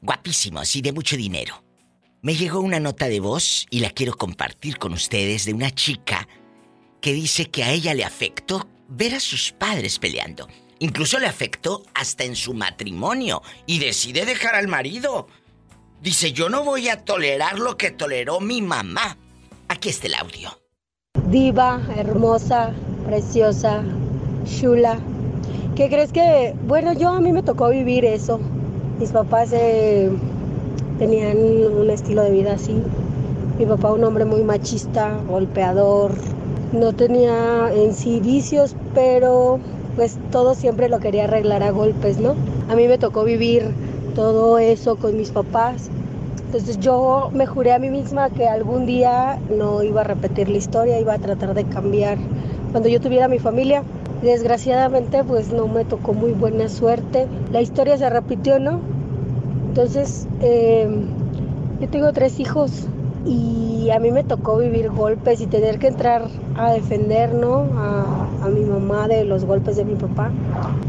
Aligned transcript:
guapísimos 0.00 0.74
y 0.76 0.82
de 0.82 0.92
mucho 0.92 1.16
dinero. 1.16 1.62
Me 2.22 2.34
llegó 2.34 2.60
una 2.60 2.80
nota 2.80 3.08
de 3.08 3.20
voz 3.20 3.66
y 3.70 3.80
la 3.80 3.90
quiero 3.90 4.14
compartir 4.14 4.78
con 4.78 4.92
ustedes 4.92 5.46
de 5.46 5.54
una 5.54 5.70
chica 5.70 6.28
que 7.00 7.14
dice 7.14 7.50
que 7.50 7.64
a 7.64 7.72
ella 7.72 7.94
le 7.94 8.04
afectó 8.04 8.68
ver 8.88 9.14
a 9.14 9.20
sus 9.20 9.52
padres 9.52 9.98
peleando. 9.98 10.48
Incluso 10.80 11.18
le 11.18 11.26
afectó 11.26 11.82
hasta 11.94 12.24
en 12.24 12.36
su 12.36 12.52
matrimonio 12.52 13.42
y 13.66 13.78
decide 13.78 14.26
dejar 14.26 14.54
al 14.54 14.68
marido. 14.68 15.28
Dice, 16.02 16.32
yo 16.32 16.48
no 16.48 16.64
voy 16.64 16.88
a 16.88 17.04
tolerar 17.04 17.58
lo 17.58 17.76
que 17.76 17.90
toleró 17.90 18.40
mi 18.40 18.62
mamá. 18.62 19.16
Aquí 19.68 19.88
está 19.88 20.06
el 20.06 20.14
audio. 20.14 20.58
Diva, 21.26 21.80
hermosa, 21.96 22.74
preciosa, 23.06 23.82
chula. 24.44 24.98
¿Qué 25.76 25.88
crees 25.88 26.12
que, 26.12 26.54
bueno, 26.66 26.92
yo 26.92 27.10
a 27.10 27.20
mí 27.20 27.32
me 27.32 27.42
tocó 27.42 27.70
vivir 27.70 28.04
eso. 28.04 28.40
Mis 29.00 29.12
papás 29.12 29.50
eh, 29.54 30.10
tenían 30.98 31.38
un 31.38 31.88
estilo 31.88 32.22
de 32.22 32.32
vida 32.32 32.52
así. 32.52 32.82
Mi 33.58 33.64
papá 33.64 33.92
un 33.92 34.04
hombre 34.04 34.26
muy 34.26 34.44
machista, 34.44 35.16
golpeador. 35.26 36.12
No 36.74 36.92
tenía 36.92 37.72
en 37.72 37.94
sí 37.94 38.20
vicios, 38.20 38.76
pero 38.94 39.58
pues 39.96 40.18
todo 40.30 40.54
siempre 40.54 40.90
lo 40.90 41.00
quería 41.00 41.24
arreglar 41.24 41.62
a 41.62 41.70
golpes, 41.70 42.18
¿no? 42.18 42.34
A 42.68 42.76
mí 42.76 42.88
me 42.88 42.98
tocó 42.98 43.24
vivir 43.24 43.70
todo 44.14 44.58
eso 44.58 44.96
con 44.96 45.16
mis 45.16 45.30
papás. 45.30 45.88
Entonces 46.44 46.78
yo 46.78 47.30
me 47.32 47.46
juré 47.46 47.72
a 47.72 47.78
mí 47.78 47.88
misma 47.88 48.28
que 48.28 48.48
algún 48.48 48.84
día 48.84 49.38
no 49.48 49.82
iba 49.82 50.02
a 50.02 50.04
repetir 50.04 50.50
la 50.50 50.58
historia, 50.58 51.00
iba 51.00 51.14
a 51.14 51.18
tratar 51.18 51.54
de 51.54 51.64
cambiar. 51.64 52.18
Cuando 52.70 52.90
yo 52.90 53.00
tuviera 53.00 53.28
mi 53.28 53.38
familia, 53.38 53.82
desgraciadamente 54.22 55.24
pues 55.24 55.52
no 55.52 55.66
me 55.68 55.84
tocó 55.84 56.12
muy 56.12 56.32
buena 56.32 56.68
suerte. 56.68 57.26
La 57.52 57.60
historia 57.60 57.96
se 57.96 58.10
repitió, 58.10 58.58
¿no? 58.58 58.80
Entonces 59.68 60.26
eh, 60.40 60.88
yo 61.80 61.88
tengo 61.88 62.12
tres 62.12 62.40
hijos 62.40 62.86
y 63.24 63.90
a 63.90 63.98
mí 63.98 64.10
me 64.10 64.24
tocó 64.24 64.58
vivir 64.58 64.90
golpes 64.90 65.40
y 65.40 65.46
tener 65.46 65.78
que 65.78 65.88
entrar 65.88 66.28
a 66.56 66.72
defender 66.72 67.34
¿no? 67.34 67.66
a, 67.76 68.48
mi 68.48 68.64
mamá 68.64 69.06
de 69.06 69.24
los 69.24 69.44
golpes 69.44 69.76
de 69.76 69.84
mi 69.84 69.94
papá. 69.94 70.30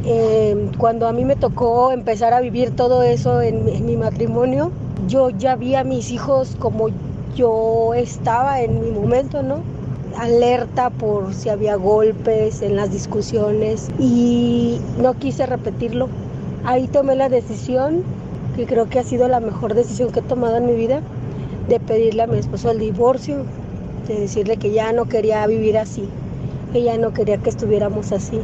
Eh, 0.06 0.70
cuando 0.78 1.08
a 1.08 1.14
mí 1.14 1.26
me 1.26 1.36
tocó 1.36 1.92
empezar 1.92 2.34
a 2.34 2.42
vivir 2.42 2.76
todo 2.76 3.04
eso 3.04 3.42
en, 3.42 3.68
en 3.70 3.86
mi 3.86 3.98
matrimonio, 3.98 4.72
yo 5.08 5.30
ya 5.30 5.56
vi 5.56 5.76
a 5.76 5.84
mis 5.84 6.12
hijos 6.12 6.56
como 6.58 6.88
yo 7.36 7.94
estaba 7.94 8.62
en 8.62 8.82
mi 8.82 8.92
momento, 8.92 9.44
¿no? 9.44 9.60
Alerta 10.18 10.90
por 10.90 11.34
si 11.34 11.50
había 11.50 11.76
golpes 11.76 12.62
en 12.62 12.76
las 12.76 12.92
discusiones 12.92 13.90
y 14.00 14.80
no 15.00 15.14
quise 15.16 15.46
repetirlo. 15.46 16.10
Ahí 16.64 16.88
tomé 16.88 17.16
la 17.16 17.30
decisión, 17.30 18.04
que 18.56 18.66
creo 18.66 18.88
que 18.88 19.00
ha 19.00 19.04
sido 19.04 19.28
la 19.28 19.40
mejor 19.40 19.74
decisión 19.74 20.12
que 20.12 20.20
he 20.20 20.24
tomado 20.24 20.58
en 20.58 20.68
mi 20.68 20.76
vida, 20.76 21.02
de 21.68 21.80
pedirle 21.80 22.24
a 22.24 22.28
mi 22.28 22.38
esposo 22.38 22.72
el 22.72 22.80
divorcio, 22.80 23.46
de 24.08 24.20
decirle 24.20 24.58
que 24.58 24.72
ya 24.72 24.92
no 24.94 25.06
quería 25.06 25.46
vivir 25.48 25.78
así, 25.78 26.08
que 26.74 26.84
ya 26.84 26.98
no 26.98 27.14
quería 27.14 27.38
que 27.38 27.50
estuviéramos 27.50 28.12
así, 28.12 28.40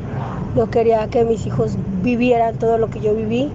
no 0.56 0.70
quería 0.70 1.08
que 1.08 1.26
mis 1.26 1.46
hijos 1.46 1.78
vivieran 2.02 2.56
todo 2.56 2.78
lo 2.78 2.90
que 2.90 3.00
yo 3.02 3.14
viví. 3.14 3.52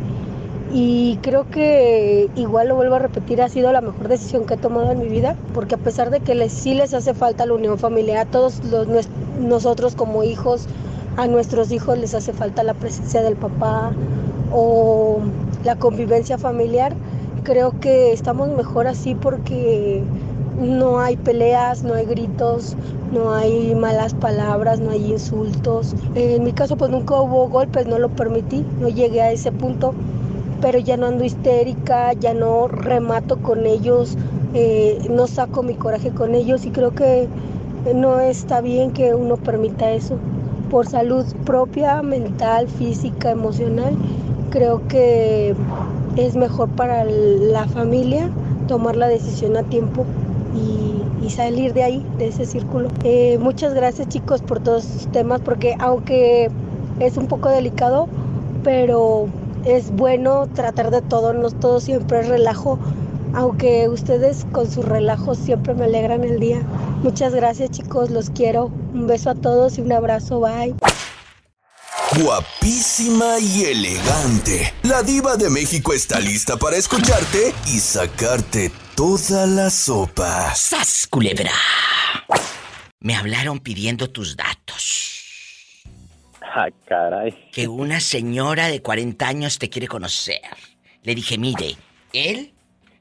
Y 0.75 1.19
creo 1.21 1.51
que 1.51 2.31
igual 2.35 2.69
lo 2.69 2.77
vuelvo 2.77 2.95
a 2.95 2.99
repetir, 2.99 3.43
ha 3.43 3.49
sido 3.51 3.71
la 3.73 3.83
mejor 3.83 4.09
decisión 4.09 4.47
que 4.47 4.55
he 4.55 4.57
tomado 4.57 4.91
en 4.91 5.01
mi 5.01 5.09
vida, 5.09 5.37
porque 5.53 5.75
a 5.75 5.79
pesar 5.79 6.09
de 6.09 6.21
que 6.21 6.35
les, 6.35 6.51
sí 6.51 6.73
les 6.73 6.95
hace 6.95 7.13
falta 7.13 7.45
la 7.45 7.53
unión 7.53 7.79
familiar, 7.79 8.27
a 8.27 8.31
todos 8.31 8.65
los, 8.65 8.89
nosotros 9.39 9.95
como 9.95 10.25
hijos, 10.25 10.67
a 11.19 11.27
nuestros 11.27 11.73
hijos 11.73 11.99
les 11.99 12.15
hace 12.15 12.33
falta 12.33 12.63
la 12.63 12.73
presencia 12.73 13.21
del 13.21 13.37
papá 13.37 13.93
o 14.51 15.19
la 15.63 15.77
convivencia 15.77 16.39
familiar, 16.39 16.95
creo 17.43 17.79
que 17.79 18.13
estamos 18.13 18.49
mejor 18.49 18.87
así 18.87 19.15
porque 19.15 20.03
no 20.59 21.01
hay 21.01 21.17
peleas, 21.17 21.83
no 21.83 21.93
hay 21.93 22.07
gritos, 22.07 22.77
no 23.13 23.35
hay 23.35 23.75
malas 23.75 24.15
palabras, 24.15 24.81
no 24.81 24.91
hay 24.91 25.13
insultos. 25.13 25.95
En 26.15 26.45
mi 26.45 26.53
caso 26.53 26.77
pues 26.77 26.91
nunca 26.91 27.21
hubo 27.21 27.49
golpes, 27.51 27.87
no 27.87 27.99
lo 27.99 28.09
permití, 28.09 28.65
no 28.81 28.89
llegué 28.89 29.21
a 29.21 29.33
ese 29.33 29.53
punto, 29.53 29.93
pero 30.63 30.79
ya 30.79 30.97
no 30.97 31.07
ando 31.07 31.25
histérica, 31.25 32.13
ya 32.15 32.33
no 32.33 32.69
remato 32.69 33.37
con 33.39 33.67
ellos, 33.67 34.17
eh, 34.55 34.99
no 35.11 35.27
saco 35.27 35.65
mi 35.65 35.75
coraje 35.75 36.11
con 36.11 36.37
ellos 36.37 36.65
y 36.65 36.71
creo 36.71 36.93
que 36.93 37.29
no 37.95 38.21
está 38.21 38.61
bien 38.61 38.93
que 38.93 39.13
uno 39.13 39.37
permita 39.37 39.91
eso. 39.91 40.17
Por 40.71 40.87
salud 40.87 41.27
propia, 41.45 42.01
mental, 42.03 42.69
física, 42.69 43.33
emocional, 43.33 43.95
creo 44.51 44.87
que 44.87 45.55
es 46.17 46.37
mejor 46.37 46.69
para 46.71 47.05
la 47.05 47.67
familia 47.67 48.31
tomar 48.69 48.97
la 48.97 49.09
decisión 49.09 49.57
a 49.57 49.65
tiempo 49.65 50.07
y, 50.55 51.29
salir 51.29 51.73
de 51.73 51.83
ahí, 51.83 52.07
de 52.19 52.29
ese 52.29 52.45
círculo. 52.45 52.91
Eh, 53.05 53.39
muchas 53.41 53.73
gracias 53.73 54.07
chicos 54.09 54.43
por 54.43 54.61
todos 54.61 54.85
estos 54.85 55.11
temas, 55.11 55.41
porque 55.41 55.75
aunque 55.79 56.51
es 57.01 57.17
un 57.17 57.27
poco 57.27 57.49
delicado, 57.49 58.07
pero 58.63 59.29
es 59.65 59.91
bueno 59.91 60.49
tratar 60.55 60.91
de 60.91 61.03
todo, 61.03 61.33
no 61.33 61.51
todo 61.51 61.81
siempre 61.81 62.21
es 62.21 62.29
relajo, 62.29 62.79
aunque 63.35 63.89
ustedes 63.89 64.47
con 64.53 64.71
sus 64.71 64.85
relajos 64.85 65.39
siempre 65.39 65.75
me 65.75 65.85
alegran 65.85 66.25
el 66.25 66.41
día. 66.41 66.63
Muchas 67.03 67.35
gracias 67.35 67.71
chicos, 67.71 68.11
los 68.11 68.31
quiero. 68.31 68.67
Un 68.93 69.07
beso 69.07 69.31
a 69.31 69.35
todos 69.35 69.79
y 69.79 69.81
un 69.81 69.93
abrazo, 69.93 70.41
bye. 70.41 70.75
Guapísima 72.23 73.39
y 73.41 73.65
elegante. 73.65 74.75
La 74.83 75.03
diva 75.03 75.37
de 75.37 75.49
México 75.49 75.95
está 75.95 76.21
lista 76.21 76.59
para 76.59 76.77
escucharte 76.77 77.55
y 77.67 77.79
sacarte 77.81 78.71
toda 78.95 79.47
la 79.47 79.71
sopa. 79.71 80.55
¡Sas, 80.55 81.07
culebra! 81.09 81.53
Me 83.01 83.17
hablaron 83.17 83.59
pidiendo 83.61 84.11
tus 84.11 84.37
datos. 84.37 85.12
Ah, 86.55 86.69
caray. 86.87 87.49
Que 87.51 87.67
una 87.67 88.01
señora 88.01 88.69
de 88.69 88.83
40 88.83 89.27
años 89.27 89.59
te 89.59 89.71
quiere 89.71 89.89
conocer. 89.89 90.43
Le 91.03 91.15
dije, 91.15 91.39
mire, 91.39 91.77
él 92.13 92.53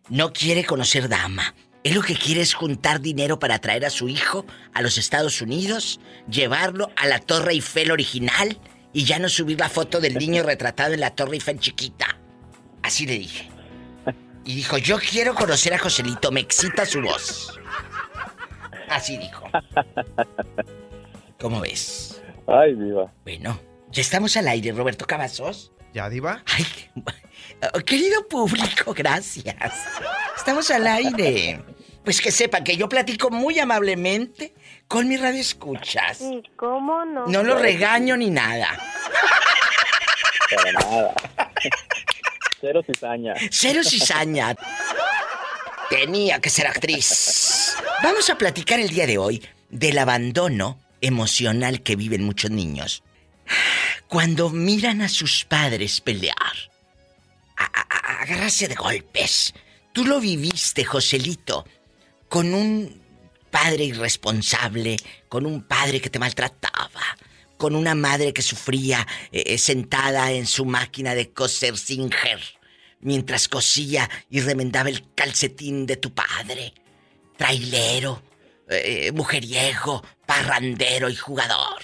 no 0.10 0.32
quiere 0.32 0.64
conocer 0.64 1.10
dama. 1.10 1.54
Él 1.84 1.96
lo 1.96 2.02
que 2.02 2.16
quiere 2.16 2.42
es 2.42 2.54
juntar 2.54 3.02
dinero 3.02 3.40
para 3.40 3.60
traer 3.60 3.86
a 3.86 3.90
su 3.90 4.08
hijo 4.08 4.46
a 4.74 4.82
los 4.82 4.98
Estados 4.98 5.42
Unidos, 5.42 6.00
llevarlo 6.30 6.92
a 6.96 7.08
la 7.08 7.20
Torre 7.20 7.54
Eiffel 7.54 7.92
original 7.92 8.58
y 8.94 9.04
ya 9.04 9.20
no 9.20 9.30
subir 9.30 9.60
la 9.60 9.70
foto 9.70 10.00
del 10.00 10.16
niño 10.16 10.44
retratado 10.46 10.94
en 10.94 11.00
la 11.00 11.16
Torre 11.16 11.34
Eiffel 11.34 11.60
chiquita. 11.60 12.18
Así 12.84 13.06
le 13.06 13.18
dije. 13.18 13.50
Y 14.44 14.56
dijo, 14.56 14.78
yo 14.78 14.98
quiero 14.98 15.36
conocer 15.36 15.74
a 15.74 15.78
Joselito, 15.78 16.32
me 16.32 16.40
excita 16.40 16.86
su 16.86 17.02
voz. 17.02 17.60
Así 18.90 19.18
dijo. 19.18 19.44
¿Cómo 21.40 21.62
ves? 21.62 22.11
Ay, 22.48 22.76
diva. 22.76 23.12
Bueno, 23.24 23.60
ya 23.92 24.02
estamos 24.02 24.36
al 24.38 24.48
aire, 24.48 24.72
Roberto 24.72 25.06
Cavazos. 25.06 25.72
¿Ya, 25.94 26.10
diva? 26.10 26.44
Ay, 26.46 26.66
querido 27.86 28.28
público, 28.28 28.94
gracias. 28.94 29.56
Estamos 30.36 30.70
al 30.72 30.88
aire. 30.88 31.60
Pues 32.04 32.20
que 32.20 32.32
sepa 32.32 32.64
que 32.64 32.78
yo 32.78 32.90
platico 32.90 33.30
muy 33.30 33.60
amablemente 33.60 34.56
con 34.88 35.08
mi 35.08 35.18
radio 35.18 35.40
escuchas. 35.40 36.22
¿Cómo 36.56 37.06
no? 37.06 37.28
No 37.28 37.44
lo 37.44 37.58
regaño 37.58 38.18
ni 38.18 38.32
nada. 38.32 38.68
Para 40.56 40.72
nada. 40.72 41.14
Cero 42.60 42.82
cizaña. 42.86 43.34
Cero 43.52 43.82
cizaña. 43.84 44.56
Tenía 45.90 46.40
que 46.40 46.50
ser 46.50 46.68
actriz. 46.68 47.76
Vamos 48.04 48.30
a 48.30 48.36
platicar 48.36 48.80
el 48.80 48.90
día 48.90 49.06
de 49.06 49.18
hoy 49.18 49.48
del 49.70 49.98
abandono 50.00 50.80
emocional 51.02 51.82
que 51.82 51.96
viven 51.96 52.24
muchos 52.24 52.52
niños. 52.52 53.04
Cuando 54.08 54.50
miran 54.50 55.02
a 55.02 55.10
sus 55.10 55.46
padres 55.46 56.00
pelear, 56.02 56.36
a, 57.58 58.22
agarrarse 58.22 58.68
de 58.68 58.76
golpes. 58.76 59.54
Tú 59.94 60.06
lo 60.06 60.20
viviste, 60.20 60.86
Joselito 60.86 61.66
con 62.32 62.54
un 62.54 63.02
padre 63.52 63.84
irresponsable, 63.84 64.96
con 65.28 65.46
un 65.46 65.64
padre 65.64 66.00
que 66.00 66.10
te 66.10 66.18
maltrataba, 66.18 67.18
con 67.58 67.76
una 67.76 67.94
madre 67.94 68.32
que 68.32 68.42
sufría 68.42 69.06
eh, 69.34 69.58
sentada 69.58 70.32
en 70.32 70.48
su 70.48 70.64
máquina 70.64 71.14
de 71.14 71.32
coser 71.32 71.78
Singer, 71.78 72.40
mientras 73.02 73.50
cosía 73.50 74.10
y 74.30 74.40
remendaba 74.40 74.88
el 74.88 75.14
calcetín 75.14 75.86
de 75.86 75.98
tu 75.98 76.14
padre, 76.14 76.74
trailero, 77.36 78.24
eh, 78.72 79.12
mujeriego, 79.12 80.02
parrandero 80.26 81.10
y 81.10 81.16
jugador. 81.16 81.82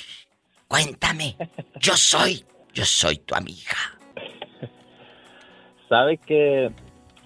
Cuéntame, 0.68 1.36
yo 1.80 1.95
soy, 1.95 2.44
yo 2.74 2.86
soy 2.86 3.18
tu 3.18 3.36
amiga. 3.36 3.78
¿Sabe 5.89 6.18
que 6.18 6.72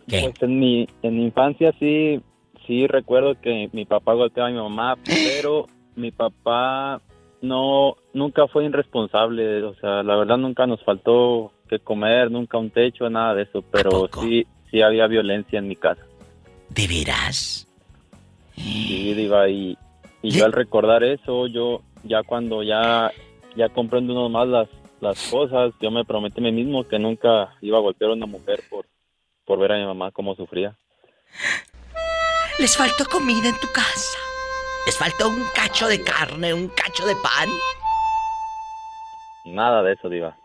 Pues 0.07 0.41
en 0.41 0.59
mi, 0.59 0.87
en 1.01 1.17
mi 1.17 1.25
infancia 1.25 1.73
sí 1.79 2.21
sí 2.67 2.87
recuerdo 2.87 3.39
que 3.39 3.69
mi 3.73 3.85
papá 3.85 4.13
golpeaba 4.13 4.49
a 4.49 4.51
mi 4.51 4.57
mamá, 4.57 4.97
pero 5.03 5.67
mi 5.95 6.11
papá 6.11 7.01
no 7.41 7.95
nunca 8.13 8.47
fue 8.47 8.65
irresponsable, 8.65 9.63
o 9.63 9.75
sea, 9.75 10.03
la 10.03 10.15
verdad 10.15 10.37
nunca 10.37 10.67
nos 10.67 10.83
faltó 10.83 11.51
que 11.67 11.79
comer, 11.79 12.29
nunca 12.29 12.57
un 12.57 12.69
techo, 12.69 13.09
nada 13.09 13.33
de 13.33 13.43
eso, 13.43 13.63
pero 13.71 14.09
sí 14.21 14.45
sí 14.69 14.81
había 14.81 15.07
violencia 15.07 15.59
en 15.59 15.67
mi 15.67 15.75
casa. 15.75 16.05
¿De 16.69 16.87
veras? 16.87 17.67
Sí, 18.63 19.13
Diva, 19.13 19.49
y, 19.49 19.77
y 20.21 20.31
yo 20.31 20.45
al 20.45 20.53
recordar 20.53 21.03
eso, 21.03 21.47
yo 21.47 21.81
ya 22.03 22.23
cuando 22.23 22.63
ya, 22.63 23.11
ya 23.55 23.69
comprendo 23.69 24.13
uno 24.13 24.29
más 24.29 24.47
las, 24.47 24.69
las 24.99 25.29
cosas, 25.29 25.73
yo 25.81 25.91
me 25.91 26.05
prometí 26.05 26.39
a 26.39 26.43
mí 26.43 26.51
mismo 26.51 26.87
que 26.87 26.99
nunca 26.99 27.55
iba 27.61 27.77
a 27.77 27.81
golpear 27.81 28.11
a 28.11 28.13
una 28.13 28.25
mujer 28.25 28.63
por, 28.69 28.85
por 29.45 29.59
ver 29.59 29.73
a 29.73 29.77
mi 29.77 29.85
mamá 29.85 30.11
cómo 30.11 30.35
sufría. 30.35 30.75
¿Les 32.59 32.77
faltó 32.77 33.05
comida 33.05 33.49
en 33.49 33.59
tu 33.59 33.67
casa? 33.71 34.17
¿Les 34.85 34.97
faltó 34.97 35.29
un 35.29 35.43
cacho 35.55 35.87
de 35.87 36.03
carne, 36.03 36.53
un 36.53 36.67
cacho 36.69 37.05
de 37.05 37.15
pan? 37.15 37.49
Nada 39.45 39.81
de 39.81 39.93
eso, 39.93 40.09
Diva. 40.09 40.35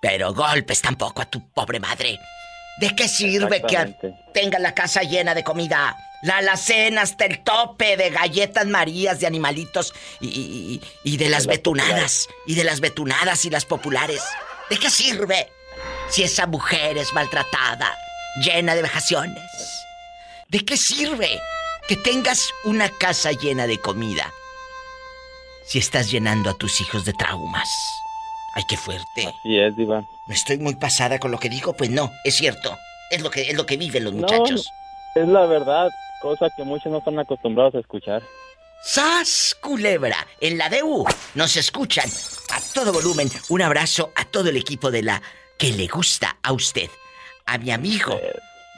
Pero 0.00 0.32
golpes 0.32 0.82
tampoco 0.82 1.22
a 1.22 1.26
tu 1.26 1.40
pobre 1.50 1.80
madre. 1.80 2.18
¿De 2.78 2.94
qué 2.94 3.08
sirve 3.08 3.62
que 3.62 3.94
tenga 4.32 4.58
la 4.58 4.74
casa 4.74 5.02
llena 5.02 5.34
de 5.34 5.42
comida? 5.42 5.96
La 6.24 6.38
alacena 6.38 7.02
hasta 7.02 7.26
el 7.26 7.42
tope 7.42 7.98
de 7.98 8.08
galletas 8.08 8.66
marías, 8.66 9.20
de 9.20 9.26
animalitos 9.26 9.92
y, 10.20 10.80
de 11.04 11.28
las 11.28 11.46
betunadas. 11.46 12.28
Y 12.46 12.54
de 12.54 12.64
las 12.64 12.80
betunadas 12.80 13.44
y 13.44 13.50
las 13.50 13.66
populares. 13.66 14.22
¿De 14.70 14.78
qué 14.78 14.88
sirve 14.88 15.50
si 16.08 16.22
esa 16.22 16.46
mujer 16.46 16.96
es 16.96 17.12
maltratada, 17.12 17.94
llena 18.42 18.74
de 18.74 18.80
vejaciones? 18.80 19.84
¿De 20.48 20.64
qué 20.64 20.78
sirve 20.78 21.40
que 21.88 21.96
tengas 21.96 22.48
una 22.64 22.88
casa 22.88 23.32
llena 23.32 23.66
de 23.66 23.78
comida 23.78 24.32
si 25.66 25.78
estás 25.78 26.10
llenando 26.10 26.48
a 26.48 26.54
tus 26.54 26.80
hijos 26.80 27.04
de 27.04 27.12
traumas? 27.12 27.68
Ay, 28.54 28.62
qué 28.66 28.78
fuerte. 28.78 29.26
Así 29.26 29.58
es, 29.58 29.76
Diva. 29.76 30.00
¿No 30.26 30.34
estoy 30.34 30.56
muy 30.56 30.76
pasada 30.76 31.18
con 31.18 31.30
lo 31.32 31.38
que 31.38 31.50
digo? 31.50 31.74
Pues 31.74 31.90
no, 31.90 32.10
es 32.24 32.36
cierto. 32.36 32.78
Es 33.10 33.20
lo 33.20 33.30
que, 33.30 33.42
es 33.50 33.54
lo 33.54 33.66
que 33.66 33.76
viven 33.76 34.04
los 34.04 34.14
muchachos. 34.14 34.70
Es 35.14 35.28
la 35.28 35.44
verdad, 35.46 35.90
cosa 36.24 36.48
que 36.56 36.64
muchos 36.64 36.90
no 36.90 36.98
están 36.98 37.18
acostumbrados 37.18 37.74
a 37.74 37.80
escuchar. 37.80 38.22
¡Sas, 38.82 39.54
culebra! 39.60 40.26
En 40.40 40.56
la 40.56 40.70
DU 40.70 41.04
nos 41.34 41.56
escuchan 41.56 42.08
a 42.50 42.60
todo 42.72 42.94
volumen. 42.94 43.28
Un 43.50 43.60
abrazo 43.60 44.10
a 44.16 44.24
todo 44.24 44.48
el 44.48 44.56
equipo 44.56 44.90
de 44.90 45.02
la 45.02 45.22
que 45.58 45.70
le 45.72 45.86
gusta 45.86 46.38
a 46.42 46.52
usted. 46.52 46.88
A 47.44 47.58
mi 47.58 47.70
amigo, 47.70 48.18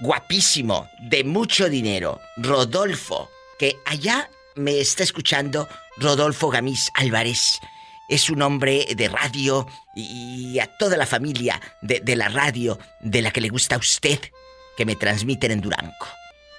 guapísimo, 0.00 0.88
de 0.98 1.22
mucho 1.22 1.68
dinero, 1.68 2.20
Rodolfo, 2.36 3.30
que 3.60 3.76
allá 3.86 4.28
me 4.56 4.80
está 4.80 5.04
escuchando 5.04 5.68
Rodolfo 5.98 6.50
Gamis 6.50 6.90
Álvarez 6.94 7.60
es 8.08 8.28
un 8.28 8.42
hombre 8.42 8.86
de 8.96 9.08
radio 9.08 9.66
y 9.94 10.58
a 10.58 10.66
toda 10.66 10.96
la 10.96 11.06
familia 11.06 11.60
de, 11.82 12.16
la 12.16 12.28
radio 12.28 12.78
de 13.00 13.22
la 13.22 13.30
que 13.30 13.40
le 13.40 13.48
gusta 13.48 13.76
a 13.76 13.78
usted 13.78 14.18
que 14.76 14.84
me 14.84 14.96
transmiten 14.96 15.52
en 15.52 15.60
Durango. 15.60 16.06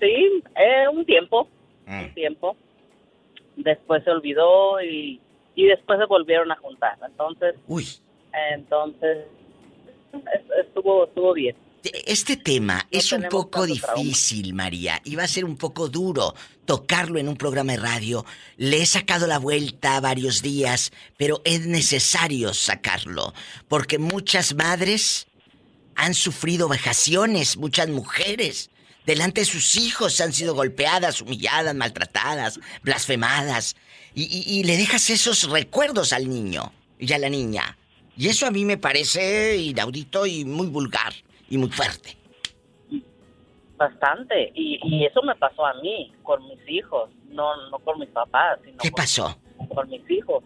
Sí, 0.00 0.42
eh, 0.56 0.88
un 0.92 1.06
tiempo, 1.06 1.48
un 1.86 2.06
mm. 2.06 2.14
tiempo. 2.14 2.56
Después 3.54 4.02
se 4.02 4.10
olvidó 4.10 4.82
y, 4.82 5.20
y 5.54 5.66
después 5.66 6.00
se 6.00 6.06
volvieron 6.06 6.50
a 6.50 6.56
juntar. 6.56 6.98
Entonces, 7.06 7.54
Uy. 7.68 7.86
entonces 8.54 9.26
estuvo, 10.60 11.04
estuvo 11.04 11.32
bien. 11.32 11.56
Este 11.82 12.36
tema 12.36 12.86
es 12.92 13.10
un 13.10 13.24
poco 13.28 13.66
difícil, 13.66 14.54
María, 14.54 15.00
y 15.04 15.16
va 15.16 15.24
a 15.24 15.28
ser 15.28 15.44
un 15.44 15.56
poco 15.56 15.88
duro 15.88 16.32
tocarlo 16.64 17.18
en 17.18 17.26
un 17.28 17.36
programa 17.36 17.72
de 17.72 17.78
radio. 17.78 18.24
Le 18.56 18.82
he 18.82 18.86
sacado 18.86 19.26
la 19.26 19.38
vuelta 19.38 19.98
varios 20.00 20.42
días, 20.42 20.92
pero 21.16 21.42
es 21.44 21.66
necesario 21.66 22.54
sacarlo, 22.54 23.34
porque 23.66 23.98
muchas 23.98 24.54
madres 24.54 25.26
han 25.96 26.14
sufrido 26.14 26.68
vejaciones, 26.68 27.56
muchas 27.56 27.88
mujeres. 27.88 28.70
Delante 29.04 29.40
de 29.40 29.46
sus 29.46 29.74
hijos 29.74 30.20
han 30.20 30.32
sido 30.32 30.54
golpeadas, 30.54 31.20
humilladas, 31.20 31.74
maltratadas, 31.74 32.60
blasfemadas. 32.84 33.74
Y, 34.14 34.44
y 34.46 34.62
le 34.62 34.76
dejas 34.76 35.10
esos 35.10 35.50
recuerdos 35.50 36.12
al 36.12 36.28
niño 36.28 36.72
y 37.00 37.12
a 37.12 37.18
la 37.18 37.28
niña. 37.28 37.76
Y 38.16 38.28
eso 38.28 38.46
a 38.46 38.52
mí 38.52 38.64
me 38.64 38.76
parece 38.76 39.56
inaudito 39.56 40.26
y 40.26 40.44
muy 40.44 40.68
vulgar 40.68 41.12
y 41.52 41.58
muy 41.58 41.68
fuerte. 41.68 42.16
Bastante. 43.76 44.52
Y, 44.54 45.04
eso 45.04 45.22
me 45.22 45.34
pasó 45.34 45.66
a 45.66 45.74
mí, 45.74 46.10
con 46.22 46.42
mis 46.48 46.66
hijos, 46.66 47.10
no, 47.28 47.68
no 47.68 47.78
con 47.80 48.00
mis 48.00 48.08
papás. 48.08 48.58
Sino 48.64 48.78
¿Qué 48.78 48.90
pasó? 48.90 49.38
Con 49.68 49.90
mis 49.90 50.08
hijos. 50.10 50.42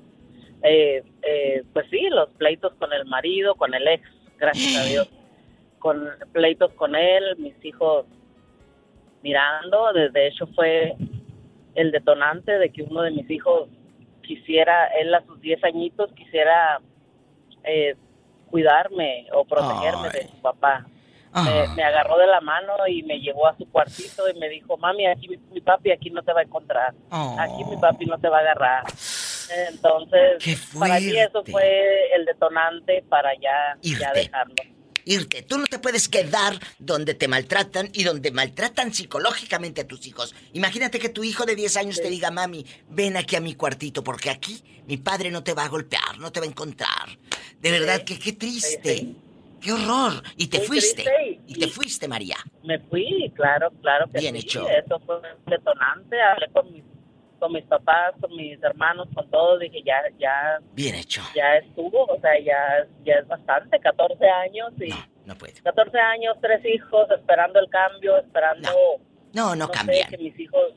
Eh, 0.65 1.05
eh, 1.23 1.63
pues 1.73 1.87
sí, 1.91 2.09
los 2.11 2.29
pleitos 2.31 2.75
con 2.75 2.93
el 2.93 3.07
marido, 3.07 3.55
con 3.55 3.73
el 3.73 3.87
ex, 3.87 4.03
gracias 4.37 4.85
a 4.85 4.89
Dios. 4.89 5.09
Con 5.79 6.09
pleitos 6.33 6.73
con 6.73 6.97
él, 6.97 7.37
mis 7.37 7.65
hijos 7.65 8.07
mirando. 9.23 9.93
De, 9.93 10.27
hecho, 10.27 10.49
fue 10.49 10.97
el 11.77 11.93
detonante 11.93 12.59
de 12.59 12.71
que 12.71 12.83
uno 12.83 13.03
de 13.03 13.13
mis 13.13 13.31
hijos 13.31 13.69
quisiera, 14.23 14.87
él 14.99 15.15
a 15.15 15.25
sus 15.27 15.41
10 15.41 15.63
añitos, 15.63 16.11
quisiera 16.15 16.81
eh, 17.63 17.95
cuidarme 18.51 19.27
o 19.33 19.45
protegerme 19.45 20.09
de 20.11 20.29
su 20.29 20.41
papá. 20.41 20.87
Ah. 21.39 21.67
Me, 21.77 21.85
agarró 21.85 22.17
de 22.17 22.27
la 22.27 22.41
mano 22.41 22.73
y 22.89 23.03
me 23.03 23.19
llevó 23.21 23.47
a 23.47 23.55
su 23.59 23.69
cuartito 23.71 24.27
y 24.27 24.39
me 24.39 24.49
dijo, 24.49 24.79
mami, 24.79 25.07
aquí 25.07 25.29
mi, 25.29 25.61
papi 25.61 25.91
aquí 25.91 26.09
no 26.09 26.23
te 26.23 26.33
va 26.33 26.41
a 26.41 26.45
encontrar. 26.45 26.95
Aquí 27.11 27.63
mi 27.69 27.77
papi 27.77 28.07
no 28.07 28.19
te 28.19 28.31
va 28.31 28.39
a 28.39 28.41
agarrar. 28.41 28.85
Entonces, 29.69 30.73
para 30.79 30.99
mí 30.99 31.15
eso 31.15 31.45
fue 31.45 32.15
el 32.17 32.25
detonante 32.25 33.05
para 33.07 33.35
ya, 33.35 33.77
ya 33.83 34.13
dejarlo. 34.15 34.55
Irte, 35.05 35.43
tú 35.43 35.59
no 35.59 35.67
te 35.67 35.79
puedes 35.79 36.09
quedar 36.09 36.59
donde 36.79 37.13
te 37.13 37.29
maltratan 37.29 37.91
y 37.93 38.03
donde 38.03 38.31
maltratan 38.31 38.95
psicológicamente 38.95 39.83
a 39.83 39.87
tus 39.87 40.07
hijos. 40.07 40.35
Imagínate 40.55 40.99
que 40.99 41.11
tu 41.11 41.23
hijo 41.23 41.45
de 41.45 41.55
10 41.55 41.77
años 41.77 42.01
te 42.01 42.09
diga, 42.09 42.31
mami, 42.31 42.65
ven 42.89 43.19
aquí 43.19 43.37
a 43.37 43.43
mi 43.43 43.55
cuartito 43.55 44.03
porque 44.03 44.31
aquí 44.31 44.65
mi 44.87 44.97
padre 44.97 45.31
no 45.31 45.45
te 45.45 45.53
va 45.53 45.65
a 45.65 45.69
golpear, 45.69 46.19
no 46.19 46.33
te 46.33 46.41
va 46.41 46.47
a 46.47 46.49
encontrar. 46.49 47.19
De 47.61 47.71
verdad 47.71 48.03
que 48.05 48.19
qué 48.19 48.33
triste. 48.33 49.15
¡Qué 49.61 49.73
horror! 49.73 50.23
Y 50.37 50.49
te 50.49 50.59
Muy 50.59 50.67
fuiste. 50.67 51.05
Y 51.47 51.59
te 51.59 51.69
fuiste, 51.69 52.07
María. 52.09 52.37
Me 52.65 52.79
fui, 52.79 53.33
claro, 53.35 53.71
claro 53.83 54.07
que 54.13 54.21
Bien 54.21 54.35
sí. 54.35 54.41
hecho. 54.43 54.69
Eso 54.69 54.99
fue 55.01 55.17
detonante. 55.47 56.21
Hablé 56.21 56.49
con 56.53 56.73
mis, 56.73 56.85
con 57.39 57.53
mis 57.53 57.65
papás, 57.65 58.15
con 58.21 58.35
mis 58.37 58.63
hermanos, 58.63 59.09
con 59.15 59.29
todos. 59.31 59.61
Dije, 59.61 59.83
ya, 59.85 59.97
ya, 60.19 60.59
Bien 60.73 60.95
hecho. 60.95 61.23
ya 61.35 61.57
estuvo. 61.57 62.05
O 62.05 62.21
sea, 62.21 62.39
ya, 62.41 62.87
ya 63.05 63.15
es 63.15 63.27
bastante. 63.29 63.79
14 63.81 64.25
años 64.29 64.73
y... 64.81 64.89
No, 64.91 64.97
no 65.27 65.35
puedo. 65.37 65.55
14 65.63 65.99
años, 65.99 66.37
tres 66.41 66.65
hijos, 66.65 67.11
esperando 67.11 67.59
el 67.59 67.69
cambio, 67.71 68.19
esperando... 68.19 68.71
No, 69.33 69.55
no 69.57 69.69
cambian. 69.69 70.09
que 70.09 70.19
mis 70.19 70.39
hijos 70.39 70.73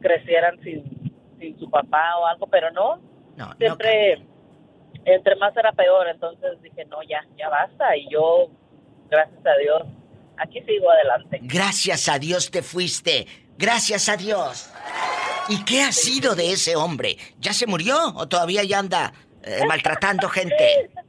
crecieran 0.00 0.60
sin, 0.62 0.84
sin 1.38 1.58
su 1.58 1.68
papá 1.70 2.16
o 2.18 2.26
algo, 2.26 2.46
pero 2.46 2.70
no. 2.70 2.96
No, 3.36 3.46
no 3.48 3.56
Siempre, 3.56 4.22
entre 5.04 5.36
más 5.36 5.56
era 5.56 5.72
peor. 5.72 6.08
Entonces 6.08 6.60
dije, 6.62 6.84
no, 6.86 7.02
ya, 7.02 7.24
ya 7.36 7.48
basta. 7.48 7.96
Y 7.96 8.08
yo, 8.10 8.48
gracias 9.10 9.44
a 9.46 9.56
Dios, 9.58 9.82
aquí 10.36 10.60
sigo 10.62 10.90
adelante. 10.90 11.38
Gracias 11.42 12.08
a 12.08 12.18
Dios 12.18 12.50
te 12.50 12.62
fuiste. 12.62 13.26
Gracias 13.58 14.08
a 14.08 14.16
Dios. 14.16 14.72
¿Y 15.48 15.64
qué 15.64 15.82
ha 15.82 15.92
sido 15.92 16.34
de 16.34 16.52
ese 16.52 16.76
hombre? 16.76 17.16
¿Ya 17.38 17.52
se 17.52 17.66
murió 17.66 17.96
o 18.16 18.28
todavía 18.28 18.62
ya 18.64 18.78
anda 18.78 19.12
eh, 19.42 19.64
maltratando 19.66 20.28
gente? 20.28 20.90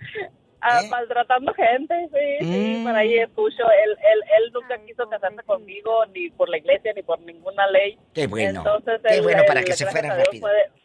Ah, 0.63 0.81
¿Eh? 0.83 0.89
maltratando 0.89 1.51
gente, 1.55 1.95
sí, 2.13 2.45
sí, 2.45 2.75
Mm. 2.77 2.83
por 2.83 2.95
ahí 2.95 3.17
escucho. 3.17 3.63
Él, 3.83 3.89
él, 4.13 4.19
él 4.37 4.51
nunca 4.53 4.77
quiso 4.85 5.09
casarse 5.09 5.41
conmigo, 5.47 6.05
ni 6.13 6.29
por 6.29 6.49
la 6.49 6.57
iglesia, 6.59 6.93
ni 6.95 7.01
por 7.01 7.19
ninguna 7.21 7.65
ley. 7.71 7.97
Qué 8.13 8.27
bueno. 8.27 8.59
Entonces, 8.59 9.01
Qué 9.07 9.15
él- 9.15 9.23
bueno 9.23 9.41
para 9.47 9.61
él, 9.61 9.65
que 9.65 9.73
se 9.73 9.85
gracias 9.85 9.91
fuera 10.01 10.13
a 10.13 10.17
Dios, 10.17 10.27
rápido. 10.27 10.41
fue 10.47 10.51
de- 10.53 10.80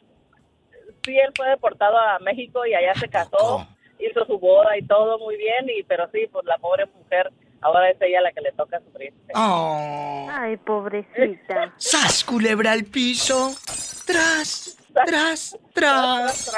sí, 1.06 1.16
él 1.18 1.32
fue 1.34 1.48
deportado 1.48 1.96
a 1.96 2.18
México 2.18 2.66
y 2.66 2.74
allá 2.74 2.94
se 2.94 3.08
casó, 3.08 3.30
poco? 3.38 3.66
hizo 3.98 4.26
su 4.26 4.38
boda 4.38 4.76
y 4.76 4.82
todo 4.86 5.18
muy 5.18 5.36
bien, 5.36 5.66
y 5.74 5.82
pero 5.84 6.08
sí, 6.12 6.28
pues 6.30 6.44
la 6.44 6.58
pobre 6.58 6.84
mujer, 6.86 7.32
ahora 7.62 7.88
es 7.90 7.96
ella 8.02 8.20
la 8.20 8.32
que 8.32 8.42
le 8.42 8.52
toca 8.52 8.78
sufrir. 8.80 9.14
Oh. 9.34 10.26
Ay, 10.30 10.56
pobrecita. 10.58 11.72
¡Sas, 11.78 12.24
culebra 12.24 12.72
al 12.72 12.84
piso! 12.84 13.52
¡Tras! 14.06 14.76
¡Tras! 15.06 15.58
¡Tras! 15.72 16.52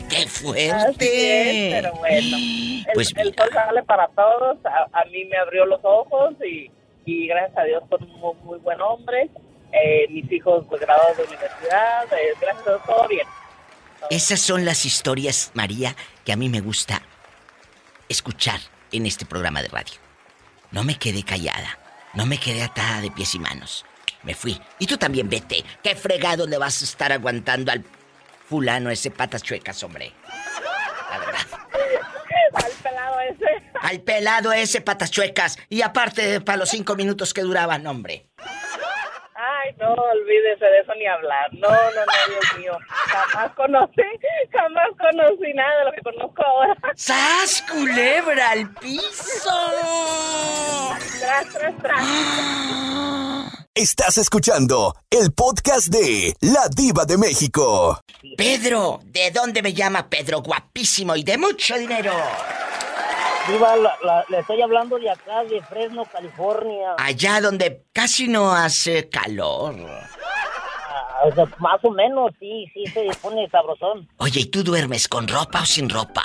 ¡Qué 0.10 0.16
Así 0.16 0.44
fuerte! 0.44 1.68
es, 1.68 1.74
pero 1.82 1.94
bueno, 1.94 2.36
el, 2.36 2.86
Pues 2.94 3.12
el 3.16 3.32
sol 3.36 3.48
sale 3.52 3.82
para 3.84 4.08
todos, 4.08 4.58
a, 4.64 4.88
a 4.92 5.04
mí 5.04 5.24
me 5.26 5.36
abrió 5.36 5.64
los 5.66 5.80
ojos 5.84 6.34
y, 6.44 6.68
y 7.04 7.28
gracias 7.28 7.56
a 7.58 7.62
Dios 7.64 7.84
fue 7.88 7.98
un 7.98 8.08
muy, 8.18 8.34
muy 8.42 8.58
buen 8.58 8.80
hombre. 8.80 9.30
Eh, 9.72 10.06
mis 10.10 10.30
hijos 10.32 10.64
pues 10.68 10.80
graduados 10.80 11.16
de 11.16 11.24
universidad, 11.24 12.04
eh, 12.12 12.34
gracias 12.40 12.66
a 12.66 12.70
Dios 12.70 12.82
todo 12.86 13.08
bien. 13.08 13.26
Esas 14.10 14.40
son 14.40 14.64
las 14.64 14.84
historias, 14.84 15.50
María, 15.54 15.94
que 16.24 16.32
a 16.32 16.36
mí 16.36 16.48
me 16.48 16.60
gusta 16.60 17.02
escuchar 18.08 18.60
en 18.90 19.06
este 19.06 19.26
programa 19.26 19.62
de 19.62 19.68
radio. 19.68 19.94
No 20.72 20.82
me 20.84 20.98
quedé 20.98 21.22
callada, 21.22 21.78
no 22.14 22.26
me 22.26 22.38
quedé 22.38 22.62
atada 22.62 23.00
de 23.00 23.10
pies 23.10 23.34
y 23.34 23.38
manos. 23.38 23.84
Me 24.22 24.34
fui. 24.34 24.60
Y 24.78 24.86
tú 24.86 24.98
también 24.98 25.28
vete. 25.28 25.64
¿Qué 25.82 25.94
fregado 25.96 26.46
le 26.46 26.58
vas 26.58 26.82
a 26.82 26.84
estar 26.84 27.12
aguantando 27.12 27.72
al 27.72 27.84
fulano 28.46 28.90
ese 28.90 29.10
patas 29.10 29.42
chuecas, 29.42 29.82
hombre? 29.82 30.12
La 31.10 31.18
verdad. 31.18 31.40
Al 32.52 32.72
pelado 32.82 33.20
ese. 33.20 33.70
Al 33.80 34.00
pelado 34.00 34.52
ese 34.52 34.80
patas 34.82 35.10
chuecas. 35.10 35.56
Y 35.68 35.82
aparte, 35.82 36.40
para 36.40 36.58
los 36.58 36.68
cinco 36.68 36.96
minutos 36.96 37.32
que 37.32 37.40
duraban, 37.42 37.86
hombre. 37.86 38.26
Ay, 39.62 39.74
no, 39.78 39.92
olvídese 39.92 40.64
de 40.64 40.80
eso 40.80 40.92
ni 40.96 41.06
hablar. 41.06 41.52
No, 41.52 41.68
no, 41.68 42.04
no, 42.06 42.12
Dios 42.28 42.58
mío. 42.58 42.78
Jamás 42.88 43.52
conocí, 43.54 44.02
jamás 44.52 44.88
conocí 44.98 45.52
nada 45.54 45.78
de 45.78 45.84
lo 45.84 45.92
que 45.92 46.00
conozco 46.02 46.42
ahora. 46.44 46.76
¡Sas, 46.94 47.62
culebra 47.70 48.50
al 48.50 48.72
piso! 48.74 49.50
Tras, 51.20 51.48
tras, 51.52 51.78
tras. 51.78 52.04
Estás 53.74 54.18
escuchando 54.18 54.94
el 55.10 55.32
podcast 55.32 55.88
de 55.88 56.34
La 56.40 56.68
Diva 56.74 57.04
de 57.04 57.18
México. 57.18 58.00
Pedro, 58.36 59.00
¿de 59.04 59.30
dónde 59.30 59.62
me 59.62 59.72
llama 59.72 60.08
Pedro? 60.08 60.40
Guapísimo 60.42 61.16
y 61.16 61.22
de 61.22 61.38
mucho 61.38 61.76
dinero. 61.76 62.12
Diva, 63.48 63.76
la- 63.76 63.96
la- 64.04 64.24
le 64.28 64.38
estoy 64.40 64.60
hablando 64.62 64.98
de 64.98 65.10
acá, 65.10 65.44
de 65.44 65.60
Fresno, 65.62 66.04
California. 66.04 66.94
Allá 66.98 67.40
donde 67.40 67.84
casi 67.92 68.28
no 68.28 68.52
hace 68.52 69.08
calor. 69.08 69.74
Ah, 69.88 71.20
o 71.24 71.32
sea, 71.34 71.46
más 71.58 71.82
o 71.84 71.90
menos, 71.90 72.30
sí, 72.38 72.66
sí, 72.74 72.84
se 72.86 73.08
pone 73.20 73.48
sabrosón. 73.50 74.08
Oye, 74.18 74.40
¿y 74.40 74.46
tú 74.46 74.62
duermes 74.62 75.08
con 75.08 75.26
ropa 75.26 75.62
o 75.62 75.66
sin 75.66 75.88
ropa? 75.88 76.22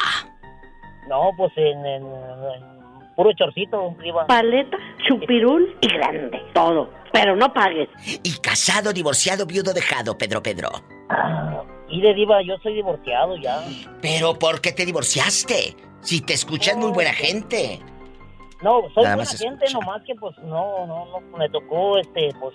No, 1.09 1.29
pues 1.37 1.51
en, 1.55 1.85
en- 1.85 2.03
en 2.05 3.15
puro 3.15 3.31
chorcito, 3.33 3.95
Diva. 4.03 4.27
Paleta, 4.27 4.77
chupirul 5.07 5.77
y 5.81 5.87
grande. 5.87 6.41
Todo. 6.53 6.89
Pero 7.13 7.35
no 7.35 7.51
pagues. 7.53 7.87
¿Y 8.23 8.37
casado, 8.39 8.91
divorciado, 8.91 9.45
viudo, 9.45 9.73
dejado, 9.73 10.17
Pedro 10.17 10.43
Pedro? 10.43 10.69
Ah, 11.09 11.63
y 11.87 12.01
de 12.01 12.13
Diva, 12.13 12.41
yo 12.43 12.55
soy 12.61 12.73
divorciado 12.75 13.37
ya. 13.37 13.63
¿Pero 14.01 14.37
por 14.37 14.59
qué 14.59 14.73
te 14.73 14.85
divorciaste? 14.85 15.77
Si 16.05 16.21
te 16.21 16.33
escuchas 16.33 16.77
muy 16.77 16.91
buena 16.91 17.13
gente. 17.13 17.79
No, 18.61 18.81
soy 18.93 19.03
Nada 19.03 19.15
buena 19.15 19.31
gente, 19.31 19.65
escucha. 19.65 19.85
nomás 19.85 20.03
que 20.05 20.15
pues 20.15 20.37
no, 20.39 20.85
no, 20.85 21.05
no, 21.05 21.37
me 21.37 21.49
tocó, 21.49 21.97
este, 21.97 22.29
pues, 22.39 22.53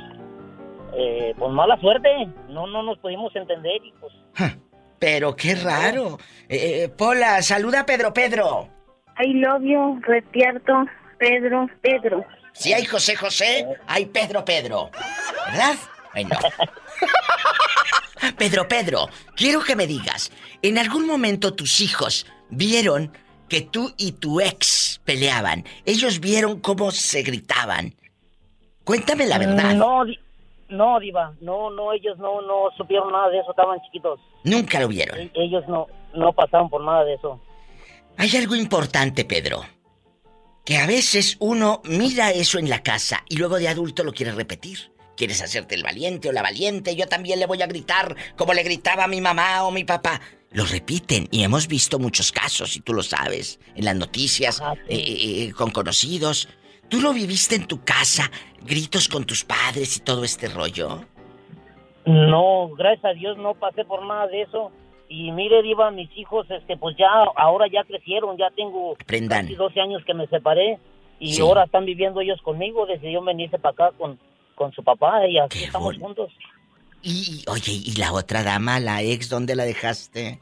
eh, 0.95 1.35
pues 1.37 1.53
mala 1.53 1.79
suerte. 1.81 2.09
No, 2.49 2.67
no 2.69 2.85
nos 2.85 2.99
pudimos 2.99 3.35
entender 3.35 3.81
y 3.85 3.93
pues... 4.01 4.13
Pero 5.01 5.35
qué 5.35 5.57
raro. 5.57 6.19
Eh, 6.49 6.85
eh, 6.85 6.89
Pola, 6.89 7.43
saluda 7.43 7.81
a 7.81 7.87
Pedro 7.87 8.13
Pedro. 8.13 8.69
Love 9.19 9.63
you, 9.63 10.01
Retierto, 10.03 10.85
Pedro, 11.19 11.67
Pedro. 11.83 12.25
Si 12.53 12.73
hay 12.73 12.85
José 12.85 13.17
José, 13.17 13.67
hay 13.87 14.07
Pedro 14.07 14.45
Pedro. 14.45 14.91
¿Verdad? 15.49 15.75
Ay, 16.13 16.25
no. 16.25 16.37
Pedro 18.39 18.69
Pedro, 18.69 19.09
quiero 19.35 19.63
que 19.63 19.77
me 19.77 19.87
digas, 19.87 20.31
¿en 20.63 20.79
algún 20.79 21.07
momento 21.07 21.55
tus 21.55 21.81
hijos 21.81 22.27
vieron 22.51 23.13
que 23.51 23.61
tú 23.61 23.93
y 23.99 24.13
tu 24.13 24.41
ex 24.41 25.03
peleaban? 25.05 25.65
Ellos 25.85 26.21
vieron 26.21 26.61
cómo 26.61 26.91
se 26.93 27.23
gritaban. 27.23 27.95
Cuéntame 28.85 29.27
la 29.27 29.39
verdad. 29.39 29.75
No, 29.75 30.05
no, 30.71 31.01
Diva, 31.01 31.35
no, 31.41 31.69
no, 31.71 31.93
ellos 31.93 32.17
no, 32.19 32.41
no 32.41 32.71
supieron 32.77 33.13
nada 33.13 33.29
de 33.29 33.41
eso, 33.41 33.51
estaban 33.51 33.79
chiquitos. 33.83 34.21
Nunca 34.45 34.81
lo 34.81 34.89
vieron. 34.89 35.19
E- 35.19 35.31
Ellos 35.35 35.65
no, 35.69 35.87
no 36.15 36.33
pasaron 36.33 36.71
por 36.71 36.83
nada 36.83 37.05
de 37.05 37.15
eso. 37.15 37.41
Hay 38.17 38.35
algo 38.37 38.55
importante, 38.55 39.25
Pedro. 39.25 39.63
Que 40.65 40.79
a 40.79 40.87
veces 40.87 41.37
uno 41.41 41.81
mira 41.85 42.31
eso 42.31 42.59
en 42.59 42.71
la 42.71 42.83
casa 42.83 43.25
y 43.29 43.37
luego 43.37 43.59
de 43.59 43.69
adulto 43.69 44.05
lo 44.05 44.13
quiere 44.13 44.33
repetir. 44.33 44.93
Quieres 45.17 45.43
hacerte 45.43 45.75
el 45.75 45.83
valiente 45.83 46.29
o 46.29 46.33
la 46.33 46.43
valiente, 46.43 46.95
yo 46.97 47.07
también 47.09 47.41
le 47.41 47.47
voy 47.47 47.61
a 47.63 47.67
gritar 47.67 48.15
como 48.37 48.55
le 48.55 48.63
gritaba 48.63 49.05
a 49.05 49.09
mi 49.09 49.21
mamá 49.21 49.65
o 49.65 49.71
mi 49.71 49.85
papá. 49.85 50.21
Lo 50.53 50.65
repiten 50.65 51.29
y 51.31 51.43
hemos 51.45 51.69
visto 51.69 51.99
muchos 51.99 52.33
casos, 52.33 52.77
y 52.77 52.81
tú 52.81 52.93
lo 52.93 53.03
sabes, 53.03 53.61
en 53.77 53.85
las 53.85 53.95
noticias, 53.97 54.61
Ajá, 54.61 54.75
sí. 54.89 54.95
eh, 54.95 55.47
eh, 55.49 55.53
con 55.53 55.71
conocidos. 55.71 56.49
¿Tú 56.89 57.01
lo 57.01 57.13
viviste 57.13 57.55
en 57.55 57.67
tu 57.69 57.85
casa? 57.85 58.31
¿Gritos 58.63 59.07
con 59.09 59.25
tus 59.25 59.45
padres 59.45 59.97
y 59.97 60.01
todo 60.01 60.25
este 60.25 60.49
rollo? 60.49 61.05
No, 62.05 62.71
gracias 62.77 63.05
a 63.05 63.13
Dios 63.15 63.37
no 63.39 63.55
pasé 63.55 63.85
por 63.85 64.05
nada 64.05 64.27
de 64.27 64.43
eso. 64.43 64.73
Y 65.09 65.31
mire, 65.33 65.63
Diva, 65.63 65.91
mis 65.91 66.11
hijos, 66.17 66.47
este, 66.51 66.77
pues 66.77 66.97
ya, 66.97 67.09
ahora 67.37 67.67
ya 67.73 67.85
crecieron, 67.85 68.37
ya 68.37 68.51
tengo 68.51 68.93
Aprendan. 69.01 69.43
casi 69.47 69.55
12 69.57 69.81
años 69.81 70.03
que 70.05 70.15
me 70.15 70.27
separé. 70.29 70.79
Y 71.19 71.35
Sí. 71.35 71.43
ahora 71.43 71.65
están 71.65 71.85
viviendo 71.85 72.21
ellos 72.21 72.41
conmigo, 72.43 72.87
decidieron 72.87 73.25
venirse 73.27 73.59
para 73.59 73.73
acá 73.73 73.97
con, 73.99 74.19
con 74.55 74.73
su 74.73 74.83
papá 74.83 75.27
y 75.29 75.39
así 75.39 75.59
Qué 75.59 75.65
estamos 75.67 75.97
juntos. 75.99 76.33
Y, 77.03 77.45
oye, 77.49 77.73
¿y 77.73 77.93
la 77.97 78.13
otra 78.13 78.43
dama, 78.43 78.79
la 78.81 79.03
ex, 79.03 79.29
dónde 79.29 79.55
la 79.55 79.65
dejaste? 79.65 80.41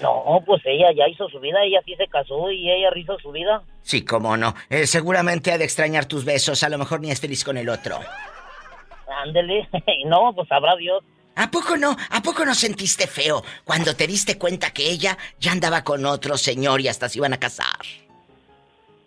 No, 0.00 0.42
pues 0.46 0.62
ella 0.64 0.92
ya 0.96 1.08
hizo 1.08 1.28
su 1.28 1.40
vida, 1.40 1.62
ella 1.64 1.80
sí 1.84 1.94
se 1.96 2.06
casó 2.06 2.50
y 2.50 2.70
ella 2.70 2.88
hizo 2.94 3.18
su 3.18 3.32
vida. 3.32 3.62
Sí, 3.82 4.04
cómo 4.04 4.36
no. 4.36 4.54
Eh, 4.70 4.86
seguramente 4.86 5.52
ha 5.52 5.58
de 5.58 5.64
extrañar 5.64 6.06
tus 6.06 6.24
besos, 6.24 6.62
a 6.62 6.68
lo 6.68 6.78
mejor 6.78 7.00
ni 7.00 7.10
es 7.10 7.20
feliz 7.20 7.44
con 7.44 7.56
el 7.56 7.68
otro. 7.68 7.98
Ándele, 9.24 9.68
no, 10.06 10.32
pues 10.34 10.48
sabrá 10.48 10.76
Dios. 10.76 11.02
¿A 11.34 11.50
poco 11.50 11.76
no? 11.76 11.96
¿A 12.10 12.22
poco 12.22 12.44
no 12.44 12.54
sentiste 12.54 13.06
feo 13.06 13.42
cuando 13.64 13.96
te 13.96 14.06
diste 14.06 14.38
cuenta 14.38 14.70
que 14.70 14.90
ella 14.90 15.16
ya 15.40 15.52
andaba 15.52 15.82
con 15.82 16.04
otro 16.04 16.36
señor 16.36 16.80
y 16.80 16.88
hasta 16.88 17.08
se 17.08 17.18
iban 17.18 17.32
a 17.32 17.40
casar? 17.40 17.66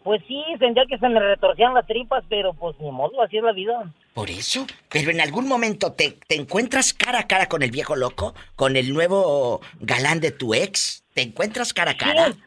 Pues 0.03 0.21
sí, 0.27 0.43
sentía 0.59 0.85
que 0.87 0.97
se 0.97 1.07
me 1.07 1.19
retorcían 1.19 1.73
las 1.73 1.85
tripas, 1.85 2.23
pero 2.29 2.53
pues 2.53 2.75
ni 2.79 2.91
modo, 2.91 3.21
así 3.21 3.37
es 3.37 3.43
la 3.43 3.53
vida. 3.53 3.91
Por 4.15 4.29
eso, 4.29 4.65
pero 4.89 5.11
en 5.11 5.19
algún 5.19 5.45
momento 5.45 5.91
te, 5.91 6.17
te 6.25 6.35
encuentras 6.35 6.93
cara 6.93 7.19
a 7.19 7.27
cara 7.27 7.47
con 7.49 7.61
el 7.63 7.69
viejo 7.69 7.97
loco, 7.97 8.33
con 8.55 8.77
el 8.77 8.93
nuevo 8.93 9.59
galán 9.81 10.21
de 10.21 10.31
tu 10.31 10.53
ex. 10.53 11.03
¿Te 11.13 11.21
encuentras 11.21 11.73
cara 11.73 11.91
a 11.91 11.97
cara? 11.97 12.27
Sí, 12.31 12.39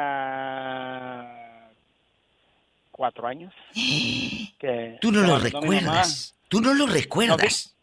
cuatro 2.91 3.27
años. 3.27 3.53
Que 4.59 4.99
Tú 5.01 5.11
no 5.11 5.23
lo 5.23 5.41
recuerdas. 5.41 6.37
Tú 6.49 6.61
no 6.61 6.73
lo 6.73 6.87
recuerdas. 6.87 7.75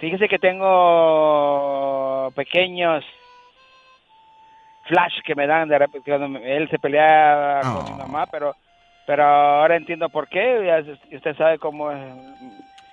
Fíjese 0.00 0.28
que 0.28 0.38
tengo 0.38 2.32
pequeños 2.34 3.04
flash 4.88 5.20
que 5.24 5.34
me 5.34 5.46
dan 5.46 5.68
de 5.68 5.78
repente 5.78 6.10
cuando 6.10 6.38
él 6.40 6.68
se 6.70 6.78
pelea 6.78 7.60
con 7.62 7.84
mi 7.84 7.98
mamá, 7.98 8.26
pero 8.26 8.56
pero 9.06 9.24
ahora 9.24 9.76
entiendo 9.76 10.08
por 10.08 10.28
qué. 10.28 10.96
usted 11.14 11.36
sabe 11.36 11.58
cómo 11.58 11.90
es 11.92 11.98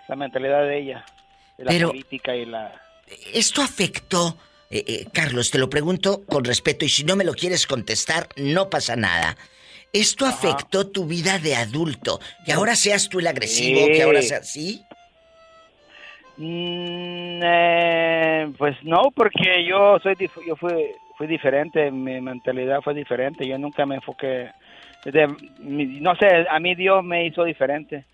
la 0.08 0.16
mentalidad 0.16 0.64
de 0.64 0.80
ella, 0.80 1.06
de 1.58 1.66
la 1.66 1.72
Pero- 1.72 1.90
política 1.90 2.36
y 2.36 2.46
la. 2.46 2.74
¿Esto 3.34 3.62
afectó, 3.62 4.36
eh, 4.70 4.84
eh, 4.86 5.06
Carlos, 5.14 5.50
te 5.52 5.60
lo 5.60 5.70
pregunto 5.70 6.26
con 6.26 6.44
respeto 6.44 6.84
y 6.86 6.90
si 6.90 7.04
no 7.06 7.16
me 7.16 7.24
lo 7.24 7.34
quieres 7.34 7.66
contestar, 7.68 8.28
no 8.36 8.70
pasa 8.70 8.96
nada. 8.98 9.38
¿Esto 9.94 10.26
afectó 10.26 10.90
tu 10.92 11.06
vida 11.06 11.40
de 11.40 11.56
adulto? 11.56 12.20
Que 12.46 12.52
ahora 12.52 12.76
seas 12.76 13.08
tú 13.08 13.20
el 13.20 13.28
agresivo, 13.28 13.86
Sí. 13.86 13.92
que 13.94 14.04
ahora 14.04 14.22
seas... 14.22 14.50
¿Sí? 14.52 14.84
Mm, 16.38 17.42
eh, 17.44 18.54
pues 18.58 18.76
no, 18.84 19.12
porque 19.16 19.66
yo 19.66 19.98
soy 20.00 20.16
yo 20.46 20.56
fui 20.56 20.96
fui 21.16 21.26
diferente, 21.26 21.90
mi 21.90 22.22
mentalidad 22.22 22.82
fue 22.82 22.94
diferente. 22.94 23.48
Yo 23.48 23.58
nunca 23.58 23.88
me 23.88 23.96
enfoqué, 23.96 24.52
de- 25.04 25.36
no 25.58 26.16
sé, 26.16 26.46
a 26.48 26.60
mí 26.60 26.76
Dios 26.76 27.04
me 27.04 27.26
hizo 27.26 27.44
diferente. 27.44 28.06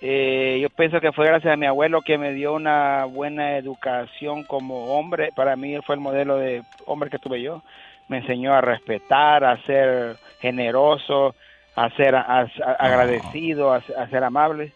Eh, 0.00 0.60
yo 0.62 0.70
pienso 0.70 1.00
que 1.00 1.10
fue 1.10 1.26
gracias 1.26 1.52
a 1.52 1.56
mi 1.56 1.66
abuelo 1.66 2.02
que 2.02 2.16
me 2.16 2.32
dio 2.32 2.52
una 2.54 3.04
buena 3.06 3.56
educación 3.56 4.44
como 4.44 4.96
hombre. 4.96 5.32
Para 5.34 5.56
mí 5.56 5.74
él 5.74 5.82
fue 5.82 5.96
el 5.96 6.00
modelo 6.00 6.36
de 6.36 6.62
hombre 6.86 7.10
que 7.10 7.18
tuve 7.18 7.42
yo. 7.42 7.64
Me 8.06 8.18
enseñó 8.18 8.54
a 8.54 8.60
respetar, 8.60 9.42
a 9.42 9.60
ser 9.64 10.18
generoso, 10.38 11.34
a 11.74 11.90
ser 11.96 12.14
a- 12.14 12.22
a- 12.42 12.72
agradecido, 12.78 13.72
a, 13.72 13.82
a 13.96 14.08
ser 14.10 14.22
amable. 14.22 14.72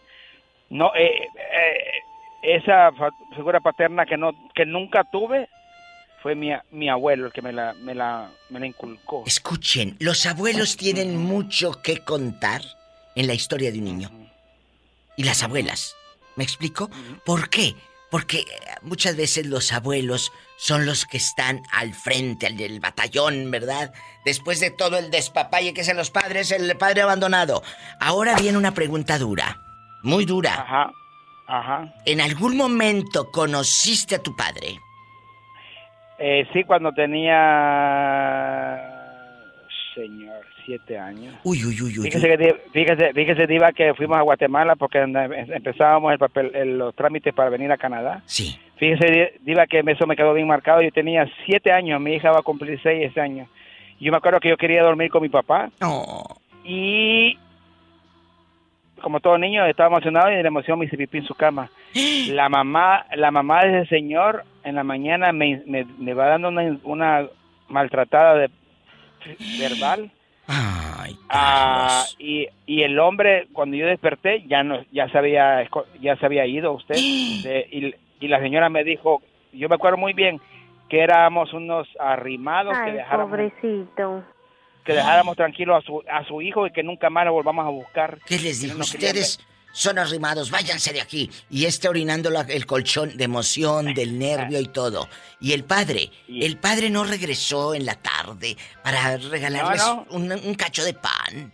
No, 0.69 0.91
eh, 0.95 1.29
eh, 1.33 2.03
esa 2.43 2.91
figura 3.35 3.59
paterna 3.61 4.05
que 4.05 4.17
no 4.17 4.31
que 4.53 4.65
nunca 4.65 5.03
tuve 5.05 5.47
fue 6.21 6.35
mi, 6.35 6.51
mi 6.71 6.89
abuelo 6.89 7.27
el 7.27 7.33
que 7.33 7.41
me 7.41 7.51
la, 7.51 7.73
me 7.73 7.93
la, 7.93 8.29
me 8.49 8.59
la 8.59 8.67
inculcó. 8.67 9.23
Escuchen, 9.25 9.97
los 9.99 10.25
abuelos 10.25 10.77
tienen 10.77 11.17
mucho 11.17 11.81
que 11.81 11.99
contar 11.99 12.61
en 13.15 13.27
la 13.27 13.33
historia 13.33 13.71
de 13.71 13.79
un 13.79 13.85
niño. 13.85 14.09
Y 15.17 15.25
las 15.25 15.43
abuelas. 15.43 15.97
¿Me 16.37 16.45
explico? 16.45 16.89
¿Por 17.25 17.49
qué? 17.49 17.75
Porque 18.09 18.39
eh, 18.39 18.45
muchas 18.83 19.17
veces 19.17 19.45
los 19.47 19.73
abuelos 19.73 20.31
son 20.55 20.85
los 20.85 21.05
que 21.05 21.17
están 21.17 21.61
al 21.73 21.93
frente 21.93 22.49
del 22.51 22.79
batallón, 22.79 23.51
¿verdad? 23.51 23.93
Después 24.23 24.61
de 24.61 24.71
todo 24.71 24.97
el 24.97 25.11
despapalle 25.11 25.73
que 25.73 25.81
hacen 25.81 25.97
los 25.97 26.09
padres, 26.09 26.51
el 26.51 26.77
padre 26.77 27.01
abandonado. 27.01 27.63
Ahora 27.99 28.35
viene 28.37 28.57
una 28.57 28.73
pregunta 28.73 29.19
dura, 29.19 29.61
muy 30.03 30.23
dura. 30.23 30.53
Ajá, 30.53 30.91
ajá. 31.47 31.93
¿En 32.05 32.21
algún 32.21 32.55
momento 32.57 33.29
conociste 33.31 34.15
a 34.15 34.19
tu 34.23 34.35
padre? 34.35 34.79
Eh, 36.19 36.47
sí, 36.53 36.63
cuando 36.63 36.91
tenía, 36.93 38.79
señor, 39.95 40.45
siete 40.65 40.97
años. 40.97 41.35
Uy, 41.43 41.65
uy, 41.65 41.81
uy, 41.81 41.99
uy. 41.99 42.05
Fíjese, 42.11 42.37
que, 42.37 42.55
fíjese, 42.71 43.13
fíjese, 43.13 43.47
Diva, 43.47 43.71
que 43.73 43.93
fuimos 43.93 44.17
a 44.17 44.21
Guatemala 44.21 44.75
porque 44.75 44.99
anda- 44.99 45.25
empezábamos 45.25 46.11
el 46.13 46.19
papel, 46.19 46.51
el- 46.55 46.77
los 46.77 46.95
trámites 46.95 47.33
para 47.33 47.49
venir 47.49 47.71
a 47.71 47.77
Canadá. 47.77 48.21
Sí. 48.25 48.57
Fíjese, 48.77 49.11
Di- 49.11 49.39
Diva, 49.51 49.67
que 49.67 49.79
eso 49.85 50.07
me 50.07 50.15
quedó 50.15 50.33
bien 50.33 50.47
marcado. 50.47 50.81
Yo 50.81 50.91
tenía 50.91 51.25
siete 51.45 51.71
años, 51.71 51.99
mi 51.99 52.13
hija 52.15 52.31
va 52.31 52.39
a 52.39 52.43
cumplir 52.43 52.79
seis 52.81 53.09
ese 53.09 53.19
año. 53.21 53.47
Yo 53.99 54.11
me 54.11 54.17
acuerdo 54.17 54.39
que 54.39 54.49
yo 54.49 54.57
quería 54.57 54.83
dormir 54.83 55.09
con 55.09 55.21
mi 55.21 55.29
papá. 55.29 55.69
Y 56.63 57.37
como 59.03 59.19
todo 59.19 59.37
niño 59.37 59.63
estaba 59.65 59.89
emocionado 59.89 60.31
y 60.31 60.35
de 60.37 60.41
la 60.41 60.47
emoción 60.47 60.79
me 60.79 60.85
hice 60.85 60.97
pipí 60.97 61.19
en 61.19 61.25
su 61.25 61.35
cama. 61.35 61.69
La 62.29 62.49
mamá, 62.49 63.05
la 63.15 63.29
mamá 63.29 63.61
de 63.63 63.81
ese 63.81 63.89
señor 63.97 64.43
en 64.63 64.75
la 64.75 64.83
mañana 64.83 65.31
me, 65.33 65.61
me, 65.67 65.85
me 65.99 66.13
va 66.15 66.27
dando 66.27 66.47
una, 66.47 66.77
una 66.83 67.27
maltratada 67.67 68.35
de 68.35 68.49
verbal. 69.59 70.09
Ah, 71.29 72.03
y, 72.19 72.47
y 72.65 72.83
el 72.83 72.97
hombre 72.99 73.47
cuando 73.53 73.75
yo 73.75 73.85
desperté 73.87 74.43
ya 74.47 74.63
no 74.63 74.83
ya 74.91 75.07
se 75.09 75.17
había 75.17 75.63
esco- 75.63 75.85
ya 76.01 76.15
se 76.17 76.25
había 76.25 76.45
ido 76.45 76.73
usted 76.73 76.95
De- 77.43 77.67
y, 77.71 77.95
y 78.25 78.27
la 78.27 78.39
señora 78.39 78.69
me 78.69 78.83
dijo 78.83 79.21
yo 79.51 79.69
me 79.69 79.75
acuerdo 79.75 79.97
muy 79.97 80.13
bien 80.13 80.39
que 80.89 80.99
éramos 81.01 81.53
unos 81.53 81.87
arrimados 81.99 82.73
que 82.77 82.89
Ay, 82.91 82.97
dejáramos 82.97 83.29
pobrecito. 83.31 84.23
Que 84.83 84.93
dejáramos 84.93 85.35
tranquilo 85.35 85.75
a 85.75 85.81
su 85.81 86.03
a 86.11 86.23
su 86.25 86.41
hijo 86.41 86.67
y 86.67 86.71
que 86.71 86.83
nunca 86.83 87.09
más 87.09 87.25
lo 87.25 87.33
volvamos 87.33 87.65
a 87.65 87.69
buscar 87.69 88.19
¿Qué 88.25 88.37
les 88.39 88.61
dijo? 88.61 88.75
No 88.77 88.81
Ustedes 88.83 89.39
son 89.71 89.97
arrimados, 89.97 90.51
váyanse 90.51 90.93
de 90.93 91.01
aquí. 91.01 91.31
Y 91.49 91.65
este 91.65 91.87
orinando 91.89 92.29
la- 92.29 92.41
el 92.41 92.67
colchón 92.67 93.17
de 93.17 93.23
emoción, 93.23 93.93
del 93.95 94.19
nervio 94.19 94.59
y 94.59 94.67
todo. 94.67 95.07
Y 95.39 95.53
el 95.53 95.63
padre, 95.63 96.09
el 96.29 96.57
padre 96.57 96.89
no 96.91 97.03
regresó 97.03 97.73
en 97.73 97.85
la 97.87 97.95
tarde 97.95 98.55
para 98.83 99.17
regalarles 99.17 99.81
No, 99.83 100.05
Un, 100.11 100.31
un 100.31 100.53
cacho 100.55 100.83
de 100.83 100.93
pan. 100.93 101.51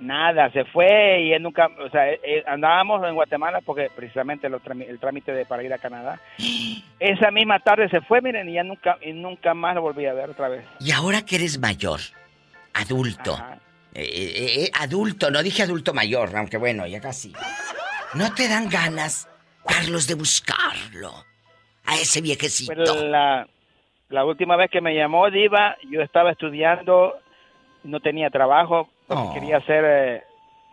Nada, 0.00 0.48
se 0.52 0.64
fue 0.66 1.22
y 1.22 1.32
él 1.32 1.42
nunca, 1.42 1.66
o 1.84 1.90
sea, 1.90 2.08
eh, 2.12 2.44
andábamos 2.46 3.04
en 3.06 3.14
Guatemala 3.16 3.60
porque 3.64 3.88
precisamente 3.96 4.48
lo 4.48 4.60
el 4.88 4.98
trámite 5.00 5.32
de 5.32 5.44
para 5.44 5.64
ir 5.64 5.72
a 5.72 5.78
Canadá. 5.78 6.20
Esa 7.00 7.30
misma 7.32 7.58
tarde 7.60 7.88
se 7.88 8.00
fue, 8.02 8.20
miren, 8.20 8.48
y 8.48 8.54
ya 8.54 8.62
nunca, 8.62 8.96
y 9.02 9.12
nunca 9.12 9.54
más 9.54 9.74
lo 9.74 9.82
volví 9.82 10.06
a 10.06 10.12
ver 10.12 10.30
otra 10.30 10.48
vez. 10.48 10.64
Y 10.80 10.92
ahora 10.92 11.22
que 11.24 11.36
eres 11.36 11.58
mayor, 11.58 11.98
adulto, 12.74 13.36
eh, 13.94 14.02
eh, 14.02 14.64
eh, 14.64 14.70
adulto, 14.80 15.30
no 15.30 15.42
dije 15.42 15.62
adulto 15.62 15.92
mayor, 15.94 16.34
aunque 16.36 16.56
bueno, 16.56 16.86
ya 16.86 17.00
casi. 17.00 17.32
¿No 18.14 18.32
te 18.34 18.48
dan 18.48 18.68
ganas, 18.68 19.28
Carlos, 19.66 20.06
de 20.06 20.14
buscarlo? 20.14 21.12
A 21.84 21.94
ese 21.94 22.20
viejecito. 22.20 22.72
Pero 22.74 22.94
la, 23.08 23.46
la 24.10 24.24
última 24.24 24.56
vez 24.56 24.70
que 24.70 24.80
me 24.80 24.94
llamó 24.94 25.30
Diva, 25.30 25.76
yo 25.90 26.02
estaba 26.02 26.30
estudiando, 26.32 27.14
no 27.84 28.00
tenía 28.00 28.30
trabajo, 28.30 28.88
porque 29.06 29.22
Oh. 29.22 29.32
quería 29.34 29.56
hacer, 29.56 29.84
eh, 29.86 30.22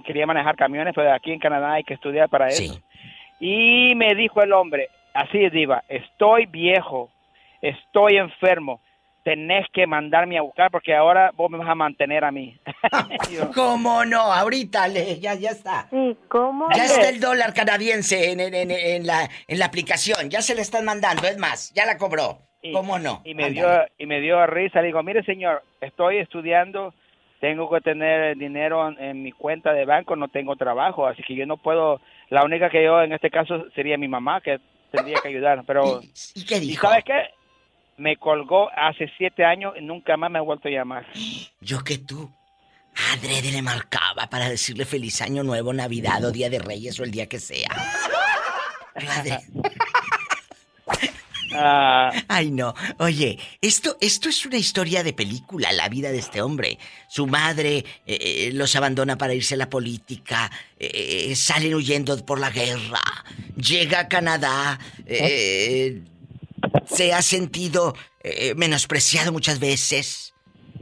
quería 0.05 0.25
manejar 0.25 0.55
camiones, 0.57 0.93
pero 0.93 1.13
aquí 1.13 1.31
en 1.31 1.39
Canadá 1.39 1.73
hay 1.73 1.83
que 1.83 1.93
estudiar 1.93 2.27
para 2.29 2.47
eso. 2.47 2.81
Y 3.39 3.93
me 3.95 4.13
dijo 4.15 4.41
el 4.41 4.51
hombre, 4.53 4.89
así 5.13 5.49
Diva, 5.49 5.83
estoy 5.87 6.45
viejo, 6.47 7.09
estoy 7.61 8.17
enfermo, 8.17 8.81
tenés 9.25 9.65
que 9.73 9.87
mandarme 9.87 10.37
a 10.37 10.43
buscar 10.43 10.69
porque 10.69 10.93
ahora 10.95 11.31
vos 11.35 11.49
me 11.49 11.57
vas 11.57 11.67
a 11.67 11.73
mantener 11.73 12.23
a 12.23 12.31
mí. 12.31 12.55
¿Cómo 13.55 14.05
no? 14.05 14.21
Ahorita 14.21 14.87
le, 14.87 15.19
ya, 15.19 15.33
ya 15.33 15.49
está. 15.49 15.87
Sí, 15.89 16.15
¿cómo? 16.29 16.67
Ya 16.75 16.85
está 16.85 17.09
el 17.09 17.19
dólar 17.19 17.53
canadiense 17.55 18.31
en, 18.31 18.39
en- 18.39 18.53
en- 18.53 18.71
en 18.71 19.07
la, 19.07 19.27
en 19.47 19.57
la 19.59 19.65
aplicación. 19.65 20.29
Ya 20.29 20.41
se 20.41 20.53
le 20.53 20.61
están 20.61 20.85
mandando. 20.85 21.27
Es 21.27 21.39
más, 21.39 21.73
ya 21.73 21.85
la 21.87 21.97
cobró. 21.97 22.37
y- 22.61 22.71
¿Cómo 22.71 22.99
no? 22.99 23.21
Y 23.25 23.33
me, 23.33 23.45
Ándale. 23.45 23.67
dio, 23.67 23.85
y 23.97 24.05
me 24.05 24.21
dio 24.21 24.45
risa. 24.45 24.79
Le 24.81 24.87
digo, 24.87 25.01
mire, 25.01 25.23
señor, 25.23 25.63
estoy 25.81 26.17
estudiando, 26.19 26.93
tengo 27.41 27.67
que 27.71 27.81
tener 27.81 28.37
dinero 28.37 28.87
en, 28.87 29.03
en 29.03 29.23
mi 29.23 29.31
cuenta 29.31 29.73
de 29.73 29.85
banco, 29.85 30.15
no 30.15 30.27
tengo 30.27 30.55
trabajo, 30.55 31.07
así 31.07 31.23
que 31.23 31.35
yo 31.35 31.47
no 31.47 31.57
puedo. 31.57 31.99
La 32.29 32.43
única 32.45 32.69
que 32.69 32.83
yo 32.83 33.01
en 33.01 33.11
este 33.13 33.31
caso 33.31 33.65
sería 33.73 33.97
mi 33.97 34.07
mamá, 34.07 34.39
que 34.41 34.59
tendría 34.91 35.17
que 35.21 35.29
ayudar. 35.29 35.63
Pero, 35.65 35.99
¿Y, 36.35 36.41
y 36.41 36.45
qué 36.45 36.57
¿y 36.57 36.59
dijo? 36.59 36.87
sabes 36.87 37.03
qué? 37.03 37.23
Me 37.97 38.17
colgó 38.17 38.69
hace 38.75 39.09
siete 39.17 39.45
años 39.45 39.73
y 39.79 39.81
nunca 39.81 40.17
más 40.17 40.29
me 40.29 40.39
ha 40.39 40.41
vuelto 40.41 40.67
a 40.67 40.71
llamar. 40.71 41.05
Yo 41.61 41.83
que 41.83 41.97
tú. 41.97 42.31
Adrede 43.13 43.51
le 43.51 43.61
marcaba 43.61 44.27
para 44.29 44.47
decirle 44.47 44.85
feliz 44.85 45.21
año 45.21 45.43
nuevo, 45.43 45.73
Navidad 45.73 46.23
o 46.23 46.31
Día 46.31 46.49
de 46.49 46.59
Reyes 46.59 46.97
o 46.99 47.03
el 47.03 47.11
día 47.11 47.27
que 47.27 47.39
sea. 47.39 47.69
Ah, 51.57 52.11
Ay, 52.27 52.51
no. 52.51 52.73
Oye, 52.97 53.39
esto, 53.61 53.97
esto 54.01 54.27
es 54.27 54.45
una 54.45 54.57
historia 54.57 55.03
de 55.03 55.13
película, 55.13 55.71
la 55.71 55.87
vida 55.87 56.11
de 56.11 56.17
este 56.17 56.41
hombre. 56.41 56.77
Su 57.07 57.27
madre 57.27 57.77
eh, 57.77 57.85
eh, 58.07 58.49
los 58.53 58.75
abandona 58.75 59.17
para 59.17 59.33
irse 59.33 59.53
a 59.53 59.57
la 59.57 59.69
política, 59.69 60.51
eh, 60.77 61.29
eh, 61.29 61.35
salen 61.35 61.73
huyendo 61.73 62.25
por 62.25 62.39
la 62.39 62.49
guerra, 62.49 63.01
llega 63.55 64.01
a 64.01 64.07
Canadá, 64.09 64.79
eh, 65.05 66.01
se 66.85 67.13
ha 67.13 67.21
sentido 67.21 67.95
eh, 68.23 68.53
menospreciado 68.55 69.31
muchas 69.31 69.59
veces, 69.59 70.33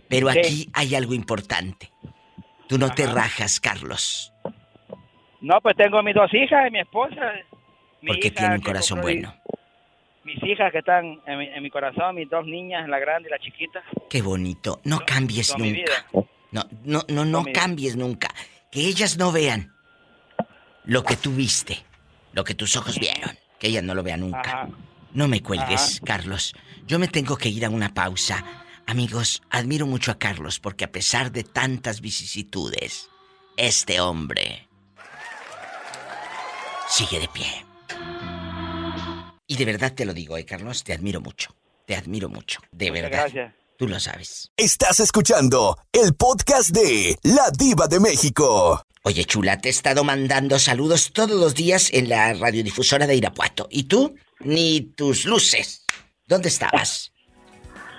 pero 0.10 0.32
Sí. 0.32 0.40
aquí 0.40 0.70
hay 0.74 0.96
algo 0.96 1.14
importante. 1.14 1.92
Tú 2.68 2.78
no 2.78 2.90
te 2.94 3.06
rajas, 3.08 3.60
Carlos, 3.60 4.32
no, 5.42 5.60
pues 5.62 5.76
tengo 5.76 6.02
mis 6.02 6.16
dos 6.16 6.34
hijas 6.34 6.68
y 6.70 6.72
mi 6.72 6.80
esposa. 6.80 7.34
Mi 8.02 8.08
porque 8.08 8.32
tiene 8.32 8.56
un 8.56 8.62
corazón 8.62 9.02
bueno. 9.02 9.36
Mis 10.24 10.42
hijas 10.44 10.72
que 10.72 10.78
están 10.80 11.20
en 11.28 11.38
mi, 11.38 11.48
en 11.48 11.62
mi 11.62 11.70
corazón, 11.70 12.16
mis 12.16 12.30
dos 12.30 12.46
niñas, 12.46 12.88
la 12.88 12.98
grande 12.98 13.28
y 13.28 13.32
la 13.32 13.40
chiquita. 13.40 13.84
Qué 14.10 14.22
bonito. 14.22 14.80
No 14.86 14.98
Son- 14.98 15.06
cambies 15.06 15.48
son 15.48 15.62
nunca. 15.62 16.06
No, 16.52 16.64
no, 16.86 17.02
no, 17.10 17.26
no 17.26 17.44
cambies 17.54 17.98
nunca. 17.98 18.30
Que 18.72 18.82
ellas 18.88 19.18
no 19.18 19.34
vean 19.34 19.74
lo 20.86 21.04
que 21.04 21.18
tú 21.18 21.32
viste, 21.32 21.78
lo 22.32 22.46
que 22.46 22.54
tus 22.56 22.78
ojos 22.78 22.98
vieron. 22.98 23.38
Que 23.60 23.68
ellas 23.68 23.84
no 23.84 23.94
lo 23.96 24.02
vean 24.04 24.22
nunca. 24.22 24.40
Ajá. 24.64 24.70
No 25.14 25.28
me 25.28 25.42
cuelgues, 25.42 26.02
Carlos. 26.04 26.54
Yo 26.88 27.00
me 27.00 27.08
tengo 27.08 27.38
que 27.38 27.50
ir 27.50 27.66
a 27.66 27.70
una 27.70 27.94
pausa. 27.94 28.44
Amigos, 28.88 29.42
admiro 29.50 29.86
mucho 29.86 30.12
a 30.12 30.18
Carlos 30.18 30.60
porque 30.60 30.86
a 30.86 30.92
pesar 30.92 31.32
de 31.32 31.44
tantas 31.44 32.02
vicisitudes, 32.02 33.10
este 33.56 34.02
hombre 34.02 34.68
sigue 36.90 37.20
de 37.20 37.28
pie. 37.28 37.66
Y 39.48 39.56
de 39.56 39.66
verdad 39.66 39.94
te 39.94 40.06
lo 40.06 40.14
digo, 40.14 40.38
eh, 40.38 40.46
Carlos, 40.46 40.84
te 40.84 40.94
admiro 40.94 41.22
mucho. 41.22 41.56
Te 41.86 41.96
admiro 41.96 42.30
mucho. 42.30 42.60
De 42.72 42.90
Muchas 42.90 43.04
verdad. 43.04 43.20
gracias. 43.20 43.54
Tú 43.78 43.88
lo 43.88 44.00
sabes. 44.00 44.52
Estás 44.56 45.00
escuchando 45.00 45.78
el 45.92 46.14
podcast 46.16 46.70
de 46.70 47.18
La 47.24 47.52
Diva 47.52 47.88
de 47.88 48.00
México. 48.00 48.82
Oye, 49.04 49.26
chula, 49.26 49.60
te 49.60 49.68
he 49.68 49.72
estado 49.72 50.04
mandando 50.04 50.58
saludos 50.60 51.12
todos 51.12 51.38
los 51.38 51.56
días 51.56 51.90
en 51.92 52.08
la 52.08 52.34
radiodifusora 52.34 53.06
de 53.06 53.16
Irapuato. 53.16 53.68
¿Y 53.70 53.84
tú? 53.84 54.16
Ni 54.44 54.82
tus 54.82 55.26
luces. 55.26 55.86
¿Dónde 56.28 56.50
estabas? 56.50 57.12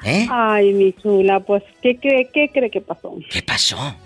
¿Eh? 0.04 0.26
Ay, 0.30 0.72
mi 0.72 0.92
chula, 0.92 1.40
pues, 1.40 1.62
¿qué 1.82 1.98
cree, 1.98 2.28
qué 2.32 2.50
cree 2.52 2.70
que 2.70 2.80
pasó? 2.80 3.16
¿Qué 3.30 3.42
pasó? 3.42 3.96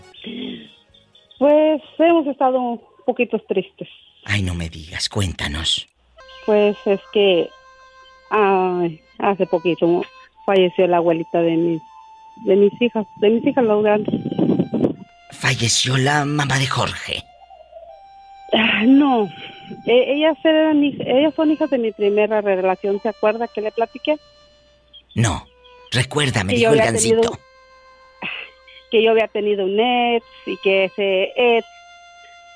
Pues 1.39 1.83
hemos 1.99 2.27
estado 2.27 2.61
un 2.61 2.81
poquito 3.07 3.39
tristes. 3.49 3.89
Ay, 4.25 4.43
no 4.43 4.55
me 4.55 4.69
digas, 4.69 5.09
cuéntanos. 5.09 5.89
Pues 6.47 6.77
es 6.87 7.01
que 7.13 7.49
ay, 8.31 9.01
hace 9.19 9.47
poquito 9.47 10.03
falleció 10.47 10.87
la 10.87 10.99
abuelita 10.99 11.41
de 11.41 11.57
mis 11.57 11.83
de 12.45 12.57
mis 12.57 12.73
hijas, 12.81 13.07
de 13.21 13.31
mis 13.31 13.47
hijas 13.47 13.65
las 13.65 13.83
grandes. 13.83 14.15
Falleció 15.33 15.97
la 15.97 16.25
mamá 16.25 16.59
de 16.59 16.67
Jorge. 16.67 17.23
Ah, 18.53 18.83
No, 18.87 19.29
ellas 19.87 20.37
eran 20.45 20.83
ellas 20.83 21.35
son 21.35 21.51
hijas 21.51 21.71
de 21.71 21.79
mi 21.79 21.93
primera 21.93 22.41
relación, 22.41 23.01
¿se 23.01 23.09
acuerda 23.09 23.49
que 23.49 23.61
le 23.61 23.71
platiqué? 23.73 24.19
No, 25.15 25.47
recuérdame, 25.91 26.55
dijo 26.55 26.73
el 26.73 26.81
había 26.81 26.93
tenido- 26.93 27.23
gancito. 27.23 27.39
que 28.91 29.03
yo 29.03 29.11
había 29.11 29.29
tenido 29.29 29.65
un 29.65 29.79
ex 29.79 30.25
y 30.47 30.57
que 30.59 30.85
ese 30.85 31.33
ex 31.37 31.67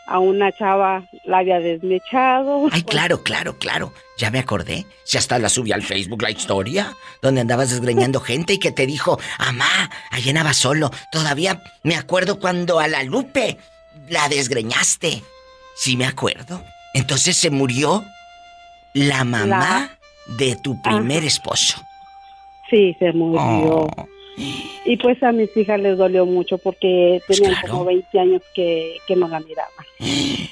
a 0.06 0.18
una 0.18 0.52
chava 0.52 1.04
la 1.24 1.38
había 1.38 1.60
desmechado. 1.60 2.68
Ay, 2.72 2.82
claro, 2.82 3.22
claro, 3.22 3.56
claro. 3.58 3.92
Ya 4.18 4.30
me 4.30 4.40
acordé. 4.40 4.84
Si 5.04 5.16
hasta 5.16 5.38
la 5.38 5.48
subí 5.48 5.72
al 5.72 5.82
Facebook 5.82 6.22
la 6.22 6.30
historia, 6.30 6.94
donde 7.20 7.40
andabas 7.40 7.70
desgreñando 7.70 8.20
gente 8.32 8.54
y 8.54 8.58
que 8.58 8.72
te 8.72 8.86
dijo, 8.86 9.18
Amá, 9.38 9.90
allá 10.10 10.30
en 10.30 10.54
solo. 10.54 10.90
Todavía 11.10 11.62
me 11.82 11.96
acuerdo 11.96 12.38
cuando 12.40 12.80
a 12.80 12.88
la 12.88 13.02
Lupe 13.04 13.58
la 14.08 14.28
desgreñaste. 14.28 15.22
Sí, 15.76 15.96
me 15.96 16.06
acuerdo. 16.06 16.62
Entonces 16.94 17.36
se 17.36 17.50
murió 17.50 18.04
la 18.94 19.24
mamá 19.24 19.90
de 20.38 20.56
tu 20.56 20.80
primer 20.82 21.24
esposo. 21.24 21.80
Sí, 22.70 22.94
se 22.98 23.12
murió. 23.12 23.40
Oh, 23.40 24.08
Y 24.84 24.96
pues 24.96 25.22
a 25.22 25.32
mis 25.32 25.54
hijas 25.56 25.80
les 25.80 25.96
dolió 25.98 26.24
mucho 26.26 26.58
porque 26.58 27.20
tenían 27.28 27.52
claro. 27.54 27.68
como 27.68 27.84
20 27.86 28.18
años 28.20 28.42
que, 28.54 28.96
que 29.06 29.16
no 29.16 29.28
la 29.28 29.40
miraban. 29.40 29.86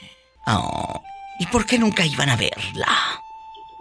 oh. 0.46 1.02
¿Y 1.38 1.46
por 1.46 1.64
qué 1.64 1.78
nunca 1.78 2.04
iban 2.04 2.28
a 2.28 2.36
verla? 2.36 2.86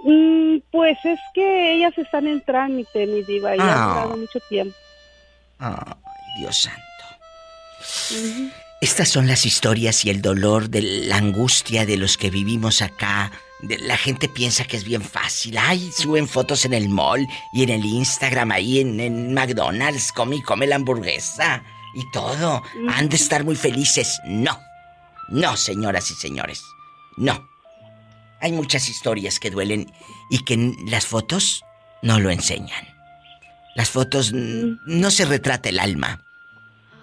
Mm, 0.05 0.59
pues 0.71 0.97
es 1.03 1.19
que 1.33 1.73
ellas 1.75 1.97
están 1.97 2.25
en 2.27 2.39
trámite, 2.45 3.05
mi 3.05 3.21
diva, 3.23 3.55
y 3.55 3.59
Ah. 3.59 3.63
ha 3.73 3.87
durado 4.03 4.17
mucho 4.17 4.39
tiempo. 4.47 4.75
Ay, 5.59 5.83
Dios 6.39 6.57
santo. 6.61 6.79
Estas 8.81 9.09
son 9.09 9.27
las 9.27 9.45
historias 9.45 10.05
y 10.05 10.09
el 10.09 10.21
dolor 10.21 10.69
de 10.69 10.81
la 10.81 11.17
angustia 11.17 11.85
de 11.85 11.97
los 11.97 12.15
que 12.17 12.29
vivimos 12.29 12.81
acá. 12.81 13.31
De- 13.61 13.77
la 13.77 13.97
gente 13.97 14.29
piensa 14.29 14.63
que 14.63 14.77
es 14.77 14.85
bien 14.85 15.01
fácil. 15.01 15.57
Ay, 15.57 15.91
suben 15.91 16.29
fotos 16.29 16.63
en 16.63 16.73
el 16.73 16.87
mall 16.87 17.27
y 17.51 17.63
en 17.63 17.69
el 17.71 17.83
Instagram, 17.85 18.51
ahí 18.51 18.79
en, 18.79 18.99
en 19.01 19.33
McDonald's, 19.33 20.13
come 20.13 20.37
y 20.37 20.41
come 20.41 20.65
la 20.65 20.77
hamburguesa 20.77 21.61
y 21.93 22.09
todo. 22.11 22.63
Han 22.89 23.09
de 23.09 23.17
estar 23.17 23.43
muy 23.43 23.57
felices. 23.57 24.17
No. 24.25 24.57
No, 25.27 25.57
señoras 25.57 26.09
y 26.11 26.13
señores. 26.15 26.63
No. 27.17 27.47
Hay 28.39 28.53
muchas 28.53 28.87
historias 28.87 29.39
que 29.39 29.51
duelen 29.51 29.91
y 30.31 30.45
que 30.45 30.73
las 30.87 31.05
fotos 31.05 31.63
no 32.01 32.21
lo 32.21 32.31
enseñan. 32.31 32.87
Las 33.75 33.89
fotos 33.89 34.31
no 34.33 35.11
se 35.11 35.25
retrata 35.25 35.67
el 35.67 35.79
alma. 35.79 36.23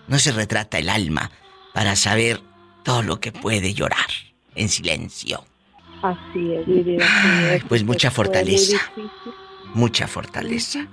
No 0.09 0.19
se 0.19 0.33
retrata 0.33 0.79
el 0.79 0.89
alma 0.89 1.31
para 1.77 1.95
saber 1.95 2.41
todo 2.85 3.03
lo 3.03 3.21
que 3.21 3.33
puede 3.33 3.75
llorar 3.75 4.07
en 4.55 4.71
silencio. 4.71 5.45
Así 6.03 6.55
es, 6.55 6.67
mi 6.67 6.97
así 6.97 7.55
es. 7.55 7.65
pues 7.65 7.85
mucha 7.85 8.11
fortaleza. 8.11 8.79
Mucha 9.75 10.09
fortaleza. 10.09 10.87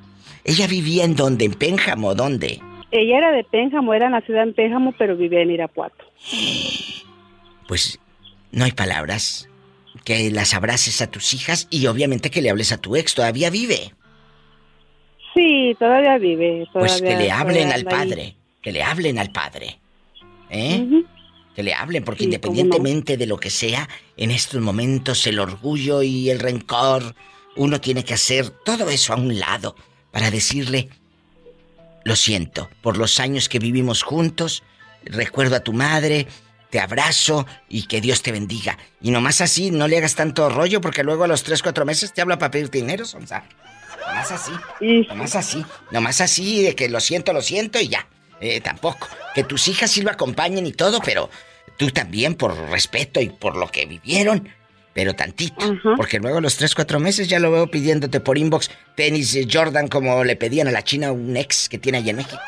¿Ella 0.43 0.67
vivía 0.67 1.06
en 1.06 1.15
dónde? 1.15 1.46
¿En 1.46 1.54
Pénjamo? 1.54 2.15
¿Dónde? 2.15 2.60
Ella 2.91 3.17
era 3.17 3.32
de 3.32 3.46
Pénjamo, 3.46 3.93
era 3.93 4.10
nacida 4.10 4.43
en 4.43 4.54
Pénjamo, 4.54 4.93
pero 4.98 5.15
vivía 5.15 5.39
en 5.39 5.52
Irapuato. 5.52 6.04
Pues 7.65 7.98
no 8.52 8.65
hay 8.65 8.74
palabras. 8.74 9.48
Que 10.04 10.32
las 10.32 10.54
abraces 10.54 11.02
a 11.02 11.10
tus 11.10 11.34
hijas 11.34 11.67
y 11.69 11.88
obviamente 11.88 12.30
que 12.30 12.41
le 12.41 12.50
hables 12.50 12.74
a 12.74 12.82
tu 12.82 12.98
ex. 12.98 13.15
¿Todavía 13.15 13.50
vive? 13.50 13.93
Sí, 15.34 15.78
todavía 15.80 16.17
vive. 16.17 16.67
Pues 16.74 17.02
que 17.02 17.15
le 17.15 17.32
hablen 17.32 17.72
al 17.72 17.80
ahí. 17.80 17.84
padre. 17.86 18.36
Que 18.62 18.74
le 18.74 18.84
hablen 18.84 19.17
al 19.17 19.32
padre. 19.32 19.80
¿Eh? 20.54 21.04
Que 21.56 21.63
le 21.63 21.74
hablen, 21.74 22.04
porque 22.04 22.20
Sí, 22.20 22.26
independientemente 22.26 23.18
de 23.18 23.28
lo 23.28 23.38
que 23.38 23.50
sea, 23.50 23.89
en 24.18 24.32
estos 24.32 24.62
momentos 24.62 25.28
el 25.28 25.39
orgullo 25.39 26.02
y 26.04 26.30
el 26.30 26.39
rencor, 26.39 27.16
uno 27.56 27.82
tiene 27.82 28.04
que 28.06 28.13
hacer 28.13 28.50
todo 28.50 28.89
eso 28.89 29.13
a 29.13 29.18
un 29.18 29.39
lado 29.39 29.76
para 30.12 30.32
decirle, 30.32 30.89
lo 32.06 32.16
siento, 32.16 32.70
por 32.82 32.98
los 32.98 33.20
años 33.20 33.50
que 33.50 33.60
vivimos 33.60 34.04
juntos, 34.04 34.63
recuerdo 35.06 35.56
a 35.56 35.62
tu 35.62 35.74
madre, 35.74 36.28
te 36.70 36.80
abrazo 36.80 37.46
y 37.70 37.88
que 37.88 38.02
Dios 38.02 38.22
te 38.22 38.32
bendiga. 38.32 38.78
Y 39.02 39.12
nomás 39.12 39.42
así, 39.42 39.70
no 39.70 39.88
le 39.88 39.98
hagas 39.98 40.16
tanto 40.16 40.50
rollo 40.50 40.82
porque 40.82 41.04
luego 41.04 41.24
a 41.24 41.28
los 41.28 41.44
3, 41.44 41.62
4 41.62 41.86
meses 41.86 42.13
te 42.13 42.22
habla 42.22 42.39
para 42.39 42.52
pedirte 42.52 42.80
dinero, 42.80 43.06
Sonsa. 43.06 43.44
Nomás 44.08 44.32
así. 44.32 44.52
Nomás 45.08 45.36
así, 45.36 45.66
nomás 45.92 46.22
así, 46.22 46.62
de 46.62 46.76
que 46.76 46.89
lo 46.89 47.00
siento, 47.00 47.32
lo 47.34 47.42
siento 47.42 47.80
y 47.80 47.89
ya. 47.89 48.08
Eh, 48.44 48.60
tampoco. 48.60 49.08
Que 49.34 49.46
tus 49.46 49.70
hijas 49.70 49.90
sí 49.90 50.02
lo 50.02 50.12
acompañen 50.12 50.68
y 50.68 50.74
todo, 50.74 51.00
pero 51.00 51.30
tú 51.78 51.90
también, 51.92 52.36
por 52.36 52.56
respeto 52.70 53.22
y 53.22 53.30
por 53.30 53.56
lo 53.56 53.68
que 53.68 53.86
vivieron, 53.86 54.50
Pero 54.94 55.16
tantito. 55.16 55.76
Porque 55.98 56.20
luego 56.20 56.38
a 56.38 56.42
los 56.42 56.56
3, 56.58 56.76
4 56.76 57.00
meses 57.00 57.28
ya 57.28 57.40
lo 57.40 57.52
veo 57.52 57.66
pidiéndote 57.66 58.20
por 58.20 58.38
inbox 58.38 58.70
tenis 58.96 59.36
Jordan 59.52 59.88
como 59.88 60.24
le 60.24 60.36
pedían 60.36 60.68
a 60.68 60.72
la 60.72 60.84
China 60.84 61.12
un 61.12 61.36
ex 61.36 61.68
que 61.68 61.80
tiene 61.80 61.98
allá 61.98 62.12
en 62.12 62.18
México. 62.18 62.42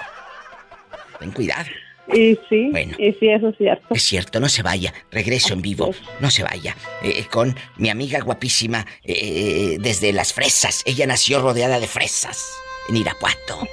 Ten 1.19 1.31
cuidado. 1.31 1.65
Y 2.13 2.37
sí, 2.47 2.69
bueno, 2.69 2.95
y 2.99 3.13
sí, 3.13 3.29
eso 3.29 3.49
es 3.49 3.57
cierto. 3.57 3.87
Es 3.89 4.03
cierto, 4.03 4.39
no 4.39 4.47
se 4.47 4.61
vaya. 4.61 4.93
Regreso 5.09 5.53
en 5.53 5.63
vivo. 5.63 5.89
No 6.19 6.29
se 6.29 6.43
vaya. 6.43 6.75
Eh, 7.01 7.25
con 7.31 7.55
mi 7.77 7.89
amiga 7.89 8.19
guapísima 8.19 8.85
eh, 9.03 9.77
desde 9.79 10.13
las 10.13 10.31
fresas. 10.31 10.83
Ella 10.85 11.07
nació 11.07 11.41
rodeada 11.41 11.79
de 11.79 11.87
fresas 11.87 12.45
en 12.89 12.97
Irapuato. 12.97 13.67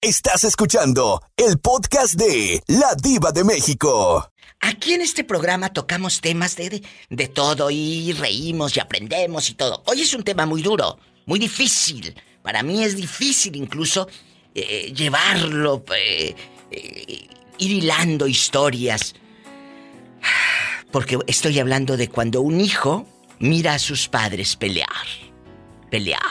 Estás 0.00 0.44
escuchando 0.44 1.20
el 1.36 1.58
podcast 1.58 2.14
de 2.14 2.62
La 2.68 2.94
Diva 2.94 3.32
de 3.32 3.42
México. 3.42 4.30
Aquí 4.60 4.92
en 4.92 5.02
este 5.02 5.24
programa 5.24 5.72
tocamos 5.72 6.20
temas 6.20 6.54
de, 6.54 6.84
de, 7.10 7.26
todo 7.26 7.68
y 7.68 8.12
reímos 8.12 8.76
y 8.76 8.80
aprendemos 8.80 9.50
y 9.50 9.54
todo. 9.54 9.82
Hoy 9.86 10.02
es 10.02 10.14
un 10.14 10.22
tema 10.22 10.46
muy 10.46 10.62
duro, 10.62 11.00
muy 11.26 11.40
difícil. 11.40 12.14
Para 12.42 12.62
mí 12.62 12.84
es 12.84 12.94
difícil 12.94 13.56
incluso 13.56 14.06
eh, 14.54 14.92
llevarlo, 14.94 15.84
eh, 15.96 16.32
eh, 16.70 17.26
ir 17.58 17.70
hilando 17.72 18.28
historias. 18.28 19.16
Porque 20.92 21.18
estoy 21.26 21.58
hablando 21.58 21.96
de 21.96 22.08
cuando 22.08 22.40
un 22.40 22.60
hijo 22.60 23.04
mira 23.40 23.74
a 23.74 23.78
sus 23.80 24.06
padres 24.06 24.54
pelear. 24.54 25.08
Pelear. 25.90 26.22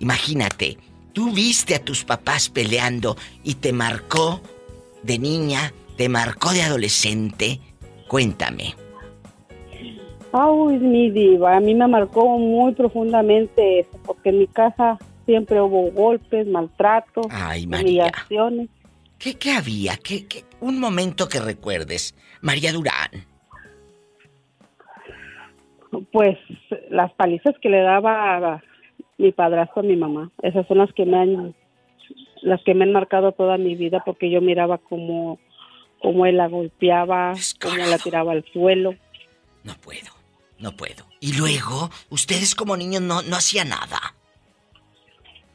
Imagínate, 0.00 0.76
tú 1.12 1.32
viste 1.32 1.74
a 1.74 1.84
tus 1.84 2.04
papás 2.04 2.48
peleando 2.48 3.16
y 3.44 3.54
te 3.54 3.72
marcó 3.72 4.40
de 5.02 5.18
niña, 5.18 5.72
te 5.96 6.08
marcó 6.08 6.52
de 6.52 6.62
adolescente. 6.62 7.60
Cuéntame. 8.08 8.74
Ay, 10.32 10.78
mi 10.78 11.10
diva, 11.10 11.56
a 11.56 11.60
mí 11.60 11.74
me 11.74 11.86
marcó 11.86 12.38
muy 12.38 12.72
profundamente 12.72 13.80
eso, 13.80 14.00
porque 14.04 14.30
en 14.30 14.38
mi 14.38 14.46
casa 14.46 14.98
siempre 15.26 15.60
hubo 15.60 15.90
golpes, 15.90 16.46
maltrato, 16.46 17.20
humillaciones. 17.20 18.68
¿Qué, 19.18 19.34
¿Qué, 19.34 19.52
había? 19.52 19.96
¿Qué, 19.98 20.26
¿Qué, 20.26 20.44
Un 20.60 20.80
momento 20.80 21.28
que 21.28 21.38
recuerdes, 21.38 22.14
María 22.40 22.72
Durán. 22.72 23.10
Pues 26.10 26.38
las 26.90 27.12
palizas 27.12 27.54
que 27.60 27.68
le 27.68 27.82
daba 27.82 28.62
mi 29.18 29.32
padrastro 29.32 29.82
mi 29.82 29.96
mamá, 29.96 30.30
esas 30.42 30.66
son 30.66 30.78
las 30.78 30.92
que 30.92 31.04
me 31.04 31.18
han 31.18 31.54
las 32.42 32.62
que 32.64 32.74
me 32.74 32.84
han 32.84 32.92
marcado 32.92 33.32
toda 33.32 33.56
mi 33.56 33.76
vida 33.76 34.02
porque 34.04 34.30
yo 34.30 34.40
miraba 34.40 34.78
como 34.78 35.38
como 36.00 36.26
él 36.26 36.36
la 36.36 36.48
golpeaba, 36.48 37.34
como 37.60 37.76
la 37.76 37.96
tiraba 37.98 38.32
al 38.32 38.44
suelo. 38.52 38.96
No 39.62 39.74
puedo, 39.74 40.10
no 40.58 40.72
puedo. 40.72 41.04
Y 41.20 41.36
luego, 41.36 41.90
ustedes 42.10 42.56
como 42.56 42.76
niños 42.76 43.02
no, 43.02 43.22
no 43.22 43.36
hacían 43.36 43.68
nada. 43.68 44.14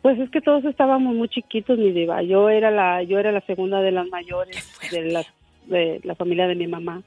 Pues 0.02 0.18
es 0.20 0.30
que 0.30 0.40
todos 0.40 0.64
estábamos 0.64 1.14
muy 1.14 1.28
chiquitos, 1.28 1.78
mi 1.78 1.92
diva. 1.92 2.24
Yo 2.24 2.48
era 2.48 2.72
la, 2.72 3.04
yo 3.04 3.20
era 3.20 3.34
la 3.34 3.42
segunda 3.42 3.82
de 3.82 3.92
las 3.92 4.08
mayores 4.08 4.80
de 4.90 5.12
la, 5.12 5.26
de 5.68 6.02
la 6.04 6.16
familia 6.16 6.48
de 6.48 6.56
mi 6.56 6.68
mamá. 6.68 7.04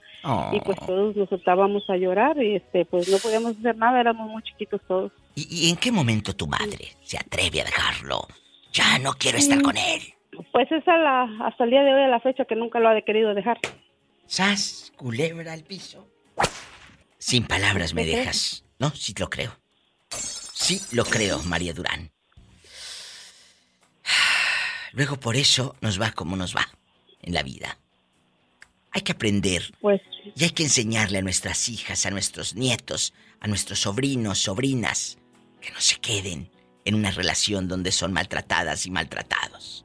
Y 0.53 0.61
pues 0.61 0.79
oh. 0.83 0.87
todos 0.87 1.16
nos 1.16 1.29
soltábamos 1.29 1.88
a 1.88 1.96
llorar 1.96 2.42
y 2.42 2.57
este, 2.57 2.85
pues 2.85 3.09
no 3.09 3.18
podíamos 3.18 3.57
hacer 3.59 3.77
nada, 3.77 4.01
éramos 4.01 4.29
muy 4.31 4.42
chiquitos 4.42 4.81
todos. 4.87 5.12
¿Y, 5.35 5.70
en 5.70 5.77
qué 5.77 5.90
momento 5.92 6.35
tu 6.35 6.46
madre 6.46 6.88
se 7.03 7.18
atreve 7.18 7.61
a 7.61 7.64
dejarlo? 7.64 8.27
Ya 8.73 8.99
no 8.99 9.12
quiero 9.14 9.38
estar 9.38 9.61
con 9.62 9.77
él. 9.77 10.01
Pues 10.53 10.70
es 10.70 10.87
la, 10.87 11.23
hasta 11.44 11.64
el 11.64 11.70
día 11.70 11.83
de 11.83 11.92
hoy 11.92 12.03
a 12.03 12.09
la 12.09 12.20
fecha 12.20 12.44
que 12.44 12.55
nunca 12.55 12.79
lo 12.79 12.88
ha 12.88 13.01
querido 13.03 13.35
dejar. 13.35 13.59
Sas, 14.27 14.92
culebra 14.96 15.53
al 15.53 15.64
piso. 15.64 16.07
Sin 17.18 17.44
palabras 17.46 17.94
me 17.94 18.05
dejas. 18.05 18.64
No, 18.79 18.90
sí 18.90 19.12
lo 19.18 19.29
creo. 19.29 19.53
Sí 20.11 20.81
lo 20.92 21.05
creo, 21.05 21.42
María 21.42 21.73
Durán. 21.73 22.11
Luego 24.92 25.18
por 25.18 25.37
eso 25.37 25.75
nos 25.81 26.01
va 26.01 26.12
como 26.12 26.37
nos 26.37 26.55
va 26.55 26.68
en 27.23 27.35
la 27.35 27.42
vida. 27.42 27.79
Que 29.11 29.14
aprender. 29.14 29.62
Pues. 29.81 30.01
Y 30.37 30.44
hay 30.44 30.51
que 30.51 30.62
enseñarle 30.62 31.18
a 31.18 31.23
nuestras 31.23 31.68
hijas, 31.68 32.07
a 32.07 32.11
nuestros 32.11 32.55
nietos, 32.55 33.12
a 33.40 33.49
nuestros 33.49 33.81
sobrinos, 33.81 34.38
sobrinas, 34.38 35.18
que 35.61 35.73
no 35.73 35.81
se 35.81 35.96
queden 35.96 36.49
en 36.85 36.94
una 36.94 37.11
relación 37.11 37.66
donde 37.66 37.90
son 37.90 38.12
maltratadas 38.12 38.87
y 38.87 38.92
maltratados. 38.92 39.85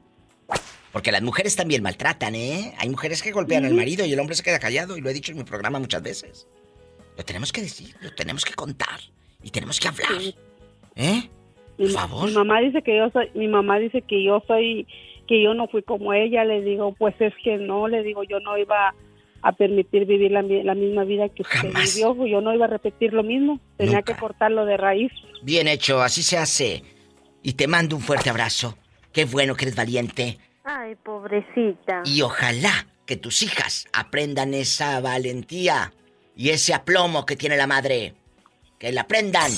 Porque 0.92 1.10
las 1.10 1.22
mujeres 1.22 1.56
también 1.56 1.82
maltratan, 1.82 2.36
¿eh? 2.36 2.74
Hay 2.78 2.88
mujeres 2.88 3.20
que 3.20 3.32
golpean 3.32 3.64
al 3.64 3.74
marido 3.74 4.06
y 4.06 4.12
el 4.12 4.20
hombre 4.20 4.36
se 4.36 4.44
queda 4.44 4.60
callado, 4.60 4.96
y 4.96 5.00
lo 5.00 5.10
he 5.10 5.12
dicho 5.12 5.32
en 5.32 5.38
mi 5.38 5.44
programa 5.44 5.80
muchas 5.80 6.02
veces. 6.02 6.46
Lo 7.16 7.24
tenemos 7.24 7.52
que 7.52 7.62
decir, 7.62 7.96
lo 8.00 8.14
tenemos 8.14 8.44
que 8.44 8.54
contar 8.54 9.00
y 9.42 9.50
tenemos 9.50 9.80
que 9.80 9.88
hablar. 9.88 10.22
¿Eh? 10.94 11.28
Mi, 11.78 11.88
favor. 11.88 12.28
Mi 12.28 12.34
mamá 12.34 12.60
dice 12.60 12.80
que 12.80 12.96
yo 12.96 13.10
soy, 13.10 13.28
mi 13.34 13.48
mamá 13.48 13.78
dice 13.78 14.02
que 14.02 14.22
yo 14.22 14.42
soy, 14.46 14.86
que 15.26 15.42
yo 15.42 15.52
no 15.52 15.66
fui 15.66 15.82
como 15.82 16.12
ella. 16.12 16.44
Le 16.44 16.62
digo, 16.62 16.94
pues 16.94 17.14
es 17.20 17.34
que 17.42 17.56
no, 17.56 17.88
le 17.88 18.04
digo, 18.04 18.22
yo 18.22 18.38
no 18.40 18.56
iba 18.56 18.94
a 19.46 19.52
permitir 19.52 20.06
vivir 20.06 20.32
la, 20.32 20.42
misma 20.42 21.04
vida 21.04 21.28
que 21.28 21.42
usted 21.42 21.72
vivió. 21.72 22.26
Yo 22.26 22.40
no 22.40 22.52
iba 22.52 22.64
a 22.64 22.68
repetir 22.68 23.12
lo 23.12 23.22
mismo. 23.22 23.60
Tenía 23.76 24.02
que 24.02 24.16
cortarlo 24.16 24.66
de 24.66 24.76
raíz. 24.76 25.12
Bien 25.42 25.68
hecho, 25.68 26.02
así 26.02 26.24
se 26.24 26.36
hace. 26.36 26.82
Y 27.44 27.52
te 27.52 27.68
mando 27.68 27.94
un 27.94 28.02
fuerte 28.02 28.28
abrazo. 28.28 28.76
Qué 29.12 29.24
bueno 29.24 29.54
que 29.54 29.66
eres 29.66 29.76
valiente. 29.76 30.38
Ay, 30.64 30.96
pobrecita. 30.96 32.02
Y 32.04 32.22
ojalá 32.22 32.88
que 33.06 33.16
tus 33.16 33.42
hijas 33.42 33.86
aprendan 33.92 34.52
esa 34.52 35.00
valentía 35.00 35.92
y 36.34 36.50
ese 36.50 36.74
aplomo 36.74 37.24
que 37.24 37.36
tiene 37.36 37.56
la 37.56 37.68
madre. 37.68 38.14
Que 38.80 38.90
la 38.90 39.02
aprendan. 39.02 39.52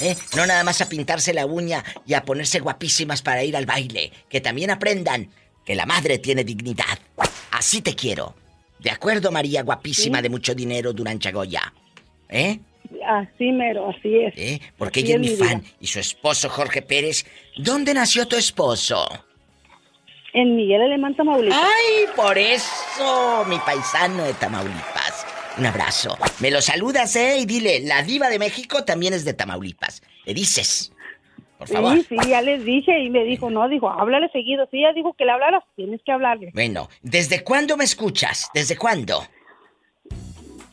¿eh? 0.00 0.16
No 0.34 0.46
nada 0.46 0.64
más 0.64 0.80
a 0.80 0.88
pintarse 0.88 1.34
la 1.34 1.44
uña 1.44 1.84
y 2.06 2.14
a 2.14 2.24
ponerse 2.24 2.60
guapísimas 2.60 3.20
para 3.20 3.44
ir 3.44 3.58
al 3.58 3.66
baile. 3.66 4.10
Que 4.30 4.40
también 4.40 4.70
aprendan 4.70 5.28
que 5.66 5.74
la 5.74 5.84
madre 5.84 6.18
tiene 6.18 6.44
dignidad. 6.44 6.98
Así 7.50 7.82
te 7.82 7.94
quiero. 7.94 8.34
¿De 8.78 8.90
acuerdo, 8.90 9.30
María, 9.30 9.62
guapísima 9.62 10.20
de 10.20 10.28
mucho 10.28 10.54
dinero, 10.54 10.92
Durán 10.92 11.18
Chagoya? 11.18 11.72
¿Eh? 12.28 12.58
Así 13.06 13.50
mero, 13.52 13.90
así 13.90 14.16
es. 14.16 14.34
¿Eh? 14.36 14.60
Porque 14.76 15.00
ella 15.00 15.14
es 15.14 15.20
mi 15.20 15.28
fan. 15.36 15.62
Y 15.80 15.86
su 15.86 16.00
esposo, 16.00 16.48
Jorge 16.48 16.82
Pérez. 16.82 17.24
¿Dónde 17.56 17.94
nació 17.94 18.26
tu 18.26 18.36
esposo? 18.36 19.06
En 20.32 20.56
Miguel 20.56 20.82
Alemán, 20.82 21.14
Tamaulipas. 21.14 21.58
¡Ay, 21.58 22.06
por 22.16 22.36
eso! 22.36 23.44
Mi 23.46 23.58
paisano 23.58 24.24
de 24.24 24.34
Tamaulipas. 24.34 25.26
Un 25.56 25.66
abrazo. 25.66 26.18
Me 26.40 26.50
lo 26.50 26.60
saludas, 26.60 27.14
¿eh? 27.14 27.38
Y 27.38 27.46
dile, 27.46 27.80
la 27.80 28.02
diva 28.02 28.28
de 28.28 28.40
México 28.40 28.84
también 28.84 29.14
es 29.14 29.24
de 29.24 29.34
Tamaulipas. 29.34 30.02
Le 30.24 30.34
dices. 30.34 30.92
Por 31.66 31.76
favor. 31.76 31.96
Sí, 31.96 32.06
sí, 32.08 32.28
ya 32.28 32.42
les 32.42 32.64
dije 32.64 32.98
y 33.00 33.10
me 33.10 33.24
dijo, 33.24 33.50
no, 33.50 33.68
dijo, 33.68 33.88
háblale 33.88 34.28
seguido. 34.30 34.66
Sí, 34.70 34.80
ya 34.80 34.92
dijo 34.92 35.14
que 35.14 35.24
le 35.24 35.32
hablaras, 35.32 35.62
tienes 35.76 36.02
que 36.02 36.12
hablarle. 36.12 36.50
Bueno, 36.54 36.88
¿desde 37.02 37.42
cuándo 37.42 37.76
me 37.76 37.84
escuchas? 37.84 38.50
¿Desde 38.54 38.76
cuándo? 38.76 39.22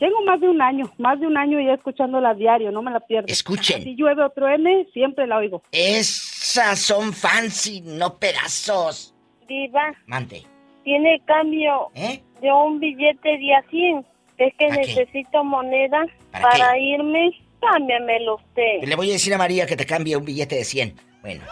Tengo 0.02 0.20
más 0.24 0.40
de 0.40 0.48
un 0.48 0.60
año, 0.60 0.90
más 0.98 1.20
de 1.20 1.28
un 1.28 1.36
año 1.36 1.60
ya 1.60 1.74
escuchándola 1.74 2.30
a 2.30 2.34
diario, 2.34 2.72
no 2.72 2.82
me 2.82 2.90
la 2.90 2.98
pierdo. 2.98 3.28
Escuchen. 3.28 3.84
Si 3.84 3.94
llueve 3.94 4.24
otro 4.24 4.48
M, 4.48 4.84
siempre 4.92 5.28
la 5.28 5.36
oigo. 5.36 5.62
Esas 5.70 6.80
son 6.80 7.12
fancy, 7.12 7.82
no 7.82 8.18
pedazos. 8.18 9.14
Diva. 9.46 9.94
Mande. 10.06 10.42
Tiene 10.82 11.22
cambio 11.24 11.90
¿Eh? 11.94 12.20
de 12.40 12.52
un 12.52 12.80
billete 12.80 13.38
de 13.38 13.54
a 13.54 13.62
100. 13.70 14.04
Es 14.38 14.54
que 14.58 14.70
necesito 14.70 15.44
moneda 15.44 16.04
para, 16.32 16.76
irme. 16.78 17.30
Cámbiamelo 17.62 18.36
usted. 18.36 18.82
Le 18.82 18.96
voy 18.96 19.10
a 19.10 19.12
decir 19.12 19.32
a 19.32 19.38
María 19.38 19.66
que 19.66 19.76
te 19.76 19.86
cambie 19.86 20.16
un 20.16 20.24
billete 20.24 20.56
de 20.56 20.64
100. 20.64 20.96
Bueno. 21.22 21.44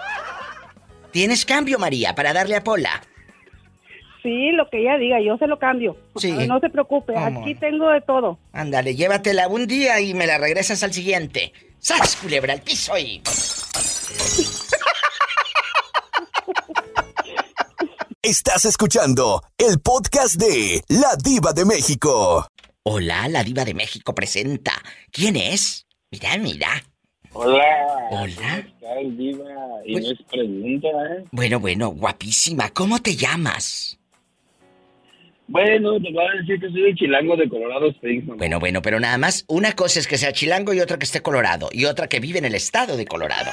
¿Tienes 1.12 1.44
cambio, 1.44 1.78
María, 1.78 2.14
para 2.14 2.32
darle 2.32 2.56
a 2.56 2.64
Pola? 2.64 3.02
Sí, 4.22 4.50
lo 4.52 4.68
que 4.68 4.80
ella 4.80 4.98
diga, 4.98 5.20
yo 5.20 5.38
se 5.38 5.46
lo 5.46 5.58
cambio. 5.58 5.96
Sí. 6.16 6.32
No 6.32 6.60
se 6.60 6.68
preocupe, 6.68 7.16
aquí 7.16 7.54
tengo 7.54 7.88
de 7.88 8.00
todo. 8.02 8.38
Ándale, 8.52 8.94
llévatela 8.94 9.48
un 9.48 9.66
día 9.66 10.00
y 10.00 10.12
me 10.12 10.26
la 10.26 10.38
regresas 10.38 10.82
al 10.82 10.92
siguiente. 10.92 11.52
¡Sas, 11.78 12.16
culebra, 12.16 12.52
al 12.52 12.60
piso 12.60 12.98
y... 12.98 13.22
Estás 18.22 18.66
escuchando 18.66 19.42
el 19.56 19.80
podcast 19.80 20.34
de 20.34 20.82
La 20.88 21.16
Diva 21.16 21.52
de 21.54 21.64
México. 21.64 22.46
Hola, 22.82 23.28
la 23.28 23.42
diva 23.42 23.64
de 23.64 23.72
México 23.72 24.14
presenta. 24.14 24.72
¿Quién 25.10 25.36
es? 25.36 25.86
Mira, 26.10 26.36
mira. 26.38 26.84
Hola. 27.32 28.08
Hola. 28.10 28.66
diva? 29.16 29.44
Y 29.84 29.92
pues 29.92 30.04
no 30.04 30.10
es 30.10 30.18
pregunta, 30.28 30.88
¿eh? 30.88 31.24
Bueno, 31.30 31.60
bueno, 31.60 31.90
guapísima. 31.90 32.70
¿Cómo 32.70 32.98
te 32.98 33.14
llamas? 33.14 33.96
Bueno, 35.46 36.00
te 36.00 36.12
voy 36.12 36.24
a 36.24 36.40
decir 36.40 36.60
que 36.60 36.68
soy 36.68 36.82
de 36.82 36.94
Chilango 36.94 37.36
de 37.36 37.48
Colorado 37.48 37.88
Springs. 37.90 38.26
Bueno, 38.26 38.58
bueno, 38.58 38.82
pero 38.82 38.98
nada 38.98 39.18
más, 39.18 39.44
una 39.46 39.72
cosa 39.72 40.00
es 40.00 40.08
que 40.08 40.16
sea 40.16 40.32
chilango 40.32 40.72
y 40.72 40.80
otra 40.80 40.96
que 40.96 41.04
esté 41.04 41.22
colorado, 41.22 41.68
y 41.72 41.86
otra 41.86 42.08
que 42.08 42.20
vive 42.20 42.38
en 42.38 42.44
el 42.44 42.54
estado 42.54 42.96
de 42.96 43.04
Colorado. 43.04 43.50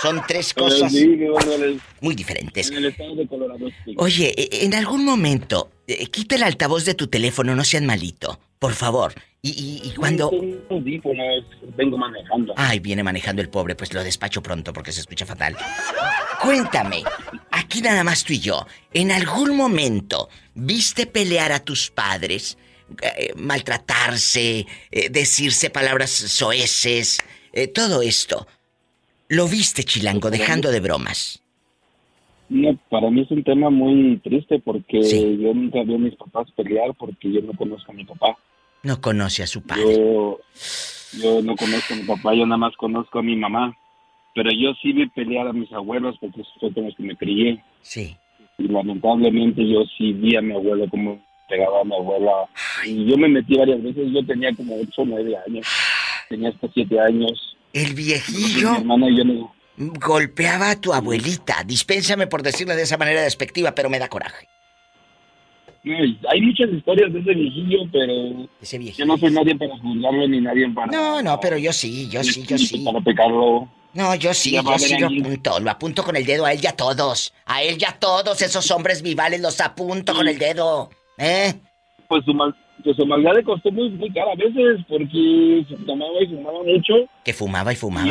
Son 0.00 0.22
tres 0.26 0.52
cosas 0.52 0.92
muy 2.00 2.14
diferentes. 2.14 2.70
En 2.70 2.76
el 2.78 2.86
estado 2.86 3.14
de 3.14 3.26
Colorado. 3.26 3.66
Oye, 3.96 4.34
e, 4.36 4.64
en 4.64 4.74
algún 4.74 5.04
momento, 5.04 5.70
eh, 5.86 6.06
quita 6.06 6.36
el 6.36 6.42
altavoz 6.42 6.84
de 6.84 6.94
tu 6.94 7.06
teléfono, 7.06 7.54
no 7.54 7.64
sean 7.64 7.86
malito, 7.86 8.38
por 8.58 8.74
favor. 8.74 9.14
Y, 9.42 9.80
y, 9.84 9.94
cuando... 9.94 10.30
vengo 11.76 11.96
manejando. 11.96 12.52
Ay, 12.56 12.80
viene 12.80 13.04
manejando 13.04 13.40
el 13.40 13.48
pobre, 13.48 13.76
pues 13.76 13.94
lo 13.94 14.02
despacho 14.02 14.42
pronto 14.42 14.72
porque 14.72 14.90
se 14.90 15.00
escucha 15.00 15.24
fatal. 15.24 15.56
Cuéntame, 16.42 17.04
aquí 17.52 17.80
nada 17.80 18.02
más 18.02 18.24
tú 18.24 18.32
y 18.32 18.40
yo, 18.40 18.66
¿en 18.92 19.12
algún 19.12 19.56
momento 19.56 20.28
viste 20.54 21.06
pelear 21.06 21.52
a 21.52 21.60
tus 21.60 21.90
padres? 21.90 22.58
Eh, 23.02 23.32
maltratarse, 23.36 24.66
eh, 24.90 25.08
decirse 25.10 25.70
palabras 25.70 26.10
soeces, 26.10 27.18
todo 27.72 28.02
esto. 28.02 28.46
¿Lo 29.28 29.48
viste, 29.48 29.82
Chilango, 29.82 30.30
dejando 30.30 30.70
de 30.70 30.80
bromas? 30.80 31.42
No, 32.48 32.78
para 32.90 33.10
mí 33.10 33.22
es 33.22 33.30
un 33.30 33.42
tema 33.42 33.70
muy 33.70 34.18
triste 34.18 34.60
porque 34.60 35.00
yo 35.00 35.52
nunca 35.52 35.82
vi 35.82 35.96
a 35.96 35.98
mis 35.98 36.14
papás 36.14 36.46
pelear 36.52 36.94
porque 36.94 37.32
yo 37.32 37.42
no 37.42 37.52
conozco 37.54 37.90
a 37.90 37.94
mi 37.94 38.04
papá. 38.04 38.36
No 38.84 39.00
conoce 39.00 39.42
a 39.42 39.46
su 39.48 39.62
padre. 39.62 39.94
Yo, 39.94 41.42
no 41.42 41.56
conozco 41.56 41.94
a 41.94 41.96
mi 41.96 42.04
papá, 42.04 42.34
yo 42.34 42.46
nada 42.46 42.58
más 42.58 42.76
conozco 42.76 43.18
a 43.18 43.22
mi 43.22 43.34
mamá. 43.34 43.76
Pero 44.34 44.50
yo 44.52 44.74
sí 44.80 44.92
vi 44.92 45.08
pelear 45.08 45.48
a 45.48 45.52
mis 45.52 45.72
abuelos 45.72 46.16
porque 46.20 46.42
son 46.60 46.72
con 46.72 46.84
los 46.84 46.94
que 46.94 47.02
me 47.02 47.16
crié. 47.16 47.60
Sí. 47.82 48.16
Y 48.58 48.68
lamentablemente 48.68 49.66
yo 49.66 49.82
sí 49.98 50.12
vi 50.12 50.36
a 50.36 50.42
mi 50.42 50.54
abuelo 50.54 50.88
como 50.88 51.20
pegaba 51.48 51.80
a 51.80 51.84
mi 51.84 51.94
abuela. 51.96 52.32
Y 52.84 53.06
yo 53.06 53.16
me 53.16 53.28
metí 53.28 53.56
varias 53.56 53.82
veces, 53.82 54.12
yo 54.12 54.24
tenía 54.24 54.54
como 54.54 54.76
8 54.76 55.02
o 55.02 55.04
9 55.04 55.36
años. 55.48 55.66
Tenía 56.28 56.50
hasta 56.50 56.68
7 56.72 57.00
años. 57.00 57.55
El 57.76 57.92
viejillo. 57.92 58.70
Golpeaba 59.76 60.70
a 60.70 60.80
tu 60.80 60.94
abuelita. 60.94 61.62
Dispénsame 61.62 62.26
por 62.26 62.42
decirle 62.42 62.74
de 62.74 62.84
esa 62.84 62.96
manera 62.96 63.20
despectiva, 63.20 63.74
pero 63.74 63.90
me 63.90 63.98
da 63.98 64.08
coraje. 64.08 64.48
Hay 65.84 66.40
muchas 66.40 66.70
historias 66.70 67.12
de 67.12 67.20
ese 67.20 67.34
viejillo, 67.34 67.80
pero 67.92 68.48
ese 68.62 68.78
viejillo. 68.78 69.04
yo 69.04 69.12
no 69.12 69.18
soy 69.18 69.30
nadie 69.30 69.54
para 69.56 69.76
juzgarlo 69.76 70.26
ni 70.26 70.40
nadie 70.40 70.70
para... 70.70 70.86
No, 70.86 71.22
no, 71.22 71.38
pero 71.38 71.58
yo 71.58 71.70
sí, 71.70 72.08
yo 72.08 72.24
sí, 72.24 72.44
yo 72.44 72.56
sí. 72.56 72.78
Para 72.78 72.98
pecarlo. 73.02 73.68
No, 73.92 74.14
yo 74.14 74.32
sí, 74.32 74.52
yo 74.52 74.78
sí 74.78 74.98
lo 74.98 75.08
apunto, 75.08 75.60
lo 75.60 75.70
apunto 75.70 76.02
con 76.02 76.16
el 76.16 76.24
dedo 76.24 76.46
a 76.46 76.54
él 76.54 76.60
y 76.62 76.66
a 76.66 76.72
todos. 76.72 77.34
A 77.44 77.62
él 77.62 77.76
y 77.78 77.84
a 77.84 77.92
todos 77.92 78.40
esos 78.40 78.70
hombres 78.70 79.02
vivales 79.02 79.42
los 79.42 79.60
apunto 79.60 80.14
con 80.14 80.26
el 80.26 80.38
dedo. 80.38 80.88
¿Eh? 81.18 81.52
Pues 82.08 82.24
su, 82.24 82.32
mal, 82.32 82.56
pues 82.86 82.96
su 82.98 83.04
maldad 83.04 83.34
le 83.34 83.42
costó 83.42 83.72
muy, 83.72 83.90
muy 83.90 84.08
cara 84.12 84.30
a 84.30 84.36
veces 84.36 84.80
porque 84.88 85.66
tomaba 85.84 86.22
y 86.22 86.28
fumaba 86.28 86.62
mucho. 86.62 86.94
Que 87.24 87.32
fumaba 87.32 87.72
y 87.72 87.76
fumaba. 87.76 88.06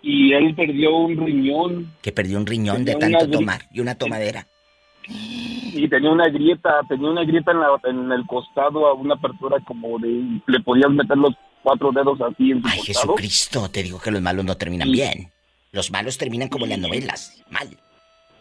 Y 0.00 0.32
él, 0.32 0.54
perdió 0.54 0.96
un 0.96 1.16
riñón. 1.26 1.92
Que 2.02 2.12
perdió 2.12 2.38
un 2.38 2.46
riñón 2.46 2.84
de 2.84 2.94
tanto 2.94 3.28
tomar 3.28 3.62
y 3.72 3.80
una 3.80 3.96
tomadera. 3.96 4.46
Y 5.08 5.88
tenía 5.88 6.10
una 6.10 6.28
grieta, 6.28 6.82
tenía 6.88 7.10
una 7.10 7.24
grieta 7.24 7.50
en, 7.50 7.58
la, 7.58 7.80
en 7.82 8.12
el 8.12 8.24
costado, 8.28 8.86
a 8.86 8.94
una 8.94 9.14
apertura 9.14 9.58
como 9.66 9.98
de... 9.98 10.40
Le 10.46 10.60
podías 10.60 10.92
meter 10.92 11.16
los 11.16 11.34
cuatro 11.64 11.90
dedos 11.90 12.20
así 12.20 12.52
en 12.52 12.62
su 12.62 12.68
Ay, 12.68 12.78
Jesucristo, 12.78 13.68
te 13.68 13.82
digo 13.82 13.98
que 13.98 14.12
los 14.12 14.22
malos 14.22 14.44
no 14.44 14.56
terminan 14.56 14.92
bien. 14.92 15.32
Los 15.72 15.90
malos 15.90 16.16
terminan 16.16 16.48
como 16.48 16.66
en 16.66 16.70
las 16.70 16.78
novelas, 16.78 17.44
mal. 17.50 17.76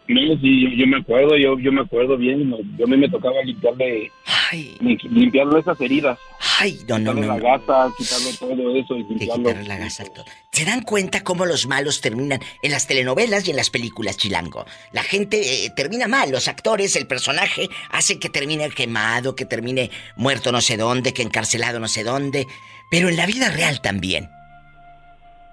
No, 0.08 0.22
sí, 0.40 0.78
yo, 0.78 0.86
me 0.86 0.98
acuerdo, 0.98 1.36
yo, 1.36 1.58
yo 1.60 1.72
me 1.72 1.82
acuerdo 1.82 2.16
bien. 2.16 2.54
Yo 2.78 2.86
a 2.86 2.88
mí 2.88 2.96
me 2.96 3.10
tocaba 3.10 3.42
limpiarle, 3.44 4.12
Ay. 4.52 4.78
limpiarle 4.80 5.60
esas 5.60 5.82
heridas. 5.82 6.20
Ay, 6.60 6.80
no, 6.88 7.00
no, 7.00 7.14
no. 7.14 7.22
la 7.22 7.40
gasa, 7.40 7.92
quitarle 7.98 8.34
todo 8.38 8.76
eso 8.76 8.96
y 8.98 9.04
limpiarlo. 9.04 9.64
la 9.64 9.78
gasa, 9.78 10.04
todo. 10.06 10.26
¿Se 10.52 10.64
dan 10.64 10.82
cuenta 10.84 11.24
cómo 11.24 11.46
los 11.46 11.66
malos 11.68 12.02
terminan 12.02 12.40
en 12.62 12.72
las 12.72 12.86
telenovelas 12.86 13.48
y 13.48 13.52
en 13.52 13.58
las 13.58 13.72
películas 13.72 14.18
chilango? 14.18 14.66
La 14.92 15.02
gente 15.02 15.66
eh, 15.66 15.72
termina 15.76 16.08
mal, 16.08 16.32
los 16.32 16.48
actores, 16.48 16.96
el 16.96 17.08
personaje, 17.08 17.68
hace 17.90 18.20
que 18.20 18.30
termine 18.30 18.70
quemado, 18.70 19.36
que 19.36 19.46
termine 19.46 19.90
muerto 20.16 20.52
no 20.52 20.62
sé 20.62 20.78
dónde, 20.78 21.14
que 21.14 21.24
encarcelado 21.24 21.80
no 21.80 21.88
sé 21.88 22.04
dónde. 22.04 22.46
Pero 22.92 23.10
en 23.10 23.18
la 23.18 23.26
vida 23.26 23.50
real 23.50 23.82
también. 23.82 24.30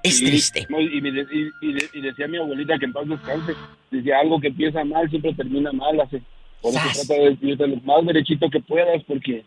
Es 0.03 0.19
triste. 0.19 0.67
Y, 0.69 2.01
decía 2.01 2.29
mi 2.29 2.39
abuelita 2.39 2.79
que 2.79 2.87
en 2.87 2.93
paz 2.93 3.09
descanse. 3.09 3.55
Decía 3.91 4.19
algo 4.21 4.41
que 4.41 4.49
empieza 4.49 4.85
mal, 4.85 5.09
siempre 5.09 5.35
termina 5.35 5.73
mal. 5.73 6.01
Hace. 6.01 6.23
Por 6.61 6.73
eso 6.73 6.81
trata 7.07 7.15
de 7.15 7.31
decirte 7.31 7.67
lo 7.67 7.77
más 7.83 8.05
derechito 8.07 8.49
que 8.51 8.61
puedas, 8.61 9.03
porque 9.05 9.45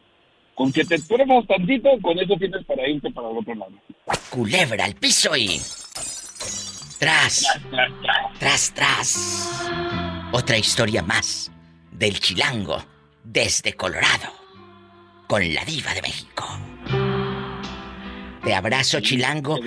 con 0.53 0.71
que 0.71 0.85
te 0.85 0.99
pruebas 0.99 1.45
tantito, 1.47 1.89
con 2.01 2.17
eso 2.19 2.35
tienes 2.37 2.63
para 2.65 2.87
irte 2.87 3.11
para 3.11 3.29
el 3.29 3.37
otro 3.37 3.55
lado. 3.55 3.73
Culebra 4.29 4.85
al 4.85 4.95
piso 4.95 5.35
y. 5.35 5.59
Tras. 6.99 7.45
Tras, 8.39 8.73
tras. 8.73 9.61
Otra 10.31 10.57
historia 10.57 11.03
más 11.03 11.51
del 11.91 12.19
chilango 12.19 12.77
desde 13.23 13.73
Colorado. 13.73 14.31
Con 15.27 15.53
la 15.53 15.65
diva 15.65 15.93
de 15.93 16.01
México. 16.01 16.45
Te 18.45 18.53
abrazo, 18.53 18.99
chilango. 18.99 19.57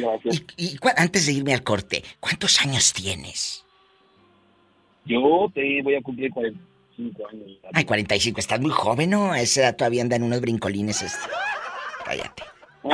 Y, 0.56 0.78
antes 0.96 1.26
de 1.26 1.32
irme 1.32 1.52
al 1.52 1.64
corte, 1.64 2.04
¿cuántos 2.20 2.60
años 2.60 2.92
tienes? 2.92 3.64
Yo 5.04 5.50
te 5.52 5.82
voy 5.82 5.96
a 5.96 6.02
cumplir 6.02 6.30
45 6.30 7.28
años. 7.28 7.58
Ay, 7.72 7.84
45, 7.84 8.38
estás 8.38 8.60
muy 8.60 8.70
joven, 8.70 9.10
¿no? 9.10 9.32
A 9.32 9.40
esa 9.40 9.62
edad 9.62 9.76
todavía 9.76 10.02
andan 10.02 10.22
unos 10.22 10.40
brincolines. 10.40 11.02
Este. 11.02 11.26
Cállate. 12.04 12.44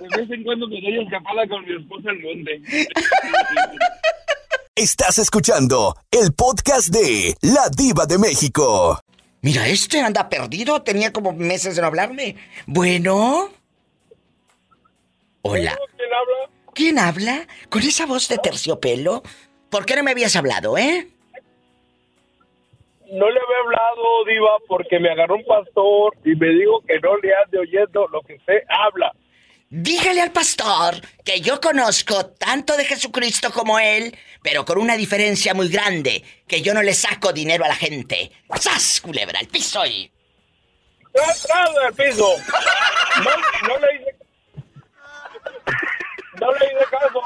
de 0.00 0.16
vez 0.16 0.30
en 0.30 0.44
cuando 0.44 0.68
me 0.68 0.80
doy 0.80 1.04
escapada 1.04 1.46
con 1.48 1.64
mi 1.66 1.76
esposa 1.76 2.08
al 2.08 2.20
monte. 2.20 2.62
Estás 4.74 5.18
escuchando 5.18 5.94
el 6.10 6.32
podcast 6.32 6.88
de 6.88 7.34
La 7.42 7.68
Diva 7.76 8.06
de 8.06 8.16
México. 8.16 8.98
Mira, 9.40 9.68
este 9.68 10.00
anda 10.00 10.28
perdido, 10.28 10.82
tenía 10.82 11.12
como 11.12 11.32
meses 11.32 11.76
de 11.76 11.82
no 11.82 11.88
hablarme. 11.88 12.36
Bueno. 12.66 13.50
Hola. 15.42 15.78
¿Quién 15.96 16.12
habla? 16.12 16.50
¿Quién 16.74 16.98
habla? 16.98 17.46
¿Con 17.68 17.82
esa 17.82 18.06
voz 18.06 18.28
de 18.28 18.38
terciopelo? 18.38 19.22
¿Por 19.70 19.86
qué 19.86 19.96
no 19.96 20.02
me 20.02 20.10
habías 20.10 20.34
hablado, 20.34 20.76
eh? 20.76 21.08
No 23.10 23.30
le 23.30 23.40
había 23.40 23.58
hablado, 23.64 24.24
Diva, 24.26 24.56
porque 24.66 24.98
me 24.98 25.10
agarró 25.10 25.36
un 25.36 25.44
pastor 25.44 26.14
y 26.24 26.34
me 26.34 26.48
dijo 26.48 26.80
que 26.86 26.98
no 27.00 27.16
le 27.18 27.30
ande 27.44 27.58
oyendo 27.58 28.06
lo 28.08 28.20
que 28.22 28.34
usted 28.34 28.62
habla. 28.68 29.12
Dígale 29.70 30.22
al 30.22 30.32
pastor 30.32 30.98
que 31.24 31.42
yo 31.42 31.60
conozco 31.60 32.26
tanto 32.26 32.74
de 32.76 32.86
Jesucristo 32.86 33.52
como 33.52 33.78
él, 33.78 34.16
pero 34.42 34.64
con 34.64 34.78
una 34.78 34.96
diferencia 34.96 35.52
muy 35.52 35.68
grande, 35.68 36.24
que 36.46 36.62
yo 36.62 36.72
no 36.72 36.82
le 36.82 36.94
saco 36.94 37.34
dinero 37.34 37.66
a 37.66 37.68
la 37.68 37.76
gente. 37.76 38.32
¡Sas, 38.58 39.00
culebra, 39.02 39.38
al 39.38 39.46
piso 39.46 39.84
y... 39.84 40.10
¡Tras, 41.12 41.46
al 41.84 41.92
piso! 41.92 42.34
No, 43.22 43.68
no 43.68 43.78
le 43.78 43.94
hice... 43.96 44.16
No 46.40 46.52
le 46.52 46.66
hice 46.66 46.84
caso, 46.90 47.20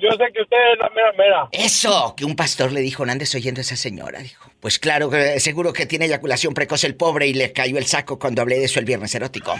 yo 0.00 0.10
sé 0.10 0.32
que 0.32 0.42
usted 0.42 0.56
es 0.74 0.78
la 0.78 0.90
mera 0.90 1.12
mera. 1.16 1.48
Eso, 1.50 2.14
que 2.14 2.26
un 2.26 2.36
pastor 2.36 2.72
le 2.72 2.82
dijo, 2.82 3.04
no 3.06 3.10
andes 3.10 3.34
oyendo 3.34 3.60
a 3.60 3.62
esa 3.62 3.74
señora, 3.74 4.20
dijo. 4.20 4.50
Pues 4.60 4.78
claro, 4.78 5.10
seguro 5.38 5.72
que 5.72 5.86
tiene 5.86 6.04
eyaculación 6.04 6.52
precoz 6.52 6.84
el 6.84 6.94
pobre 6.94 7.26
y 7.26 7.32
le 7.32 7.52
cayó 7.52 7.78
el 7.78 7.86
saco 7.86 8.18
cuando 8.18 8.42
hablé 8.42 8.58
de 8.58 8.66
eso 8.66 8.78
el 8.78 8.84
viernes 8.84 9.14
erótico. 9.14 9.56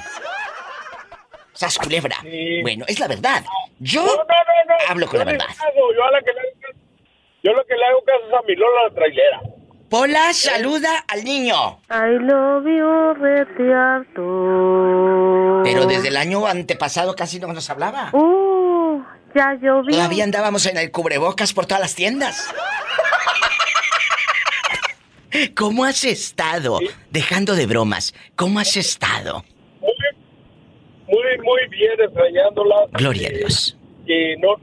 ¡Sas 1.54 1.78
culebra! 1.78 2.16
Bueno, 2.62 2.84
es 2.88 2.98
la 2.98 3.06
verdad. 3.06 3.44
Yo 3.78 4.04
hablo 4.88 5.06
con 5.06 5.20
la 5.20 5.24
verdad. 5.24 5.46
yo, 7.42 7.52
lo 7.52 7.64
que 7.64 7.74
le 7.76 7.84
hago 7.86 8.02
caso 8.04 8.26
es 8.28 8.34
a 8.34 8.42
mi 8.42 8.56
Lola 8.56 8.88
la 8.88 8.94
trailera. 8.94 9.40
Pola, 9.88 10.32
saluda 10.32 11.04
al 11.06 11.22
niño. 11.22 11.78
I 11.88 12.18
love 12.18 12.64
you, 12.66 13.14
Pero 15.62 15.86
desde 15.86 16.08
el 16.08 16.16
año 16.16 16.46
antepasado 16.46 17.14
casi 17.14 17.38
no 17.38 17.52
nos 17.52 17.70
hablaba. 17.70 18.10
Uh, 18.12 19.04
ya 19.34 19.54
llovió. 19.54 19.94
Todavía 19.94 20.24
andábamos 20.24 20.66
en 20.66 20.78
el 20.78 20.90
cubrebocas 20.90 21.52
por 21.52 21.66
todas 21.66 21.80
las 21.80 21.94
tiendas. 21.94 22.52
¿Cómo 25.54 25.84
has 25.84 26.04
estado? 26.04 26.80
Dejando 27.10 27.54
de 27.54 27.66
bromas, 27.66 28.14
¿cómo 28.34 28.58
has 28.58 28.76
estado? 28.76 29.44
Muy, 31.14 31.38
muy 31.44 31.68
bien, 31.70 31.92
extrañándola. 32.00 32.86
Gloria 32.92 33.28
a 33.28 33.32
Dios. 33.32 33.76
Que 34.06 34.36
no, 34.38 34.56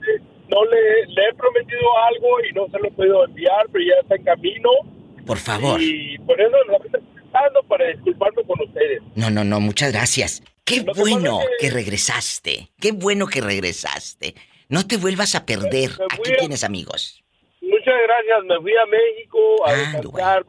no 0.49 0.65
le, 0.65 1.07
le, 1.07 1.29
he 1.29 1.33
prometido 1.33 1.97
algo 2.07 2.27
y 2.45 2.53
no 2.53 2.67
se 2.67 2.79
lo 2.79 2.87
he 2.87 2.91
podido 2.91 3.25
enviar, 3.25 3.67
pero 3.71 3.85
ya 3.85 4.01
está 4.01 4.15
en 4.15 4.23
camino. 4.23 4.69
Por 5.25 5.37
favor. 5.37 5.81
Y 5.81 6.17
por 6.19 6.39
eso 6.39 6.55
lo 6.67 6.83
estoy 6.83 7.01
pensando 7.15 7.63
para 7.67 7.87
disculparme 7.87 8.43
con 8.43 8.61
ustedes. 8.61 9.01
No, 9.15 9.29
no, 9.29 9.43
no, 9.43 9.59
muchas 9.59 9.91
gracias. 9.91 10.43
Qué 10.65 10.81
bueno 10.95 11.39
que... 11.59 11.69
regresaste. 11.69 12.69
Qué 12.79 12.91
bueno 12.91 13.27
que 13.27 13.41
regresaste. 13.41 14.35
No 14.69 14.87
te 14.87 14.97
vuelvas 14.97 15.35
a 15.35 15.45
perder. 15.45 15.91
Aquí 16.09 16.31
tienes 16.37 16.63
amigos. 16.63 17.23
Muchas 17.61 17.95
gracias. 18.05 18.45
Me 18.45 18.59
fui 18.61 18.73
a 18.75 18.85
México 18.85 19.65
a 19.65 19.69
ah, 19.69 19.75
descansar. 19.75 20.45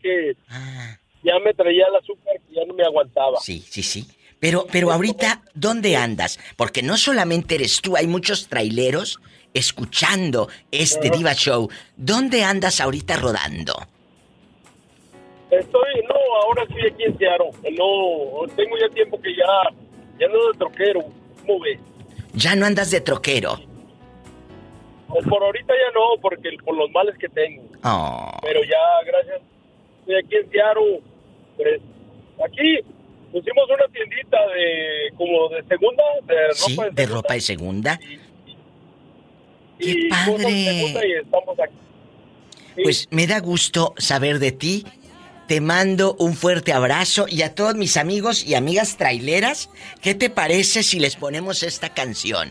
que 0.00 0.36
ah. 0.48 0.98
ya 1.22 1.38
me 1.38 1.54
traía 1.54 1.86
el 1.86 1.96
azúcar 1.96 2.34
y 2.48 2.54
ya 2.54 2.64
no 2.64 2.74
me 2.74 2.84
aguantaba. 2.84 3.38
Sí, 3.40 3.60
sí, 3.68 3.82
sí. 3.82 4.06
Pero, 4.40 4.66
pero 4.72 4.90
ahorita, 4.90 5.42
¿dónde 5.54 5.96
andas? 5.96 6.40
Porque 6.56 6.82
no 6.82 6.96
solamente 6.96 7.56
eres 7.56 7.80
tú, 7.82 7.96
hay 7.96 8.06
muchos 8.06 8.48
traileros 8.48 9.20
escuchando 9.52 10.48
este 10.70 11.10
Diva 11.10 11.34
Show. 11.34 11.68
¿Dónde 11.96 12.42
andas 12.42 12.80
ahorita 12.80 13.16
rodando? 13.16 13.74
Estoy, 15.50 16.02
no, 16.08 16.14
ahora 16.44 16.64
sí 16.68 16.74
aquí 16.86 17.04
en 17.04 17.18
Seattle. 17.18 17.50
No, 17.76 18.46
tengo 18.54 18.76
ya 18.78 18.88
tiempo 18.94 19.20
que 19.20 19.34
ya, 19.34 19.76
ya 20.18 20.28
no 20.28 20.52
de 20.52 20.58
troquero. 20.58 21.00
¿Cómo 21.40 21.60
ves? 21.60 21.78
Ya 22.32 22.54
no 22.54 22.64
andas 22.64 22.90
de 22.90 23.00
troquero. 23.00 23.58
por 25.08 25.42
ahorita 25.42 25.74
ya 25.74 25.92
no, 25.92 26.20
porque 26.22 26.50
por 26.64 26.76
los 26.76 26.90
males 26.92 27.18
que 27.18 27.28
tengo. 27.28 27.64
Oh. 27.82 28.38
Pero 28.42 28.60
ya, 28.62 29.06
gracias. 29.06 29.42
Estoy 30.00 30.14
aquí 30.16 30.36
en. 30.36 31.00
Pues, 31.56 31.80
aquí 32.46 32.78
pusimos 33.32 33.68
una 33.68 33.86
tiendita 33.92 34.38
de 34.54 35.12
como 35.16 35.48
de 35.48 35.64
segunda, 35.68 36.02
de 36.26 36.48
ropa 36.48 36.54
¿Sí? 36.54 36.70
de 36.70 36.76
segunda. 36.76 36.90
¿De 36.92 37.06
ropa 37.06 37.34
de 37.34 37.40
segunda? 37.40 38.00
¡Qué 39.78 39.90
y 39.90 40.02
de 40.02 40.08
padre! 40.08 40.50
y 40.50 41.12
estamos 41.22 41.58
aquí. 41.58 41.74
Pues 42.82 43.08
me 43.10 43.26
da 43.26 43.40
gusto 43.40 43.94
saber 43.98 44.38
de 44.38 44.52
ti. 44.52 44.86
Te 45.48 45.60
mando 45.60 46.14
un 46.20 46.34
fuerte 46.34 46.72
abrazo 46.72 47.26
y 47.28 47.42
a 47.42 47.56
todos 47.56 47.74
mis 47.74 47.96
amigos 47.96 48.44
y 48.44 48.54
amigas 48.54 48.96
traileras, 48.96 49.68
¿qué 50.00 50.14
te 50.14 50.30
parece 50.30 50.84
si 50.84 51.00
les 51.00 51.16
ponemos 51.16 51.64
esta 51.64 51.88
canción? 51.88 52.50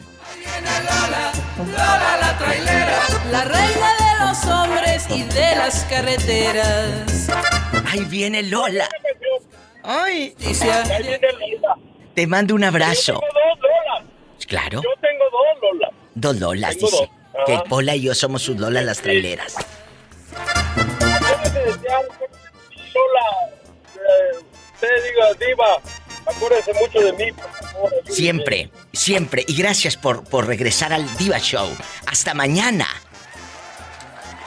Lola 1.57 2.17
la 2.19 2.37
trailera, 2.37 2.99
la 3.31 3.45
reina 3.45 3.93
de 3.99 4.25
los 4.25 4.45
hombres 4.45 5.05
y 5.09 5.23
de 5.23 5.55
las 5.55 5.85
carreteras. 5.85 7.29
Ahí 7.85 8.03
viene 8.03 8.43
Lola. 8.43 8.89
Ay. 9.83 10.33
Viene 10.37 11.19
Lola. 11.31 11.75
Te 12.13 12.27
mando 12.27 12.55
un 12.55 12.63
abrazo. 12.63 13.13
Yo 13.13 13.19
tengo 13.19 13.31
dos 13.33 13.59
Lolas. 13.61 14.03
Claro. 14.47 14.81
Yo 14.83 14.89
tengo 15.01 15.23
dos 15.31 15.61
Lolas. 15.61 15.91
Dos 16.15 16.35
Lolas, 16.39 16.75
Tengo 16.77 16.87
dice. 16.91 17.09
dos. 17.33 17.45
Que. 17.45 17.59
Pola 17.69 17.95
y 17.95 18.01
yo 18.01 18.13
somos 18.15 18.41
sus 18.41 18.57
Lolas 18.57 18.83
las 18.83 18.99
traileras. 19.01 19.55
Lola, 22.93 23.25
eh, 23.95 24.37
usted 24.73 24.87
diga, 25.03 25.33
Diva, 25.47 25.81
acuérdese 26.25 26.73
mucho 26.73 26.99
de 26.99 27.13
mí, 27.13 27.31
por 27.31 27.51
favor. 27.51 27.91
Siempre, 28.09 28.69
siempre. 28.93 29.43
Y 29.47 29.55
gracias 29.55 29.95
por, 29.97 30.23
por 30.23 30.47
regresar 30.47 30.91
al 30.93 31.05
Diva 31.17 31.39
Show. 31.39 31.69
Hasta 32.07 32.33
mañana. 32.33 32.87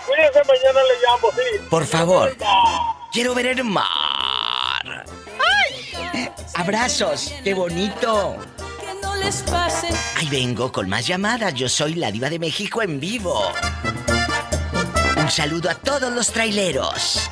Cuídese, 0.07 0.41
mañana 0.47 0.81
le 0.83 0.95
llamo, 1.07 1.31
sí. 1.33 1.67
Por 1.71 1.87
favor. 1.87 2.37
Quiero 3.13 3.35
ver. 3.35 3.47
¡Ay! 3.57 3.63
Abrazos, 6.55 7.33
qué 7.43 7.55
bonito. 7.55 8.37
Que 8.81 8.95
no 9.03 9.17
les 9.17 9.43
pase. 9.43 9.89
Ahí 10.17 10.29
vengo 10.29 10.71
con 10.71 10.89
más 10.89 11.07
llamadas. 11.07 11.55
Yo 11.55 11.69
soy 11.69 11.95
la 11.95 12.11
diva 12.11 12.31
de 12.31 12.39
México 12.39 12.83
en 12.83 13.01
vivo. 13.01 13.53
Un 15.17 15.31
saludo 15.31 15.71
a 15.71 15.75
todos 15.75 16.13
los 16.13 16.33
traileros 16.33 17.31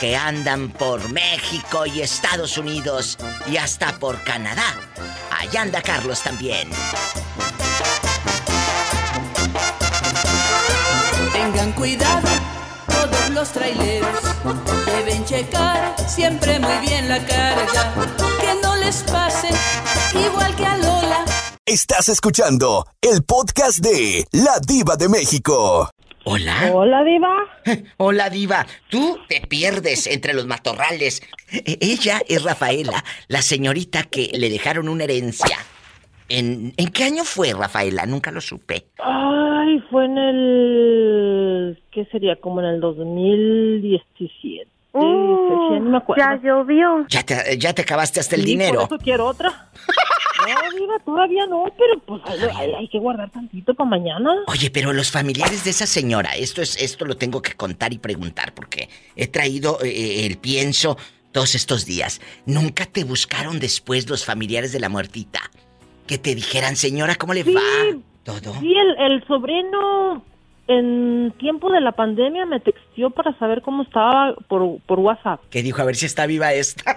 que 0.00 0.16
andan 0.16 0.70
por 0.70 1.12
México 1.12 1.84
y 1.86 2.00
Estados 2.00 2.56
Unidos 2.56 3.18
y 3.46 3.56
hasta 3.56 3.98
por 3.98 4.22
Canadá. 4.22 4.74
Allá 5.30 5.62
anda 5.62 5.82
Carlos 5.82 6.22
también. 6.22 6.70
Tengan 11.32 11.72
cuidado 11.72 12.28
los 13.32 13.52
traileros. 13.52 14.20
Deben 14.86 15.24
checar 15.24 15.94
siempre 16.08 16.58
muy 16.58 16.78
bien 16.86 17.08
la 17.08 17.18
carga. 17.24 17.94
Que 18.40 18.54
no 18.62 18.76
les 18.76 19.02
pase 19.04 19.48
igual 20.14 20.54
que 20.56 20.64
a 20.64 20.76
Lola. 20.76 21.24
Estás 21.66 22.08
escuchando 22.08 22.86
el 23.00 23.22
podcast 23.24 23.78
de 23.80 24.24
La 24.32 24.58
Diva 24.66 24.96
de 24.96 25.08
México. 25.08 25.90
Hola. 26.24 26.70
Hola, 26.74 27.04
Diva. 27.04 27.36
Hola, 27.96 28.28
Diva. 28.30 28.66
Tú 28.90 29.18
te 29.28 29.40
pierdes 29.42 30.06
entre 30.06 30.34
los 30.34 30.46
matorrales. 30.46 31.22
E- 31.50 31.78
Ella 31.80 32.20
es 32.28 32.42
Rafaela, 32.42 33.02
la 33.28 33.40
señorita 33.42 34.02
que 34.04 34.30
le 34.34 34.50
dejaron 34.50 34.88
una 34.88 35.04
herencia. 35.04 35.58
¿En, 36.28 36.72
¿En 36.76 36.88
qué 36.88 37.04
año 37.04 37.24
fue, 37.24 37.52
Rafaela? 37.54 38.04
Nunca 38.06 38.30
lo 38.30 38.40
supe. 38.40 38.86
Ay, 38.98 39.82
fue 39.90 40.04
en 40.04 40.18
el... 40.18 41.82
¿Qué 41.90 42.04
sería? 42.12 42.36
Como 42.36 42.60
en 42.60 42.66
el 42.66 42.80
2017. 42.80 44.68
Uh, 44.92 45.70
ya 45.74 45.80
ni 45.80 45.90
me 45.90 45.98
acuerdo. 45.98 46.22
ya 46.22 46.40
llovió. 46.42 47.06
Ya 47.08 47.22
te, 47.22 47.56
ya 47.58 47.72
te 47.72 47.82
acabaste 47.82 48.20
hasta 48.20 48.34
el 48.36 48.42
Sí, 48.42 48.48
dinero. 48.48 48.86
Por 48.88 48.96
eso 48.96 49.04
quiero 49.04 49.26
otra. 49.26 49.70
No, 50.38 50.78
Diva, 50.78 50.98
todavía 51.04 51.46
no, 51.46 51.64
pero 51.76 51.98
pues 52.06 52.22
hay, 52.24 52.38
hay- 52.56 52.72
hay 52.72 52.88
que 52.88 52.98
guardar 52.98 53.28
tantito 53.28 53.74
para 53.74 53.90
mañana. 53.90 54.30
Oye, 54.46 54.70
pero 54.70 54.92
los 54.94 55.10
familiares 55.10 55.64
de 55.64 55.70
esa 55.70 55.84
señora, 55.84 56.30
esto 56.36 56.62
es, 56.62 56.80
esto 56.80 57.04
lo 57.04 57.16
tengo 57.16 57.42
que 57.42 57.52
contar 57.54 57.92
y 57.92 57.98
preguntar 57.98 58.54
porque 58.54 58.88
he 59.16 59.26
traído 59.26 59.78
eh, 59.82 60.24
el 60.24 60.38
pienso 60.38 60.96
todos 61.32 61.54
estos 61.56 61.84
días. 61.84 62.20
¿Nunca 62.46 62.86
te 62.86 63.04
buscaron 63.04 63.58
después 63.58 64.08
los 64.08 64.24
familiares 64.24 64.72
de 64.72 64.80
la 64.80 64.88
muertita? 64.88 65.40
Que 66.08 66.18
te 66.18 66.34
dijeran, 66.34 66.74
señora, 66.74 67.14
¿cómo 67.14 67.34
le 67.34 67.44
Sí. 67.44 67.54
va? 67.54 67.60
Todo. 68.24 68.54
Sí, 68.60 68.74
el, 68.74 69.12
el 69.12 69.24
sobrino 69.26 70.24
en 70.66 71.32
tiempo 71.38 71.70
de 71.70 71.80
la 71.80 71.92
pandemia 71.92 72.44
me 72.46 72.60
texteó 72.60 73.10
para 73.10 73.32
saber 73.38 73.62
cómo 73.62 73.84
estaba 73.84 74.34
por, 74.48 74.80
por 74.86 74.98
WhatsApp. 74.98 75.40
Que 75.50 75.62
dijo, 75.62 75.80
a 75.80 75.84
ver 75.84 75.94
si 75.96 76.06
está 76.06 76.26
viva 76.26 76.52
esta. 76.52 76.96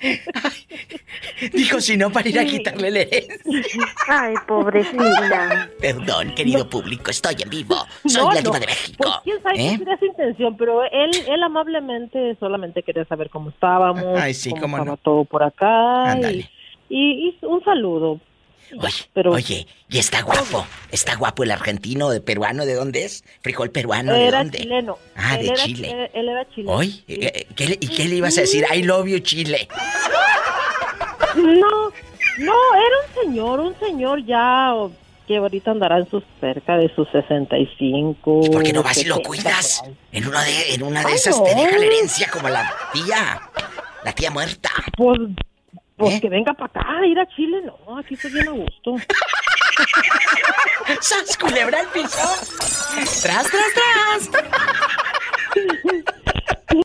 Dijo, 1.52 1.80
si 1.80 1.96
no, 1.96 2.10
para 2.10 2.28
ir 2.28 2.38
a 2.38 2.44
quitarle 2.44 2.88
herencia. 2.88 3.36
Ay, 4.08 4.34
pobrecita. 4.46 5.68
Perdón, 5.80 6.34
querido 6.34 6.68
público, 6.68 7.10
estoy 7.10 7.36
en 7.42 7.50
vivo. 7.50 7.76
Soy 8.06 8.22
No, 8.22 8.28
la 8.32 8.40
no. 8.40 8.50
diva 8.50 8.58
de 8.60 8.66
México. 8.66 8.96
Pues 8.98 9.14
quién 9.24 9.42
sabe 9.42 9.54
¿Eh? 9.66 9.78
qué 9.84 9.96
su 9.98 10.06
intención, 10.06 10.56
pero 10.56 10.82
él, 10.84 11.10
él 11.28 11.42
amablemente 11.42 12.36
solamente 12.40 12.82
quería 12.82 13.04
saber 13.06 13.30
cómo 13.30 13.50
estábamos, 13.50 14.18
Ay, 14.18 14.34
sí, 14.34 14.50
cómo 14.50 14.76
estaba 14.76 14.84
no. 14.84 14.96
todo 14.98 15.24
por 15.24 15.42
acá. 15.42 16.18
Y- 16.88 17.28
y 17.28 17.36
un 17.42 17.62
saludo. 17.64 18.20
Oye, 18.80 18.94
Pero- 19.14 19.32
oye, 19.32 19.66
y 19.88 19.98
está 19.98 20.22
guapo. 20.22 20.66
Está 20.90 21.14
guapo 21.16 21.44
el 21.44 21.50
argentino, 21.50 22.10
de 22.10 22.20
peruano, 22.20 22.66
¿de 22.66 22.74
dónde 22.74 23.04
es? 23.04 23.24
Frijol 23.42 23.70
peruano, 23.70 24.12
¿de 24.12 24.26
era 24.26 24.38
dónde? 24.38 24.58
chileno. 24.58 24.98
Ah, 25.14 25.36
Él 25.36 25.46
de 25.46 25.52
era- 25.52 25.64
Chile. 25.64 25.90
Él, 25.90 26.10
él 26.14 26.28
era 26.28 26.48
chileno. 26.50 26.72
Hoy, 26.76 27.04
eh, 27.08 27.46
¿qué 27.54 27.66
le- 27.68 27.78
¿y 27.80 27.88
qué 27.88 28.04
le 28.06 28.16
ibas 28.16 28.36
a 28.38 28.42
decir? 28.42 28.64
I 28.74 28.82
love 28.82 29.06
you, 29.06 29.18
Chile. 29.20 29.68
No, 31.36 31.92
no, 32.38 32.54
era 32.74 32.96
un 33.06 33.22
señor, 33.22 33.60
un 33.60 33.78
señor 33.78 34.24
ya 34.24 34.72
que 35.26 35.36
ahorita 35.38 35.72
andará 35.72 35.98
en 35.98 36.08
sus 36.08 36.22
cerca 36.40 36.76
de 36.76 36.92
sus 36.94 37.08
65. 37.10 38.40
¿Por 38.50 38.62
qué 38.62 38.72
no 38.72 38.82
vas 38.82 38.96
y 38.98 39.04
lo 39.04 39.16
70 39.16 39.28
cuidas? 39.28 39.82
En 40.12 40.26
una 40.28 40.42
de, 40.44 40.74
en 40.74 40.82
una 40.82 41.00
de 41.00 41.08
Ay, 41.08 41.14
esas 41.14 41.36
no. 41.38 41.44
te 41.44 41.54
deja 41.54 41.78
la 41.78 41.84
herencia 41.84 42.28
como 42.30 42.48
la 42.48 42.72
tía. 42.92 43.40
La 44.04 44.12
tía 44.12 44.30
muerta. 44.30 44.70
Pues, 44.96 45.18
pues 45.96 46.14
¿Eh? 46.14 46.20
que 46.20 46.28
venga 46.28 46.52
para 46.54 46.66
acá, 46.66 47.06
ir 47.06 47.18
a 47.18 47.26
Chile, 47.34 47.58
no, 47.64 47.98
aquí 47.98 48.14
estoy 48.14 48.32
bien 48.32 48.48
a 48.48 48.52
gusto. 48.52 48.94
¡Sas, 51.00 51.36
culebra 51.36 51.80
al 51.80 51.88
piso! 51.88 52.18
¡Tras, 53.22 53.50
tras, 53.50 53.50
tras! 53.50 54.30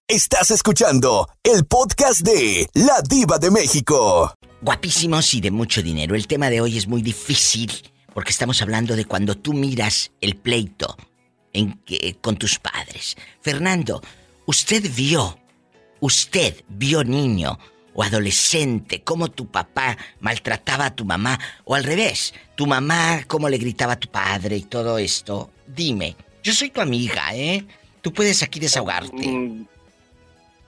Estás 0.07 0.51
escuchando 0.51 1.27
el 1.43 1.65
podcast 1.65 2.21
de 2.21 2.67
La 2.73 3.01
Diva 3.07 3.37
de 3.37 3.51
México. 3.51 4.33
Guapísimos 4.61 5.33
y 5.33 5.41
de 5.41 5.51
mucho 5.51 5.81
dinero. 5.81 6.15
El 6.15 6.27
tema 6.27 6.49
de 6.49 6.61
hoy 6.61 6.77
es 6.77 6.87
muy 6.87 7.01
difícil 7.01 7.71
porque 8.13 8.31
estamos 8.31 8.61
hablando 8.61 8.95
de 8.95 9.05
cuando 9.05 9.35
tú 9.35 9.53
miras 9.53 10.11
el 10.21 10.35
pleito 10.35 10.95
en 11.53 11.73
que- 11.83 12.17
con 12.21 12.37
tus 12.37 12.59
padres. 12.59 13.15
Fernando, 13.41 14.01
usted 14.45 14.83
vio, 14.93 15.37
usted 15.99 16.63
vio 16.69 17.03
niño 17.03 17.57
o 18.01 18.03
adolescente 18.03 19.01
cómo 19.03 19.29
tu 19.29 19.45
papá 19.45 19.95
maltrataba 20.19 20.87
a 20.87 20.95
tu 20.95 21.05
mamá 21.05 21.39
o 21.65 21.75
al 21.75 21.83
revés, 21.83 22.33
tu 22.55 22.65
mamá 22.65 23.23
cómo 23.27 23.47
le 23.47 23.57
gritaba 23.59 23.93
a 23.93 23.99
tu 23.99 24.07
padre 24.09 24.57
y 24.57 24.63
todo 24.63 24.97
esto. 24.97 25.51
Dime, 25.67 26.15
yo 26.41 26.51
soy 26.51 26.71
tu 26.71 26.81
amiga, 26.81 27.35
¿eh? 27.35 27.63
Tú 28.01 28.11
puedes 28.11 28.41
aquí 28.41 28.59
desahogarte. 28.59 29.27
Mm, 29.27 29.67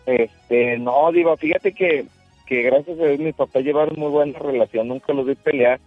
Este, 0.05 0.77
no, 0.77 1.11
Diva, 1.11 1.36
fíjate 1.38 1.73
que, 1.73 2.05
que 2.45 2.61
gracias 2.61 2.99
a 2.99 3.05
Dios 3.05 3.19
mis 3.19 3.34
papás 3.34 3.63
llevaron 3.63 3.95
muy 3.97 4.11
buena 4.11 4.38
relación, 4.38 4.88
nunca 4.88 5.11
los 5.13 5.25
vi 5.25 5.34
pelear. 5.36 5.79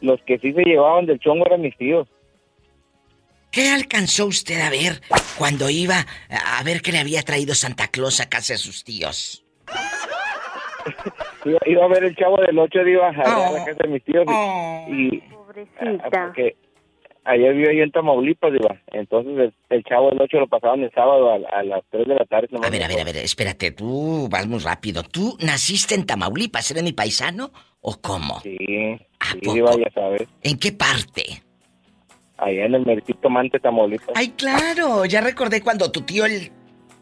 Los 0.00 0.22
que 0.22 0.38
sí 0.38 0.52
se 0.52 0.62
llevaban 0.62 1.06
del 1.06 1.18
chongo 1.18 1.44
eran 1.44 1.60
mis 1.60 1.76
tíos. 1.76 2.08
¿Qué 3.50 3.68
alcanzó 3.70 4.26
usted 4.26 4.60
a 4.60 4.70
ver 4.70 5.02
cuando 5.36 5.68
iba 5.68 6.06
a 6.30 6.62
ver 6.62 6.80
que 6.82 6.92
le 6.92 6.98
había 6.98 7.22
traído 7.22 7.54
Santa 7.54 7.88
Claus 7.88 8.20
a 8.20 8.28
casa 8.28 8.52
de 8.54 8.58
sus 8.58 8.84
tíos? 8.84 9.44
Iba, 11.44 11.58
iba 11.66 11.84
a 11.84 11.88
ver 11.88 12.04
el 12.04 12.16
chavo 12.16 12.36
del 12.38 12.58
8, 12.58 12.84
Diva, 12.84 13.08
allá 13.08 13.22
a 13.24 13.50
Oh. 13.50 13.52
la 13.54 13.64
casa 13.64 13.78
de 13.84 13.88
mis 13.88 14.04
tíos. 14.04 14.24
y- 14.88 14.92
y, 15.16 15.22
ah, 15.30 15.34
Pobrecita. 15.34 16.10
porque 16.26 16.56
ayer 17.24 17.54
vivo 17.54 17.70
yo 17.72 17.82
en 17.82 17.90
Tamaulipas, 17.92 18.52
Diva. 18.52 18.80
Entonces 18.92 19.32
el, 19.38 19.54
el 19.70 19.84
chavo 19.84 20.10
del 20.10 20.20
8 20.22 20.40
lo 20.40 20.46
pasaban 20.48 20.80
el 20.82 20.90
sábado 20.92 21.30
a, 21.30 21.58
a 21.58 21.62
las 21.62 21.82
3 21.90 22.06
de 22.08 22.14
la 22.14 22.24
tarde. 22.24 22.48
A 22.62 22.70
ver, 22.70 22.82
a 22.82 22.88
ver, 22.88 23.00
a 23.00 23.04
ver, 23.04 23.16
espérate, 23.18 23.70
tú 23.72 24.28
vas 24.30 24.46
muy 24.46 24.58
rápido. 24.60 25.02
¿Tú 25.02 25.36
naciste 25.40 25.94
en 25.94 26.06
Tamaulipas? 26.06 26.70
¿Eres 26.70 26.82
mi 26.82 26.92
paisano 26.92 27.50
o 27.80 27.96
cómo? 28.00 28.40
Sí, 28.40 28.56
sí 28.58 29.40
Diva, 29.42 29.72
ya 29.76 29.90
sabes. 29.94 30.28
¿En 30.42 30.58
qué 30.58 30.72
parte? 30.72 31.42
Allá 32.38 32.66
en 32.66 32.74
el 32.76 32.86
Mercito 32.86 33.28
Mante, 33.28 33.58
Tamaulipas. 33.58 34.10
Ay, 34.14 34.28
claro, 34.36 35.04
ya 35.04 35.20
recordé 35.20 35.60
cuando 35.60 35.90
tu 35.90 36.02
tío 36.02 36.24
el 36.24 36.52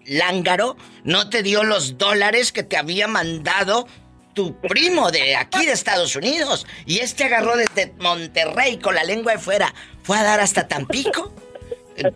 lángaro 0.07 0.77
no 1.05 1.29
te 1.29 1.43
dio 1.43 1.65
los 1.65 1.99
dólares 1.99 2.53
que 2.53 2.63
te 2.63 2.77
había 2.77 3.09
mandado 3.09 3.87
tu 4.35 4.61
primo 4.61 5.11
de 5.11 5.35
aquí 5.35 5.65
de 5.65 5.73
Estados 5.73 6.15
Unidos. 6.15 6.67
Y 6.85 6.99
este 6.99 7.25
agarró 7.25 7.57
desde 7.57 7.93
Monterrey 7.99 8.79
con 8.79 8.95
la 8.95 9.05
lengua 9.05 9.33
de 9.33 9.39
fuera. 9.39 9.75
Fue 10.03 10.19
a 10.19 10.23
dar 10.23 10.41
hasta 10.41 10.69
Tampico 10.69 11.35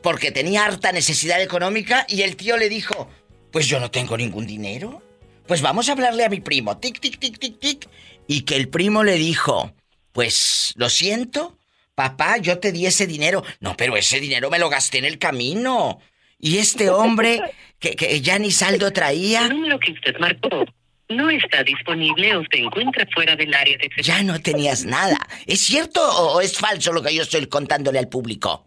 porque 0.02 0.30
tenía 0.30 0.64
harta 0.64 0.92
necesidad 0.92 1.40
económica 1.40 2.04
y 2.08 2.22
el 2.22 2.36
tío 2.36 2.56
le 2.56 2.68
dijo, 2.68 3.08
pues 3.50 3.66
yo 3.66 3.80
no 3.80 3.90
tengo 3.90 4.16
ningún 4.16 4.46
dinero. 4.46 5.02
Pues 5.46 5.62
vamos 5.62 5.88
a 5.88 5.92
hablarle 5.92 6.24
a 6.24 6.28
mi 6.28 6.40
primo. 6.40 6.78
Tic, 6.78 7.00
tic, 7.00 7.18
tic, 7.18 7.38
tic, 7.38 7.58
tic. 7.58 7.88
Y 8.26 8.42
que 8.42 8.56
el 8.56 8.68
primo 8.68 9.02
le 9.02 9.14
dijo, 9.14 9.72
pues 10.12 10.72
lo 10.76 10.88
siento, 10.88 11.58
papá, 11.94 12.36
yo 12.36 12.58
te 12.58 12.70
di 12.70 12.86
ese 12.86 13.06
dinero. 13.06 13.42
No, 13.58 13.76
pero 13.76 13.96
ese 13.96 14.20
dinero 14.20 14.50
me 14.50 14.58
lo 14.58 14.68
gasté 14.68 14.98
en 14.98 15.06
el 15.06 15.18
camino. 15.18 15.98
Y 16.40 16.58
este 16.58 16.90
hombre 16.90 17.40
que, 17.78 17.96
que 17.96 18.20
ya 18.20 18.38
ni 18.38 18.50
saldo 18.50 18.92
traía. 18.92 19.46
El 19.46 19.50
número 19.50 19.78
que 19.78 19.92
usted 19.92 20.16
marcó 20.18 20.64
no 21.08 21.28
está 21.28 21.62
disponible 21.64 22.36
o 22.36 22.42
se 22.50 22.60
encuentra 22.60 23.06
fuera 23.12 23.36
del 23.36 23.52
área 23.52 23.76
de... 23.76 23.90
Ya 24.02 24.22
no 24.22 24.40
tenías 24.40 24.84
nada. 24.84 25.18
¿Es 25.46 25.60
cierto 25.60 26.00
o 26.00 26.40
es 26.40 26.56
falso 26.56 26.92
lo 26.92 27.02
que 27.02 27.14
yo 27.14 27.22
estoy 27.22 27.46
contándole 27.46 27.98
al 27.98 28.08
público? 28.08 28.64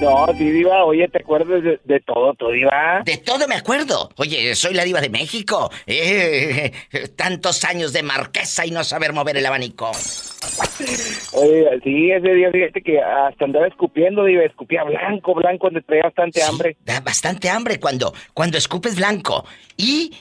No, 0.00 0.26
sí, 0.36 0.50
Diva, 0.50 0.84
oye, 0.84 1.08
¿te 1.08 1.18
acuerdas 1.18 1.62
de, 1.62 2.00
todo, 2.00 2.32
tú, 2.34 2.50
Diva? 2.50 3.02
De 3.04 3.16
todo 3.16 3.48
me 3.48 3.56
acuerdo. 3.56 4.08
Oye, 4.16 4.54
soy 4.54 4.74
la 4.74 4.84
Diva 4.84 5.00
de 5.00 5.10
México. 5.10 5.70
Eh, 5.86 6.72
tantos 7.16 7.64
años 7.64 7.92
de 7.92 8.04
marquesa 8.04 8.64
y 8.64 8.70
no 8.70 8.84
saber 8.84 9.12
mover 9.12 9.36
el 9.36 9.46
abanico. 9.46 9.90
Oye, 11.32 11.80
sí, 11.82 12.12
ese 12.12 12.32
día 12.32 12.50
fíjate 12.52 12.80
que 12.80 13.00
hasta 13.00 13.44
andaba 13.44 13.66
escupiendo, 13.66 14.24
Diva, 14.24 14.44
escupía 14.44 14.84
blanco, 14.84 15.34
blanco, 15.34 15.66
donde 15.66 15.82
traía 15.82 16.04
bastante 16.04 16.42
hambre. 16.44 16.76
Da 16.84 17.00
bastante 17.00 17.50
hambre 17.50 17.80
cuando, 17.80 18.14
cuando 18.34 18.56
escupes 18.56 18.94
blanco. 18.94 19.44
Y 19.76 20.12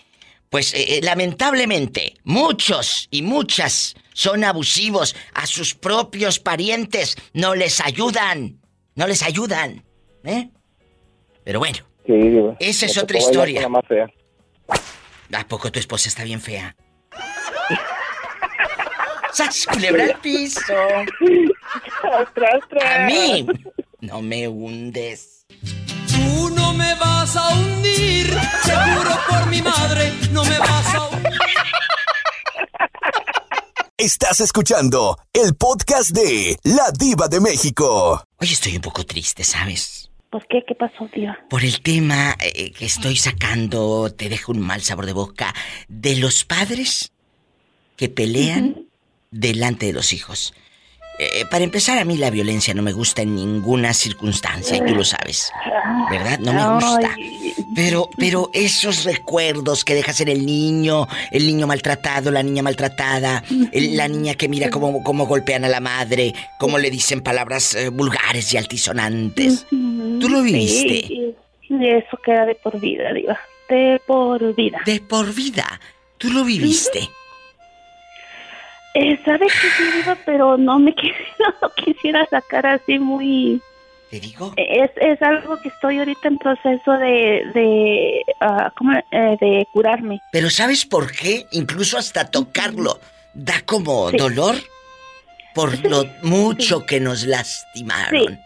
pues 0.49 0.73
eh, 0.73 0.97
eh, 0.97 0.99
lamentablemente 1.03 2.15
muchos 2.23 3.07
y 3.11 3.21
muchas 3.21 3.95
son 4.13 4.43
abusivos 4.43 5.15
a 5.33 5.45
sus 5.45 5.75
propios 5.75 6.39
parientes, 6.39 7.15
no 7.33 7.53
les 7.53 7.79
ayudan, 7.81 8.57
no 8.97 9.07
les 9.07 9.23
ayudan, 9.23 9.85
¿eh? 10.25 10.49
Pero 11.45 11.59
bueno, 11.59 11.77
esa 12.59 12.87
es 12.87 12.97
otra 12.97 13.19
historia. 13.19 13.65
¿A 15.33 15.47
poco 15.47 15.71
tu 15.71 15.79
esposa 15.79 16.09
está 16.09 16.23
bien 16.23 16.41
fea? 16.41 16.75
¡Sas, 19.31 19.67
culebra 19.71 20.03
el 20.03 20.15
piso! 20.15 20.73
A 22.83 23.05
mí 23.05 23.47
no 24.01 24.21
me 24.21 24.47
hundes. 24.47 25.45
Tú 26.07 26.49
no 26.55 26.73
me 26.73 26.95
vas 26.95 27.35
a 27.35 27.49
hundir, 27.49 28.35
seguro 28.63 29.11
por 29.29 29.45
mi 29.47 29.61
madre, 29.61 30.11
no 30.31 30.43
me 30.43 30.57
vas 30.57 30.95
a 30.95 31.07
hundir. 31.09 31.46
Estás 33.99 34.41
escuchando 34.41 35.17
el 35.33 35.55
podcast 35.55 36.11
de 36.11 36.55
La 36.61 36.91
Diva 36.91 37.27
de 37.27 37.39
México. 37.39 38.23
Hoy 38.37 38.47
estoy 38.47 38.75
un 38.75 38.81
poco 38.83 39.03
triste, 39.03 39.43
¿sabes? 39.43 40.11
¿Por 40.29 40.45
qué? 40.45 40.63
¿Qué 40.67 40.75
pasó, 40.75 41.09
tío? 41.11 41.31
Por 41.49 41.63
el 41.63 41.81
tema 41.81 42.35
eh, 42.39 42.73
que 42.73 42.85
estoy 42.85 43.15
sacando, 43.15 44.13
te 44.13 44.29
dejo 44.29 44.51
un 44.51 44.59
mal 44.59 44.81
sabor 44.81 45.07
de 45.07 45.13
boca, 45.13 45.51
de 45.87 46.15
los 46.17 46.45
padres 46.45 47.11
que 47.95 48.07
pelean 48.07 48.85
delante 49.31 49.87
de 49.87 49.93
los 49.93 50.13
hijos. 50.13 50.53
Eh, 51.19 51.45
para 51.49 51.63
empezar, 51.63 51.97
a 51.97 52.05
mí 52.05 52.15
la 52.17 52.29
violencia 52.29 52.73
no 52.73 52.83
me 52.83 52.91
gusta 52.91 53.23
en 53.23 53.35
ninguna 53.35 53.93
circunstancia, 53.93 54.77
y 54.77 54.81
tú 54.81 54.95
lo 54.95 55.03
sabes. 55.03 55.51
¿Verdad? 56.11 56.39
No 56.39 56.53
me 56.53 56.75
gusta. 56.75 57.15
Pero, 57.75 58.09
pero 58.17 58.49
esos 58.53 59.03
recuerdos 59.03 59.83
que 59.83 59.95
dejas 59.95 60.21
en 60.21 60.29
el 60.29 60.45
niño, 60.45 61.07
el 61.31 61.47
niño 61.47 61.67
maltratado, 61.67 62.31
la 62.31 62.43
niña 62.43 62.63
maltratada, 62.63 63.43
la 63.73 64.07
niña 64.07 64.35
que 64.35 64.47
mira 64.47 64.69
cómo, 64.69 65.03
cómo 65.03 65.25
golpean 65.25 65.65
a 65.65 65.69
la 65.69 65.79
madre, 65.79 66.33
cómo 66.59 66.77
le 66.77 66.89
dicen 66.89 67.21
palabras 67.21 67.75
eh, 67.75 67.89
vulgares 67.89 68.53
y 68.53 68.57
altisonantes. 68.57 69.65
¿Tú 69.69 70.29
lo 70.29 70.41
viviste? 70.41 71.35
Sí, 71.67 71.77
eso 71.81 72.17
queda 72.23 72.45
de 72.45 72.55
por 72.55 72.79
vida, 72.79 73.11
diva. 73.13 73.37
De 73.69 74.01
por 74.05 74.55
vida. 74.55 74.79
De 74.85 75.01
por 75.01 75.33
vida. 75.33 75.79
¿Tú 76.17 76.29
lo 76.29 76.43
viviste? 76.43 77.09
Eh, 78.93 79.19
sabe 79.23 79.47
que 79.47 79.69
sí, 79.77 79.83
Diva, 79.97 80.17
pero 80.25 80.57
no 80.57 80.79
me 80.79 80.91
no 81.39 81.53
lo 81.61 81.73
quisiera 81.73 82.25
sacar 82.27 82.65
así 82.65 82.99
muy... 82.99 83.61
¿Te 84.09 84.21
digo? 84.21 84.53
Es, 84.55 84.91
es 84.95 85.21
algo 85.21 85.57
que 85.57 85.67
estoy 85.67 85.99
ahorita 85.99 86.29
en 86.29 86.37
proceso 86.37 86.93
de, 86.93 87.43
de, 87.53 88.21
ah, 88.39 88.71
¿cómo? 88.77 88.93
Eh, 88.93 89.37
de 89.41 89.67
curarme. 89.73 90.21
Pero 90.31 90.49
¿sabes 90.49 90.85
por 90.85 91.11
qué? 91.11 91.45
Incluso 91.51 91.97
hasta 91.97 92.31
tocarlo 92.31 93.01
da 93.33 93.61
como 93.65 94.09
dolor 94.11 94.55
por 95.57 95.83
lo 95.89 96.05
mucho 96.21 96.85
que 96.85 96.99
nos 96.99 97.23
lastimaron. 97.23 98.39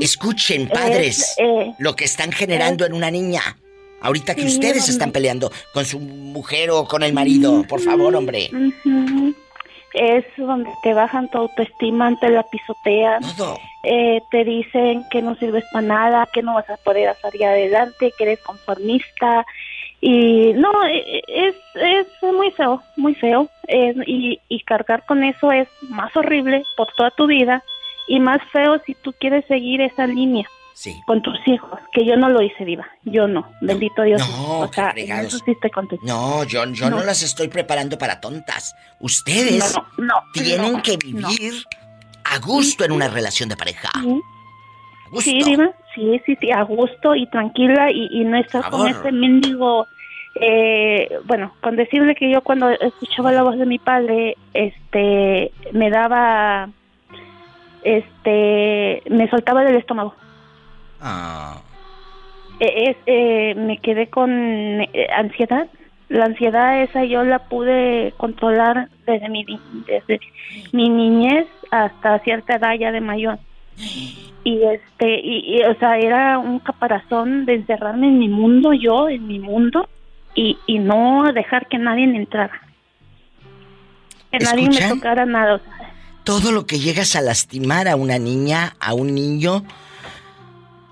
Escuchen, 0.00 0.66
padres, 0.66 1.34
eh, 1.36 1.74
lo 1.78 1.94
que 1.94 2.06
están 2.06 2.32
generando 2.32 2.86
en 2.86 2.94
una 2.94 3.10
niña. 3.10 3.42
Ahorita 4.06 4.36
que 4.36 4.44
ustedes 4.44 4.88
están 4.88 5.10
peleando 5.10 5.50
con 5.74 5.84
su 5.84 5.98
mujer 5.98 6.70
o 6.70 6.84
con 6.86 7.02
el 7.02 7.12
marido, 7.12 7.64
por 7.68 7.80
favor, 7.80 8.14
hombre. 8.14 8.48
Es 9.94 10.24
donde 10.36 10.70
te 10.84 10.94
bajan 10.94 11.28
tu 11.28 11.38
autoestima, 11.38 12.16
te 12.20 12.28
la 12.28 12.44
pisotean. 12.44 13.24
Eh, 13.82 14.20
te 14.30 14.44
dicen 14.44 15.04
que 15.10 15.22
no 15.22 15.34
sirves 15.34 15.64
para 15.72 15.86
nada, 15.88 16.28
que 16.32 16.40
no 16.40 16.54
vas 16.54 16.70
a 16.70 16.76
poder 16.76 17.16
salir 17.20 17.46
adelante, 17.46 18.12
que 18.16 18.24
eres 18.24 18.38
conformista. 18.40 19.44
Y 20.00 20.52
no, 20.54 20.70
e, 20.86 20.98
e, 20.98 21.48
es, 21.48 21.56
es 21.74 22.06
muy 22.22 22.52
feo, 22.52 22.80
muy 22.96 23.16
feo. 23.16 23.48
y, 23.66 24.38
y 24.48 24.60
cargar 24.60 25.04
con 25.04 25.24
eso 25.24 25.50
es 25.50 25.66
más 25.88 26.14
horrible 26.16 26.62
por 26.76 26.86
toda 26.96 27.10
tu 27.10 27.26
vida 27.26 27.64
y 28.06 28.20
más 28.20 28.40
feo 28.52 28.80
si 28.86 28.94
tú 28.94 29.12
quieres 29.18 29.44
seguir 29.46 29.80
esa 29.80 30.06
línea 30.06 30.46
con 31.06 31.22
tus 31.22 31.36
hijos, 31.46 31.78
que 31.92 32.04
yo 32.04 32.16
no 32.16 32.28
lo 32.28 32.42
hice, 32.42 32.64
Diva. 32.64 32.86
Yo 33.04 33.26
no, 33.26 33.50
bendito 33.60 34.02
Dios. 34.02 34.20
No, 34.30 34.60
o 34.60 34.72
sea, 34.72 34.90
eso 34.90 35.38
sí 35.38 35.56
contesto. 35.72 36.04
No, 36.06 36.44
yo, 36.44 36.64
yo 36.66 36.90
no. 36.90 37.02
las 37.02 37.22
estoy 37.22 37.48
preparando 37.48 37.96
para 37.98 38.20
tontas. 38.20 38.74
Ustedes 39.00 39.74
tienen 40.34 40.82
que 40.82 40.96
vivir 40.96 41.64
a 42.24 42.38
gusto 42.38 42.84
en 42.84 42.92
una 42.92 43.08
relación 43.08 43.48
de 43.48 43.56
pareja. 43.56 43.88
Sí, 45.18 45.42
Diva, 45.42 45.70
sí, 45.94 46.20
sí, 46.26 46.36
sí, 46.40 46.50
a 46.50 46.62
gusto 46.62 47.14
y 47.14 47.26
tranquila 47.30 47.90
y, 47.90 48.24
no 48.24 48.36
estar 48.36 48.68
con 48.70 48.88
ese 48.88 49.12
mendigo. 49.12 49.86
Eh, 50.38 51.08
bueno, 51.24 51.54
con 51.62 51.76
decirle 51.76 52.14
que 52.14 52.30
yo 52.30 52.42
cuando 52.42 52.68
escuchaba 52.68 53.32
la 53.32 53.42
voz 53.42 53.56
de 53.56 53.64
mi 53.64 53.78
padre, 53.78 54.36
este, 54.52 55.50
me 55.72 55.88
daba, 55.88 56.68
este, 57.82 59.02
me 59.08 59.30
soltaba 59.30 59.64
del 59.64 59.76
estómago. 59.76 60.14
Ah. 61.00 61.60
Eh, 62.60 62.90
es, 62.90 62.96
eh, 63.06 63.54
me 63.56 63.78
quedé 63.78 64.08
con 64.08 64.30
eh, 64.30 65.08
ansiedad. 65.16 65.68
La 66.08 66.26
ansiedad 66.26 66.82
esa 66.82 67.04
yo 67.04 67.24
la 67.24 67.40
pude 67.40 68.14
controlar 68.16 68.88
desde 69.06 69.28
mi, 69.28 69.44
desde 69.86 70.20
mi 70.72 70.88
niñez 70.88 71.46
hasta 71.70 72.20
cierta 72.20 72.56
edad 72.56 72.74
ya 72.78 72.92
de 72.92 73.00
mayor. 73.00 73.38
Y 74.44 74.62
este, 74.62 75.20
y, 75.22 75.60
o 75.64 75.74
sea, 75.78 75.98
era 75.98 76.38
un 76.38 76.60
caparazón 76.60 77.46
de 77.46 77.54
encerrarme 77.54 78.06
en 78.06 78.18
mi 78.20 78.28
mundo, 78.28 78.72
yo, 78.72 79.08
en 79.08 79.26
mi 79.26 79.40
mundo, 79.40 79.88
y, 80.36 80.56
y 80.66 80.78
no 80.78 81.24
dejar 81.32 81.66
que 81.66 81.78
nadie 81.78 82.06
me 82.06 82.18
entrara. 82.18 82.62
Que 84.30 84.38
nadie 84.38 84.68
me 84.68 84.88
tocara 84.88 85.26
nada. 85.26 85.60
Todo 86.22 86.52
lo 86.52 86.64
que 86.66 86.78
llegas 86.78 87.16
a 87.16 87.20
lastimar 87.20 87.88
a 87.88 87.96
una 87.96 88.18
niña, 88.18 88.76
a 88.78 88.94
un 88.94 89.14
niño, 89.14 89.64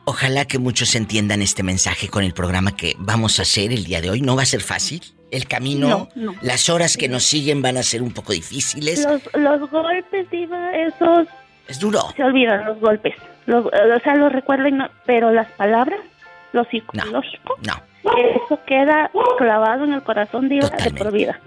Ojalá 0.06 0.44
que 0.44 0.58
muchos 0.58 0.94
entiendan 0.94 1.40
este 1.40 1.62
mensaje 1.62 2.08
con 2.08 2.24
el 2.24 2.34
programa 2.34 2.76
que 2.76 2.94
vamos 2.98 3.38
a 3.38 3.42
hacer 3.42 3.72
el 3.72 3.84
día 3.84 4.02
de 4.02 4.10
hoy. 4.10 4.20
No 4.20 4.36
va 4.36 4.42
a 4.42 4.46
ser 4.46 4.60
fácil. 4.60 5.02
El 5.30 5.48
camino, 5.48 6.08
las 6.42 6.68
horas 6.68 6.96
que 6.96 7.08
nos 7.08 7.24
siguen 7.24 7.62
van 7.62 7.78
a 7.78 7.82
ser 7.82 8.02
un 8.02 8.12
poco 8.12 8.32
difíciles. 8.34 9.06
Los, 9.32 9.70
golpes, 9.70 10.30
Diva, 10.30 10.72
esos... 10.76 11.26
Es 11.66 11.80
duro. 11.80 12.00
Se 12.14 12.22
olvidan 12.22 12.66
los 12.66 12.78
golpes. 12.78 13.14
o 13.48 13.70
sea, 14.04 14.14
los 14.14 14.30
recuerden, 14.30 14.78
pero 15.06 15.32
las 15.32 15.50
palabras, 15.52 16.00
lo 16.52 16.64
psicológico... 16.66 17.58
No, 17.62 17.82
Eso 18.44 18.60
queda 18.66 19.10
clavado 19.38 19.84
en 19.84 19.94
el 19.94 20.02
corazón, 20.02 20.48
Diva, 20.48 20.68
de 20.68 20.90
por 20.90 21.10
vida. 21.10 21.40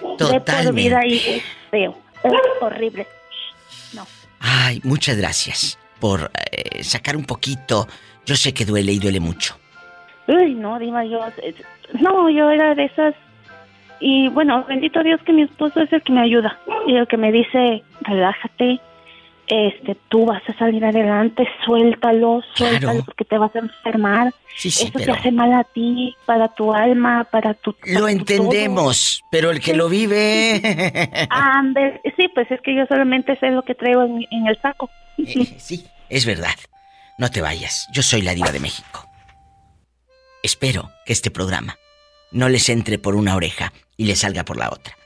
Totalmente. 0.00 0.52
De 0.52 0.64
por 0.64 0.74
vida 0.74 1.06
y 1.06 1.42
feo. 1.70 1.96
Es 2.24 2.32
horrible. 2.62 3.06
No. 3.92 4.06
Ay, 4.40 4.80
muchas 4.82 5.18
gracias 5.18 5.78
por 6.04 6.30
eh, 6.52 6.84
sacar 6.84 7.16
un 7.16 7.24
poquito. 7.24 7.88
Yo 8.26 8.34
sé 8.36 8.52
que 8.52 8.66
duele 8.66 8.92
y 8.92 8.98
duele 8.98 9.20
mucho. 9.20 9.56
Uy, 10.28 10.54
no, 10.54 10.78
Diva, 10.78 11.02
yo... 11.06 11.18
eh, 11.42 11.54
No, 11.98 12.28
yo 12.28 12.50
era 12.50 12.74
de 12.74 12.84
esas... 12.84 13.14
Y 14.00 14.28
bueno, 14.28 14.66
bendito 14.68 15.02
Dios 15.02 15.18
que 15.24 15.32
mi 15.32 15.44
esposo 15.44 15.80
es 15.80 15.90
el 15.94 16.02
que 16.02 16.12
me 16.12 16.20
ayuda. 16.20 16.58
Y 16.86 16.94
el 16.96 17.06
que 17.06 17.16
me 17.16 17.32
dice, 17.32 17.82
relájate, 18.02 18.80
este, 19.46 19.96
tú 20.10 20.26
vas 20.26 20.42
a 20.46 20.52
salir 20.58 20.84
adelante, 20.84 21.48
suéltalo, 21.64 22.42
suéltalo, 22.54 23.02
porque 23.06 23.24
te 23.24 23.38
vas 23.38 23.56
a 23.56 23.60
enfermar. 23.60 24.30
Sí, 24.58 24.70
sí, 24.70 24.84
Eso 24.84 24.92
pero- 24.92 25.06
te 25.06 25.18
hace 25.20 25.32
mal 25.32 25.54
a 25.54 25.64
ti, 25.64 26.14
para 26.26 26.48
tu 26.48 26.74
alma, 26.74 27.24
para 27.30 27.54
tu... 27.54 27.74
Lo 27.86 28.08
entendemos, 28.08 29.24
pero 29.30 29.50
el 29.50 29.60
que 29.60 29.72
lo 29.74 29.88
vive... 29.88 30.60
Ande, 31.30 32.02
sí, 32.18 32.28
pues 32.34 32.50
es 32.50 32.60
que 32.60 32.74
yo 32.76 32.84
solamente 32.88 33.36
sé 33.38 33.50
lo 33.52 33.62
que 33.62 33.74
traigo 33.74 34.02
en, 34.02 34.26
en 34.30 34.46
el 34.48 34.60
saco. 34.60 34.90
Eh, 35.16 35.46
sí, 35.58 35.86
es 36.08 36.26
verdad. 36.26 36.54
No 37.18 37.30
te 37.30 37.40
vayas. 37.40 37.86
Yo 37.92 38.02
soy 38.02 38.22
la 38.22 38.34
diva 38.34 38.50
de 38.50 38.60
México. 38.60 39.08
Espero 40.42 40.90
que 41.06 41.12
este 41.12 41.30
programa 41.30 41.78
no 42.32 42.48
les 42.48 42.68
entre 42.68 42.98
por 42.98 43.14
una 43.14 43.36
oreja 43.36 43.72
y 43.96 44.04
les 44.04 44.20
salga 44.20 44.44
por 44.44 44.56
la 44.58 44.70
otra. 44.70 44.96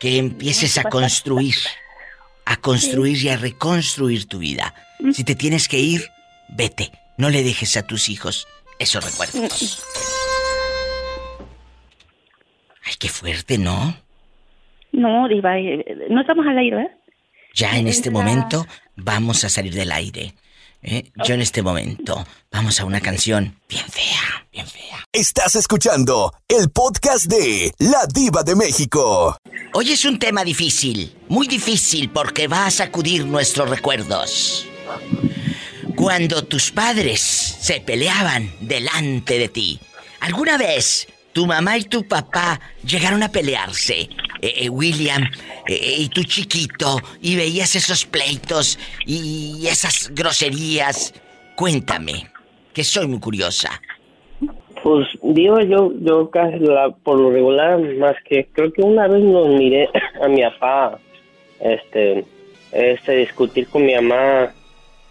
Que 0.00 0.18
empieces 0.18 0.78
a 0.78 0.84
construir, 0.84 1.54
a 2.44 2.56
construir 2.56 3.22
y 3.22 3.28
a 3.28 3.36
reconstruir 3.36 4.26
tu 4.26 4.38
vida. 4.38 4.74
Si 5.12 5.22
te 5.24 5.34
tienes 5.34 5.68
que 5.68 5.78
ir, 5.78 6.08
vete. 6.48 6.90
No 7.18 7.30
le 7.30 7.42
dejes 7.44 7.76
a 7.76 7.86
tus 7.86 8.08
hijos 8.08 8.48
esos 8.78 9.04
recuerdos. 9.04 9.84
Ay, 12.84 12.94
qué 12.98 13.08
fuerte, 13.08 13.58
¿no? 13.58 13.94
No, 14.90 15.28
Diva, 15.28 15.58
eh, 15.58 16.06
no 16.10 16.22
estamos 16.22 16.46
al 16.46 16.58
aire, 16.58 16.76
¿verdad? 16.76 16.96
Ya 17.54 17.76
en 17.76 17.86
este 17.86 18.10
momento 18.10 18.66
vamos 18.96 19.44
a 19.44 19.50
salir 19.50 19.74
del 19.74 19.92
aire. 19.92 20.34
¿eh? 20.82 21.10
Yo 21.26 21.34
en 21.34 21.42
este 21.42 21.62
momento 21.62 22.26
vamos 22.50 22.80
a 22.80 22.86
una 22.86 23.00
canción 23.00 23.58
bien 23.68 23.84
fea, 23.88 24.46
bien 24.50 24.66
fea. 24.66 25.04
Estás 25.12 25.56
escuchando 25.56 26.32
el 26.48 26.70
podcast 26.70 27.26
de 27.26 27.74
La 27.78 28.06
Diva 28.06 28.42
de 28.42 28.56
México. 28.56 29.36
Hoy 29.74 29.92
es 29.92 30.06
un 30.06 30.18
tema 30.18 30.44
difícil, 30.44 31.14
muy 31.28 31.46
difícil 31.46 32.08
porque 32.08 32.48
va 32.48 32.66
a 32.66 32.70
sacudir 32.70 33.26
nuestros 33.26 33.68
recuerdos. 33.68 34.66
Cuando 35.94 36.44
tus 36.44 36.70
padres 36.70 37.20
se 37.20 37.80
peleaban 37.80 38.50
delante 38.60 39.38
de 39.38 39.48
ti, 39.50 39.78
¿alguna 40.20 40.56
vez 40.56 41.06
tu 41.32 41.46
mamá 41.46 41.78
y 41.78 41.84
tu 41.84 42.02
papá 42.06 42.60
llegaron 42.84 43.22
a 43.22 43.28
pelearse? 43.30 44.08
Eh, 44.40 44.54
eh, 44.64 44.68
William, 44.68 45.22
eh, 45.68 45.96
y 45.98 46.08
tu 46.08 46.22
chiquito, 46.24 46.98
y 47.20 47.36
veías 47.36 47.74
esos 47.76 48.04
pleitos 48.04 48.78
y 49.06 49.66
esas 49.66 50.10
groserías. 50.14 51.14
Cuéntame, 51.56 52.26
que 52.72 52.82
soy 52.84 53.06
muy 53.06 53.20
curiosa. 53.20 53.70
Pues 54.82 55.06
digo 55.22 55.60
yo, 55.60 55.92
yo 56.00 56.28
casi 56.30 56.58
la, 56.58 56.90
por 56.90 57.16
lo 57.18 57.30
regular, 57.30 57.78
más 57.98 58.16
que 58.28 58.46
creo 58.52 58.72
que 58.72 58.82
una 58.82 59.06
vez 59.06 59.22
nos 59.22 59.48
miré 59.50 59.88
a 60.20 60.26
mi 60.26 60.42
papá, 60.42 60.98
este, 61.60 62.24
este 62.72 63.16
discutir 63.18 63.68
con 63.68 63.86
mi 63.86 63.94
mamá, 63.94 64.52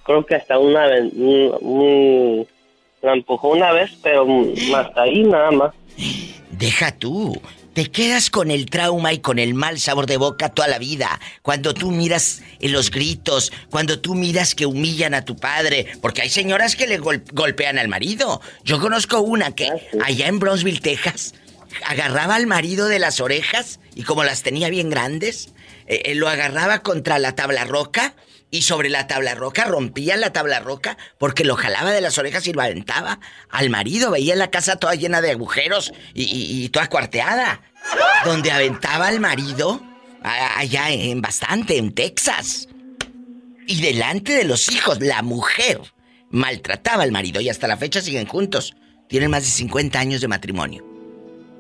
creo 0.04 0.26
que 0.26 0.36
hasta 0.36 0.60
una 0.60 0.88
vez, 0.88 1.14
un- 1.14 1.56
un- 1.62 2.48
la 3.02 3.14
empujó 3.14 3.50
una 3.52 3.72
vez, 3.72 3.92
pero 4.04 4.28
hasta 4.76 5.04
ahí 5.04 5.24
nada 5.24 5.52
más. 5.52 5.72
Deja 6.52 6.92
tú. 6.92 7.42
Te 7.74 7.90
quedas 7.90 8.30
con 8.30 8.52
el 8.52 8.66
trauma 8.66 9.14
y 9.14 9.20
con 9.20 9.40
el 9.40 9.54
mal 9.54 9.80
sabor 9.80 10.06
de 10.06 10.18
boca 10.18 10.50
toda 10.50 10.68
la 10.68 10.78
vida. 10.78 11.22
Cuando 11.42 11.74
tú 11.74 11.90
miras 11.90 12.42
en 12.60 12.74
los 12.74 12.92
gritos, 12.92 13.54
cuando 13.70 14.00
tú 14.02 14.14
miras 14.14 14.56
que 14.56 14.66
humillan 14.66 15.14
a 15.14 15.24
tu 15.24 15.38
padre, 15.38 15.88
porque 16.02 16.22
hay 16.22 16.30
señoras 16.30 16.76
que 16.76 16.86
le 16.88 16.98
gol- 17.00 17.24
golpean 17.32 17.80
al 17.80 17.88
marido. 17.88 18.42
Yo 18.66 18.80
conozco 18.82 19.22
una 19.22 19.56
que 19.56 19.70
allá 20.04 20.28
en 20.28 20.40
Brownsville, 20.40 20.82
Texas, 20.82 21.34
agarraba 21.86 22.36
al 22.36 22.46
marido 22.46 22.90
de 22.90 23.00
las 23.00 23.22
orejas 23.22 23.80
y 23.96 24.04
como 24.04 24.26
las 24.26 24.44
tenía 24.44 24.70
bien 24.70 24.90
grandes, 24.90 25.50
eh, 25.88 26.02
eh, 26.06 26.16
lo 26.16 26.28
agarraba 26.28 26.80
contra 26.84 27.20
la 27.20 27.36
tabla 27.36 27.64
roca 27.64 28.16
y 28.52 28.64
sobre 28.64 28.90
la 28.90 29.08
tabla 29.08 29.34
roca 29.34 29.64
rompía 29.64 30.18
la 30.18 30.34
tabla 30.34 30.60
roca 30.60 30.98
porque 31.18 31.46
lo 31.46 31.56
jalaba 31.56 31.92
de 31.92 32.02
las 32.02 32.18
orejas 32.18 32.46
y 32.48 32.54
lo 32.54 32.62
aventaba 32.62 33.20
al 33.50 33.70
marido. 33.70 34.12
Veía 34.12 34.36
la 34.36 34.52
casa 34.52 34.76
toda 34.76 34.94
llena 34.96 35.22
de 35.22 35.32
agujeros 35.32 35.94
y, 36.14 36.68
toda 36.70 36.90
cuarteada. 36.90 37.62
Donde 38.26 38.52
aventaba 38.52 39.08
al 39.08 39.22
marido 39.22 39.82
allá 40.22 40.92
en 40.92 41.22
bastante, 41.22 41.78
en 41.78 41.94
Texas. 41.96 42.68
Y 43.66 43.82
delante 43.82 44.34
de 44.34 44.44
los 44.44 44.70
hijos, 44.70 45.00
la 45.00 45.22
mujer 45.22 45.80
maltrataba 46.30 47.04
al 47.04 47.12
marido 47.12 47.40
y 47.40 47.50
hasta 47.50 47.68
la 47.68 47.78
fecha 47.78 48.02
siguen 48.02 48.28
juntos. 48.28 48.76
Tienen 49.08 49.32
más 49.32 49.44
de 49.44 49.50
50 49.50 49.98
años 49.98 50.22
de 50.22 50.28
matrimonio. 50.28 50.86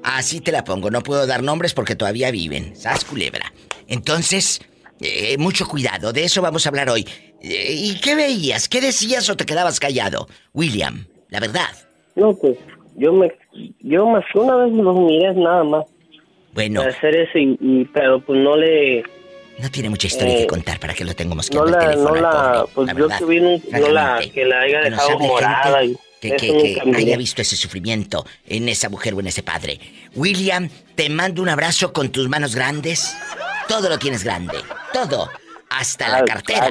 Así 0.03 0.41
te 0.41 0.51
la 0.51 0.63
pongo, 0.63 0.89
no 0.89 1.03
puedo 1.03 1.25
dar 1.25 1.41
nombres 1.41 1.73
porque 1.73 1.95
todavía 1.95 2.31
viven. 2.31 2.75
Sas 2.75 3.05
culebra. 3.05 3.53
Entonces, 3.87 4.61
eh, 5.01 5.37
mucho 5.37 5.67
cuidado, 5.67 6.13
de 6.13 6.23
eso 6.23 6.41
vamos 6.41 6.65
a 6.65 6.69
hablar 6.69 6.89
hoy. 6.89 7.07
Eh, 7.41 7.73
¿Y 7.73 7.99
qué 7.99 8.15
veías? 8.15 8.67
¿Qué 8.69 8.81
decías 8.81 9.29
o 9.29 9.35
te 9.35 9.45
quedabas 9.45 9.79
callado? 9.79 10.27
William, 10.53 11.05
la 11.29 11.39
verdad. 11.39 11.69
No, 12.15 12.33
pues 12.35 12.57
yo 12.95 13.11
me, 13.13 13.31
yo 13.79 14.05
más 14.07 14.23
una 14.35 14.55
vez 14.57 14.73
los 14.73 14.95
miré 14.99 15.33
nada 15.33 15.63
más. 15.63 15.85
Bueno. 16.53 16.81
Hacer 16.81 17.15
eso 17.15 17.37
y, 17.37 17.57
y- 17.61 17.85
pero 17.93 18.19
pues 18.19 18.39
no 18.41 18.57
le, 18.57 19.03
No 19.59 19.71
tiene 19.71 19.89
mucha 19.89 20.07
historia 20.07 20.35
Eh, 20.35 20.41
que 20.41 20.47
contar 20.47 20.79
para 20.79 20.93
que 20.93 21.05
lo 21.05 21.13
tengamos 21.15 21.49
que 21.49 21.55
no 21.57 21.65
el 21.65 21.71
la, 21.71 21.79
teléfono 21.79 22.09
no 22.09 22.15
la, 22.21 22.31
pobre, 22.65 22.71
pues 22.75 22.87
la 22.87 22.93
yo 22.93 22.99
verdad, 23.07 23.19
que 23.19 23.25
vi, 23.25 23.39
no 23.39 23.89
la, 23.89 24.19
que 24.33 24.45
la 24.45 24.59
haya 24.61 24.81
dejado 24.81 25.19
morada 25.19 25.79
gente 25.81 25.93
y 25.93 26.10
que, 26.29 26.77
haya 26.95 27.17
visto 27.17 27.41
ese 27.41 27.55
sufrimiento 27.55 28.25
en 28.47 28.69
esa 28.69 28.89
mujer 28.89 29.15
o 29.15 29.19
en 29.19 29.27
ese 29.27 29.41
padre. 29.41 29.79
William, 30.15 30.69
te 30.95 31.09
mando 31.09 31.41
un 31.41 31.49
abrazo 31.49 31.91
con 31.91 32.09
tus 32.09 32.29
manos 32.29 32.55
grandes. 32.55 33.15
Todo 33.67 33.89
lo 33.89 33.97
tienes 33.97 34.23
grande. 34.23 34.57
Todo. 34.93 35.29
Hasta 35.69 36.09
la 36.09 36.23
cartera. 36.25 36.69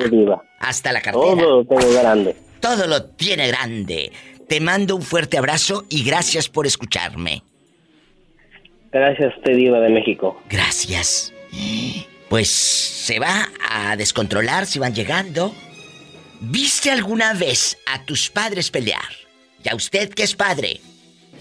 Hasta 0.61 0.93
la 0.93 1.01
cartera. 1.01 1.25
Todo 1.25 1.63
lo 1.63 1.65
tengo 1.65 1.93
grande. 1.93 2.37
Todo 2.61 2.87
lo 2.87 3.05
tiene 3.05 3.49
grande. 3.49 4.13
Te 4.49 4.61
mando 4.61 4.97
un 4.97 5.03
fuerte 5.03 5.39
abrazo 5.39 5.85
y 5.89 6.05
gracias 6.05 6.49
por 6.49 6.67
escucharme. 6.67 7.43
Gracias, 8.93 9.37
usted, 9.37 9.57
Diva 9.57 9.81
de 9.81 9.89
México. 9.89 10.41
Gracias. 10.49 11.33
Pues 12.29 12.49
se 12.49 13.19
va 13.19 13.49
a 13.69 13.97
descontrolar 13.97 14.67
si 14.67 14.79
van 14.79 14.95
llegando. 14.95 15.55
¿Viste 16.41 16.91
alguna 16.91 17.35
vez 17.35 17.79
a 17.87 18.05
tus 18.05 18.31
padres 18.31 18.71
pelear? 18.71 19.30
Y 19.63 19.69
a 19.69 19.75
usted 19.75 20.11
que 20.11 20.23
es 20.23 20.35
padre, 20.35 20.81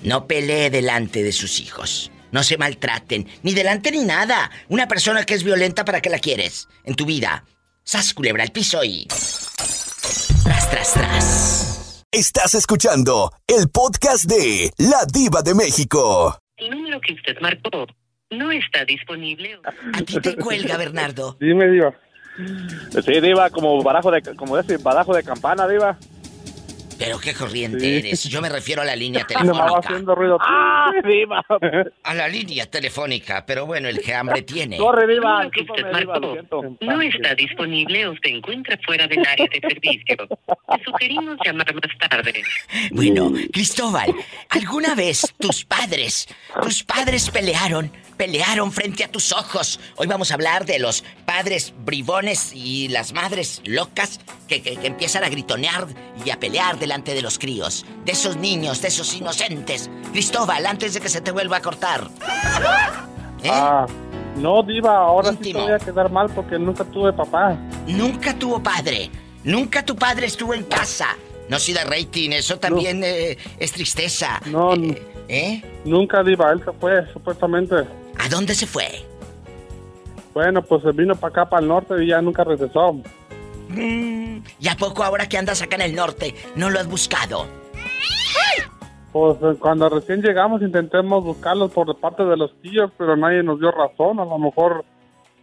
no 0.04 0.28
pelee 0.28 0.70
delante 0.70 1.24
de 1.24 1.32
sus 1.32 1.60
hijos. 1.60 2.12
No 2.32 2.44
se 2.44 2.58
maltraten, 2.58 3.28
ni 3.44 3.54
delante 3.54 3.92
ni 3.92 4.04
nada. 4.06 4.52
Una 4.68 4.88
persona 4.88 5.26
que 5.26 5.34
es 5.34 5.44
violenta, 5.44 5.86
¿para 5.86 6.02
qué 6.02 6.10
la 6.10 6.20
quieres 6.20 6.68
en 6.84 6.96
tu 6.96 7.06
vida? 7.06 7.44
Sas 7.84 8.14
culebra 8.14 8.44
al 8.44 8.52
piso 8.52 8.84
y. 8.84 9.08
Tras, 10.44 10.70
tras, 10.70 10.94
tras. 10.94 12.06
Estás 12.12 12.56
escuchando 12.56 13.32
el 13.48 13.70
podcast 13.70 14.26
de 14.26 14.72
La 14.78 15.06
Diva 15.12 15.42
de 15.42 15.56
México. 15.56 16.38
El 16.58 16.72
número 16.72 17.00
que 17.02 17.14
usted 17.14 17.40
marcó 17.42 17.88
no 18.32 18.52
está 18.52 18.86
disponible. 18.86 19.60
A 19.94 20.02
ti 20.02 20.20
te 20.20 20.36
cuelga, 20.36 20.78
Bernardo. 20.78 21.38
Dime, 21.40 21.68
Diva. 21.68 21.94
Sí, 23.04 23.22
Diva, 23.22 23.50
como 23.50 23.82
barajo 23.82 24.12
de, 24.12 24.22
como 24.36 24.58
ese 24.58 24.78
badajo 24.78 25.16
de 25.16 25.24
campana, 25.24 25.68
Diva. 25.68 25.98
Pero 27.00 27.18
qué 27.20 27.34
corriente 27.34 27.80
Sí. 27.80 27.96
eres. 28.08 28.24
Yo 28.26 28.42
me 28.42 28.50
refiero 28.50 28.82
a 28.82 28.86
la 28.86 28.96
línea 28.96 29.26
telefónica. 29.28 29.80
haciendo 29.84 30.14
ruido. 30.14 30.38
¡Ah, 30.42 30.92
Diva! 31.04 31.44
A 32.04 32.14
la 32.14 32.28
línea 32.28 32.66
telefónica, 32.66 33.46
pero 33.46 33.66
bueno, 33.66 33.88
el 33.88 34.00
que 34.02 34.14
hambre 34.14 34.42
tiene. 34.42 34.78
Corre, 34.78 35.08
número 35.16 35.50
que 35.52 35.62
usted 35.62 35.92
marcó 35.92 36.38
no 36.82 37.02
está 37.02 37.34
disponible 37.36 38.06
o 38.08 38.14
se 38.22 38.30
encuentra 38.30 38.78
fuera 38.86 39.08
del 39.08 39.26
área 39.26 39.48
de 39.52 39.60
servicio. 39.60 40.18
Le 40.78 40.84
sugerimos 40.84 41.38
llamar 41.46 41.74
más 41.74 42.10
tarde. 42.10 42.44
Bueno, 42.92 43.32
Cristóbal, 43.54 44.14
¿alguna 44.50 44.94
vez 44.96 45.34
tus 45.40 45.64
padres, 45.66 46.28
tus 46.62 46.84
padres 46.84 47.30
pelearon, 47.30 47.92
pelearon 48.30 48.74
frente 48.74 49.06
a 49.06 49.08
tus 49.08 49.32
ojos? 49.32 49.80
Hoy 49.96 50.06
vamos 50.06 50.30
a 50.30 50.34
hablar 50.34 50.66
de 50.66 50.78
los 50.78 51.06
padres 51.26 51.74
bribones 51.86 52.52
y 52.54 52.90
las 52.90 53.14
madres 53.14 53.62
locas 53.64 54.20
que, 54.50 54.62
que- 54.62 54.76
que 54.76 54.88
empiezan 54.88 55.24
a 55.24 55.30
gritonear 55.30 55.88
y 56.26 56.30
a 56.30 56.38
pelear 56.38 56.78
delante 56.78 57.14
de 57.14 57.22
los 57.22 57.40
críos, 57.40 57.86
de 58.04 58.12
esos 58.12 58.36
niños, 58.36 58.82
de 58.82 58.90
esos 58.90 59.14
inocentes. 59.16 59.90
Cristóbal, 60.12 60.66
antes 60.66 60.94
de 60.94 61.00
que 61.00 61.08
se 61.08 61.22
te 61.22 61.32
vuelva 61.32 61.58
a 61.58 61.62
cortar. 61.62 62.10
¿Eh? 63.44 63.50
Ah, 63.50 63.86
no, 64.36 64.64
Diva, 64.64 64.98
ahora 64.98 65.32
sí 65.32 65.54
te 65.54 65.54
voy 65.54 65.72
a 65.72 65.80
quedar 65.80 66.12
mal 66.12 66.30
porque 66.30 66.60
nunca 66.60 66.84
tuve 66.84 67.14
papá. 67.14 67.56
Nunca 67.88 68.34
tuvo 68.38 68.62
padre. 68.62 69.10
Nunca 69.46 69.86
tu 69.86 69.96
padre 69.96 70.26
estuvo 70.28 70.54
en 70.54 70.64
casa. 70.64 71.08
No 71.48 71.58
si 71.58 71.72
da 71.72 71.86
rating, 71.86 72.32
eso 72.32 72.60
también 72.60 73.02
eh, 73.02 73.38
es 73.60 73.72
tristeza. 73.72 74.42
No, 74.48 74.74
¿Eh? 75.30 75.64
nunca, 75.86 76.22
Diva, 76.22 76.52
él 76.52 76.62
se 76.66 76.72
fue, 76.74 77.08
supuestamente. 77.14 77.76
¿A 78.20 78.30
dónde 78.30 78.54
se 78.54 78.68
fue? 78.68 79.06
Bueno, 80.34 80.62
pues 80.62 80.84
se 80.84 80.92
vino 80.92 81.16
para 81.16 81.32
acá, 81.32 81.50
para 81.50 81.62
el 81.62 81.68
norte 81.68 82.04
y 82.04 82.08
ya 82.08 82.22
nunca 82.22 82.44
regresó. 82.44 82.94
Mm, 83.70 84.40
¿Y 84.60 84.68
a 84.68 84.76
poco 84.78 85.04
ahora 85.04 85.28
que 85.28 85.38
andas 85.38 85.62
acá 85.62 85.76
en 85.76 85.84
el 85.84 85.96
norte 85.96 86.36
no 86.56 86.70
lo 86.70 86.80
has 86.80 86.88
buscado? 86.88 87.48
Pues 89.12 89.38
eh, 89.42 89.58
cuando 89.60 89.90
recién 89.90 90.22
llegamos 90.22 90.62
intentamos 90.62 91.24
buscarlos 91.24 91.72
por 91.72 91.98
parte 92.00 92.24
de 92.24 92.38
los 92.38 92.52
tíos, 92.62 92.92
pero 92.98 93.16
nadie 93.16 93.42
nos 93.42 93.60
dio 93.60 93.72
razón. 93.72 94.20
A 94.20 94.26
lo 94.26 94.38
mejor 94.38 94.86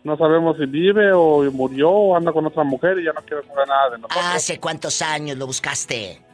no 0.04 0.16
sabemos 0.16 0.56
si 0.56 0.66
vive 0.66 1.12
o 1.12 1.42
murió 1.50 1.90
o 1.90 2.16
anda 2.16 2.32
con 2.32 2.46
otra 2.46 2.62
mujer 2.62 2.98
y 2.98 3.04
ya 3.04 3.12
no 3.12 3.22
quiere 3.22 3.44
saber 3.46 3.66
nada 3.66 3.90
de 3.90 3.98
nosotros. 3.98 4.24
¿Hace 4.34 4.60
cuántos 4.60 5.02
años 5.02 5.36
lo 5.36 5.46
buscaste? 5.46 6.25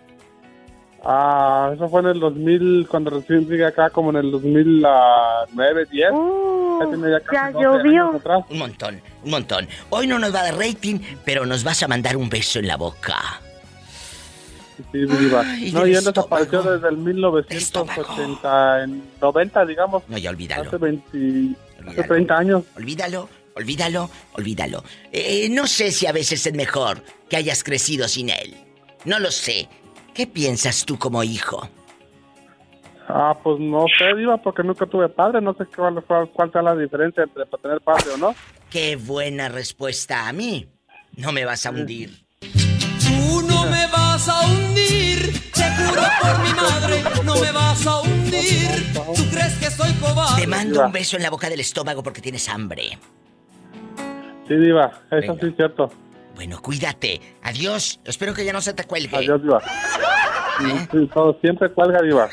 Ah, 1.05 1.73
eso 1.75 1.89
fue 1.89 2.01
en 2.01 2.07
el 2.07 2.21
2000, 2.21 2.87
cuando 2.89 3.11
recién 3.11 3.49
llegué 3.49 3.67
acá, 3.67 3.91
como 3.91 4.11
en 4.11 4.17
el 4.17 4.31
2009, 4.31 5.87
10. 5.91 6.11
ya, 7.33 7.51
llovió. 7.51 8.21
Un 8.49 8.59
montón, 8.59 9.01
un 9.25 9.31
montón. 9.31 9.69
Hoy 9.91 10.07
no 10.07 10.21
nos 10.21 10.33
va 10.33 10.41
a 10.41 10.45
dar 10.45 10.59
rating, 10.59 11.01
pero 11.25 11.45
nos 11.45 11.65
vas 11.65 11.83
a 11.83 11.89
mandar 11.89 12.17
un 12.17 12.29
beso 12.29 12.61
en 12.61 12.69
la 12.69 12.77
boca. 12.77 13.41
Sí, 14.93 15.05
diva. 15.05 15.45
no, 15.73 15.87
ya 15.87 16.01
desapareció 16.01 16.63
desde 16.63 16.89
el 16.89 16.97
1980, 16.97 18.85
en 18.85 19.03
90, 19.21 19.67
digamos. 19.67 20.03
No, 20.09 20.19
ya 20.19 20.31
olvídalo. 20.31 20.69
Hace 20.69 20.77
20, 20.77 21.57
hace 21.89 22.03
30 22.05 22.39
años. 22.39 22.65
Olvídalo, 22.77 23.29
olvídalo, 23.57 24.09
olvídalo. 24.35 24.85
Eh, 25.11 25.49
no 25.51 25.67
sé 25.67 25.91
si 25.91 26.07
a 26.07 26.13
veces 26.13 26.47
es 26.47 26.55
mejor 26.55 27.03
que 27.29 27.37
hayas 27.37 27.65
crecido 27.65 28.07
sin 28.07 28.31
él. 28.31 28.55
No 29.05 29.19
lo 29.19 29.33
sé. 29.33 29.69
¿Qué 30.15 30.27
piensas 30.27 30.85
tú 30.85 30.99
como 30.99 31.23
hijo? 31.23 31.69
Ah, 33.09 33.37
pues 33.43 33.59
no 33.59 33.85
sé, 33.99 34.15
Diva, 34.17 34.37
porque 34.39 34.63
nunca 34.63 34.87
tuve 34.87 35.09
padre. 35.09 35.41
No 35.41 35.55
sé 35.55 35.67
cuál, 35.67 36.03
cuál, 36.05 36.29
cuál 36.31 36.53
sea 36.53 36.63
la 36.63 36.75
diferencia 36.77 37.25
entre 37.25 37.45
tener 37.47 37.81
padre 37.81 38.13
o 38.15 38.17
no. 38.17 38.35
Qué 38.71 38.97
buena 38.97 39.49
respuesta 39.49 40.29
a 40.29 40.33
mí. 40.33 40.69
No 41.17 41.33
me 41.33 41.45
vas 41.45 41.67
a 41.67 41.71
hundir. 41.71 42.25
Tú 42.41 43.43
no 43.47 43.65
me 43.67 43.87
vas 43.89 44.29
a 44.29 44.47
hundir, 44.47 45.33
te 45.53 45.63
juro 45.63 46.03
por 46.21 46.39
mi 46.43 46.55
madre, 46.55 47.03
no 47.25 47.35
me 47.37 47.53
vas 47.53 47.87
a 47.87 48.01
hundir. 48.01 48.93
¿Tú 48.95 49.25
crees 49.31 49.55
que 49.59 49.71
soy 49.71 49.93
cobarde? 49.95 50.41
Te 50.41 50.47
mando 50.47 50.87
un 50.87 50.93
beso 50.93 51.17
en 51.17 51.23
la 51.23 51.31
boca 51.31 51.51
del 51.51 51.61
estómago 51.61 52.03
porque 52.03 52.23
tienes 52.23 52.49
hambre. 52.49 52.99
Sí, 54.49 54.55
Diva, 54.55 55.03
eso 55.11 55.37
sí 55.39 55.47
es 55.49 55.57
cierto. 55.57 55.93
Bueno, 56.35 56.61
cuídate. 56.61 57.21
Adiós. 57.43 58.01
Espero 58.05 58.35
que 58.35 58.45
ya 58.45 58.53
no 58.53 58.61
se 58.61 58.75
te 58.75 58.85
cuelgue. 58.85 59.17
Adiós, 59.17 59.43
Diva. 59.43 59.61
Sí, 60.91 61.11
todo 61.13 61.39
siempre 61.41 61.71
cuelga, 61.73 62.01
Diva. 62.03 62.29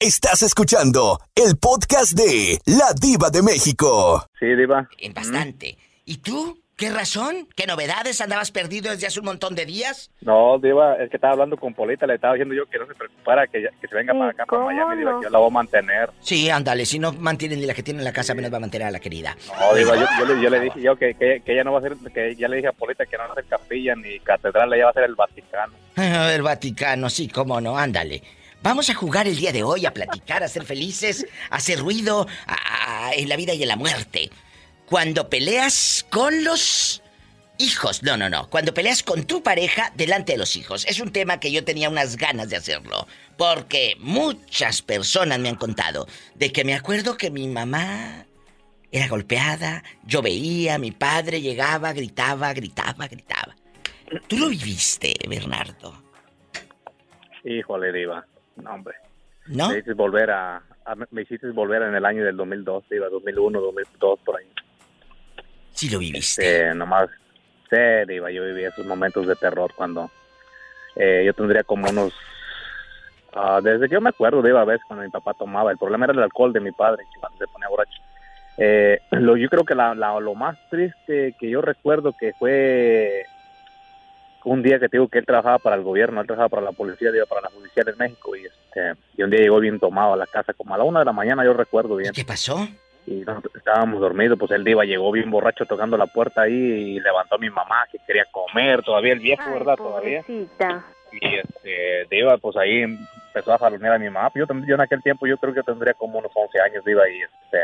Estás 0.00 0.42
escuchando 0.42 1.18
el 1.34 1.56
podcast 1.56 2.12
de 2.12 2.60
La 2.66 2.92
Diva 3.00 3.30
de 3.30 3.42
México. 3.42 4.24
Sí, 4.38 4.46
Diva. 4.46 4.88
En 4.98 5.12
bastante. 5.12 5.76
¿Y 6.04 6.18
tú? 6.18 6.58
¿Qué 6.78 6.90
razón? 6.90 7.48
¿Qué 7.56 7.66
novedades? 7.66 8.20
¿Andabas 8.20 8.52
perdido 8.52 8.92
desde 8.92 9.08
hace 9.08 9.18
un 9.18 9.26
montón 9.26 9.56
de 9.56 9.66
días? 9.66 10.12
No, 10.20 10.60
Diva, 10.60 10.94
es 10.94 11.10
que 11.10 11.16
estaba 11.16 11.32
hablando 11.32 11.56
con 11.56 11.74
Polita, 11.74 12.06
le 12.06 12.14
estaba 12.14 12.34
diciendo 12.34 12.54
yo 12.54 12.66
que 12.66 12.78
no 12.78 12.86
se 12.86 12.94
preocupara, 12.94 13.48
que, 13.48 13.68
que 13.80 13.88
se 13.88 13.96
venga 13.96 14.12
para 14.12 14.30
acá, 14.30 14.46
para 14.46 14.62
Miami, 14.62 14.98
Diva, 14.98 15.18
que 15.18 15.24
yo 15.24 15.30
la 15.30 15.38
voy 15.40 15.48
a 15.48 15.54
mantener. 15.54 16.10
Sí, 16.20 16.48
ándale, 16.48 16.86
si 16.86 17.00
no 17.00 17.12
mantienen 17.12 17.58
ni 17.58 17.66
la 17.66 17.74
que 17.74 17.82
tiene 17.82 17.98
en 17.98 18.04
la 18.04 18.12
casa, 18.12 18.32
menos 18.32 18.52
va 18.52 18.58
a 18.58 18.60
mantener 18.60 18.86
a 18.86 18.90
la 18.92 19.00
querida. 19.00 19.36
No, 19.58 19.74
Diva, 19.74 19.96
yo, 19.96 20.06
yo, 20.20 20.24
le, 20.24 20.40
yo 20.40 20.50
le 20.50 20.60
dije 20.60 20.80
yo 20.80 20.94
que, 20.94 21.14
que, 21.14 21.42
que, 21.44 21.52
ella 21.52 21.64
no 21.64 21.72
va 21.72 21.80
a 21.80 21.82
ser, 21.82 21.96
que 22.14 22.36
ya 22.36 22.46
le 22.46 22.58
dije 22.58 22.68
a 22.68 22.72
Polita 22.72 23.06
que 23.06 23.18
no 23.18 23.24
va 23.24 23.32
a 23.32 23.34
ser 23.34 23.46
capilla 23.46 23.96
ni 23.96 24.20
catedral, 24.20 24.72
ella 24.72 24.84
va 24.84 24.90
a 24.90 24.94
ser 24.94 25.02
el 25.02 25.16
Vaticano. 25.16 25.72
el 25.96 26.42
Vaticano, 26.42 27.10
sí, 27.10 27.26
cómo 27.26 27.60
no, 27.60 27.76
ándale. 27.76 28.22
Vamos 28.62 28.88
a 28.88 28.94
jugar 28.94 29.26
el 29.26 29.36
día 29.36 29.50
de 29.50 29.64
hoy, 29.64 29.84
a 29.84 29.92
platicar, 29.92 30.44
a 30.44 30.48
ser 30.48 30.62
felices, 30.62 31.26
a 31.50 31.56
hacer 31.56 31.80
ruido 31.80 32.28
a, 32.46 33.08
a, 33.08 33.14
en 33.14 33.28
la 33.28 33.34
vida 33.34 33.52
y 33.52 33.62
en 33.62 33.68
la 33.68 33.76
muerte. 33.76 34.30
Cuando 34.88 35.28
peleas 35.28 36.06
con 36.10 36.44
los 36.44 37.02
hijos, 37.58 38.02
no, 38.02 38.16
no, 38.16 38.30
no. 38.30 38.48
Cuando 38.48 38.72
peleas 38.72 39.02
con 39.02 39.24
tu 39.24 39.42
pareja 39.42 39.92
delante 39.96 40.32
de 40.32 40.38
los 40.38 40.56
hijos. 40.56 40.86
Es 40.86 41.00
un 41.00 41.12
tema 41.12 41.40
que 41.40 41.52
yo 41.52 41.62
tenía 41.64 41.90
unas 41.90 42.16
ganas 42.16 42.48
de 42.48 42.56
hacerlo. 42.56 43.06
Porque 43.36 43.96
muchas 43.98 44.80
personas 44.80 45.38
me 45.40 45.50
han 45.50 45.56
contado 45.56 46.06
de 46.36 46.52
que 46.52 46.64
me 46.64 46.74
acuerdo 46.74 47.16
que 47.18 47.30
mi 47.30 47.48
mamá 47.48 48.24
era 48.90 49.08
golpeada, 49.08 49.82
yo 50.04 50.22
veía, 50.22 50.78
mi 50.78 50.92
padre 50.92 51.42
llegaba, 51.42 51.92
gritaba, 51.92 52.54
gritaba, 52.54 53.06
gritaba. 53.06 53.54
¿Tú 54.26 54.38
lo 54.38 54.48
viviste, 54.48 55.14
Bernardo? 55.28 55.92
Híjole, 57.44 57.92
Diva. 57.92 58.24
No, 58.56 58.70
hombre. 58.72 58.94
¿No? 59.46 59.68
Me 59.68 59.74
hiciste 59.74 59.92
volver 59.92 60.30
a, 60.30 60.56
a, 60.56 60.94
me 61.10 61.22
hiciste 61.22 61.50
volver 61.50 61.82
en 61.82 61.94
el 61.94 62.04
año 62.06 62.24
del 62.24 62.36
2002, 62.38 62.88
Diva, 62.88 63.08
2001, 63.10 63.60
2002, 63.60 64.20
por 64.24 64.38
ahí. 64.38 64.46
Sí 65.78 65.88
lo 65.88 66.00
viviste. 66.00 66.42
Este, 66.42 66.74
nomás 66.74 67.08
Sí, 67.70 67.76
Diva, 68.08 68.32
yo 68.32 68.44
viví 68.44 68.64
esos 68.64 68.84
momentos 68.84 69.28
de 69.28 69.36
terror 69.36 69.72
cuando 69.76 70.10
eh, 70.96 71.22
yo 71.24 71.32
tendría 71.34 71.62
como 71.62 71.88
unos... 71.88 72.12
Uh, 73.32 73.60
desde 73.62 73.88
que 73.88 73.94
yo 73.94 74.00
me 74.00 74.08
acuerdo, 74.08 74.42
Diva, 74.42 74.62
a 74.62 74.64
veces 74.64 74.82
cuando 74.88 75.04
mi 75.04 75.10
papá 75.10 75.34
tomaba. 75.34 75.70
El 75.70 75.78
problema 75.78 76.06
era 76.06 76.14
el 76.14 76.22
alcohol 76.22 76.52
de 76.52 76.60
mi 76.60 76.72
padre, 76.72 77.04
cuando 77.20 77.38
se 77.38 77.46
ponía 77.46 77.68
borracho. 77.68 78.02
Eh, 78.56 78.98
lo, 79.12 79.36
yo 79.36 79.48
creo 79.48 79.64
que 79.64 79.76
la, 79.76 79.94
la, 79.94 80.18
lo 80.18 80.34
más 80.34 80.58
triste 80.68 81.36
que 81.38 81.48
yo 81.48 81.60
recuerdo 81.60 82.12
que 82.18 82.32
fue 82.38 83.26
un 84.44 84.62
día 84.62 84.80
que 84.80 84.88
digo 84.90 85.06
que 85.06 85.18
él 85.18 85.26
trabajaba 85.26 85.58
para 85.58 85.76
el 85.76 85.82
gobierno, 85.82 86.20
él 86.20 86.26
trabajaba 86.26 86.48
para 86.48 86.62
la 86.62 86.72
policía, 86.72 87.12
digo, 87.12 87.26
para 87.26 87.42
la 87.42 87.50
policía 87.50 87.84
de 87.84 87.92
México 87.94 88.34
y, 88.34 88.46
este, 88.46 88.94
y 89.16 89.22
un 89.22 89.30
día 89.30 89.40
llegó 89.40 89.60
bien 89.60 89.78
tomado 89.78 90.14
a 90.14 90.16
la 90.16 90.26
casa, 90.26 90.54
como 90.54 90.74
a 90.74 90.78
la 90.78 90.84
una 90.84 91.00
de 91.00 91.04
la 91.04 91.12
mañana, 91.12 91.44
yo 91.44 91.52
recuerdo 91.52 91.96
bien. 91.96 92.10
¿Y 92.12 92.16
qué 92.16 92.24
pasó? 92.24 92.66
Y 93.08 93.24
estábamos 93.54 94.00
dormidos, 94.00 94.38
pues 94.38 94.50
el 94.50 94.64
diva 94.64 94.84
llegó 94.84 95.10
bien 95.10 95.30
borracho 95.30 95.64
tocando 95.64 95.96
la 95.96 96.06
puerta 96.06 96.42
ahí 96.42 96.52
y 96.52 97.00
levantó 97.00 97.36
a 97.36 97.38
mi 97.38 97.48
mamá 97.48 97.86
que 97.90 97.98
quería 98.06 98.26
comer, 98.30 98.82
todavía 98.82 99.14
el 99.14 99.20
viejo, 99.20 99.42
Ay, 99.46 99.52
¿verdad? 99.54 99.76
pobrecita. 99.76 100.68
Todavía. 100.68 100.84
Y 101.10 101.36
este, 101.36 102.06
diva, 102.10 102.36
pues 102.36 102.56
ahí 102.58 102.82
empezó 102.82 103.54
a 103.54 103.58
jalonear 103.58 103.94
a 103.94 103.98
mi 103.98 104.10
mamá. 104.10 104.30
Yo, 104.34 104.44
yo 104.66 104.74
en 104.74 104.80
aquel 104.80 105.02
tiempo 105.02 105.26
yo 105.26 105.38
creo 105.38 105.54
que 105.54 105.62
tendría 105.62 105.94
como 105.94 106.18
unos 106.18 106.30
11 106.34 106.60
años, 106.60 106.84
diva, 106.84 107.08
y 107.08 107.22
este, 107.22 107.58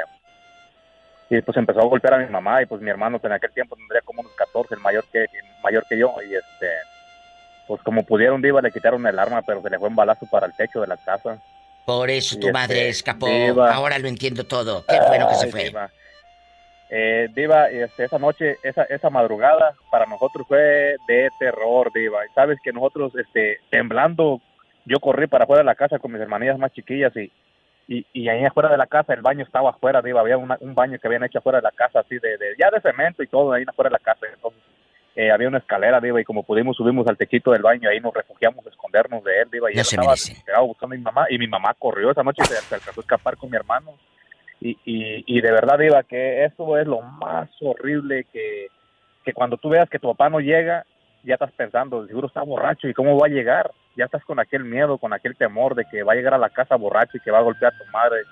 y 1.28 1.42
pues 1.42 1.56
empezó 1.58 1.80
a 1.80 1.86
golpear 1.86 2.14
a 2.14 2.18
mi 2.18 2.30
mamá 2.30 2.62
y 2.62 2.66
pues 2.66 2.80
mi 2.80 2.88
hermano 2.88 3.20
en 3.22 3.32
aquel 3.32 3.52
tiempo 3.52 3.76
tendría 3.76 4.00
como 4.00 4.20
unos 4.20 4.32
14, 4.32 4.74
el 4.74 4.80
mayor 4.80 5.04
que, 5.12 5.26
mayor 5.62 5.84
que 5.88 5.98
yo, 5.98 6.14
y 6.26 6.34
este, 6.34 6.70
pues 7.66 7.82
como 7.82 8.02
pudieron, 8.04 8.40
diva, 8.40 8.62
le 8.62 8.70
quitaron 8.70 9.06
el 9.06 9.18
arma, 9.18 9.42
pero 9.42 9.60
se 9.60 9.68
le 9.68 9.78
fue 9.78 9.88
un 9.88 9.96
balazo 9.96 10.26
para 10.30 10.46
el 10.46 10.54
techo 10.54 10.80
de 10.80 10.86
la 10.86 10.96
casa. 10.96 11.38
Por 11.84 12.08
eso 12.10 12.38
tu 12.38 12.50
madre 12.50 12.76
este, 12.76 12.88
escapó. 12.90 13.26
Diva. 13.26 13.72
Ahora 13.74 13.98
lo 13.98 14.08
entiendo 14.08 14.44
todo. 14.44 14.84
Qué 14.86 14.98
bueno 15.08 15.28
que 15.28 15.34
se 15.34 15.50
fue. 15.50 15.64
Diva. 15.64 15.90
Eh, 16.90 17.28
Diva, 17.34 17.68
este, 17.70 18.04
esa 18.04 18.18
noche, 18.18 18.56
esa, 18.62 18.84
esa 18.84 19.10
madrugada 19.10 19.74
para 19.90 20.06
nosotros 20.06 20.46
fue 20.46 20.96
de 21.08 21.28
terror, 21.38 21.90
Diva. 21.92 22.24
Y 22.24 22.28
sabes 22.34 22.58
que 22.62 22.72
nosotros, 22.72 23.12
este, 23.16 23.58
temblando, 23.70 24.40
yo 24.84 25.00
corrí 25.00 25.26
para 25.26 25.44
afuera 25.44 25.60
de 25.62 25.66
la 25.66 25.74
casa 25.74 25.98
con 25.98 26.12
mis 26.12 26.20
hermanillas 26.20 26.58
más 26.58 26.72
chiquillas 26.72 27.12
y, 27.16 27.32
y, 27.88 28.06
y 28.12 28.28
ahí 28.28 28.44
afuera 28.44 28.68
de 28.68 28.76
la 28.78 28.86
casa 28.86 29.12
el 29.14 29.22
baño 29.22 29.44
estaba 29.44 29.70
afuera, 29.70 30.02
Diva. 30.02 30.20
Había 30.20 30.36
una- 30.38 30.58
un 30.60 30.74
baño 30.74 30.98
que 30.98 31.06
habían 31.08 31.24
hecho 31.24 31.38
afuera 31.38 31.58
de 31.58 31.62
la 31.64 31.72
casa, 31.72 32.00
así 32.00 32.18
de, 32.18 32.36
de- 32.38 32.54
ya 32.58 32.70
de 32.70 32.80
cemento 32.80 33.22
y 33.22 33.26
todo, 33.28 33.52
ahí 33.52 33.64
afuera 33.66 33.88
de 33.90 33.94
la 33.94 33.98
casa. 33.98 34.26
Entonces, 34.32 34.62
eh, 35.16 35.30
había 35.30 35.48
una 35.48 35.58
escalera, 35.58 36.00
Diva, 36.00 36.20
y 36.20 36.24
como 36.24 36.42
pudimos 36.42 36.76
subimos 36.76 37.06
al 37.06 37.16
techito 37.16 37.52
del 37.52 37.62
baño, 37.62 37.88
ahí 37.88 38.00
nos 38.00 38.12
refugiamos 38.12 38.66
a 38.66 38.70
escondernos 38.70 39.22
de 39.24 39.42
él, 39.42 39.48
Diva. 39.50 39.70
Y 39.70 39.74
No 39.74 39.80
él 39.80 39.84
se 39.86 39.96
estaba 39.96 40.12
desesperado 40.12 40.66
buscando 40.66 40.94
a 40.94 40.98
mi 40.98 41.04
mamá, 41.04 41.26
y 41.30 41.38
mi 41.38 41.46
mamá 41.46 41.74
corrió 41.78 42.10
esa 42.10 42.22
noche 42.22 42.42
y 42.42 42.46
se, 42.46 42.56
se 42.56 42.74
alcanzó 42.74 43.00
a 43.00 43.02
escapar 43.02 43.36
con 43.36 43.50
mi 43.50 43.56
hermano. 43.56 43.94
Y, 44.60 44.70
y, 44.84 45.24
y 45.26 45.40
de 45.40 45.52
verdad, 45.52 45.78
Diva, 45.78 46.02
que 46.02 46.44
eso 46.44 46.76
es 46.78 46.86
lo 46.86 47.00
más 47.02 47.48
horrible 47.60 48.24
que, 48.32 48.68
que 49.24 49.32
cuando 49.32 49.56
tú 49.56 49.68
veas 49.68 49.88
que 49.88 49.98
tu 49.98 50.08
papá 50.08 50.28
no 50.30 50.40
llega, 50.40 50.84
ya 51.24 51.34
estás 51.34 51.52
pensando, 51.52 52.06
seguro 52.06 52.28
está 52.28 52.42
borracho, 52.42 52.88
¿y 52.88 52.94
cómo 52.94 53.18
va 53.18 53.26
a 53.26 53.30
llegar? 53.30 53.70
Ya 53.96 54.04
estás 54.04 54.24
con 54.24 54.38
aquel 54.38 54.64
miedo, 54.64 54.98
con 54.98 55.12
aquel 55.12 55.36
temor 55.36 55.74
de 55.74 55.84
que 55.86 56.02
va 56.02 56.12
a 56.12 56.16
llegar 56.16 56.34
a 56.34 56.38
la 56.38 56.50
casa 56.50 56.76
borracho 56.76 57.16
y 57.16 57.20
que 57.20 57.30
va 57.30 57.38
a 57.38 57.42
golpear 57.42 57.72
a 57.72 57.78
tu 57.78 57.90
madre, 57.90 58.22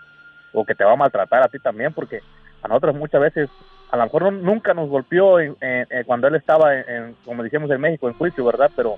o 0.53 0.65
que 0.65 0.75
te 0.75 0.85
va 0.85 0.93
a 0.93 0.97
maltratar 0.97 1.43
a 1.43 1.49
ti 1.49 1.59
también, 1.59 1.93
porque 1.93 2.21
a 2.63 2.69
nosotros 2.69 2.95
muchas 2.95 3.21
veces, 3.21 3.51
a 3.93 3.97
lo 3.99 4.05
mejor 4.05 4.33
nunca 4.33 4.75
nos 4.75 4.89
golpeó 4.89 5.39
en- 5.39 5.55
en- 5.61 5.87
en- 5.91 6.05
cuando 6.05 6.27
él 6.27 6.35
estaba, 6.35 6.71
como 7.25 7.43
decíamos 7.43 7.71
en 7.71 7.81
México, 7.81 8.09
en 8.09 8.15
juicio, 8.15 8.45
¿verdad? 8.45 8.71
Pero 8.75 8.97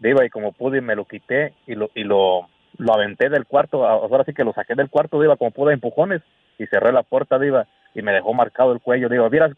diva 0.00 0.24
y 0.24 0.30
como 0.30 0.52
pude 0.52 0.80
me 0.80 0.96
lo 0.96 1.04
quité 1.04 1.54
y 1.66 1.74
lo 1.74 1.90
y 1.94 2.02
lo 2.02 2.48
lo 2.78 2.92
aventé 2.92 3.28
del 3.28 3.46
cuarto 3.46 3.86
ahora 3.86 4.24
sí 4.24 4.34
que 4.34 4.42
lo 4.42 4.52
saqué 4.52 4.74
del 4.74 4.90
cuarto 4.90 5.20
diva 5.20 5.36
como 5.36 5.52
pude 5.52 5.72
empujones 5.72 6.22
y 6.58 6.66
cerré 6.66 6.92
la 6.92 7.04
puerta 7.04 7.38
diva 7.38 7.66
y 7.94 8.02
me 8.02 8.12
dejó 8.12 8.34
marcado 8.34 8.72
el 8.72 8.80
cuello 8.80 9.08
diva 9.08 9.28
vieras 9.28 9.52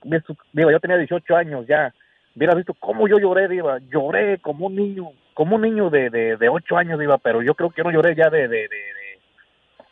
diva 0.53 0.73
yo 0.73 0.81
tenía 0.81 0.99
18 0.99 1.35
años 1.35 1.67
ya 1.67 1.95
vieras 2.35 2.57
visto 2.57 2.75
cómo 2.75 3.09
yo 3.09 3.19
lloré 3.19 3.49
diva 3.49 3.79
lloré 3.91 4.39
como 4.39 4.67
un 4.67 4.77
niño 4.77 5.12
como 5.33 5.57
un 5.57 5.62
niño 5.62 5.89
de 5.89 6.11
de, 6.11 6.37
de 6.37 6.49
8 6.51 6.77
años 6.77 7.01
diva 7.01 7.17
pero 7.17 7.41
yo 7.41 7.55
creo 7.55 7.71
que 7.71 7.83
no 7.83 7.91
lloré 7.91 8.14
ya 8.14 8.29
de, 8.29 8.49
de 8.49 8.69
de 8.69 8.97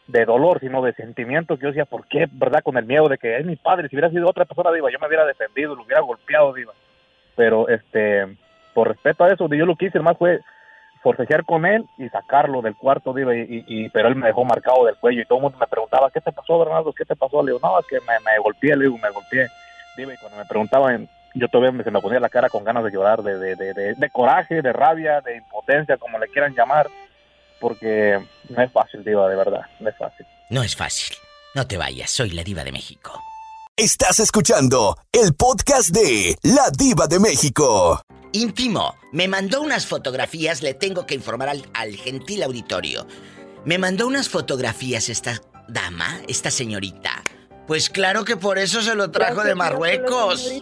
dolor, 0.07 0.61
sino 0.61 0.83
de 0.83 0.93
sentimiento 0.95 1.57
que 1.57 1.63
yo 1.63 1.69
decía, 1.69 1.87
¿por 1.87 2.07
qué? 2.07 2.27
¿Verdad? 2.31 2.63
Con 2.63 2.77
el 2.77 2.85
miedo 2.85 3.09
de 3.09 3.19
que 3.19 3.39
es 3.39 3.47
mi 3.47 3.57
padre, 3.57 3.89
si 3.89 3.97
hubiera 3.97 4.11
sido 4.11 4.29
otra 4.29 4.45
persona, 4.45 4.73
diva, 4.73 4.91
yo 4.91 4.99
me 4.99 5.07
hubiera 5.07 5.25
defendido, 5.25 5.75
lo 5.75 5.83
hubiera 5.83 6.01
golpeado, 6.03 6.53
diva. 6.53 6.73
Pero, 7.37 7.69
este, 7.69 8.37
por 8.75 8.89
respeto 8.89 9.25
a 9.25 9.33
eso, 9.33 9.49
yo 9.49 9.67
lo 9.67 9.77
que 9.77 9.87
hice 9.87 10.01
más 10.01 10.17
fue 10.19 10.41
forcejear 11.03 11.45
con 11.45 11.67
él 11.67 11.85
y 11.99 12.09
sacarlo 12.09 12.63
del 12.63 12.77
cuarto, 12.77 13.13
diva, 13.13 13.35
y, 13.35 13.89
pero 13.91 14.09
él 14.09 14.17
me 14.17 14.29
dejó 14.29 14.45
marcado 14.45 14.87
del 14.87 14.97
cuello 14.97 15.23
y 15.23 15.27
todo 15.27 15.39
el 15.39 15.43
mundo 15.43 15.59
me 15.59 15.67
preguntaba, 15.67 16.11
¿qué 16.11 16.21
te 16.21 16.33
pasó, 16.33 16.59
Bernardo? 16.59 16.93
¿Qué 16.93 17.05
te 17.05 17.17
pasó? 17.17 17.43
Le 17.43 17.53
digo, 17.53 17.61
no, 17.63 17.79
es 17.79 17.87
que 17.87 18.01
me, 18.01 18.19
me 18.25 18.39
golpeé, 18.39 18.77
le 18.77 18.85
digo, 18.85 18.99
me 18.99 19.11
golpeé. 19.11 19.49
Diva, 19.97 20.15
y 20.15 20.17
cuando 20.17 20.39
me 20.39 20.45
preguntaban, 20.47 21.09
yo 21.35 21.49
todavía 21.49 21.83
se 21.83 21.91
me 21.91 22.01
ponía 22.01 22.21
la 22.21 22.29
cara 22.29 22.49
con 22.49 22.65
ganas 22.65 22.85
de 22.85 22.91
llorar, 22.91 23.23
de, 23.23 23.39
de, 23.39 23.57
de, 23.57 23.95
de 23.95 24.11
coraje, 24.11 24.63
de 24.63 24.73
rabia, 24.73 25.21
de 25.21 25.37
impotencia, 25.37 25.97
como 25.97 26.19
le 26.19 26.29
quieran 26.29 26.55
llamar 26.55 26.87
porque 27.65 28.23
no 28.51 28.63
es 28.63 28.71
fácil, 28.71 29.03
diva, 29.03 29.27
de 29.27 29.37
verdad, 29.37 29.63
no 29.81 29.89
es 29.89 29.97
fácil. 29.97 30.27
No 30.51 30.63
es 30.63 30.77
fácil. 30.77 31.17
No 31.55 31.67
te 31.67 31.79
vayas, 31.79 32.11
soy 32.11 32.29
la 32.29 32.45
diva 32.45 32.63
de 32.63 32.73
México. 32.73 33.19
Estás 33.75 34.21
escuchando 34.21 34.99
el 35.11 35.33
podcast 35.33 35.89
de 35.89 36.37
La 36.43 36.69
Diva 36.77 37.07
de 37.07 37.19
México. 37.19 38.03
Íntimo, 38.33 38.95
me 39.13 39.29
mandó 39.29 39.63
unas 39.63 39.87
fotografías, 39.87 40.61
le 40.61 40.75
tengo 40.75 41.07
que 41.07 41.15
informar 41.15 41.49
al, 41.49 41.65
al 41.73 41.97
gentil 41.97 42.43
auditorio. 42.43 43.07
Me 43.65 43.79
mandó 43.79 44.07
unas 44.09 44.29
fotografías 44.29 45.09
esta 45.09 45.41
dama, 45.67 46.21
esta 46.29 46.51
señorita. 46.51 47.23
Pues 47.67 47.89
claro 47.89 48.27
que 48.27 48.37
por 48.37 48.59
eso 48.59 48.83
se 48.83 48.95
lo 48.95 49.11
trajo 49.11 49.43
de 49.43 49.55
Marruecos. 49.55 50.53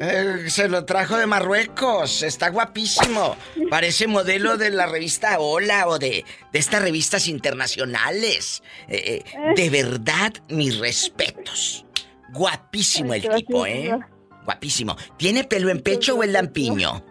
Eh, 0.00 0.44
se 0.48 0.68
lo 0.68 0.84
trajo 0.84 1.16
de 1.16 1.26
Marruecos. 1.26 2.22
Está 2.22 2.50
guapísimo. 2.50 3.36
Parece 3.70 4.06
modelo 4.06 4.56
de 4.56 4.70
la 4.70 4.86
revista 4.86 5.38
Hola 5.38 5.88
o 5.88 5.98
de, 5.98 6.24
de 6.52 6.58
estas 6.58 6.82
revistas 6.82 7.28
internacionales. 7.28 8.62
Eh, 8.88 9.22
eh, 9.24 9.54
de 9.56 9.70
verdad, 9.70 10.32
mis 10.48 10.78
respetos. 10.78 11.84
Guapísimo 12.32 13.14
el 13.14 13.28
tipo, 13.28 13.66
¿eh? 13.66 13.98
Guapísimo. 14.44 14.96
¿Tiene 15.16 15.44
pelo 15.44 15.70
en 15.70 15.80
pecho 15.80 16.16
o 16.16 16.22
el 16.22 16.32
lampiño? 16.32 17.04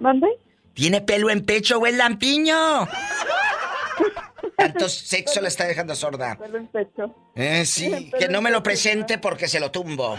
¿Dónde? 0.00 0.28
¿Tiene 0.74 1.00
pelo 1.00 1.30
en 1.30 1.44
pecho 1.44 1.78
o 1.78 1.86
el 1.86 1.98
lampiño? 1.98 2.88
Tanto 4.56 4.88
sexo 4.88 5.40
le 5.40 5.48
está 5.48 5.66
dejando 5.66 5.94
sorda. 5.94 6.36
Pelo 6.36 6.58
en 6.58 6.66
pecho. 6.68 7.14
Eh, 7.34 7.64
sí, 7.64 8.10
que 8.18 8.28
no 8.28 8.40
me 8.40 8.50
lo 8.50 8.62
presente 8.62 9.18
porque 9.18 9.48
se 9.48 9.60
lo 9.60 9.70
tumbo. 9.70 10.18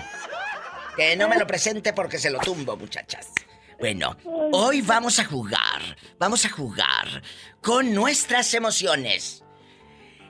Que 1.00 1.16
no 1.16 1.30
me 1.30 1.40
lo 1.40 1.48
presente 1.48 1.94
porque 1.94 2.18
se 2.18 2.30
lo 2.30 2.40
tumbo, 2.40 2.76
muchachas. 2.76 3.32
Bueno, 3.80 4.18
hoy 4.52 4.82
vamos 4.82 5.18
a 5.20 5.24
jugar, 5.24 5.96
vamos 6.20 6.44
a 6.44 6.50
jugar 6.50 7.24
con 7.62 7.94
nuestras 7.96 8.54
emociones. 8.54 9.46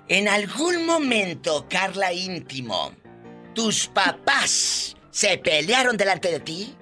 En 0.07 0.27
algún 0.27 0.85
momento, 0.85 1.65
Carla 1.67 2.13
íntimo, 2.13 2.91
tus 3.55 3.87
papás 3.87 4.95
se 5.09 5.39
pelearon 5.39 5.97
delante 5.97 6.29
de 6.29 6.39
ti. 6.39 6.75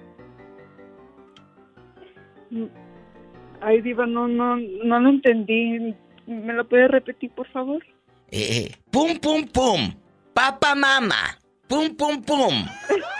Ay, 3.62 3.80
diva, 3.80 4.04
no, 4.04 4.28
no, 4.28 4.56
no 4.56 5.00
lo 5.00 5.08
entendí. 5.08 5.94
¿Me 6.26 6.52
lo 6.52 6.68
puede 6.68 6.88
repetir, 6.88 7.30
por 7.30 7.50
favor? 7.52 7.82
Eh, 8.30 8.70
pum, 8.90 9.18
pum, 9.18 9.46
pum. 9.46 9.94
Papa, 10.34 10.74
mama. 10.74 11.38
Pum, 11.68 11.94
pum, 11.94 12.22
pum. 12.22 12.66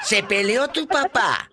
Se 0.03 0.22
peleó 0.22 0.68
tu 0.68 0.86
papá 0.86 1.51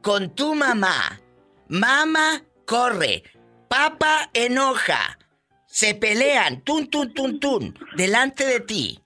con 0.00 0.34
tu 0.34 0.54
mamá. 0.54 1.20
Mamá 1.68 2.42
corre. 2.64 3.22
Papá 3.68 4.30
enoja. 4.32 5.18
Se 5.66 5.94
pelean. 5.94 6.62
Tun, 6.62 6.88
tun, 6.88 7.12
tun, 7.12 7.38
tun. 7.38 7.78
Delante 7.96 8.46
de 8.46 8.60
ti. 8.60 8.98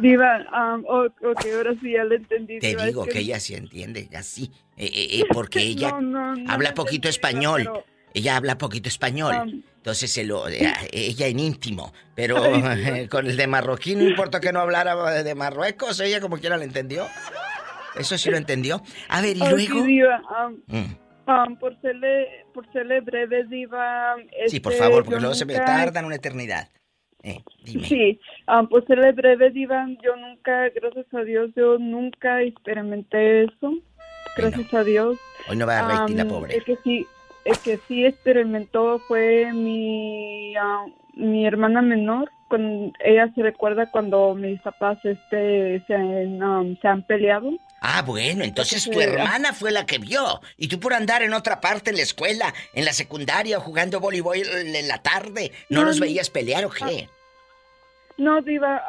Diva, 0.00 0.38
um, 0.52 0.84
ok, 0.86 1.46
ahora 1.54 1.74
sí 1.80 1.92
ya 1.92 2.04
lo 2.04 2.14
entendí. 2.14 2.58
Te 2.58 2.74
digo 2.76 3.04
que... 3.04 3.18
ella 3.18 3.38
sí 3.38 3.54
entiende, 3.54 4.08
así. 4.16 4.50
Eh, 4.76 4.86
eh, 4.86 5.20
eh, 5.20 5.24
porque 5.32 5.60
ella 5.62 5.94
habla 6.48 6.74
poquito 6.74 7.08
español. 7.08 7.70
Ella 8.14 8.36
habla 8.36 8.58
poquito 8.58 8.88
español. 8.88 9.34
Um, 9.34 9.62
entonces 9.76 10.12
se 10.12 10.24
lo, 10.24 10.48
eh, 10.48 10.72
ella 10.92 11.26
en 11.26 11.40
íntimo, 11.40 11.92
pero 12.14 12.36
con 13.10 13.26
el 13.26 13.36
de 13.36 13.46
marroquí 13.46 13.96
no 13.96 14.04
importa 14.04 14.40
que 14.40 14.52
no 14.52 14.60
hablara 14.60 15.22
de 15.24 15.34
Marruecos, 15.34 15.98
ella 16.00 16.20
como 16.20 16.38
quiera 16.38 16.56
lo 16.56 16.62
entendió. 16.62 17.06
Eso 17.96 18.16
sí 18.16 18.30
lo 18.30 18.36
entendió. 18.36 18.80
A 19.08 19.20
ver, 19.20 19.36
y 19.36 19.40
luego. 19.40 19.84
Mm. 20.66 21.54
por, 21.58 21.80
serle, 21.80 22.46
por 22.54 22.70
serle 22.72 23.00
breve, 23.00 23.44
Diva. 23.44 24.14
sí, 24.46 24.60
por 24.60 24.72
este, 24.72 24.84
favor, 24.84 25.04
porque 25.04 25.20
luego 25.20 25.34
se 25.34 25.44
me 25.44 25.54
tardan 25.54 26.04
una 26.04 26.16
eternidad. 26.16 26.68
Eh, 27.24 27.40
dime. 27.64 27.86
Sí, 27.86 28.20
por 28.70 28.86
serle 28.86 29.12
breve, 29.12 29.50
Diva, 29.50 29.86
yo 30.02 30.16
nunca, 30.16 30.68
gracias 30.70 31.06
a 31.12 31.22
Dios, 31.22 31.50
yo 31.56 31.78
nunca 31.78 32.42
experimenté 32.42 33.44
eso. 33.44 33.72
Gracias 34.36 34.72
a 34.72 34.82
Dios. 34.82 35.18
Hoy 35.48 35.56
no 35.56 35.66
va 35.66 35.80
a 35.80 35.88
rating 35.88 36.16
la 36.16 36.24
pobre. 36.24 36.56
Es 36.56 36.64
que 36.64 36.76
sí, 36.82 37.06
el 37.44 37.58
que 37.58 37.80
sí 37.88 38.04
experimentó 38.04 39.00
fue 39.06 39.52
mi, 39.52 40.54
ah, 40.56 40.86
mi 41.14 41.46
hermana 41.46 41.82
menor. 41.82 42.30
Con, 42.48 42.92
ella 43.00 43.30
se 43.34 43.42
recuerda 43.42 43.90
cuando 43.90 44.34
mis 44.34 44.60
papás 44.60 44.98
este, 45.04 45.82
se, 45.86 45.96
um, 45.96 46.76
se 46.80 46.88
han 46.88 47.02
peleado. 47.02 47.50
Ah, 47.80 48.02
bueno, 48.02 48.44
entonces 48.44 48.88
tu 48.88 49.00
hermana 49.00 49.52
fue 49.52 49.72
la 49.72 49.86
que 49.86 49.98
vio. 49.98 50.40
Y 50.56 50.68
tú 50.68 50.78
por 50.78 50.94
andar 50.94 51.22
en 51.22 51.34
otra 51.34 51.60
parte 51.60 51.90
en 51.90 51.96
la 51.96 52.02
escuela, 52.02 52.54
en 52.74 52.84
la 52.84 52.92
secundaria, 52.92 53.58
jugando 53.58 53.98
voleibol 53.98 54.36
en 54.36 54.86
la 54.86 54.98
tarde, 54.98 55.50
¿no, 55.68 55.82
los 55.82 55.98
veías 55.98 56.30
pelear 56.30 56.64
o 56.64 56.70
qué? 56.70 57.08
No, 58.18 58.42
Diva, 58.42 58.82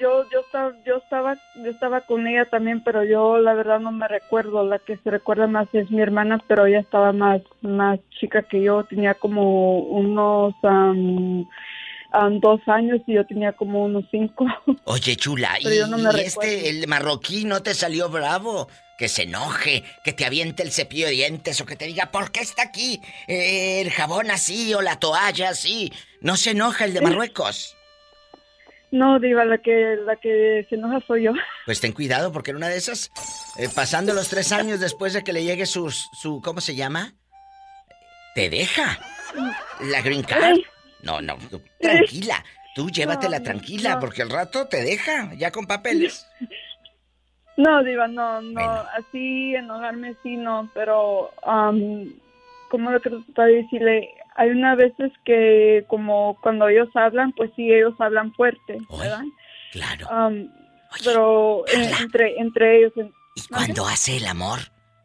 yo, 0.00 0.28
yo, 0.30 0.40
estaba, 0.40 0.72
yo, 0.84 0.96
estaba, 0.96 1.36
yo 1.56 1.70
estaba 1.70 2.00
con 2.02 2.26
ella 2.26 2.46
también, 2.46 2.82
pero 2.82 3.04
yo 3.04 3.38
la 3.38 3.54
verdad 3.54 3.80
no 3.80 3.92
me 3.92 4.08
recuerdo. 4.08 4.64
La 4.64 4.78
que 4.78 4.96
se 4.98 5.10
recuerda 5.10 5.46
más 5.46 5.68
es 5.72 5.90
mi 5.90 6.00
hermana, 6.00 6.42
pero 6.46 6.66
ella 6.66 6.80
estaba 6.80 7.12
más, 7.12 7.42
más 7.60 8.00
chica 8.18 8.42
que 8.42 8.62
yo. 8.62 8.84
Tenía 8.84 9.14
como 9.14 9.78
unos 9.78 10.54
dos 12.40 12.60
años 12.66 13.00
y 13.06 13.14
yo 13.14 13.26
tenía 13.26 13.52
como 13.52 13.84
unos 13.84 14.04
cinco. 14.10 14.46
Oye, 14.84 15.16
chula, 15.16 15.58
¿y, 15.60 15.66
este, 16.20 16.70
el 16.70 16.86
marroquí 16.88 17.44
no 17.44 17.62
te 17.62 17.74
salió 17.74 18.08
bravo? 18.08 18.68
Que 18.98 19.08
se 19.08 19.24
enoje, 19.24 19.82
que 20.04 20.12
te 20.12 20.24
aviente 20.24 20.62
el 20.62 20.70
cepillo 20.70 21.06
de 21.06 21.12
dientes 21.12 21.60
o 21.60 21.66
que 21.66 21.74
te 21.74 21.86
diga, 21.86 22.12
¿por 22.12 22.30
qué 22.30 22.40
está 22.40 22.62
aquí 22.62 23.00
eh, 23.26 23.80
el 23.80 23.90
jabón 23.90 24.30
así 24.30 24.72
o 24.72 24.82
la 24.82 25.00
toalla 25.00 25.50
así? 25.50 25.92
¿No 26.20 26.36
se 26.36 26.50
enoja 26.50 26.84
el 26.84 26.94
de 26.94 27.00
Marruecos? 27.00 27.76
No, 28.94 29.18
Diva, 29.18 29.44
la 29.44 29.58
que, 29.58 29.96
la 30.06 30.14
que 30.14 30.64
se 30.68 30.76
enoja 30.76 31.04
soy 31.04 31.24
yo. 31.24 31.32
Pues 31.66 31.80
ten 31.80 31.90
cuidado, 31.90 32.30
porque 32.30 32.52
en 32.52 32.58
una 32.58 32.68
de 32.68 32.76
esas, 32.76 33.10
eh, 33.58 33.68
pasando 33.74 34.14
los 34.14 34.28
tres 34.28 34.52
años 34.52 34.78
después 34.78 35.12
de 35.14 35.24
que 35.24 35.32
le 35.32 35.42
llegue 35.42 35.66
su, 35.66 35.90
su, 35.90 36.40
¿cómo 36.40 36.60
se 36.60 36.76
llama? 36.76 37.12
Te 38.36 38.48
deja. 38.48 39.00
La 39.80 40.00
green 40.00 40.22
card. 40.22 40.58
No, 41.02 41.20
no, 41.20 41.36
tranquila. 41.80 42.44
Tú 42.76 42.88
llévatela 42.88 43.42
tranquila, 43.42 43.98
porque 43.98 44.22
al 44.22 44.30
rato 44.30 44.68
te 44.68 44.80
deja, 44.84 45.34
ya 45.34 45.50
con 45.50 45.66
papeles. 45.66 46.24
No, 47.56 47.84
Diva, 47.84 48.08
no, 48.08 48.40
no. 48.40 48.60
Así 48.98 49.54
enojarme 49.54 50.16
sí, 50.24 50.36
no, 50.36 50.68
pero 50.74 51.30
¿cómo 52.68 52.90
lo 52.90 53.00
que 53.00 53.10
de 53.10 53.52
decirle? 53.62 54.10
Hay 54.36 54.50
unas 54.50 54.76
veces 54.76 55.12
que 55.24 55.84
como 55.88 56.38
cuando 56.40 56.68
ellos 56.68 56.88
hablan, 56.94 57.32
pues 57.32 57.50
sí, 57.54 57.72
ellos 57.72 57.94
hablan 57.98 58.32
fuerte, 58.34 58.78
¿verdad? 58.90 59.22
Claro. 59.72 60.08
Um, 60.08 60.48
pero 61.04 61.64
entre, 61.68 62.38
entre 62.38 62.78
ellos... 62.78 62.92
¿Y 63.36 63.42
cuando 63.48 63.86
hace 63.86 64.16
el 64.16 64.26
amor? 64.26 64.58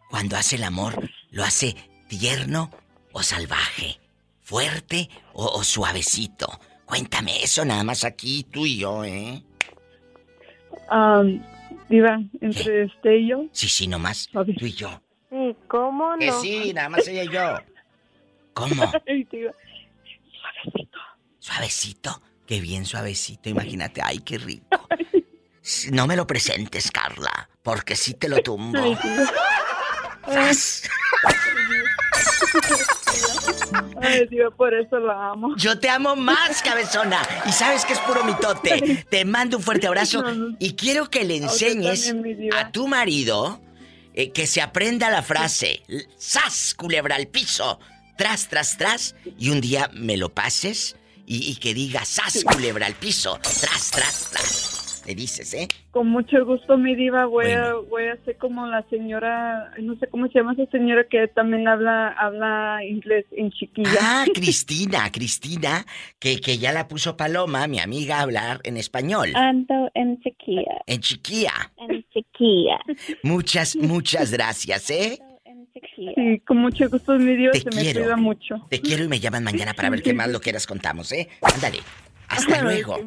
Cuando 0.09 0.35
hace 0.35 0.55
el 0.55 0.63
amor, 0.63 1.09
¿lo 1.29 1.43
hace 1.43 1.75
tierno 2.07 2.71
o 3.11 3.21
salvaje? 3.21 3.99
¿Fuerte 4.41 5.09
o, 5.33 5.63
suavecito? 5.63 6.47
Cuéntame 6.85 7.43
eso 7.43 7.63
nada 7.65 7.83
más 7.83 8.03
aquí, 8.03 8.47
tú 8.51 8.65
y 8.65 8.79
yo, 8.79 9.03
¿eh? 9.03 9.43
Um, 10.91 11.39
Diva, 11.87 12.19
entre 12.41 12.83
este 12.83 13.17
y 13.17 13.27
yo. 13.29 13.45
Sí, 13.51 13.67
sí, 13.67 13.87
nomás. 13.87 14.27
Tú 14.31 14.65
y 14.65 14.73
yo. 14.73 15.01
Sí, 15.29 15.55
¿cómo 15.67 16.11
no? 16.13 16.17
Que 16.17 16.31
sí, 16.33 16.73
nada 16.73 16.89
más 16.89 17.07
ella 17.07 17.23
y 17.23 17.29
yo. 17.29 17.57
¿Cómo? 18.59 18.91
suavecito. 18.91 19.37
Suavecito. 21.39 22.21
Qué 22.45 22.59
bien 22.59 22.85
suavecito, 22.85 23.49
imagínate. 23.49 24.01
Ay, 24.03 24.19
qué 24.19 24.37
rico. 24.37 24.67
No 25.91 26.07
me 26.07 26.15
lo 26.15 26.25
presentes, 26.25 26.89
Carla, 26.89 27.47
porque 27.61 27.95
sí 27.95 28.15
te 28.15 28.27
lo 28.27 28.41
tumbo. 28.41 28.79
Ay, 34.01 34.25
Dios, 34.31 34.51
por 34.55 34.73
eso 34.73 34.99
la 34.99 35.31
amo. 35.31 35.55
Yo 35.57 35.79
te 35.79 35.89
amo 35.89 36.15
más, 36.15 36.63
cabezona. 36.63 37.21
Y 37.45 37.51
sabes 37.51 37.85
que 37.85 37.93
es 37.93 37.99
puro 37.99 38.23
mitote. 38.23 39.05
Te 39.09 39.25
mando 39.25 39.57
un 39.57 39.63
fuerte 39.63 39.85
abrazo 39.85 40.23
y 40.57 40.75
quiero 40.75 41.09
que 41.09 41.23
le 41.23 41.37
enseñes 41.37 42.15
a 42.57 42.71
tu 42.71 42.87
marido 42.87 43.61
eh, 44.13 44.31
que 44.31 44.47
se 44.47 44.61
aprenda 44.61 45.11
la 45.11 45.21
frase 45.21 45.83
¡Sas, 46.17 46.73
culebra 46.73 47.15
al 47.15 47.27
piso! 47.27 47.79
Tras, 48.19 48.49
tras, 48.49 48.77
tras. 48.77 49.15
Y 49.39 49.49
un 49.49 49.61
día 49.61 49.89
me 49.93 50.15
lo 50.17 50.29
pases 50.29 50.95
y, 51.25 51.49
y 51.49 51.55
que 51.55 51.73
diga 51.73 52.05
¡Sas, 52.05 52.43
culebra 52.43 52.85
al 52.85 52.93
piso! 52.93 53.39
Tras, 53.41 53.89
tras, 53.89 54.29
tras 54.31 54.79
dices, 55.15 55.53
¿eh? 55.53 55.67
Con 55.91 56.07
mucho 56.07 56.45
gusto, 56.45 56.77
mi 56.77 56.95
diva. 56.95 57.25
Voy, 57.25 57.51
a, 57.51 57.73
voy 57.73 58.05
a 58.05 58.17
ser 58.25 58.37
como 58.37 58.67
la 58.67 58.83
señora, 58.89 59.71
no 59.79 59.95
sé 59.97 60.07
cómo 60.07 60.27
se 60.27 60.39
llama 60.39 60.53
esa 60.53 60.65
señora 60.71 61.05
que 61.09 61.27
también 61.27 61.67
habla 61.67 62.09
habla 62.09 62.79
inglés 62.85 63.25
en 63.31 63.51
chiquilla. 63.51 63.97
Ah, 64.01 64.25
Cristina, 64.33 65.11
Cristina, 65.11 65.85
que, 66.19 66.39
que 66.39 66.57
ya 66.57 66.71
la 66.71 66.87
puso 66.87 67.17
Paloma, 67.17 67.67
mi 67.67 67.79
amiga, 67.79 68.19
a 68.19 68.21
hablar 68.21 68.59
en 68.63 68.77
español. 68.77 69.31
Ando 69.35 69.89
en 69.93 70.19
chiquilla. 70.21 70.81
En 70.85 70.99
chiquilla. 70.99 71.71
En 71.77 72.05
chiquilla. 72.13 72.79
Muchas, 73.23 73.75
muchas 73.75 74.31
gracias, 74.31 74.89
¿eh? 74.89 75.19
Sí, 75.95 76.41
con 76.45 76.57
mucho 76.57 76.89
gusto, 76.89 77.17
mi 77.17 77.35
diva, 77.35 77.53
se 77.53 77.69
me 77.75 77.93
cuida 77.93 78.15
mucho. 78.15 78.55
Te 78.69 78.81
quiero 78.81 79.03
y 79.03 79.07
me 79.07 79.19
llaman 79.19 79.43
mañana 79.43 79.73
para 79.73 79.89
ver 79.89 80.01
qué 80.01 80.13
más 80.13 80.29
lo 80.29 80.39
quieras 80.39 80.67
contamos, 80.67 81.11
¿eh? 81.11 81.29
Ándale. 81.41 81.79
Hasta 82.27 82.61
luego. 82.61 82.97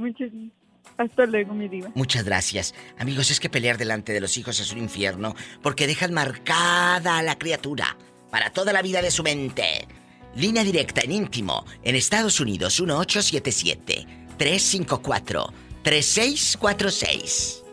Hasta 0.97 1.27
luego, 1.27 1.55
mi 1.55 1.69
diva. 1.69 1.91
Muchas 1.95 2.25
gracias. 2.25 2.75
Amigos, 2.99 3.31
es 3.31 3.41
que 3.41 3.49
pelear 3.49 3.79
delante 3.79 4.13
de 4.13 4.21
los 4.21 4.37
hijos 4.37 4.61
es 4.61 4.73
un 4.73 4.79
infierno 4.79 5.35
porque 5.63 5.87
dejan 5.87 6.13
marcada 6.13 7.19
a 7.19 7.23
la 7.23 7.39
criatura 7.39 7.97
para 8.31 8.51
toda 8.51 8.73
la 8.73 8.83
vida 8.83 9.01
de 9.03 9.11
su 9.11 9.23
mente. 9.23 9.87
Línea 10.35 10.65
directa 10.65 11.03
en 11.03 11.13
íntimo 11.13 11.65
en 11.83 11.95
Estados 11.95 12.41
Unidos 12.41 12.81
1877 12.81 14.07
354 14.37 15.53
3646. 15.83 17.65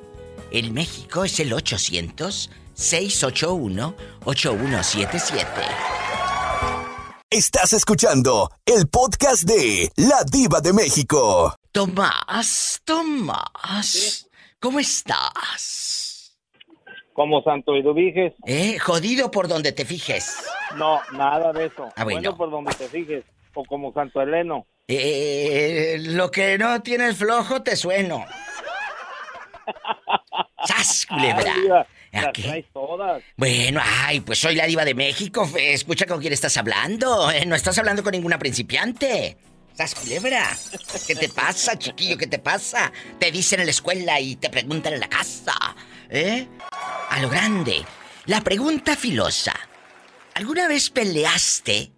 En 0.52 0.74
México 0.74 1.24
es 1.24 1.40
el 1.40 1.54
800 1.54 2.50
681 2.80 3.94
8177. 4.24 5.46
Estás 7.30 7.74
escuchando 7.74 8.50
el 8.66 8.88
podcast 8.88 9.44
de 9.44 9.92
La 9.98 10.24
Diva 10.24 10.62
de 10.62 10.72
México. 10.72 11.54
Tomás, 11.74 12.82
Tomás, 12.86 14.30
¿cómo 14.62 14.80
estás? 14.80 16.38
Como 17.12 17.44
Santo 17.44 17.76
Eduviges. 17.76 18.34
¿Eh? 18.46 18.80
Jodido 18.80 19.30
por 19.30 19.50
donde 19.50 19.74
te 19.74 19.84
fijes. 19.84 20.42
No, 20.78 21.02
nada 21.12 21.52
de 21.52 21.66
eso. 21.66 21.90
Ah, 21.98 22.06
bueno. 22.06 22.38
por 22.38 22.50
donde 22.50 22.74
te 22.76 22.88
fijes. 22.88 23.26
O 23.56 23.66
como 23.66 23.92
Santo 23.92 24.22
Eleno. 24.22 24.66
Eh, 24.88 25.98
lo 26.00 26.32
que 26.32 26.58
no 26.58 26.82
tienes 26.82 27.18
flojo 27.18 27.62
te 27.62 27.76
sueno. 27.76 28.24
¡Sas, 30.66 31.06
culebra! 31.08 31.86
¿A 32.14 32.32
qué? 32.32 32.66
todas. 32.74 33.24
Bueno, 33.38 33.82
ay, 33.84 34.22
pues 34.22 34.40
soy 34.40 34.56
la 34.56 34.66
diva 34.66 34.84
de 34.86 34.96
México. 34.96 35.50
Escucha 35.58 36.06
con 36.06 36.20
quién 36.20 36.34
estás 36.34 36.58
hablando. 36.58 37.32
Eh, 37.32 37.46
no 37.46 37.56
estás 37.56 37.78
hablando 37.78 38.04
con 38.04 38.12
ninguna 38.12 38.40
principiante. 38.40 39.38
¿Estás 39.72 39.96
culebra? 39.96 40.58
¿Qué 41.08 41.16
te 41.16 41.30
pasa, 41.30 41.78
chiquillo? 41.78 42.18
¿Qué 42.18 42.28
te 42.28 42.40
pasa? 42.40 42.92
Te 43.20 43.32
dicen 43.32 43.60
en 43.60 43.68
la 43.68 43.72
escuela 43.72 44.20
y 44.20 44.36
te 44.36 44.50
preguntan 44.50 44.94
en 44.94 45.00
la 45.00 45.08
casa. 45.08 45.54
¿Eh? 46.10 46.48
A 47.10 47.22
lo 47.22 47.30
grande. 47.30 47.86
La 48.26 48.42
pregunta 48.42 48.96
filosa. 48.96 49.54
¿Alguna 50.34 50.68
vez 50.68 50.90
peleaste 50.90 51.92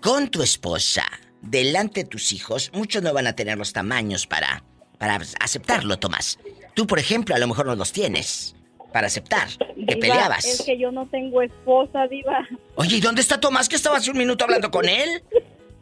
con 0.00 0.30
tu 0.30 0.42
esposa 0.42 1.04
delante 1.42 2.02
de 2.04 2.08
tus 2.08 2.32
hijos? 2.32 2.70
Muchos 2.72 3.02
no 3.02 3.12
van 3.12 3.26
a 3.26 3.36
tener 3.36 3.58
los 3.58 3.72
tamaños 3.72 4.26
para, 4.26 4.64
para 4.98 5.20
aceptarlo, 5.40 5.98
Tomás. 5.98 6.38
Tú, 6.74 6.86
por 6.86 6.98
ejemplo, 6.98 7.34
a 7.34 7.38
lo 7.38 7.46
mejor 7.46 7.66
no 7.66 7.76
los 7.76 7.92
tienes 7.92 8.56
para 8.94 9.08
aceptar 9.08 9.48
que 9.88 9.96
peleabas. 9.96 10.44
Es 10.44 10.62
que 10.62 10.78
yo 10.78 10.92
no 10.92 11.04
tengo 11.06 11.42
esposa, 11.42 12.06
Diva. 12.06 12.46
Oye, 12.76 12.98
¿y 12.98 13.00
dónde 13.00 13.22
está 13.22 13.40
Tomás 13.40 13.68
que 13.68 13.74
estaba 13.74 13.96
hace 13.96 14.12
un 14.12 14.18
minuto 14.18 14.44
hablando 14.44 14.70
con 14.70 14.88
él? 14.88 15.20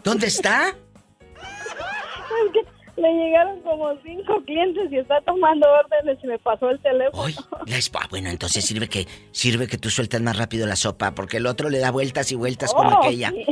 ¿Dónde 0.02 0.28
está? 0.28 0.74
le 2.96 3.12
llegaron 3.12 3.60
como 3.62 3.90
cinco 4.02 4.42
clientes 4.46 4.90
y 4.90 4.98
está 4.98 5.20
tomando 5.22 5.66
órdenes 5.70 6.18
y 6.22 6.26
me 6.26 6.38
pasó 6.38 6.70
el 6.70 6.78
teléfono. 6.80 7.24
Ay, 7.24 7.34
la 7.66 8.06
bueno, 8.08 8.30
entonces 8.30 8.64
sirve 8.64 8.88
que 8.88 9.06
sirve 9.30 9.66
que 9.66 9.76
tú 9.76 9.90
sueltas 9.90 10.22
más 10.22 10.36
rápido 10.36 10.66
la 10.66 10.76
sopa, 10.76 11.14
porque 11.14 11.36
el 11.36 11.46
otro 11.46 11.68
le 11.68 11.80
da 11.80 11.90
vueltas 11.90 12.32
y 12.32 12.34
vueltas 12.34 12.72
como 12.72 12.88
oh, 12.88 13.04
aquella. 13.04 13.32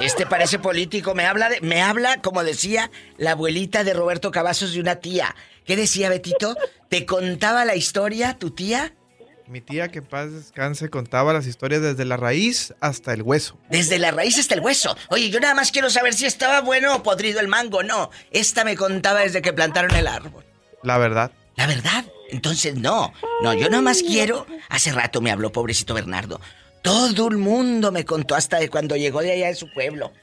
Este 0.00 0.26
parece 0.26 0.60
político, 0.60 1.14
me 1.14 1.24
habla 1.24 1.48
de, 1.48 1.60
me 1.60 1.82
habla 1.82 2.20
como 2.22 2.44
decía 2.44 2.88
la 3.16 3.32
abuelita 3.32 3.82
de 3.82 3.94
Roberto 3.94 4.30
Cavazos 4.30 4.72
de 4.72 4.80
una 4.80 4.96
tía. 4.96 5.34
¿Qué 5.68 5.76
decía 5.76 6.08
Betito? 6.08 6.56
¿Te 6.88 7.04
contaba 7.04 7.66
la 7.66 7.76
historia 7.76 8.38
tu 8.38 8.52
tía? 8.52 8.94
Mi 9.46 9.60
tía, 9.60 9.88
que 9.88 10.00
paz 10.00 10.32
descanse, 10.32 10.88
contaba 10.88 11.34
las 11.34 11.46
historias 11.46 11.82
desde 11.82 12.06
la 12.06 12.16
raíz 12.16 12.72
hasta 12.80 13.12
el 13.12 13.20
hueso. 13.20 13.58
Desde 13.68 13.98
la 13.98 14.10
raíz 14.10 14.38
hasta 14.38 14.54
el 14.54 14.60
hueso. 14.60 14.96
Oye, 15.10 15.28
yo 15.28 15.40
nada 15.40 15.52
más 15.52 15.70
quiero 15.70 15.90
saber 15.90 16.14
si 16.14 16.24
estaba 16.24 16.62
bueno 16.62 16.96
o 16.96 17.02
podrido 17.02 17.38
el 17.40 17.48
mango. 17.48 17.82
No, 17.82 18.10
esta 18.30 18.64
me 18.64 18.76
contaba 18.76 19.20
desde 19.20 19.42
que 19.42 19.52
plantaron 19.52 19.94
el 19.94 20.06
árbol. 20.06 20.42
La 20.82 20.96
verdad. 20.96 21.32
La 21.56 21.66
verdad. 21.66 22.06
Entonces, 22.30 22.76
no. 22.76 23.12
No, 23.42 23.52
yo 23.52 23.68
nada 23.68 23.82
más 23.82 24.02
quiero... 24.02 24.46
Hace 24.70 24.92
rato 24.92 25.20
me 25.20 25.30
habló 25.30 25.52
pobrecito 25.52 25.92
Bernardo. 25.92 26.40
Todo 26.80 27.28
el 27.28 27.36
mundo 27.36 27.92
me 27.92 28.06
contó 28.06 28.36
hasta 28.36 28.58
de 28.58 28.70
cuando 28.70 28.96
llegó 28.96 29.20
de 29.20 29.32
allá 29.32 29.48
de 29.48 29.54
su 29.54 29.70
pueblo. 29.74 30.14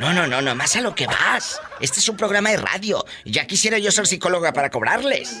No, 0.00 0.12
no, 0.12 0.26
no, 0.26 0.42
no, 0.42 0.54
más 0.54 0.74
a 0.76 0.80
lo 0.80 0.94
que 0.94 1.06
vas. 1.06 1.60
Este 1.80 2.00
es 2.00 2.08
un 2.08 2.16
programa 2.16 2.50
de 2.50 2.56
radio. 2.56 3.04
Ya 3.24 3.46
quisiera 3.46 3.78
yo 3.78 3.90
ser 3.92 4.06
psicóloga 4.06 4.52
para 4.52 4.70
cobrarles. 4.70 5.40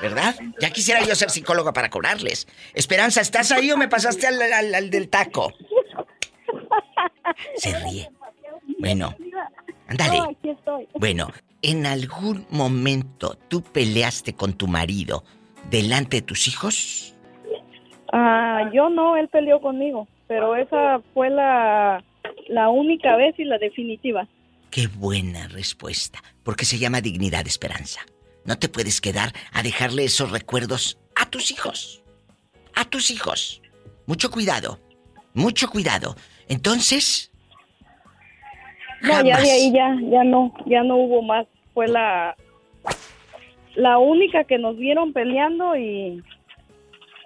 ¿Verdad? 0.00 0.34
Ya 0.60 0.70
quisiera 0.70 1.02
yo 1.02 1.14
ser 1.14 1.30
psicóloga 1.30 1.72
para 1.72 1.90
cobrarles. 1.90 2.48
Esperanza, 2.72 3.20
¿estás 3.20 3.52
ahí 3.52 3.70
o 3.72 3.76
me 3.76 3.88
pasaste 3.88 4.26
al, 4.26 4.90
del 4.90 5.08
taco? 5.08 5.52
Se 7.56 7.78
ríe. 7.80 8.10
Bueno, 8.78 9.14
ándale. 9.88 10.36
Bueno, 10.94 11.30
¿en 11.60 11.86
algún 11.86 12.46
momento 12.50 13.36
tú 13.48 13.62
peleaste 13.62 14.34
con 14.34 14.54
tu 14.54 14.66
marido 14.66 15.24
delante 15.70 16.18
de 16.18 16.22
tus 16.22 16.48
hijos? 16.48 17.14
Ah, 18.12 18.70
yo 18.72 18.88
no, 18.88 19.16
él 19.16 19.28
peleó 19.28 19.60
conmigo, 19.60 20.06
pero 20.26 20.56
esa 20.56 21.00
fue 21.12 21.30
la 21.30 22.02
la 22.48 22.68
única 22.68 23.16
vez 23.16 23.38
y 23.38 23.44
la 23.44 23.58
definitiva. 23.58 24.28
Qué 24.70 24.86
buena 24.86 25.48
respuesta, 25.48 26.22
porque 26.42 26.64
se 26.64 26.78
llama 26.78 27.00
dignidad 27.00 27.46
esperanza. 27.46 28.00
No 28.44 28.58
te 28.58 28.68
puedes 28.68 29.00
quedar 29.00 29.32
a 29.52 29.62
dejarle 29.62 30.04
esos 30.04 30.30
recuerdos 30.30 30.98
a 31.16 31.30
tus 31.30 31.50
hijos. 31.50 32.02
A 32.74 32.84
tus 32.84 33.10
hijos. 33.10 33.62
Mucho 34.06 34.30
cuidado, 34.30 34.80
mucho 35.32 35.68
cuidado. 35.68 36.16
Entonces... 36.48 37.30
No, 39.00 39.22
ya 39.22 39.40
de 39.40 39.50
ahí 39.50 39.72
ya, 39.72 39.96
ya 40.10 40.24
no, 40.24 40.52
ya 40.66 40.82
no 40.82 40.96
hubo 40.96 41.22
más. 41.22 41.46
Fue 41.74 41.88
la, 41.88 42.36
la 43.74 43.98
única 43.98 44.44
que 44.44 44.58
nos 44.58 44.76
vieron 44.76 45.12
peleando 45.12 45.76
y 45.76 46.22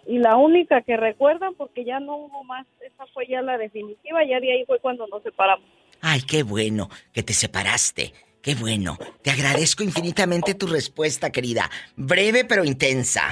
y 0.08 0.18
la 0.18 0.36
única 0.36 0.80
que 0.80 0.96
recuerdan 0.96 1.54
porque 1.54 1.84
ya 1.84 2.00
no 2.00 2.16
hubo 2.16 2.42
más, 2.42 2.66
esa 2.80 3.06
fue 3.12 3.26
ya 3.28 3.42
la 3.42 3.58
definitiva, 3.58 4.24
ya 4.24 4.40
de 4.40 4.52
ahí 4.52 4.64
fue 4.64 4.80
cuando 4.80 5.06
nos 5.06 5.22
separamos. 5.22 5.68
Ay, 6.00 6.22
qué 6.22 6.42
bueno 6.42 6.88
que 7.12 7.22
te 7.22 7.34
separaste. 7.34 8.14
Qué 8.40 8.54
bueno. 8.54 8.96
Te 9.20 9.30
agradezco 9.30 9.82
infinitamente 9.82 10.54
tu 10.54 10.66
respuesta, 10.66 11.30
querida. 11.30 11.68
Breve 11.94 12.46
pero 12.46 12.64
intensa. 12.64 13.22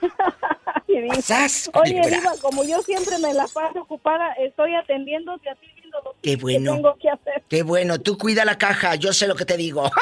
¡Sas, 1.22 1.70
Oye, 1.74 2.00
Diva, 2.08 2.32
como 2.40 2.64
yo 2.64 2.80
siempre 2.82 3.18
me 3.18 3.34
la 3.34 3.46
paso 3.46 3.80
ocupada, 3.80 4.32
estoy 4.32 4.74
atendiéndote 4.74 5.50
a 5.50 5.54
ti 5.56 5.66
viendo 5.74 5.98
lo 6.04 6.16
Qué 6.22 6.36
bueno. 6.36 6.72
que 6.72 6.76
tengo 6.76 6.96
que 6.98 7.10
hacer. 7.10 7.42
Qué 7.48 7.62
bueno, 7.62 8.00
tú 8.00 8.16
cuida 8.16 8.44
la 8.44 8.56
caja, 8.56 8.94
yo 8.94 9.12
sé 9.12 9.26
lo 9.26 9.34
que 9.36 9.44
te 9.44 9.56
digo. 9.56 9.90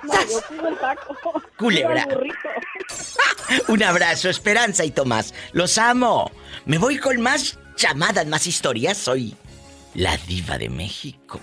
No, 0.00 0.14
yo 0.30 0.40
cuido 0.46 0.68
el 0.68 0.78
taco. 0.78 1.16
Culebra. 1.58 2.06
Burrito. 2.06 2.48
Un 3.68 3.82
abrazo, 3.82 4.28
Esperanza 4.28 4.84
y 4.84 4.90
Tomás. 4.90 5.34
Los 5.52 5.78
amo. 5.78 6.30
Me 6.66 6.78
voy 6.78 6.98
con 6.98 7.20
más 7.20 7.58
llamadas, 7.76 8.26
más 8.26 8.46
historias. 8.46 8.98
Soy 8.98 9.34
la 9.94 10.16
diva 10.16 10.58
de 10.58 10.68
México. 10.68 11.40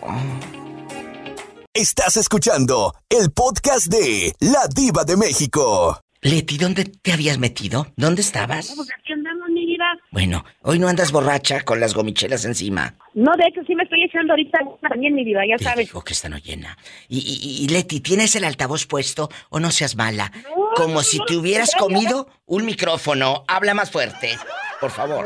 Estás 1.73 2.15
escuchando 2.15 2.93
el 3.09 3.31
podcast 3.31 3.87
de 3.87 4.33
La 4.39 4.67
Diva 4.73 5.03
de 5.03 5.17
México. 5.17 5.99
Leti, 6.21 6.57
¿dónde 6.57 6.85
te 6.85 7.11
habías 7.11 7.37
metido? 7.37 7.85
¿Dónde 7.97 8.21
estabas? 8.21 8.71
Pues 8.75 8.89
aquí 8.97 9.13
andamos, 9.13 9.34
mi 9.55 9.65
vida. 9.65 9.85
Bueno, 10.11 10.45
hoy 10.61 10.77
no 10.77 10.87
andas 10.87 11.11
borracha 11.11 11.61
con 11.61 11.79
las 11.79 11.95
gomichelas 11.95 12.45
encima. 12.45 12.93
No, 13.15 13.31
de 13.37 13.47
hecho, 13.47 13.61
sí 13.65 13.73
me 13.73 13.83
estoy 13.83 14.03
echando 14.03 14.33
ahorita 14.33 14.59
también, 14.87 15.15
mi 15.15 15.23
vida, 15.23 15.41
ya 15.49 15.55
Te 15.57 15.63
sabes. 15.63 15.87
digo 15.87 16.03
que 16.03 16.13
esta 16.13 16.29
no 16.29 16.37
llena. 16.37 16.77
Y, 17.09 17.17
y- 17.19 17.63
y, 17.63 17.67
Leti, 17.69 18.01
¿tienes 18.01 18.35
el 18.35 18.43
altavoz 18.43 18.85
puesto 18.85 19.29
o 19.49 19.59
no 19.59 19.71
seas 19.71 19.95
mala? 19.95 20.31
Como 20.75 21.01
si 21.01 21.19
te 21.25 21.35
hubieras 21.35 21.71
comido 21.75 22.27
un 22.45 22.65
micrófono. 22.65 23.43
Habla 23.47 23.73
más 23.73 23.89
fuerte, 23.89 24.37
por 24.81 24.91
favor. 24.91 25.25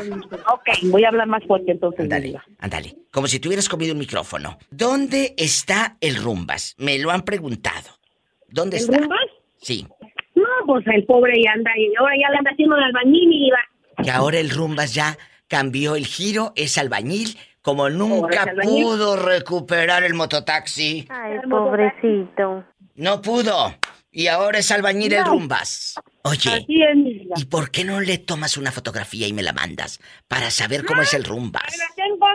Ok, 0.52 0.68
voy 0.84 1.04
a 1.04 1.08
hablar 1.08 1.26
más 1.26 1.42
fuerte 1.44 1.72
entonces. 1.72 2.00
Ándale, 2.00 2.38
ándale. 2.58 2.96
Como 3.12 3.26
si 3.26 3.40
te 3.40 3.48
hubieras 3.48 3.68
comido 3.68 3.92
un 3.92 3.98
micrófono. 3.98 4.58
¿Dónde 4.70 5.34
está 5.36 5.96
el 6.00 6.16
Rumbas? 6.22 6.76
Me 6.78 6.98
lo 6.98 7.10
han 7.10 7.22
preguntado. 7.22 7.90
¿Dónde 8.48 8.76
¿El 8.76 8.84
está? 8.84 8.98
Rumbas? 8.98 9.18
Sí. 9.60 9.86
No, 10.36 10.44
pues 10.66 10.86
el 10.86 11.04
pobre 11.04 11.34
ya 11.44 11.52
anda, 11.52 11.70
y 11.76 11.92
ahora 11.98 12.14
ya 12.16 12.30
le 12.30 12.38
anda 12.38 12.50
haciendo 12.52 12.76
el 12.76 12.84
albañil, 12.84 13.28
mi 13.28 13.38
vida. 13.40 13.58
Que 14.02 14.10
ahora 14.10 14.38
el 14.38 14.50
Rumbas 14.50 14.94
ya 14.94 15.16
cambió 15.48 15.96
el 15.96 16.06
giro, 16.06 16.52
es 16.56 16.78
albañil, 16.78 17.36
como 17.62 17.90
nunca 17.90 18.44
albañil. 18.44 18.84
pudo 18.84 19.16
recuperar 19.16 20.04
el 20.04 20.14
mototaxi. 20.14 21.06
Ay, 21.08 21.38
pobrecito. 21.48 22.64
No 22.94 23.20
pudo. 23.22 23.74
Y 24.12 24.26
ahora 24.26 24.58
es 24.58 24.70
albañil 24.70 25.12
el. 25.12 25.24
Rumbas. 25.24 25.94
Oye. 26.22 26.64
¿y 26.68 27.44
por 27.46 27.70
qué 27.70 27.84
no 27.84 28.00
le 28.00 28.18
tomas 28.18 28.56
una 28.56 28.72
fotografía 28.72 29.26
y 29.28 29.32
me 29.32 29.42
la 29.42 29.52
mandas? 29.52 30.00
Para 30.28 30.50
saber 30.50 30.84
cómo 30.84 31.02
es 31.02 31.14
el 31.14 31.24
Rumbas. 31.24 31.78
La 31.78 31.94
tengo. 32.04 32.26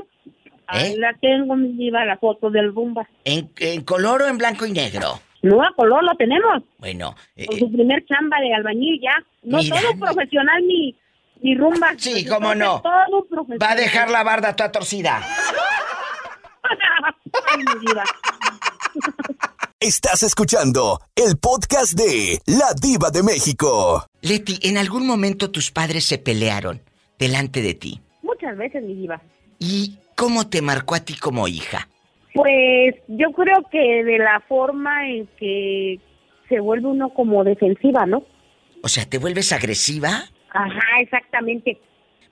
¿Eh? 0.74 0.96
la 0.98 1.14
tengo, 1.22 1.56
mi 1.56 1.74
vida, 1.74 2.04
la 2.06 2.18
foto 2.18 2.50
del 2.50 2.74
Rumbas. 2.74 3.08
¿En, 3.24 3.52
en 3.58 3.84
color 3.84 4.24
o 4.24 4.28
en 4.28 4.38
blanco 4.38 4.66
y 4.66 4.72
negro? 4.72 5.20
No, 5.44 5.62
a 5.62 5.72
color 5.76 6.04
lo 6.04 6.16
tenemos. 6.16 6.64
Bueno, 6.80 7.16
eh, 7.36 7.46
Con 7.46 7.60
su 7.60 7.72
primer 7.72 8.04
chamba 8.06 8.40
de 8.40 8.52
albañil 8.54 9.00
ya. 9.00 9.24
No 9.44 9.60
Mira. 9.60 9.80
todo 9.80 10.00
profesional 10.00 10.66
ni, 10.66 10.96
ni 11.42 11.56
rumba. 11.56 11.94
Sí, 11.98 12.26
cómo 12.26 12.56
no. 12.56 12.82
Va 13.62 13.72
a 13.72 13.76
dejar 13.76 14.10
la 14.10 14.24
barda 14.24 14.56
toda 14.56 14.72
torcida. 14.72 15.22
Ay, 16.64 17.64
mi 17.64 17.88
vida. 17.88 18.04
Estás 19.80 20.24
escuchando 20.24 21.00
el 21.16 21.38
podcast 21.38 21.94
de 21.94 22.40
La 22.46 22.74
Diva 22.82 23.12
de 23.12 23.22
México. 23.24 24.06
Leti, 24.22 24.58
¿en 24.68 24.78
algún 24.78 25.06
momento 25.06 25.52
tus 25.52 25.70
padres 25.70 26.06
se 26.06 26.18
pelearon 26.18 26.82
delante 27.20 27.62
de 27.62 27.74
ti? 27.74 28.02
Muchas 28.24 28.58
veces, 28.58 28.84
mi 28.84 28.96
diva. 28.96 29.22
¿Y 29.60 30.00
cómo 30.16 30.48
te 30.48 30.62
marcó 30.62 30.96
a 30.96 31.02
ti 31.02 31.16
como 31.18 31.48
hija? 31.48 31.88
Pues 32.34 32.96
yo 33.08 33.32
creo 33.32 33.64
que 33.72 34.04
de 34.04 34.18
la 34.18 34.42
forma 34.48 35.08
en 35.08 35.28
que 35.38 36.00
se 36.50 36.60
vuelve 36.60 36.88
uno 36.88 37.10
como 37.14 37.44
defensiva, 37.44 38.06
¿no? 38.06 38.24
O 38.82 38.88
sea, 38.88 39.06
¿te 39.06 39.18
vuelves 39.18 39.52
agresiva? 39.52 40.30
Ajá, 40.56 41.02
exactamente. 41.02 41.80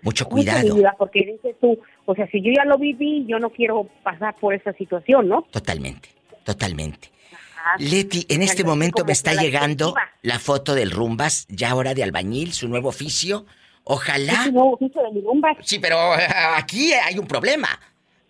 Mucho 0.02 0.26
cuidado. 0.28 0.76
porque 0.98 1.22
dices 1.22 1.56
tú, 1.62 1.80
o 2.06 2.16
sea, 2.16 2.28
si 2.28 2.42
yo 2.42 2.52
ya 2.56 2.66
lo 2.66 2.78
viví, 2.78 3.26
yo 3.28 3.40
no 3.40 3.50
quiero 3.50 3.88
pasar 4.04 4.36
por 4.36 4.54
esa 4.54 4.74
situación, 4.74 5.30
¿no? 5.30 5.44
Totalmente, 5.44 6.10
totalmente. 6.44 7.10
Ajá. 7.32 7.76
Leti, 7.80 8.26
en 8.28 8.42
este 8.42 8.64
momento 8.64 9.06
me 9.06 9.14
está 9.14 9.34
la 9.34 9.42
llegando 9.42 9.94
la 10.22 10.40
foto 10.40 10.76
del 10.76 10.92
Rumbas, 10.92 11.48
ya 11.50 11.72
ahora 11.72 11.94
de 11.94 12.04
albañil, 12.04 12.52
su 12.54 12.68
nuevo 12.68 12.90
oficio. 12.90 13.46
Ojalá. 13.86 14.46
Es 14.46 14.54
nuevo 14.54 14.74
oficio 14.74 15.02
de 15.04 15.12
mi 15.12 15.22
rumba. 15.22 15.56
Sí, 15.62 15.80
pero 15.80 16.16
eh, 16.18 16.28
aquí 16.56 16.94
hay 16.94 17.18
un 17.18 17.28
problema. 17.28 17.68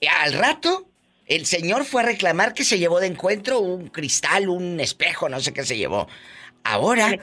Eh, 0.02 0.08
Al 0.08 0.34
rato, 0.34 0.88
el 1.28 1.46
señor 1.46 1.86
fue 1.86 2.02
a 2.02 2.06
reclamar 2.06 2.54
que 2.54 2.64
se 2.64 2.80
llevó 2.80 3.00
de 3.00 3.08
encuentro 3.08 3.60
un 3.60 3.88
cristal, 3.88 4.50
un 4.50 4.80
espejo, 4.80 5.30
no 5.30 5.40
sé 5.40 5.54
qué 5.54 5.64
se 5.64 5.78
llevó. 5.78 6.08
Ahora, 6.64 7.18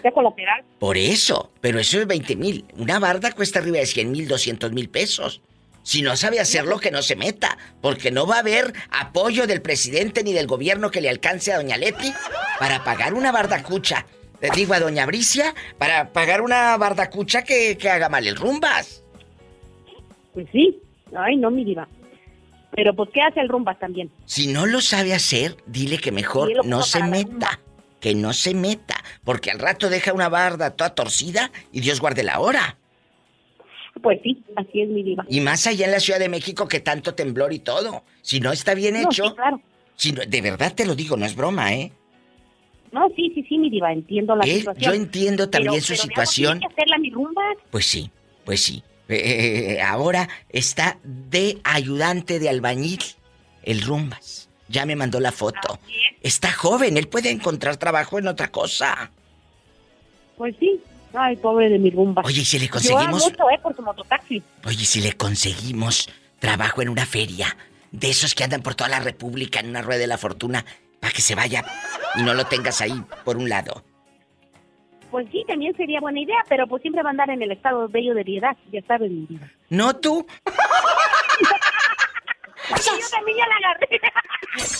por 0.78 0.98
eso, 0.98 1.50
pero 1.60 1.78
eso 1.78 1.98
es 1.98 2.06
20 2.06 2.36
mil. 2.36 2.64
Una 2.76 2.98
barda 2.98 3.32
cuesta 3.32 3.58
arriba 3.58 3.78
de 3.78 3.86
100 3.86 4.10
mil, 4.10 4.28
200 4.28 4.72
mil 4.72 4.90
pesos. 4.90 5.40
Si 5.82 6.02
no 6.02 6.14
sabe 6.16 6.40
hacerlo, 6.40 6.78
que 6.78 6.90
no 6.90 7.00
se 7.00 7.16
meta, 7.16 7.56
porque 7.80 8.10
no 8.10 8.26
va 8.26 8.36
a 8.36 8.40
haber 8.40 8.74
apoyo 8.90 9.46
del 9.46 9.62
presidente 9.62 10.22
ni 10.22 10.34
del 10.34 10.46
gobierno 10.46 10.90
que 10.90 11.00
le 11.00 11.08
alcance 11.08 11.52
a 11.52 11.56
Doña 11.56 11.78
Leti 11.78 12.12
para 12.58 12.84
pagar 12.84 13.14
una 13.14 13.32
bardacucha. 13.32 14.06
Le 14.42 14.50
digo 14.50 14.74
a 14.74 14.80
Doña 14.80 15.06
Bricia, 15.06 15.54
para 15.78 16.12
pagar 16.12 16.42
una 16.42 16.76
bardacucha 16.76 17.42
que, 17.42 17.78
que 17.78 17.88
haga 17.88 18.08
mal 18.10 18.26
el 18.26 18.36
rumbas. 18.36 19.02
Pues 20.34 20.46
sí. 20.52 20.80
Ay, 21.16 21.36
no, 21.36 21.50
mi 21.50 21.64
diva. 21.64 21.88
Pero 22.72 22.94
pues, 22.94 23.10
¿qué 23.12 23.22
hace 23.22 23.40
el 23.40 23.48
rumba 23.48 23.74
también? 23.74 24.10
Si 24.26 24.46
no 24.46 24.66
lo 24.66 24.80
sabe 24.80 25.12
hacer, 25.12 25.56
dile 25.66 25.98
que 25.98 26.12
mejor 26.12 26.64
no 26.64 26.82
se 26.82 27.02
meta. 27.02 27.58
Que 28.00 28.14
no 28.14 28.32
se 28.32 28.54
meta. 28.54 28.96
Porque 29.24 29.50
al 29.50 29.58
rato 29.58 29.88
deja 29.90 30.12
una 30.12 30.28
barda 30.28 30.70
toda 30.70 30.94
torcida 30.94 31.50
y 31.72 31.80
Dios 31.80 32.00
guarde 32.00 32.22
la 32.22 32.40
hora. 32.40 32.76
Pues 34.02 34.20
sí, 34.22 34.42
así 34.56 34.80
es 34.80 34.88
mi 34.88 35.02
diva. 35.02 35.24
Y 35.28 35.40
más 35.40 35.66
allá 35.66 35.84
en 35.86 35.92
la 35.92 36.00
Ciudad 36.00 36.18
de 36.18 36.28
México 36.28 36.66
que 36.68 36.80
tanto 36.80 37.14
temblor 37.14 37.52
y 37.52 37.58
todo. 37.58 38.04
Si 38.22 38.40
no 38.40 38.52
está 38.52 38.74
bien 38.74 38.94
No, 38.94 39.00
hecho. 39.10 39.28
sí, 39.28 39.34
claro. 39.34 39.60
si 39.96 40.12
no- 40.12 40.22
de 40.26 40.40
verdad 40.40 40.74
te 40.74 40.86
lo 40.86 40.94
digo, 40.94 41.16
no 41.16 41.26
es 41.26 41.36
broma, 41.36 41.74
¿eh? 41.74 41.92
No, 42.92 43.08
sí, 43.14 43.30
sí, 43.34 43.44
sí, 43.48 43.58
mi 43.58 43.68
diva, 43.70 43.92
entiendo 43.92 44.34
la 44.34 44.44
Eh, 44.46 44.58
situación. 44.60 44.92
yo 44.94 44.98
entiendo 44.98 45.50
también 45.50 45.74
Pero- 45.74 45.84
su 45.84 45.92
pero, 45.92 46.02
situación. 46.02 46.58
digamos, 46.58 46.60
¿tiene 46.60 46.74
que 46.74 46.80
hacerla 46.80 46.98
mi 46.98 47.10
rumba? 47.10 47.42
Pues 47.70 47.86
sí, 47.86 48.10
pues 48.44 48.62
sí. 48.62 48.82
Eh, 49.08 49.74
eh, 49.76 49.82
ahora 49.82 50.28
está 50.48 50.98
de 51.04 51.58
ayudante 51.64 52.38
de 52.38 52.48
albañil 52.48 53.00
el 53.64 53.82
Rumbas. 53.82 54.39
Ya 54.70 54.86
me 54.86 54.94
mandó 54.94 55.18
la 55.18 55.32
foto. 55.32 55.80
Está 56.22 56.52
joven, 56.52 56.96
él 56.96 57.08
puede 57.08 57.30
encontrar 57.30 57.76
trabajo 57.76 58.20
en 58.20 58.28
otra 58.28 58.52
cosa. 58.52 59.10
Pues 60.36 60.54
sí. 60.60 60.80
Ay, 61.12 61.36
pobre 61.36 61.68
de 61.68 61.78
mi 61.80 61.90
rumba. 61.90 62.22
Oye, 62.24 62.42
¿y 62.42 62.44
si 62.44 62.60
le 62.60 62.68
conseguimos? 62.68 63.24
mucho, 63.24 63.50
¿eh? 63.50 63.58
Por 63.60 63.74
su 63.74 63.82
mototaxi. 63.82 64.40
Oye, 64.64 64.84
si 64.84 65.00
le 65.00 65.14
conseguimos 65.14 66.08
trabajo 66.38 66.82
en 66.82 66.88
una 66.88 67.04
feria, 67.04 67.56
de 67.90 68.10
esos 68.10 68.36
que 68.36 68.44
andan 68.44 68.62
por 68.62 68.76
toda 68.76 68.88
la 68.88 69.00
República 69.00 69.58
en 69.58 69.70
una 69.70 69.82
rueda 69.82 69.98
de 69.98 70.06
la 70.06 70.18
fortuna, 70.18 70.64
para 71.00 71.12
que 71.12 71.20
se 71.20 71.34
vaya 71.34 71.64
y 72.14 72.22
no 72.22 72.32
lo 72.34 72.44
tengas 72.44 72.80
ahí 72.80 73.02
por 73.24 73.36
un 73.36 73.48
lado. 73.48 73.82
Pues 75.10 75.26
sí, 75.32 75.44
también 75.48 75.76
sería 75.76 75.98
buena 75.98 76.20
idea, 76.20 76.44
pero 76.48 76.68
pues 76.68 76.82
siempre 76.82 77.02
va 77.02 77.08
a 77.08 77.10
andar 77.10 77.30
en 77.30 77.42
el 77.42 77.50
estado 77.50 77.88
bello 77.88 78.14
de 78.14 78.20
ebriedad, 78.20 78.56
ya 78.70 78.80
sabes, 78.86 79.10
mi 79.10 79.26
diva. 79.26 79.48
¿No 79.68 79.96
tú? 79.96 80.24
Yo 82.76 83.08
también 83.10 83.38
ya 83.38 83.46
la 83.46 83.56
agarré. 83.70 84.00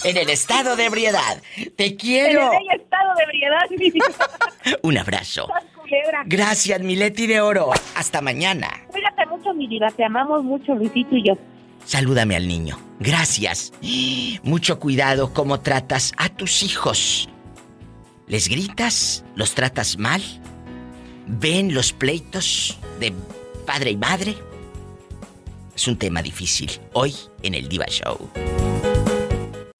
En 0.02 0.16
el 0.16 0.30
estado 0.30 0.74
de 0.76 0.86
ebriedad. 0.86 1.40
Te 1.76 1.86
En 1.86 1.96
quiero. 1.96 2.52
el 2.52 2.58
bello 2.58 2.82
estado 2.82 3.14
de 3.16 3.22
ebriedad. 3.24 4.78
Un 4.82 4.98
abrazo. 4.98 5.48
Gracias, 6.26 6.80
mi 6.80 6.96
Leti 6.96 7.26
de 7.26 7.40
Oro. 7.40 7.70
Hasta 7.94 8.20
mañana. 8.20 8.68
Cuídate 8.88 9.26
mucho, 9.26 9.52
mi 9.54 9.66
diva. 9.68 9.88
Te 9.90 10.04
amamos 10.04 10.42
mucho, 10.42 10.74
Luisito 10.74 11.14
y 11.16 11.28
yo. 11.28 11.38
Salúdame 11.84 12.36
al 12.36 12.46
niño. 12.48 12.78
Gracias. 12.98 13.72
Mucho 14.42 14.78
cuidado 14.80 15.32
cómo 15.32 15.60
tratas 15.60 16.12
a 16.16 16.28
tus 16.28 16.62
hijos. 16.62 17.28
¿Les 18.26 18.48
gritas? 18.48 19.24
¿Los 19.34 19.54
tratas 19.54 19.98
mal? 19.98 20.22
¿Ven 21.26 21.74
los 21.74 21.92
pleitos 21.92 22.78
de 22.98 23.12
padre 23.66 23.90
y 23.92 23.96
madre? 23.96 24.36
Es 25.80 25.88
un 25.88 25.96
tema 25.96 26.20
difícil 26.20 26.70
hoy 26.92 27.14
en 27.42 27.54
el 27.54 27.66
Diva 27.66 27.86
Show. 27.86 28.30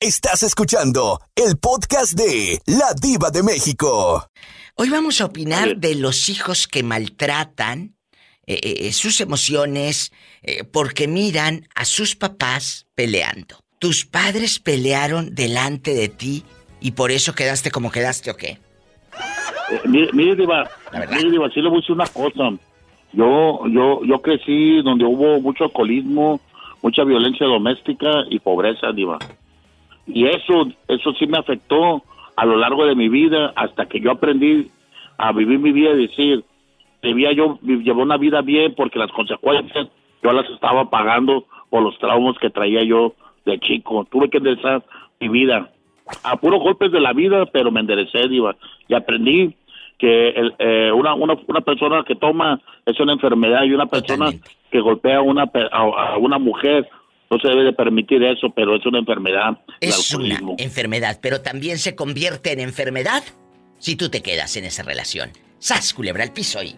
Estás 0.01 0.43
escuchando 0.43 1.20
el 1.36 1.59
podcast 1.59 2.14
de 2.14 2.59
La 2.64 2.94
Diva 2.98 3.28
de 3.31 3.43
México. 3.43 4.27
Hoy 4.77 4.89
vamos 4.89 5.20
a 5.20 5.27
opinar 5.27 5.77
de 5.77 5.97
los 5.97 6.31
hijos 6.31 6.66
que 6.66 6.82
maltratan 6.82 7.97
eh, 8.47 8.60
eh, 8.62 8.93
sus 8.93 9.20
emociones 9.20 10.10
eh, 10.40 10.64
porque 10.64 11.06
miran 11.06 11.68
a 11.74 11.85
sus 11.85 12.16
papás 12.16 12.86
peleando. 12.94 13.59
¿Tus 13.78 14.06
padres 14.06 14.59
pelearon 14.59 15.35
delante 15.35 15.93
de 15.93 16.09
ti 16.09 16.44
y 16.81 16.93
por 16.93 17.10
eso 17.10 17.35
quedaste 17.35 17.70
como 17.70 17.90
quedaste 17.90 18.31
o 18.31 18.39
qué? 18.39 18.59
Eh, 19.70 19.81
mire, 19.85 20.09
mire, 20.14 20.35
Diva, 20.35 20.70
mire, 20.94 21.31
Diva, 21.31 21.51
sí 21.51 21.60
le 21.60 21.68
voy 21.68 21.77
a 21.77 21.81
decir 21.82 21.94
una 21.94 22.06
cosa. 22.06 22.59
Yo, 23.12 23.66
yo, 23.68 24.04
yo 24.04 24.22
crecí 24.22 24.82
donde 24.82 25.04
hubo 25.04 25.40
mucho 25.40 25.64
alcoholismo, 25.64 26.40
mucha 26.82 27.04
violencia 27.04 27.46
doméstica 27.46 28.24
y 28.30 28.38
pobreza, 28.38 28.92
Diva. 28.92 29.18
Y 30.06 30.26
eso, 30.26 30.66
eso 30.88 31.12
sí 31.14 31.26
me 31.26 31.38
afectó 31.38 32.02
a 32.36 32.44
lo 32.46 32.56
largo 32.56 32.86
de 32.86 32.94
mi 32.94 33.08
vida 33.08 33.52
hasta 33.56 33.86
que 33.86 34.00
yo 34.00 34.12
aprendí 34.12 34.70
a 35.18 35.32
vivir 35.32 35.58
mi 35.58 35.72
vida 35.72 35.90
y 35.90 36.06
decir, 36.06 36.44
debía 37.02 37.32
yo 37.32 37.58
llevar 37.62 38.04
una 38.04 38.16
vida 38.16 38.40
bien 38.40 38.74
porque 38.74 38.98
las 38.98 39.12
consecuencias 39.12 39.88
yo 40.22 40.32
las 40.32 40.48
estaba 40.50 40.88
pagando 40.90 41.44
por 41.68 41.82
los 41.82 41.98
traumas 41.98 42.38
que 42.38 42.50
traía 42.50 42.82
yo 42.84 43.14
de 43.44 43.58
chico. 43.58 44.06
Tuve 44.10 44.28
que 44.28 44.38
enderezar 44.38 44.82
mi 45.18 45.28
vida. 45.28 45.70
A 46.24 46.36
puros 46.36 46.60
golpes 46.60 46.90
de 46.90 47.00
la 47.00 47.12
vida, 47.12 47.46
pero 47.46 47.70
me 47.70 47.80
enderecé, 47.80 48.28
diva. 48.28 48.56
Y 48.88 48.94
aprendí 48.94 49.54
que 50.01 50.31
el, 50.31 50.55
eh, 50.59 50.90
una, 50.93 51.14
una, 51.14 51.35
una 51.47 51.60
persona 51.60 52.02
que 52.06 52.16
toma 52.16 52.60
es 52.86 52.98
una 52.98 53.12
enfermedad 53.12 53.64
y 53.64 53.72
una 53.72 53.86
persona 53.86 54.31
que 54.70 54.81
golpea 54.81 55.18
a 55.18 55.22
una, 55.22 55.51
a, 55.70 56.16
una 56.16 56.39
mujer 56.39 56.89
no 57.31 57.39
se 57.39 57.48
debe 57.48 57.64
de 57.64 57.74
permitir 57.74 58.24
eso, 58.24 58.48
pero 58.51 58.74
es 58.74 58.85
una 58.86 58.98
enfermedad. 58.98 59.59
Es 59.81 60.14
una 60.14 60.39
enfermedad, 60.59 61.18
pero 61.22 61.43
también 61.43 61.77
se 61.78 61.94
convierte 61.94 62.52
en 62.52 62.60
enfermedad 62.60 63.22
si 63.78 63.97
tú 63.97 64.09
te 64.09 64.22
quedas 64.22 64.56
en 64.56 64.64
esa 64.64 64.82
relación. 64.82 65.31
Sas, 65.59 65.93
culebra 65.93 66.24
el 66.24 66.32
piso 66.32 66.62
y... 66.62 66.77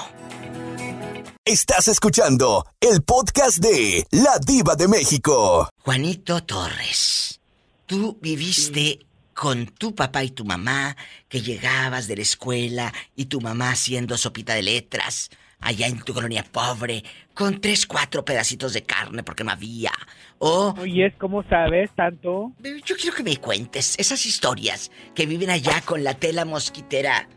Estás 1.46 1.88
escuchando 1.88 2.64
el 2.80 3.02
podcast 3.02 3.58
de 3.58 4.06
La 4.12 4.38
Diva 4.38 4.76
de 4.76 4.88
México. 4.88 5.68
Juanito 5.82 6.42
Torres, 6.42 7.38
tú 7.84 8.16
viviste 8.22 9.00
con 9.34 9.66
tu 9.66 9.94
papá 9.94 10.24
y 10.24 10.30
tu 10.30 10.46
mamá, 10.46 10.96
que 11.28 11.42
llegabas 11.42 12.08
de 12.08 12.16
la 12.16 12.22
escuela 12.22 12.94
y 13.14 13.26
tu 13.26 13.42
mamá 13.42 13.72
haciendo 13.72 14.16
sopita 14.16 14.54
de 14.54 14.62
letras, 14.62 15.28
allá 15.60 15.86
en 15.86 16.00
tu 16.00 16.14
colonia 16.14 16.46
pobre, 16.50 17.04
con 17.34 17.60
tres, 17.60 17.84
cuatro 17.86 18.24
pedacitos 18.24 18.72
de 18.72 18.84
carne 18.84 19.22
porque 19.22 19.44
no 19.44 19.52
había. 19.52 19.92
O... 20.38 20.74
Oye, 20.78 21.14
¿cómo 21.18 21.42
sabes 21.42 21.90
tanto? 21.94 22.52
Yo 22.86 22.96
quiero 22.96 23.14
que 23.14 23.22
me 23.22 23.36
cuentes 23.36 23.96
esas 23.98 24.24
historias 24.24 24.90
que 25.14 25.26
viven 25.26 25.50
allá 25.50 25.82
con 25.82 26.04
la 26.04 26.14
tela 26.14 26.46
mosquitera 26.46 27.28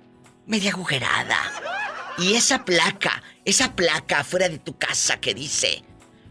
media 0.45 0.71
agujerada. 0.71 1.37
Y 2.19 2.33
esa 2.33 2.65
placa, 2.65 3.21
esa 3.47 3.77
placa 3.77 4.19
afuera 4.19 4.49
de 4.49 4.59
tu 4.59 4.77
casa 4.77 5.21
que 5.21 5.33
dice 5.33 5.81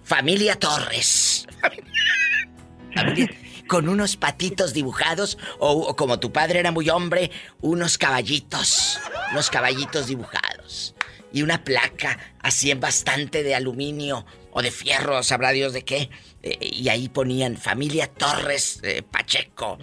Familia 0.05 0.59
Torres. 0.59 1.47
con 3.67 3.89
unos 3.89 4.17
patitos 4.17 4.75
dibujados 4.75 5.39
o, 5.59 5.97
como 5.97 6.21
tu 6.21 6.31
padre 6.31 6.61
era 6.61 6.71
muy 6.71 6.89
hombre, 6.91 7.31
unos 7.63 7.99
caballitos, 7.99 9.01
unos 9.33 9.51
caballitos 9.51 10.07
dibujados 10.07 10.95
y 11.33 11.43
una 11.43 11.65
placa 11.65 12.19
así 12.41 12.71
en 12.71 12.81
bastante 12.81 13.43
de 13.43 13.55
aluminio 13.55 14.27
o 14.53 14.61
de 14.61 14.71
fierro, 14.71 15.23
sabrá 15.23 15.51
Dios 15.51 15.73
de 15.73 15.85
qué. 15.85 16.11
Eh, 16.43 16.59
y 16.61 16.89
ahí 16.91 17.09
ponían 17.09 17.57
familia 17.57 18.13
Torres 18.13 18.79
eh, 18.83 19.03
Pacheco. 19.03 19.79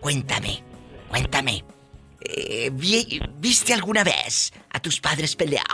Cuéntame, 0.00 0.62
cuéntame. 1.10 1.64
Eh, 2.24 2.70
¿Viste 2.72 3.74
alguna 3.74 4.02
vez 4.02 4.52
a 4.70 4.80
tus 4.80 5.00
padres 5.00 5.36
pelear? 5.36 5.64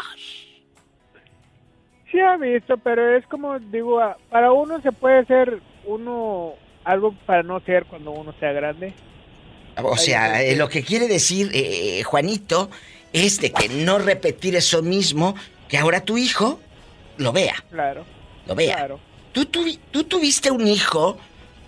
Sí, 2.10 2.18
he 2.18 2.52
visto, 2.54 2.76
pero 2.78 3.16
es 3.16 3.24
como 3.26 3.58
digo, 3.58 4.00
para 4.30 4.52
uno 4.52 4.80
se 4.82 4.90
puede 4.90 5.24
ser 5.26 5.60
uno 5.84 6.54
algo 6.84 7.14
para 7.24 7.44
no 7.44 7.60
ser 7.60 7.84
cuando 7.84 8.10
uno 8.10 8.34
sea 8.40 8.52
grande. 8.52 8.92
O 9.82 9.96
sea, 9.96 10.42
lo 10.56 10.68
que 10.68 10.82
quiere 10.82 11.06
decir 11.06 11.52
Juanito 12.04 12.68
es 13.12 13.40
de 13.40 13.52
que 13.52 13.68
no 13.68 13.98
repetir 13.98 14.56
eso 14.56 14.82
mismo 14.82 15.36
que 15.68 15.78
ahora 15.78 16.00
tu 16.04 16.18
hijo 16.18 16.60
lo 17.16 17.32
vea. 17.32 17.54
Claro. 17.70 18.04
Lo 18.46 18.54
vea. 18.54 18.76
Claro. 18.76 19.00
¿Tú, 19.32 19.46
tú, 19.46 20.04
tuviste 20.04 20.50
un 20.50 20.66
hijo, 20.66 21.18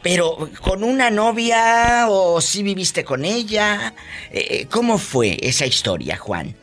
pero 0.02 0.48
con 0.60 0.82
una 0.82 1.10
novia 1.10 2.06
o 2.08 2.40
sí 2.40 2.62
viviste 2.62 3.04
con 3.04 3.24
ella? 3.24 3.94
Eh, 4.30 4.46
eh, 4.50 4.66
¿Cómo 4.70 4.98
fue 4.98 5.38
esa 5.40 5.66
historia, 5.66 6.16
Juan? 6.16 6.54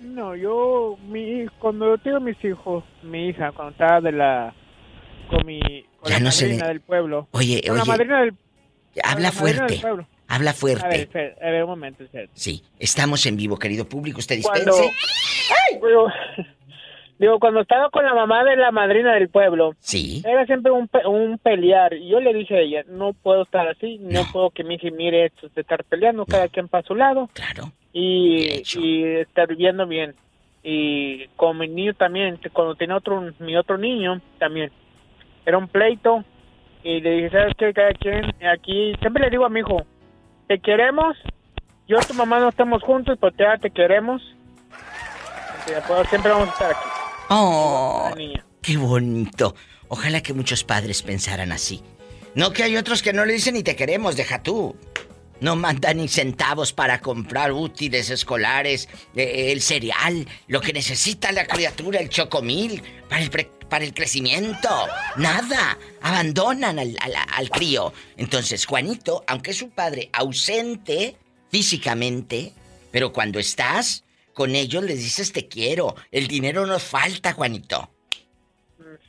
No, 0.00 0.34
yo, 0.34 0.96
mi, 1.08 1.46
cuando 1.58 1.96
yo 1.96 1.98
tengo 1.98 2.20
mis 2.20 2.42
hijos, 2.44 2.84
mi 3.02 3.28
hija, 3.28 3.52
cuando 3.52 3.72
estaba 3.72 4.00
de 4.00 4.12
la, 4.12 4.54
con 5.30 5.46
mi, 5.46 5.60
con 6.00 6.12
la 6.12 6.20
madrina 6.20 6.68
del 6.68 6.80
pueblo. 6.80 7.28
Oye, 7.32 7.62
con 7.66 7.78
la 7.78 7.84
madrina 7.84 8.20
del, 8.20 8.34
habla 9.02 9.32
fuerte. 9.32 9.80
Habla 10.30 10.52
fuerte. 10.52 10.84
A 10.84 10.88
ver, 10.88 11.38
a 11.42 11.50
ver 11.50 11.64
un 11.64 11.70
momento. 11.70 12.04
Sí, 12.34 12.62
estamos 12.78 13.24
en 13.24 13.36
vivo, 13.36 13.58
querido 13.58 13.88
público. 13.88 14.18
Usted 14.18 14.36
dispense. 14.36 14.92
Digo, 17.18 17.40
cuando 17.40 17.60
estaba 17.60 17.90
con 17.90 18.04
la 18.04 18.14
mamá 18.14 18.44
de 18.44 18.56
la 18.56 18.70
madrina 18.70 19.12
del 19.14 19.28
pueblo, 19.28 19.74
sí. 19.80 20.22
era 20.24 20.46
siempre 20.46 20.70
un, 20.70 20.88
un 21.04 21.38
pelear. 21.38 21.92
Y 21.94 22.08
yo 22.08 22.20
le 22.20 22.32
dije 22.32 22.56
a 22.56 22.60
ella, 22.60 22.84
no 22.86 23.12
puedo 23.12 23.42
estar 23.42 23.66
así, 23.66 23.98
no, 24.00 24.22
puedo 24.32 24.50
que 24.50 24.62
mi 24.62 24.76
hija 24.76 24.88
mire 24.92 25.26
esto 25.26 25.48
de 25.52 25.62
estar 25.62 25.82
peleando, 25.84 26.24
cada 26.26 26.48
quien 26.48 26.68
para 26.68 26.86
su 26.86 26.94
lado. 26.94 27.28
Claro. 27.32 27.72
Y, 27.92 28.62
y 28.78 29.04
estar 29.04 29.48
viviendo 29.48 29.84
bien. 29.86 30.14
Y 30.62 31.26
con 31.34 31.58
mi 31.58 31.66
niño 31.66 31.94
también, 31.94 32.38
cuando 32.52 32.76
tenía 32.76 32.96
otro, 32.96 33.32
mi 33.40 33.56
otro 33.56 33.78
niño, 33.78 34.20
también. 34.38 34.70
Era 35.44 35.58
un 35.58 35.66
pleito. 35.66 36.24
Y 36.84 37.00
le 37.00 37.10
dije, 37.10 37.30
¿sabes 37.30 37.54
qué? 37.58 37.72
Cada 37.72 37.92
quien, 37.94 38.26
aquí, 38.46 38.94
siempre 39.00 39.24
le 39.24 39.30
digo 39.30 39.44
a 39.44 39.48
mi 39.48 39.60
hijo, 39.60 39.84
te 40.46 40.60
queremos. 40.60 41.16
Yo 41.88 41.96
y 41.96 42.06
tu 42.06 42.14
mamá 42.14 42.38
no 42.38 42.50
estamos 42.50 42.82
juntos, 42.82 43.18
pero 43.20 43.32
te, 43.32 43.44
te 43.60 43.70
queremos. 43.70 44.22
Siempre 46.08 46.30
vamos 46.30 46.48
a 46.48 46.52
estar 46.52 46.70
aquí. 46.70 46.97
Oh, 47.28 48.10
qué 48.62 48.76
bonito. 48.76 49.54
Ojalá 49.88 50.22
que 50.22 50.32
muchos 50.32 50.64
padres 50.64 51.02
pensaran 51.02 51.52
así. 51.52 51.82
No 52.34 52.52
que 52.52 52.62
hay 52.62 52.76
otros 52.76 53.02
que 53.02 53.12
no 53.12 53.24
le 53.24 53.34
dicen 53.34 53.54
ni 53.54 53.62
te 53.62 53.76
queremos, 53.76 54.16
deja 54.16 54.42
tú. 54.42 54.76
No 55.40 55.54
mandan 55.54 55.98
ni 55.98 56.08
centavos 56.08 56.72
para 56.72 57.00
comprar 57.00 57.52
útiles 57.52 58.10
escolares, 58.10 58.88
eh, 59.14 59.52
el 59.52 59.62
cereal, 59.62 60.26
lo 60.48 60.60
que 60.60 60.72
necesita 60.72 61.30
la 61.30 61.46
criatura, 61.46 62.00
el 62.00 62.08
chocomil, 62.08 62.82
para 63.08 63.22
el, 63.22 63.30
para 63.68 63.84
el 63.84 63.94
crecimiento. 63.94 64.68
Nada. 65.16 65.78
Abandonan 66.02 66.78
al, 66.78 66.96
al 67.00 67.50
crío. 67.50 67.92
Entonces, 68.16 68.66
Juanito, 68.66 69.22
aunque 69.26 69.52
es 69.52 69.62
un 69.62 69.70
padre 69.70 70.10
ausente 70.12 71.16
físicamente, 71.50 72.52
pero 72.90 73.12
cuando 73.12 73.38
estás, 73.38 74.04
con 74.38 74.54
ellos 74.54 74.84
les 74.84 74.98
dices 74.98 75.32
te 75.32 75.48
quiero. 75.48 75.96
El 76.12 76.28
dinero 76.28 76.64
nos 76.64 76.84
falta, 76.84 77.32
Juanito. 77.32 77.90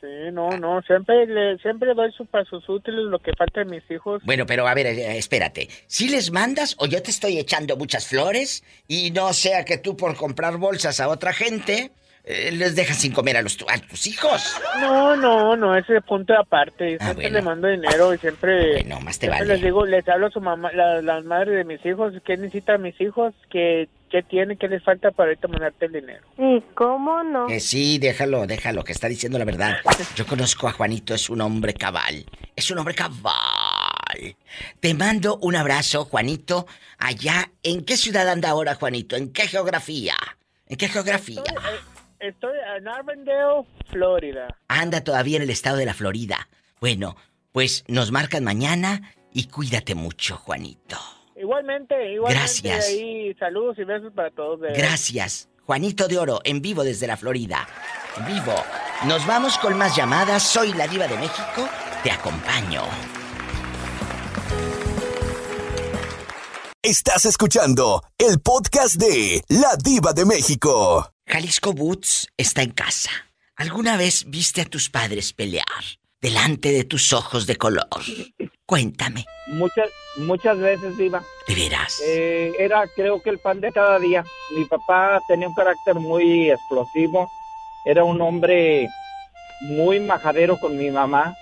Sí, 0.01 0.31
no, 0.33 0.49
no, 0.57 0.81
siempre 0.81 1.27
le, 1.27 1.59
siempre 1.59 1.93
doy 1.93 2.11
su, 2.13 2.25
para 2.25 2.45
sus 2.45 2.67
útiles 2.67 3.01
lo 3.01 3.19
que 3.19 3.33
falta 3.37 3.59
de 3.59 3.65
mis 3.65 3.83
hijos. 3.91 4.23
Bueno, 4.25 4.47
pero 4.47 4.67
a 4.67 4.73
ver, 4.73 4.87
eh, 4.87 5.17
espérate. 5.19 5.69
¿Si 5.85 6.09
les 6.09 6.31
mandas 6.31 6.75
o 6.79 6.87
yo 6.87 7.03
te 7.03 7.11
estoy 7.11 7.37
echando 7.37 7.77
muchas 7.77 8.07
flores 8.07 8.63
y 8.87 9.11
no 9.11 9.31
sea 9.33 9.65
que 9.65 9.77
tú 9.77 9.95
por 9.95 10.15
comprar 10.15 10.57
bolsas 10.57 10.99
a 10.99 11.09
otra 11.09 11.31
gente 11.31 11.91
eh, 12.31 12.51
les 12.51 12.75
dejas 12.75 12.97
sin 12.97 13.11
comer 13.11 13.37
a, 13.37 13.41
los, 13.41 13.57
a 13.67 13.79
tus 13.79 14.05
hijos? 14.05 14.55
No, 14.79 15.15
no, 15.15 15.55
no, 15.55 15.75
ese 15.75 15.99
punto 16.01 16.33
de 16.33 16.39
aparte. 16.39 16.97
Ah, 16.99 17.05
siempre 17.05 17.31
le 17.31 17.41
mando 17.41 17.67
dinero 17.67 18.13
y 18.13 18.19
siempre... 18.19 18.83
No, 18.83 18.99
más 19.01 19.17
te 19.17 19.29
vale. 19.29 19.45
les 19.45 19.63
digo, 19.63 19.83
les 19.83 20.07
hablo 20.07 20.27
a 20.27 20.29
su 20.29 20.39
mamá, 20.39 20.71
las 20.71 21.03
la 21.03 21.21
madres 21.21 21.55
de 21.55 21.63
mis 21.63 21.83
hijos, 21.83 22.13
¿qué 22.23 22.37
necesitan 22.37 22.83
mis 22.83 23.01
hijos? 23.01 23.33
Que 23.49 23.89
¿Qué 24.09 24.23
tiene? 24.23 24.57
¿Qué 24.57 24.67
les 24.67 24.83
falta 24.83 25.11
para 25.11 25.29
ahorita 25.29 25.47
mandarte 25.47 25.85
el 25.85 25.93
dinero? 25.93 26.25
¿Y 26.37 26.61
cómo 26.73 27.23
no? 27.23 27.47
Eh, 27.47 27.59
sí, 27.59 27.99
déjalo, 27.99 28.47
déjalo, 28.47 28.83
que 28.83 28.91
está 28.91 29.07
diciendo 29.07 29.37
la 29.37 29.45
verdad. 29.45 29.77
Yo 30.15 30.25
conozco 30.25 30.67
a 30.67 30.71
Juanito, 30.71 31.13
es 31.13 31.29
un 31.29 31.41
hombre 31.41 31.75
cabal. 31.75 32.25
Es 32.55 32.71
un 32.71 32.79
hombre 32.79 32.95
cabal. 32.95 34.35
Te 34.79 34.93
mando 34.95 35.37
un 35.37 35.55
abrazo, 35.55 36.05
Juanito. 36.05 36.65
Allá, 36.97 37.51
¿en 37.61 37.85
qué 37.85 37.97
ciudad 37.97 38.27
anda 38.27 38.49
ahora, 38.49 38.75
Juanito? 38.75 39.15
¿En 39.15 39.31
qué 39.31 39.47
geografía? 39.47 40.15
¿En 40.67 40.77
qué 40.77 40.87
geografía? 40.87 41.43
Estoy, 42.19 42.51
en 42.77 42.87
Arvindale, 42.87 43.65
Florida. 43.89 44.57
Anda 44.67 45.03
todavía 45.03 45.37
en 45.37 45.43
el 45.43 45.49
estado 45.49 45.77
de 45.77 45.85
la 45.85 45.93
Florida. 45.93 46.49
Bueno, 46.81 47.15
pues 47.53 47.85
nos 47.87 48.11
marcan 48.11 48.43
mañana 48.43 49.13
y 49.31 49.47
cuídate 49.47 49.95
mucho, 49.95 50.35
Juanito. 50.35 50.97
Igualmente, 51.35 52.13
igualmente. 52.13 52.39
Gracias. 52.39 52.87
Ahí, 52.87 53.33
saludos 53.35 53.77
y 53.79 53.85
besos 53.85 54.11
para 54.13 54.31
todos. 54.31 54.59
Gracias. 54.75 55.49
Juanito 55.65 56.07
de 56.07 56.17
Oro, 56.17 56.41
en 56.43 56.61
vivo 56.61 56.83
desde 56.83 57.07
la 57.07 57.15
Florida. 57.15 57.67
En 58.17 58.25
vivo. 58.25 58.55
Nos 59.07 59.25
vamos 59.25 59.57
con 59.57 59.77
más 59.77 59.95
llamadas. 59.95 60.43
Soy 60.43 60.73
la 60.73 60.87
diva 60.87 61.07
de 61.07 61.17
México. 61.17 61.69
Te 62.03 62.11
acompaño. 62.11 62.81
Estás 66.81 67.25
escuchando 67.25 68.01
el 68.17 68.39
podcast 68.41 68.95
de 68.95 69.43
La 69.47 69.75
Diva 69.77 70.13
de 70.13 70.25
México. 70.25 71.11
Jalisco 71.29 71.73
Boots 71.73 72.27
está 72.37 72.63
en 72.63 72.71
casa. 72.71 73.11
¿Alguna 73.55 73.97
vez 73.97 74.25
viste 74.27 74.61
a 74.61 74.65
tus 74.65 74.89
padres 74.89 75.31
pelear 75.31 75.65
delante 76.19 76.71
de 76.71 76.83
tus 76.83 77.13
ojos 77.13 77.45
de 77.45 77.55
color? 77.55 77.87
Cuéntame. 78.65 79.25
Muchas, 79.47 79.89
muchas 80.17 80.57
veces, 80.57 80.97
Diva. 80.97 81.23
¿De 81.47 81.53
veras? 81.53 82.01
Eh, 82.03 82.51
era, 82.57 82.83
creo 82.95 83.21
que 83.21 83.29
el 83.29 83.37
pan 83.37 83.61
de 83.61 83.71
cada 83.71 83.99
día. 83.99 84.25
Mi 84.57 84.65
papá 84.65 85.21
tenía 85.27 85.47
un 85.47 85.53
carácter 85.53 85.95
muy 85.95 86.49
explosivo. 86.49 87.29
Era 87.85 88.03
un 88.03 88.19
hombre 88.21 88.89
muy 89.61 89.99
majadero 89.99 90.57
con 90.59 90.77
mi 90.77 90.89
mamá 90.89 91.35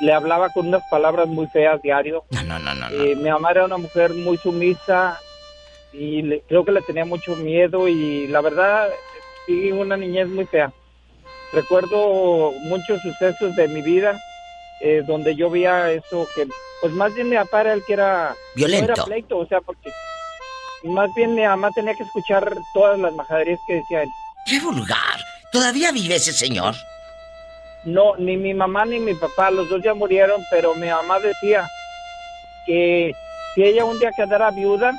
le 0.00 0.12
hablaba 0.12 0.48
con 0.50 0.68
unas 0.68 0.82
palabras 0.90 1.28
muy 1.28 1.46
feas 1.48 1.82
diario. 1.82 2.24
No, 2.30 2.42
no, 2.44 2.58
no, 2.58 2.74
no. 2.74 2.88
mi 2.88 3.28
mamá 3.30 3.50
era 3.50 3.66
una 3.66 3.76
mujer 3.76 4.14
muy 4.14 4.38
sumisa 4.38 5.18
y 5.94 6.40
creo 6.48 6.64
que 6.64 6.72
le 6.72 6.82
tenía 6.82 7.04
mucho 7.04 7.36
miedo 7.36 7.86
y 7.88 8.26
la 8.26 8.40
verdad, 8.40 8.88
sí, 9.46 9.70
una 9.70 9.96
niñez 9.96 10.28
muy 10.28 10.44
fea. 10.46 10.72
Recuerdo 11.52 12.52
muchos 12.62 13.00
sucesos 13.00 13.54
de 13.54 13.68
mi 13.68 13.80
vida 13.80 14.20
eh, 14.80 15.02
donde 15.06 15.36
yo 15.36 15.50
veía 15.50 15.92
eso 15.92 16.26
que, 16.34 16.48
pues 16.80 16.92
más 16.94 17.14
bien 17.14 17.28
mi 17.28 17.36
papá 17.36 17.60
era 17.60 17.72
el 17.74 17.84
que 17.84 17.92
era... 17.92 18.34
Violento. 18.56 18.92
era 18.92 19.04
pleito, 19.04 19.38
o 19.38 19.46
sea, 19.46 19.60
porque 19.60 19.90
más 20.82 21.08
bien 21.14 21.34
mi 21.34 21.42
mamá 21.42 21.70
tenía 21.70 21.94
que 21.94 22.02
escuchar 22.02 22.52
todas 22.72 22.98
las 22.98 23.14
majaderías 23.14 23.60
que 23.68 23.74
decía 23.74 24.02
él. 24.02 24.08
¡Qué 24.46 24.60
vulgar! 24.60 25.24
¿Todavía 25.52 25.92
vive 25.92 26.16
ese 26.16 26.32
señor? 26.32 26.74
No, 27.84 28.16
ni 28.16 28.36
mi 28.36 28.52
mamá 28.52 28.84
ni 28.84 28.98
mi 28.98 29.14
papá, 29.14 29.50
los 29.50 29.68
dos 29.68 29.80
ya 29.82 29.94
murieron, 29.94 30.42
pero 30.50 30.74
mi 30.74 30.88
mamá 30.88 31.20
decía 31.20 31.68
que 32.66 33.14
si 33.54 33.62
ella 33.62 33.84
un 33.84 33.98
día 33.98 34.10
quedara 34.10 34.50
viuda 34.50 34.92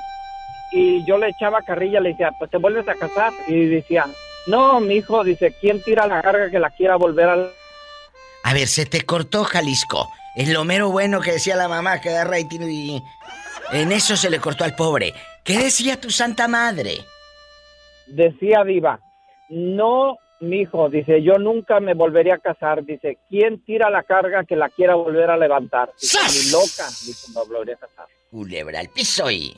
y 0.76 1.06
yo 1.06 1.18
le 1.18 1.30
echaba 1.30 1.62
carrilla, 1.62 2.02
le 2.02 2.10
decía, 2.10 2.32
pues 2.38 2.52
te 2.52 2.58
vuelves 2.58 2.88
a 2.90 2.96
casar. 2.96 3.32
Y 3.48 3.66
decía, 3.66 4.06
no, 4.48 4.82
mi 4.82 4.96
hijo, 4.96 5.24
dice, 5.24 5.56
¿quién 5.62 5.82
tira 5.82 6.06
la 6.06 6.22
carga 6.22 6.52
que 6.52 6.60
la 6.60 6.70
quiera 6.70 6.98
volver 6.98 7.30
a... 7.30 7.38
A 8.44 8.54
ver, 8.54 8.68
se 8.68 8.86
te 8.86 9.02
cortó 9.06 9.46
Jalisco. 9.46 10.12
Es 10.36 10.50
lo 10.50 10.66
mero 10.66 10.92
bueno 10.92 11.22
que 11.22 11.32
decía 11.32 11.56
la 11.56 11.70
mamá, 11.70 12.02
que 12.02 12.10
da 12.10 12.26
rating 12.26 12.62
y... 12.70 13.02
En 13.72 13.92
eso 13.92 14.16
se 14.16 14.30
le 14.30 14.40
cortó 14.40 14.64
al 14.66 14.76
pobre. 14.76 15.14
¿Qué 15.44 15.58
decía 15.58 16.00
tu 16.00 16.12
santa 16.12 16.48
madre? 16.48 17.00
Decía 18.06 18.64
Viva, 18.64 19.00
no 19.50 20.18
mi 20.42 20.62
hijo, 20.62 20.90
dice, 20.90 21.24
yo 21.24 21.36
nunca 21.40 21.80
me 21.80 21.94
volvería 21.94 22.36
a 22.36 22.40
casar. 22.40 22.84
Dice, 22.84 23.18
¿quién 23.30 23.64
tira 23.64 23.90
la 23.90 24.04
carga 24.04 24.44
que 24.44 24.56
la 24.56 24.70
quiera 24.70 24.96
volver 24.96 25.32
a 25.32 25.38
levantar? 25.38 25.92
Dice, 26.00 26.20
ni 26.20 26.52
loca, 26.52 26.88
dice, 26.88 27.32
me 27.34 27.44
volvería 27.46 27.76
a 27.76 27.78
casar. 27.78 28.06
Culebra 28.30 28.80
al 28.82 28.90
piso 28.90 29.32
y... 29.32 29.56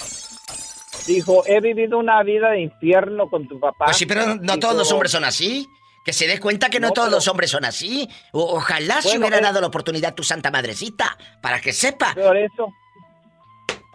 Dijo, 1.05 1.43
he 1.45 1.61
vivido 1.61 1.97
una 1.97 2.21
vida 2.23 2.51
de 2.51 2.61
infierno 2.61 3.29
con 3.29 3.47
tu 3.47 3.59
papá. 3.59 3.85
Pues 3.85 3.97
sí, 3.97 4.05
pero 4.05 4.35
no 4.35 4.57
todos 4.57 4.75
los 4.75 4.91
hombres 4.91 5.11
son 5.11 5.23
así. 5.23 5.67
Que 6.03 6.13
se 6.13 6.25
dé 6.25 6.39
cuenta 6.39 6.69
que 6.69 6.79
no, 6.79 6.91
todos 6.91 7.11
los 7.11 7.27
hombres 7.27 7.51
son 7.51 7.65
así. 7.65 8.07
ojalá 8.31 9.01
se 9.01 9.19
hubiera 9.19 9.41
dado 9.41 9.59
la 9.59 9.67
oportunidad 9.67 10.15
tu 10.15 10.23
santa 10.23 10.49
madrecita, 10.49 11.17
para 11.41 11.59
que 11.59 11.73
sepa. 11.73 12.13
Por 12.13 12.37
eso. 12.37 12.67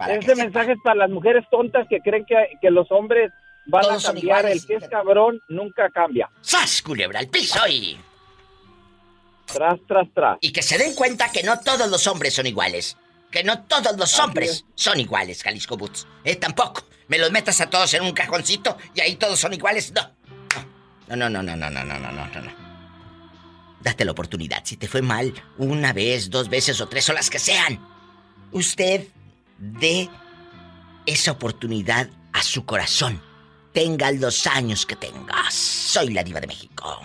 Ese 0.07 0.35
mensaje 0.35 0.73
es 0.73 0.77
para 0.83 0.95
las 0.95 1.09
mujeres 1.09 1.43
tontas 1.49 1.87
que 1.89 1.99
creen 2.01 2.23
que, 2.25 2.35
que 2.61 2.69
los 2.69 2.91
hombres 2.91 3.31
van 3.65 3.85
a 3.85 3.97
cambiar. 3.99 4.45
El 4.45 4.65
que 4.65 4.75
es 4.75 4.87
cabrón 4.89 5.39
nunca 5.49 5.89
cambia. 5.89 6.29
¡Sas, 6.41 6.81
culebra 6.81 7.19
al 7.19 7.29
piso 7.29 7.59
y... 7.67 7.97
Tras, 9.45 9.79
tras, 9.87 10.07
tras. 10.13 10.37
Y 10.41 10.51
que 10.51 10.61
se 10.61 10.77
den 10.77 10.95
cuenta 10.95 11.31
que 11.31 11.43
no 11.43 11.59
todos 11.59 11.89
los 11.89 12.05
hombres 12.07 12.33
son 12.33 12.47
iguales. 12.47 12.97
Que 13.33 13.43
no 13.43 13.63
todos 13.63 13.97
los 13.97 14.19
hombres 14.19 14.63
son 14.75 14.99
iguales, 14.99 15.41
Jalisco 15.41 15.75
Boots. 15.75 16.07
Eh, 16.23 16.35
tampoco. 16.35 16.85
Me 17.07 17.17
los 17.17 17.31
metas 17.31 17.59
a 17.61 17.69
todos 17.69 17.93
en 17.95 18.03
un 18.03 18.13
cajoncito 18.13 18.77
y 18.93 19.01
ahí 19.01 19.15
todos 19.15 19.39
son 19.39 19.53
iguales. 19.53 19.91
No. 19.91 20.09
No, 21.07 21.15
no, 21.15 21.29
no, 21.29 21.43
no, 21.43 21.55
no, 21.55 21.69
no, 21.69 21.83
no, 21.83 21.99
no, 21.99 22.11
no, 22.11 22.41
no. 22.41 22.51
Date 23.81 24.05
la 24.05 24.11
oportunidad. 24.11 24.61
Si 24.63 24.77
te 24.77 24.87
fue 24.87 25.01
mal 25.01 25.33
una 25.57 25.91
vez, 25.91 26.29
dos 26.29 26.47
veces 26.47 26.79
o 26.79 26.87
tres 26.87 27.09
o 27.09 27.13
las 27.13 27.29
que 27.29 27.39
sean, 27.39 27.85
usted 28.51 29.07
dé 29.57 30.09
esa 31.05 31.31
oportunidad 31.31 32.07
a 32.31 32.41
su 32.41 32.65
corazón 32.65 33.19
tengas 33.73 34.15
los 34.19 34.47
años 34.47 34.85
que 34.85 34.95
tengas. 34.95 35.53
Soy 35.53 36.13
la 36.13 36.23
diva 36.23 36.39
de 36.39 36.47
México. 36.47 37.01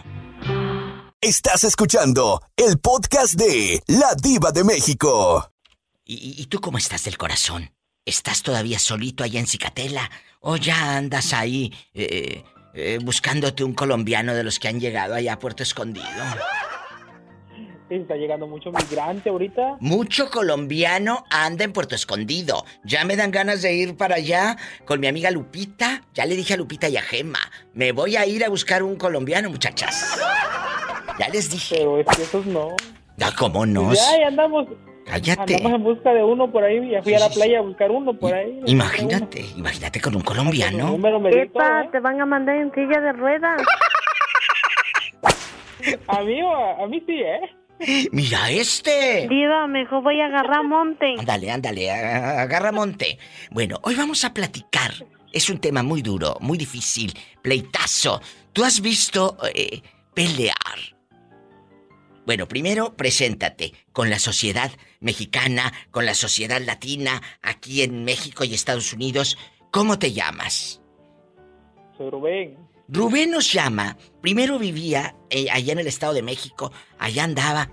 Estás 1.20 1.64
escuchando 1.64 2.40
el 2.56 2.78
podcast 2.78 3.34
de 3.34 3.82
La 3.88 4.14
Diva 4.14 4.52
de 4.52 4.62
México. 4.62 5.50
¿Y, 6.10 6.47
tú 6.47 6.62
cómo 6.62 6.78
estás 6.78 7.05
del 7.05 7.18
corazón? 7.18 7.70
¿Estás 8.06 8.43
todavía 8.43 8.78
solito 8.78 9.22
allá 9.22 9.40
en 9.40 9.47
Cicatela? 9.47 10.10
¿O 10.40 10.56
ya 10.56 10.97
andas 10.97 11.35
ahí 11.35 11.70
eh, 11.93 12.44
eh, 12.72 12.98
buscándote 13.02 13.62
un 13.62 13.74
colombiano 13.74 14.35
de 14.35 14.43
los 14.43 14.59
que 14.59 14.68
han 14.68 14.80
llegado 14.80 15.14
allá 15.14 15.35
a 15.35 15.39
Puerto 15.39 15.62
Escondido? 15.62 16.06
Está 17.90 18.16
llegando 18.16 18.47
mucho 18.47 18.72
migrante 18.72 19.28
ahorita. 19.28 19.76
Mucho 19.80 20.30
colombiano 20.30 21.24
anda 21.28 21.64
en 21.64 21.74
Puerto 21.74 21.94
Escondido. 21.94 22.64
Ya 22.85 23.05
me 23.05 23.14
dan 23.14 23.30
ganas 23.30 23.60
de 23.60 23.74
ir 23.74 23.94
para 23.94 24.14
allá 24.14 24.56
con 24.86 25.01
mi 25.01 25.09
amiga 25.09 25.30
Lupita. 25.30 26.05
Ya 26.14 26.24
le 26.24 26.36
dije 26.36 26.55
a 26.55 26.56
Lupita 26.56 26.89
y 26.89 26.97
a 26.97 27.02
Gemma. 27.02 27.40
Me 27.74 27.93
voy 27.93 28.16
a 28.16 28.24
ir 28.24 28.47
a 28.47 28.48
buscar 28.48 28.82
un 28.82 28.97
colombiano, 28.97 29.51
muchachas. 29.51 30.18
Ya 31.18 31.28
les 31.28 31.51
dije. 31.51 31.76
Pero 31.76 32.01
es 32.01 32.06
que 32.16 32.22
esos 32.22 32.47
no. 32.47 32.76
Ya, 33.18 33.35
¿cómo 33.35 33.66
no? 33.66 33.93
Ya, 33.93 34.20
ya 34.20 34.28
andamos. 34.28 34.68
Cállate. 35.09 35.55
Andamos 35.55 35.72
en 35.72 35.85
busca 35.85 36.12
de 36.12 36.22
uno 36.22 36.51
por 36.51 36.64
ahí. 36.64 36.90
Ya 36.90 37.02
fui 37.02 37.14
a 37.14 37.18
la 37.18 37.30
playa 37.30 37.59
a 37.59 37.62
buscar 37.62 37.90
uno 37.90 38.12
por 38.12 38.35
ahí. 38.35 38.60
Imagínate, 38.66 39.44
imagínate 39.56 40.01
con 40.01 40.16
un 40.16 40.22
colombiano. 40.22 40.97
Epa, 41.30 41.82
¿eh? 41.82 41.89
te 41.90 42.01
van 42.01 42.20
a 42.20 42.26
mandar 42.26 42.56
en 42.56 42.72
silla 42.72 43.01
de 43.01 43.12
ruedas. 43.12 43.62
a 46.09 46.22
mí, 46.22 46.40
a 46.40 46.86
mí 46.86 47.02
sí, 47.06 47.20
¿eh? 47.20 48.09
Mira 48.12 48.51
este. 48.51 49.26
Diva, 49.28 49.66
mejor 49.66 50.02
voy 50.02 50.20
a 50.20 50.26
agarrar 50.26 50.64
monte. 50.64 51.14
Ándale, 51.18 51.51
ándale, 51.51 51.90
agarra 51.90 52.72
monte. 52.72 53.18
Bueno, 53.51 53.78
hoy 53.82 53.94
vamos 53.94 54.24
a 54.24 54.35
platicar. 54.35 54.93
Es 55.32 55.48
un 55.48 55.59
tema 55.59 55.82
muy 55.82 56.02
duro, 56.02 56.36
muy 56.40 56.59
difícil. 56.59 57.14
Pleitazo. 57.43 58.20
¿Tú 58.52 58.64
has 58.64 58.80
visto 58.80 59.36
eh, 59.55 59.80
pelear? 60.12 60.98
Bueno, 62.28 62.46
primero 62.46 62.94
preséntate 62.94 63.72
con 63.90 64.10
la 64.10 64.18
sociedad 64.18 64.70
mexicana, 65.00 65.72
con 65.90 66.05
la 66.05 66.12
sociedad 66.12 66.60
latina, 66.60 67.22
aquí 67.40 67.80
en 67.80 68.05
México 68.05 68.44
y 68.44 68.52
Estados 68.52 68.92
Unidos. 68.92 69.38
¿Cómo 69.70 69.98
te 69.98 70.12
llamas? 70.12 70.82
Soy 71.96 72.10
Rubén. 72.10 72.59
Rubén 72.86 73.30
nos 73.30 73.50
llama. 73.50 73.96
Primero 74.20 74.59
vivía 74.59 75.16
eh, 75.30 75.46
allá 75.50 75.72
en 75.72 75.78
el 75.78 75.86
Estado 75.86 76.12
de 76.12 76.20
México. 76.20 76.70
Allá 76.98 77.24
andaba 77.24 77.70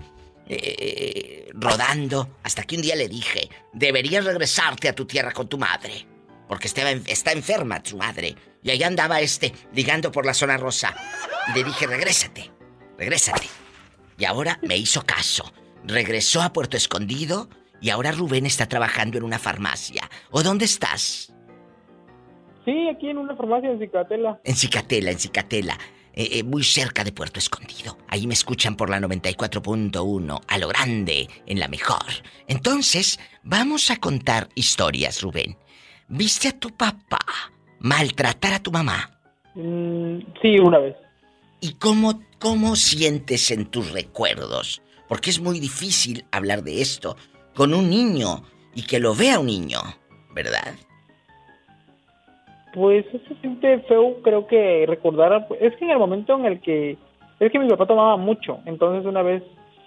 eh, 0.48 1.50
rodando. 1.52 2.38
Hasta 2.42 2.62
que 2.62 2.76
un 2.76 2.82
día 2.82 2.96
le 2.96 3.08
dije, 3.08 3.50
deberías 3.74 4.24
regresarte 4.24 4.88
a 4.88 4.94
tu 4.94 5.04
tierra 5.04 5.32
con 5.32 5.50
tu 5.50 5.58
madre. 5.58 6.06
Porque 6.48 6.68
estaba, 6.68 6.92
está 6.92 7.32
enferma 7.32 7.82
tu 7.82 7.98
madre. 7.98 8.34
Y 8.62 8.70
allá 8.70 8.86
andaba 8.86 9.20
este, 9.20 9.52
ligando 9.74 10.10
por 10.10 10.24
la 10.24 10.32
zona 10.32 10.56
rosa. 10.56 10.96
Y 11.48 11.58
le 11.58 11.62
dije, 11.62 11.86
regrésate, 11.86 12.50
regrésate. 12.96 13.65
Y 14.18 14.24
ahora 14.24 14.58
me 14.62 14.76
hizo 14.76 15.02
caso. 15.02 15.52
Regresó 15.84 16.42
a 16.42 16.52
Puerto 16.52 16.76
Escondido 16.76 17.48
y 17.80 17.90
ahora 17.90 18.12
Rubén 18.12 18.46
está 18.46 18.66
trabajando 18.66 19.18
en 19.18 19.24
una 19.24 19.38
farmacia. 19.38 20.08
¿O 20.30 20.42
dónde 20.42 20.64
estás? 20.64 21.32
Sí, 22.64 22.88
aquí 22.88 23.08
en 23.08 23.18
una 23.18 23.36
farmacia 23.36 23.70
en 23.70 23.78
Cicatela. 23.78 24.40
En 24.42 24.56
Cicatela, 24.56 25.10
en 25.12 25.18
Cicatela. 25.18 25.78
Eh, 26.12 26.38
eh, 26.38 26.42
muy 26.42 26.64
cerca 26.64 27.04
de 27.04 27.12
Puerto 27.12 27.38
Escondido. 27.38 27.98
Ahí 28.08 28.26
me 28.26 28.32
escuchan 28.32 28.74
por 28.74 28.88
la 28.88 28.98
94.1, 29.00 30.40
a 30.48 30.58
lo 30.58 30.68
grande, 30.68 31.28
en 31.44 31.60
la 31.60 31.68
mejor. 31.68 32.06
Entonces, 32.48 33.20
vamos 33.42 33.90
a 33.90 33.98
contar 33.98 34.48
historias, 34.54 35.20
Rubén. 35.20 35.58
¿Viste 36.08 36.48
a 36.48 36.58
tu 36.58 36.70
papá 36.70 37.18
maltratar 37.80 38.54
a 38.54 38.62
tu 38.62 38.72
mamá? 38.72 39.10
Mm, 39.54 40.20
sí, 40.40 40.58
una 40.58 40.78
vez. 40.78 40.96
¿Y 41.66 41.74
cómo, 41.80 42.20
cómo 42.38 42.76
sientes 42.76 43.50
en 43.50 43.66
tus 43.66 43.90
recuerdos? 43.92 44.80
Porque 45.08 45.30
es 45.30 45.40
muy 45.40 45.58
difícil 45.58 46.24
hablar 46.30 46.62
de 46.62 46.80
esto 46.80 47.16
con 47.56 47.74
un 47.74 47.90
niño 47.90 48.44
y 48.72 48.86
que 48.86 49.00
lo 49.00 49.16
vea 49.16 49.40
un 49.40 49.46
niño, 49.46 49.80
¿verdad? 50.32 50.74
Pues 52.72 53.04
se 53.10 53.34
siente 53.40 53.80
feo, 53.88 54.22
creo 54.22 54.46
que 54.46 54.84
recordar, 54.86 55.48
es 55.60 55.74
que 55.74 55.86
en 55.86 55.90
el 55.90 55.98
momento 55.98 56.38
en 56.38 56.44
el 56.44 56.60
que, 56.60 56.96
es 57.40 57.50
que 57.50 57.58
mi 57.58 57.68
papá 57.68 57.86
tomaba 57.86 58.16
mucho, 58.16 58.60
entonces 58.64 59.04
una 59.04 59.22
vez 59.22 59.42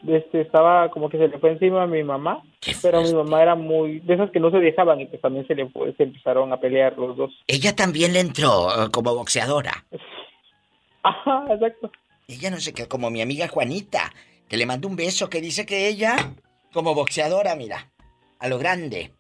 este 0.06 0.42
estaba 0.42 0.90
como 0.90 1.10
que 1.10 1.18
se 1.18 1.30
le 1.30 1.40
fue 1.40 1.52
encima 1.52 1.84
a 1.84 1.88
mi 1.88 2.04
mamá, 2.04 2.44
pero 2.82 3.02
mi 3.02 3.14
mamá 3.14 3.42
era 3.42 3.56
muy, 3.56 4.02
de 4.02 4.16
esas 4.16 4.32
que 4.32 4.42
no 4.42 4.52
se 4.52 4.58
dejaban 4.58 5.00
y 5.00 5.06
pues 5.06 5.22
también 5.22 5.48
se 5.48 5.56
le 5.56 5.70
se 5.96 6.04
empezaron 6.04 6.52
a 6.52 6.58
pelear 6.58 6.98
los 6.98 7.16
dos. 7.16 7.32
Ella 7.48 7.74
también 7.74 8.12
le 8.12 8.20
entró 8.20 8.70
eh, 8.70 8.90
como 8.92 9.16
boxeadora. 9.16 9.86
Ajá, 11.04 11.46
exacto. 11.50 11.92
Ella 12.28 12.52
no 12.52 12.60
sé 12.60 12.74
qué, 12.74 12.88
como 12.88 13.10
mi 13.10 13.22
amiga 13.22 13.48
Juanita, 13.48 14.14
que 14.48 14.58
le 14.58 14.66
mandó 14.66 14.88
un 14.88 14.96
beso 14.96 15.30
que 15.30 15.42
dice 15.42 15.66
que 15.66 15.88
ella, 15.88 16.34
como 16.72 16.94
boxeadora, 16.94 17.56
mira, 17.56 17.90
a 18.40 18.48
lo 18.48 18.58
grande. 18.58 19.14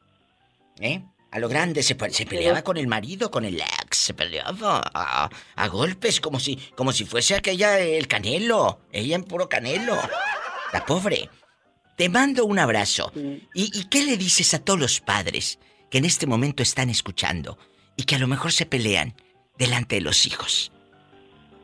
¿Eh? 0.80 1.01
A 1.31 1.39
lo 1.39 1.47
grande 1.47 1.84
se, 1.84 1.95
se 2.10 2.26
peleaba 2.26 2.64
con 2.64 2.77
el 2.77 2.88
marido, 2.88 3.30
con 3.30 3.45
el 3.45 3.60
ex, 3.60 3.97
se 3.97 4.14
peleaba 4.14 4.81
a, 4.93 5.30
a, 5.56 5.68
golpes 5.68 6.19
como 6.19 6.39
si, 6.39 6.56
como 6.76 6.91
si 6.91 7.06
fuese 7.06 7.35
aquella 7.35 7.80
el 7.80 8.07
canelo, 8.07 8.80
ella 8.91 9.15
en 9.15 9.23
puro 9.23 9.47
canelo. 9.47 9.95
La 10.73 10.85
pobre. 10.85 11.30
Te 11.95 12.10
mando 12.10 12.45
un 12.45 12.57
abrazo. 12.57 13.11
¿Y, 13.15 13.77
¿Y 13.77 13.85
qué 13.89 14.03
le 14.03 14.18
dices 14.18 14.53
a 14.53 14.60
todos 14.60 14.80
los 14.80 15.01
padres 15.01 15.60
que 15.91 15.97
en 15.97 16.06
este 16.06 16.26
momento 16.26 16.64
están 16.64 16.89
escuchando 16.89 17.57
y 17.95 18.03
que 18.03 18.15
a 18.15 18.19
lo 18.19 18.27
mejor 18.27 18.51
se 18.51 18.65
pelean 18.65 19.15
delante 19.57 19.95
de 19.95 20.01
los 20.01 20.26
hijos? 20.26 20.72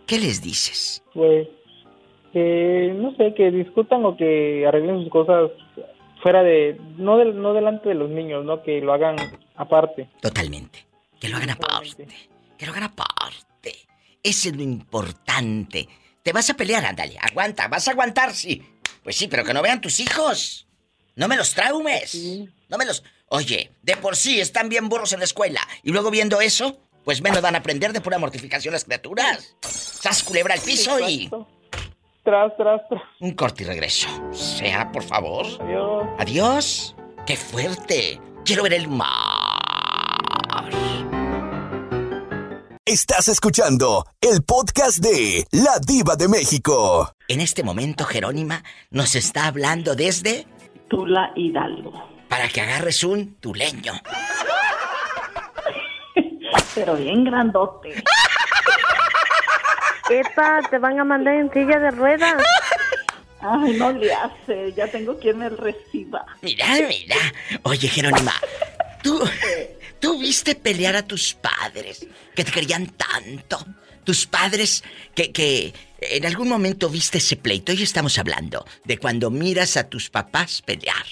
¿Qué 0.08 0.20
les 0.20 0.42
dices? 0.42 1.04
Pues 1.14 1.48
que 2.34 2.94
no 2.96 3.16
sé, 3.16 3.34
que 3.34 3.50
discutan 3.50 4.06
o 4.06 4.18
que 4.18 4.66
arreglen 4.68 5.02
sus 5.04 5.10
cosas 5.10 5.52
fuera 6.22 6.44
de 6.44 6.80
no 6.98 7.18
del, 7.18 7.42
no 7.42 7.54
delante 7.54 7.90
de 7.90 7.96
los 7.96 8.10
niños, 8.10 8.44
¿no? 8.44 8.62
Que 8.62 8.82
lo 8.82 8.94
hagan 8.94 9.16
aparte. 9.56 10.10
Totalmente. 10.22 10.86
Que 11.20 11.30
lo 11.30 11.38
hagan 11.38 11.52
aparte. 11.52 12.08
Que 12.58 12.66
lo 12.66 12.72
hagan 12.72 12.84
aparte. 12.84 13.74
Ese 14.22 14.50
es 14.50 14.56
lo 14.56 14.64
importante. 14.64 15.88
Te 16.24 16.34
vas 16.34 16.50
a 16.50 16.56
pelear, 16.56 16.84
ándale, 16.84 17.18
aguanta, 17.22 17.68
vas 17.68 17.88
a 17.88 17.92
aguantar, 17.92 18.34
sí. 18.34 18.62
Pues 19.04 19.16
sí, 19.16 19.28
pero 19.28 19.44
que 19.44 19.54
no 19.54 19.62
vean 19.62 19.82
tus 19.82 20.00
hijos. 20.00 20.68
No 21.16 21.28
me 21.28 21.38
los 21.38 21.54
traumes. 21.54 22.16
No 22.68 22.78
me 22.78 22.86
los. 22.86 23.04
Oye, 23.30 23.72
de 23.82 23.96
por 23.98 24.16
sí 24.16 24.40
están 24.40 24.68
bien 24.68 24.90
burros 24.90 25.14
en 25.14 25.20
la 25.20 25.26
escuela. 25.26 25.62
Y 25.84 25.92
luego 25.92 26.12
viendo 26.12 26.42
eso, 26.42 26.80
pues 27.06 27.22
menos 27.22 27.42
van 27.42 27.56
a 27.56 27.60
aprender 27.60 27.94
de 27.94 28.02
pura 28.02 28.18
mortificación 28.18 28.74
las 28.74 28.84
criaturas. 28.84 29.56
Sas 29.62 30.24
culebra 30.24 30.56
al 30.56 30.60
piso 30.60 31.00
y. 31.08 31.30
Tras, 32.24 32.58
tras, 32.58 32.82
tras. 32.90 33.04
Un 33.20 33.34
corte 33.34 33.64
y 33.64 33.68
regreso. 33.68 34.08
Sea, 34.34 34.92
por 34.92 35.04
favor. 35.04 35.46
Adiós. 35.62 36.08
Adiós. 36.18 36.96
¡Qué 37.28 37.38
fuerte! 37.38 38.20
Quiero 38.44 38.64
ver 38.64 38.74
el 38.74 38.88
mar. 38.88 39.06
Estás 42.88 43.28
escuchando 43.30 44.06
el 44.22 44.44
podcast 44.44 45.00
de 45.00 45.46
La 45.52 45.80
Diva 45.80 46.16
de 46.16 46.28
México. 46.28 47.12
En 47.28 47.42
este 47.42 47.64
momento, 47.64 48.06
Jerónima 48.06 48.64
nos 48.92 49.16
está 49.16 49.48
hablando 49.48 49.96
desde 49.96 50.46
Tula 50.88 51.32
Hidalgo. 51.36 51.94
Para 52.30 52.48
que 52.48 52.62
agarres 52.62 53.04
un 53.04 53.36
tuleño. 53.36 53.94
Pero 56.76 56.96
bien 56.96 57.24
grandote. 57.24 57.96
Epa, 60.10 60.62
te 60.70 60.78
van 60.78 61.00
a 61.00 61.04
mandar 61.04 61.34
en 61.36 61.52
silla 61.52 61.80
de 61.80 61.92
ruedas. 61.92 62.44
Ay, 63.40 63.74
no 63.74 63.92
le 63.92 64.14
hace, 64.14 64.74
ya 64.74 64.88
tengo 64.88 65.18
quien 65.18 65.38
me 65.40 65.50
reciba. 65.50 66.26
Mira, 66.42 66.66
mira. 66.88 67.16
Oye, 67.64 67.88
Jerónima, 67.88 68.34
tú, 69.04 69.20
tú 70.00 70.20
viste 70.20 70.56
pelear 70.56 70.96
a 70.96 71.04
tus 71.04 71.34
padres, 71.34 72.08
que 72.36 72.44
te 72.44 72.52
querían 72.52 72.88
tanto. 72.88 73.58
Tus 74.04 74.28
padres 74.28 74.84
que, 75.16 75.32
que 75.32 75.74
en 76.00 76.26
algún 76.26 76.48
momento 76.48 76.90
viste 76.90 77.18
ese 77.18 77.36
pleito. 77.36 77.72
Hoy 77.72 77.82
estamos 77.82 78.20
hablando 78.20 78.66
de 78.84 78.98
cuando 79.00 79.32
miras 79.32 79.78
a 79.78 79.90
tus 79.90 80.10
papás 80.10 80.62
pelear. 80.62 81.06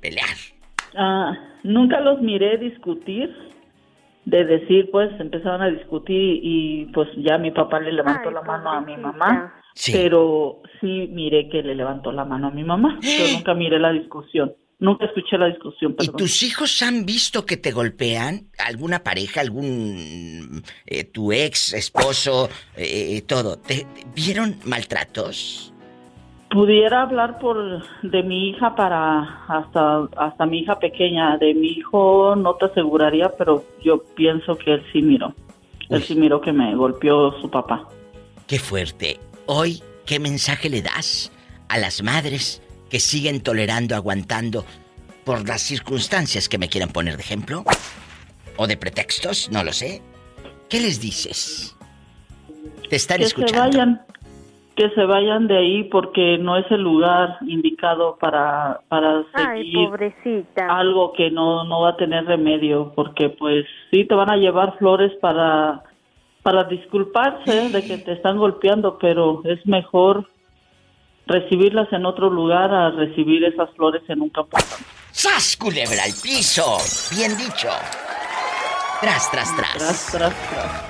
Pelear. 0.00 0.36
Ah, 0.96 1.32
nunca 1.62 2.00
los 2.00 2.20
miré 2.20 2.56
discutir. 2.56 3.30
De 4.30 4.44
decir, 4.44 4.88
pues 4.92 5.10
empezaron 5.18 5.60
a 5.60 5.70
discutir 5.70 6.38
y 6.40 6.86
pues 6.94 7.08
ya 7.16 7.36
mi 7.36 7.50
papá 7.50 7.80
le 7.80 7.90
levantó 7.90 8.30
la 8.30 8.42
mano 8.42 8.70
a 8.70 8.80
mi 8.80 8.96
mamá. 8.96 9.60
Pero 9.90 10.62
sí 10.80 11.08
miré 11.10 11.48
que 11.48 11.64
le 11.64 11.74
levantó 11.74 12.12
la 12.12 12.24
mano 12.24 12.46
a 12.46 12.50
mi 12.52 12.62
mamá. 12.62 13.00
Yo 13.02 13.36
nunca 13.36 13.54
miré 13.54 13.80
la 13.80 13.90
discusión. 13.90 14.54
Nunca 14.78 15.06
escuché 15.06 15.36
la 15.36 15.46
discusión. 15.46 15.96
¿Y 15.98 16.08
tus 16.08 16.44
hijos 16.44 16.80
han 16.82 17.04
visto 17.04 17.44
que 17.44 17.56
te 17.56 17.72
golpean? 17.72 18.50
¿Alguna 18.56 19.02
pareja, 19.02 19.40
algún... 19.40 20.62
Eh, 20.86 21.04
tu 21.04 21.32
ex, 21.32 21.74
esposo, 21.74 22.48
eh, 22.76 23.20
todo? 23.22 23.58
¿Te, 23.58 23.84
vieron 24.14 24.56
maltratos? 24.64 25.69
Pudiera 26.50 27.02
hablar 27.02 27.38
por 27.38 27.84
de 28.02 28.22
mi 28.24 28.50
hija 28.50 28.74
para 28.74 29.44
hasta 29.46 30.08
hasta 30.16 30.46
mi 30.46 30.60
hija 30.60 30.78
pequeña. 30.80 31.36
De 31.38 31.54
mi 31.54 31.68
hijo 31.68 32.34
no 32.36 32.54
te 32.54 32.66
aseguraría, 32.66 33.30
pero 33.38 33.64
yo 33.82 34.02
pienso 34.16 34.58
que 34.58 34.74
él 34.74 34.82
sí 34.92 35.00
miró. 35.00 35.32
Él 35.88 36.02
sí 36.02 36.16
miró 36.16 36.40
que 36.40 36.52
me 36.52 36.74
golpeó 36.74 37.40
su 37.40 37.48
papá. 37.48 37.88
Qué 38.48 38.58
fuerte. 38.58 39.20
Hoy, 39.46 39.80
¿qué 40.06 40.18
mensaje 40.18 40.68
le 40.68 40.82
das 40.82 41.30
a 41.68 41.78
las 41.78 42.02
madres 42.02 42.60
que 42.90 42.98
siguen 42.98 43.42
tolerando, 43.42 43.94
aguantando 43.94 44.64
por 45.24 45.46
las 45.46 45.60
circunstancias 45.60 46.48
que 46.48 46.58
me 46.58 46.68
quieran 46.68 46.90
poner 46.90 47.16
de 47.16 47.22
ejemplo? 47.22 47.64
¿O 48.56 48.66
de 48.66 48.76
pretextos? 48.76 49.50
No 49.52 49.62
lo 49.62 49.72
sé. 49.72 50.02
¿Qué 50.68 50.80
les 50.80 51.00
dices? 51.00 51.76
Te 52.88 52.96
están 52.96 53.18
que 53.18 53.24
escuchando. 53.24 53.72
Se 53.72 53.78
vayan, 53.78 54.02
que 54.80 54.88
se 54.94 55.04
vayan 55.04 55.46
de 55.46 55.58
ahí 55.58 55.84
porque 55.84 56.38
no 56.38 56.56
es 56.56 56.64
el 56.70 56.80
lugar 56.80 57.36
indicado 57.46 58.16
para, 58.18 58.80
para 58.88 59.24
Ay, 59.34 59.64
seguir 59.64 59.88
pobrecita. 59.90 60.68
algo 60.74 61.12
que 61.12 61.30
no, 61.30 61.64
no 61.64 61.82
va 61.82 61.90
a 61.90 61.96
tener 61.96 62.24
remedio. 62.24 62.90
Porque 62.96 63.28
pues 63.28 63.66
sí, 63.90 64.06
te 64.06 64.14
van 64.14 64.30
a 64.30 64.38
llevar 64.38 64.78
flores 64.78 65.12
para, 65.20 65.82
para 66.42 66.64
disculparse 66.64 67.68
de 67.68 67.84
que 67.84 67.98
te 67.98 68.12
están 68.12 68.38
golpeando, 68.38 68.96
pero 68.98 69.42
es 69.44 69.64
mejor 69.66 70.30
recibirlas 71.26 71.92
en 71.92 72.06
otro 72.06 72.30
lugar 72.30 72.72
a 72.72 72.90
recibir 72.90 73.44
esas 73.44 73.68
flores 73.76 74.02
en 74.08 74.22
un 74.22 74.30
campo. 74.30 74.56
¡Sas, 75.10 75.58
culebra 75.58 76.04
al 76.04 76.12
piso! 76.22 76.78
Bien 77.14 77.36
dicho. 77.36 77.68
Tras, 79.02 79.30
tras, 79.30 79.54
tras. 79.54 79.74
Tras, 79.74 80.12
tras, 80.12 80.50
tras. 80.50 80.89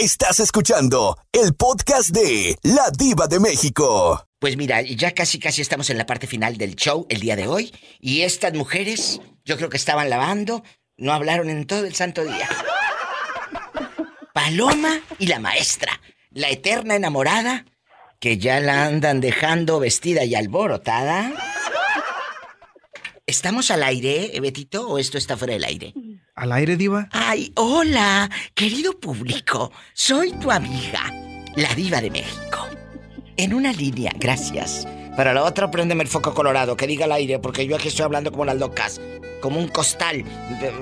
Estás 0.00 0.40
escuchando 0.40 1.18
el 1.30 1.52
podcast 1.54 2.08
de 2.08 2.56
La 2.62 2.90
Diva 2.90 3.26
de 3.26 3.38
México. 3.38 4.26
Pues 4.38 4.56
mira, 4.56 4.80
ya 4.80 5.12
casi 5.12 5.38
casi 5.38 5.60
estamos 5.60 5.90
en 5.90 5.98
la 5.98 6.06
parte 6.06 6.26
final 6.26 6.56
del 6.56 6.74
show 6.74 7.04
el 7.10 7.20
día 7.20 7.36
de 7.36 7.46
hoy. 7.46 7.70
Y 8.00 8.22
estas 8.22 8.54
mujeres, 8.54 9.20
yo 9.44 9.58
creo 9.58 9.68
que 9.68 9.76
estaban 9.76 10.08
lavando, 10.08 10.64
no 10.96 11.12
hablaron 11.12 11.50
en 11.50 11.66
todo 11.66 11.84
el 11.84 11.94
santo 11.94 12.24
día. 12.24 12.48
Paloma 14.32 15.02
y 15.18 15.26
la 15.26 15.38
maestra, 15.38 16.00
la 16.30 16.48
eterna 16.48 16.94
enamorada, 16.94 17.66
que 18.20 18.38
ya 18.38 18.58
la 18.58 18.86
andan 18.86 19.20
dejando 19.20 19.80
vestida 19.80 20.24
y 20.24 20.34
alborotada. 20.34 21.59
¿Estamos 23.26 23.70
al 23.70 23.82
aire, 23.82 24.38
Betito, 24.40 24.88
o 24.88 24.98
esto 24.98 25.18
está 25.18 25.36
fuera 25.36 25.54
del 25.54 25.64
aire? 25.64 25.94
¿Al 26.34 26.52
aire, 26.52 26.76
Diva? 26.76 27.08
Ay, 27.12 27.52
hola, 27.56 28.30
querido 28.54 28.98
público. 28.98 29.72
Soy 29.94 30.32
tu 30.32 30.50
amiga, 30.50 31.12
la 31.56 31.74
diva 31.74 32.00
de 32.00 32.10
México. 32.10 32.66
En 33.36 33.54
una 33.54 33.72
línea, 33.72 34.12
gracias. 34.18 34.86
Para 35.16 35.34
la 35.34 35.44
otra, 35.44 35.70
préndeme 35.70 36.02
el 36.02 36.08
foco 36.08 36.34
colorado, 36.34 36.76
que 36.76 36.86
diga 36.86 37.04
al 37.04 37.12
aire, 37.12 37.38
porque 37.38 37.66
yo 37.66 37.76
aquí 37.76 37.88
estoy 37.88 38.04
hablando 38.04 38.32
como 38.32 38.44
las 38.44 38.56
locas. 38.56 39.00
Como 39.40 39.58
un 39.58 39.68
costal 39.68 40.24
de, 40.60 40.72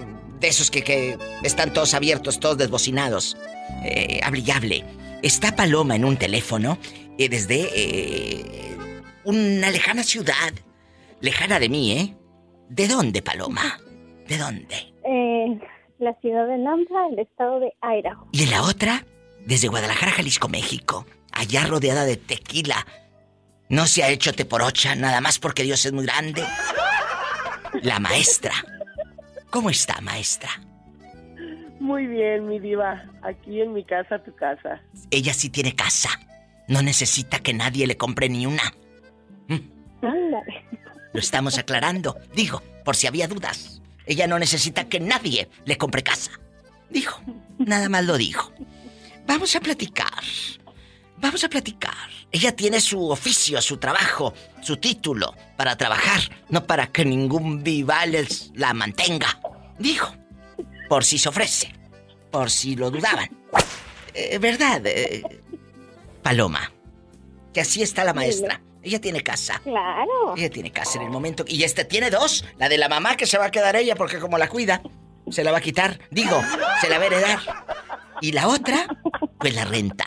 de 0.41 0.49
esos 0.49 0.71
que, 0.71 0.83
que, 0.83 1.19
están 1.43 1.73
todos 1.73 1.95
abiertos, 1.95 2.41
todos 2.41 2.59
desbocinados. 2.59 3.37
Eh, 3.85 4.21
abrigable. 4.23 4.85
Está 5.23 5.55
Paloma 5.57 5.97
en 5.97 6.05
un 6.05 6.17
teléfono 6.17 6.79
eh, 7.19 7.29
desde 7.29 7.69
eh, 7.75 8.77
una 9.25 9.71
lejana 9.71 10.03
ciudad. 10.03 10.53
Lejana 11.21 11.59
de 11.59 11.69
mí, 11.69 11.93
¿eh? 11.93 12.17
¿De 12.69 12.87
dónde, 12.89 13.23
Paloma? 13.23 13.81
¿De 14.29 14.39
dónde? 14.39 14.93
Eh, 15.05 15.59
la 15.99 16.15
ciudad 16.21 16.47
de 16.47 16.59
Nampa, 16.59 17.09
el 17.11 17.19
estado 17.19 17.61
de 17.61 17.73
Idaho. 17.83 18.29
¿Y 18.33 18.43
en 18.45 18.51
la 18.51 18.63
otra? 18.63 19.05
Desde 19.47 19.69
Guadalajara, 19.69 20.13
Jalisco, 20.13 20.49
México. 20.49 21.07
Allá 21.33 21.65
rodeada 21.67 22.05
de 22.05 22.17
tequila. 22.17 22.87
No 23.69 23.87
se 23.87 24.03
ha 24.03 24.09
hecho 24.11 24.33
teporocha 24.33 24.95
nada 24.95 25.21
más 25.21 25.39
porque 25.39 25.63
Dios 25.63 25.85
es 25.87 25.93
muy 25.93 26.05
grande. 26.05 26.43
La 27.83 27.99
maestra. 27.99 28.53
¿Cómo 29.51 29.71
está, 29.71 30.01
maestra? 30.01 30.51
Muy 31.81 32.07
bien, 32.07 32.49
mi 32.49 32.59
diva. 32.59 33.05
Aquí 33.23 33.61
en 33.61 33.73
mi 33.73 33.85
casa, 33.85 34.19
tu 34.19 34.35
casa. 34.35 34.81
Ella 35.11 35.33
sí 35.33 35.49
tiene 35.49 35.75
casa. 35.75 36.11
No 36.67 36.83
necesita 36.83 37.39
que 37.39 37.55
nadie 37.55 37.87
le 37.87 37.97
compre 37.97 38.29
ni 38.29 38.47
una. 38.47 38.63
Ándale. 40.03 40.65
Lo 41.13 41.21
estamos 41.21 41.59
aclarando. 41.59 42.19
Digo, 42.35 42.63
por 42.85 42.97
si 42.97 43.07
había 43.07 43.29
dudas. 43.29 43.81
Ella 44.07 44.27
no 44.27 44.39
necesita 44.39 44.89
que 44.89 45.01
nadie 45.01 45.49
le 45.65 45.77
compre 45.77 46.03
casa. 46.03 46.33
Dijo. 46.91 47.21
Nada 47.59 47.89
más 47.89 48.05
lo 48.05 48.17
dijo. 48.17 48.53
Vamos 49.27 49.55
a 49.57 49.61
platicar. 49.61 50.23
Vamos 51.19 51.45
a 51.45 51.49
platicar. 51.49 52.09
Ella 52.31 52.55
tiene 52.55 52.81
su 52.81 53.11
oficio, 53.11 53.61
su 53.61 53.79
trabajo, 53.79 54.33
su 54.63 54.77
título 54.77 55.35
para 55.57 55.77
trabajar, 55.77 56.21
no 56.49 56.65
para 56.67 56.87
que 56.89 57.05
ningún 57.05 57.63
vivales 57.63 58.51
la 58.55 58.73
mantenga. 58.73 59.41
Dijo. 59.79 60.15
Por 60.89 61.05
si 61.05 61.19
se 61.19 61.29
ofrece. 61.29 61.75
Por 62.31 62.51
si 62.51 62.77
lo 62.77 62.91
dudaban. 62.91 63.29
Eh, 64.15 64.39
¿Verdad? 64.39 64.83
Eh, 64.87 65.23
Paloma. 66.23 66.73
Que 67.53 67.61
así 67.61 67.83
está 67.83 68.05
la 68.05 68.15
maestra. 68.15 68.61
Ella 68.83 69.01
tiene 69.01 69.23
casa. 69.23 69.61
Claro. 69.63 70.35
Ella 70.37 70.51
tiene 70.51 70.71
casa 70.71 70.99
en 70.99 71.05
el 71.05 71.11
momento. 71.11 71.45
Y 71.47 71.63
esta 71.65 71.85
tiene 71.85 72.11
dos. 72.11 72.45
La 72.59 72.69
de 72.69 72.79
la 72.79 72.89
mamá 72.89 73.17
que 73.17 73.27
se 73.27 73.39
va 73.39 73.47
a 73.47 73.51
quedar 73.51 73.77
ella 73.77 73.95
porque 73.97 74.19
como 74.19 74.39
la 74.39 74.49
cuida, 74.49 74.83
se 75.31 75.45
la 75.45 75.53
va 75.53 75.59
a 75.59 75.61
quitar. 75.61 75.99
Digo, 76.11 76.41
se 76.81 76.89
la 76.89 76.99
va 76.99 77.05
a 77.05 77.07
heredar. 77.07 77.39
Y 78.21 78.33
la 78.33 78.49
otra, 78.49 78.87
pues 79.39 79.55
la 79.55 79.65
renta. 79.65 80.05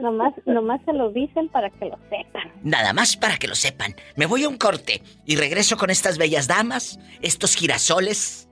Nomás, 0.00 0.32
nomás 0.46 0.80
se 0.84 0.92
lo 0.92 1.10
dicen 1.10 1.48
para 1.48 1.70
que 1.70 1.86
lo 1.86 1.98
sepan. 2.08 2.52
Nada 2.62 2.92
más 2.92 3.16
para 3.16 3.36
que 3.36 3.48
lo 3.48 3.54
sepan. 3.54 3.96
Me 4.16 4.26
voy 4.26 4.44
a 4.44 4.48
un 4.48 4.56
corte 4.56 5.02
y 5.24 5.36
regreso 5.36 5.76
con 5.76 5.90
estas 5.90 6.18
bellas 6.18 6.46
damas, 6.46 7.00
estos 7.20 7.56
girasoles 7.56 8.47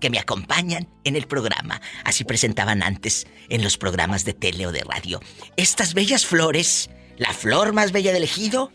que 0.00 0.10
me 0.10 0.18
acompañan 0.18 0.88
en 1.04 1.16
el 1.16 1.26
programa. 1.26 1.80
Así 2.04 2.24
presentaban 2.24 2.82
antes 2.82 3.26
en 3.48 3.62
los 3.62 3.78
programas 3.78 4.24
de 4.24 4.34
tele 4.34 4.66
o 4.66 4.72
de 4.72 4.84
radio. 4.84 5.20
Estas 5.56 5.94
bellas 5.94 6.26
flores, 6.26 6.90
la 7.16 7.32
flor 7.32 7.72
más 7.72 7.92
bella 7.92 8.12
del 8.12 8.24
ejido, 8.24 8.70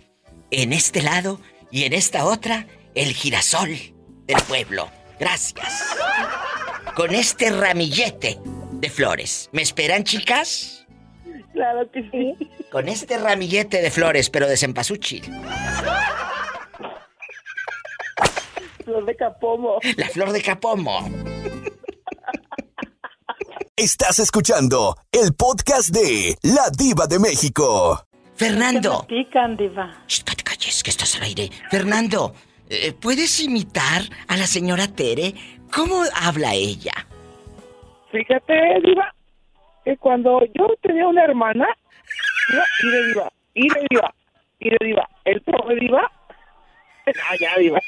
en 0.52 0.74
este 0.74 1.02
lado 1.02 1.40
y 1.72 1.84
en 1.84 1.94
esta 1.94 2.26
otra, 2.26 2.68
el 2.96 3.14
girasol 3.14 3.78
del 4.28 4.42
pueblo. 4.48 4.90
Gracias. 5.20 5.96
Con 6.96 7.14
este 7.14 7.52
ramillete 7.52 8.40
de 8.74 8.90
flores. 8.90 9.50
¿Me 9.52 9.62
esperan, 9.62 10.04
chicas? 10.04 10.86
Claro 11.54 11.90
que 11.92 12.02
sí. 12.10 12.36
Con 12.72 12.88
este 12.90 13.18
ramillete 13.18 13.82
de 13.82 13.92
flores, 13.92 14.30
pero 14.30 14.48
de 14.48 14.58
cempasúchil. 14.58 15.24
Flor 18.84 19.06
de 19.06 19.16
capomo. 19.16 19.80
La 19.98 20.08
flor 20.08 20.32
de 20.32 20.42
capomo. 20.42 21.10
Estás 23.76 24.20
escuchando 24.20 24.96
el 25.12 25.34
podcast 25.34 25.90
de 25.90 26.36
La 26.44 26.70
Diva 26.76 27.08
de 27.08 27.20
México. 27.20 28.06
Fernando. 28.36 29.06
Que 29.08 29.16
me 29.16 29.24
pican, 29.24 29.58
diva. 29.58 30.04
Shh, 30.08 30.24
te 30.24 30.44
calles, 30.44 30.84
que 30.84 30.90
estás 30.90 31.16
al 31.16 31.24
aire. 31.24 31.50
Fernando, 31.70 32.34
eh, 32.70 32.94
¿puedes 32.94 33.40
imitar 33.40 34.04
a 34.28 34.38
la 34.38 34.48
señora 34.48 34.88
Tere? 34.88 35.34
¿Cómo 35.74 36.04
habla 36.16 36.54
ella? 36.54 36.94
Fíjate, 38.12 38.54
Diva, 38.84 39.14
que 39.86 39.96
cuando 39.98 40.42
yo 40.54 40.68
tenía 40.82 41.08
una 41.08 41.24
hermana, 41.24 41.68
iba 42.52 42.64
y 42.84 42.90
de 42.90 43.08
Diva, 43.08 43.32
y 43.54 43.70
de 43.70 43.88
Diva, 43.90 44.14
y 44.60 44.70
de 44.70 44.78
Diva, 44.82 45.10
el 45.26 45.42
profe 45.42 45.76
Diva, 45.76 46.12
no, 47.06 47.38
ya 47.40 47.56
Diva. 47.58 47.80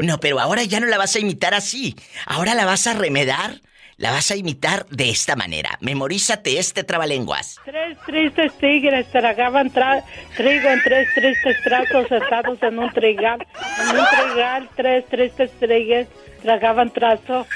No, 0.00 0.18
pero 0.18 0.40
ahora 0.40 0.62
ya 0.64 0.80
no 0.80 0.86
la 0.86 0.98
vas 0.98 1.14
a 1.16 1.20
imitar 1.20 1.54
así. 1.54 1.94
Ahora 2.26 2.54
la 2.54 2.64
vas 2.64 2.86
a 2.86 2.94
remedar. 2.94 3.60
La 3.98 4.10
vas 4.10 4.30
a 4.32 4.36
imitar 4.36 4.86
de 4.86 5.10
esta 5.10 5.36
manera. 5.36 5.78
Memorízate 5.80 6.58
este 6.58 6.82
trabalenguas. 6.82 7.60
Tres 7.64 7.96
tristes 8.04 8.52
tigres 8.58 9.06
tragaban 9.12 9.70
tra- 9.70 10.02
trigo 10.36 10.68
en 10.70 10.82
tres 10.82 11.08
tristes 11.14 11.56
trazos 11.62 12.08
sentados 12.08 12.60
en 12.62 12.78
un 12.80 12.90
trigal. 12.92 13.46
En 13.80 13.98
un 13.98 14.04
trigal, 14.06 14.68
tres 14.74 15.06
tristes 15.06 15.50
tigres 15.60 16.08
tragaban 16.42 16.90
trazo. 16.92 17.46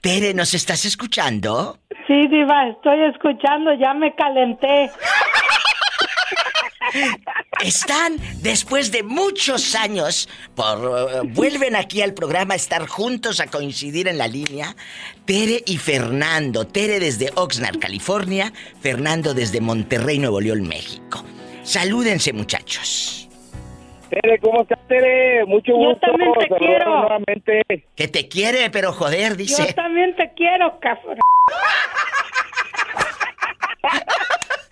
Tere, 0.00 0.34
¿nos 0.34 0.54
estás 0.54 0.84
escuchando? 0.84 1.78
Sí, 2.06 2.28
diva, 2.28 2.68
estoy 2.68 3.02
escuchando, 3.12 3.72
ya 3.74 3.92
me 3.94 4.14
calenté. 4.14 4.90
Están, 7.64 8.16
después 8.42 8.92
de 8.92 9.02
muchos 9.02 9.74
años, 9.74 10.28
por 10.54 10.78
eh, 10.78 11.20
vuelven 11.24 11.76
aquí 11.76 12.02
al 12.02 12.12
programa 12.12 12.54
a 12.54 12.56
estar 12.56 12.86
juntos, 12.86 13.40
a 13.40 13.46
coincidir 13.46 14.08
en 14.08 14.18
la 14.18 14.26
línea, 14.26 14.74
Tere 15.24 15.62
y 15.66 15.78
Fernando. 15.78 16.66
Tere 16.66 17.00
desde 17.00 17.30
Oxnard, 17.34 17.78
California, 17.78 18.52
Fernando 18.80 19.32
desde 19.32 19.60
Monterrey, 19.60 20.18
Nuevo 20.18 20.40
León, 20.40 20.66
México. 20.66 21.24
Salúdense, 21.62 22.32
muchachos. 22.32 23.28
Tere, 24.10 24.38
¿cómo 24.40 24.62
estás, 24.62 24.80
Tere? 24.88 25.44
Mucho 25.46 25.72
Yo 25.72 25.76
gusto. 25.76 26.06
también 26.06 26.32
te 26.38 26.48
quiero. 26.56 26.98
nuevamente. 27.00 27.62
Que 27.96 28.08
te 28.08 28.28
quiere, 28.28 28.68
pero 28.70 28.92
joder, 28.92 29.36
dice. 29.36 29.66
Yo 29.68 29.74
también 29.74 30.14
te 30.16 30.32
quiero, 30.34 30.78
cabrón. 30.80 31.16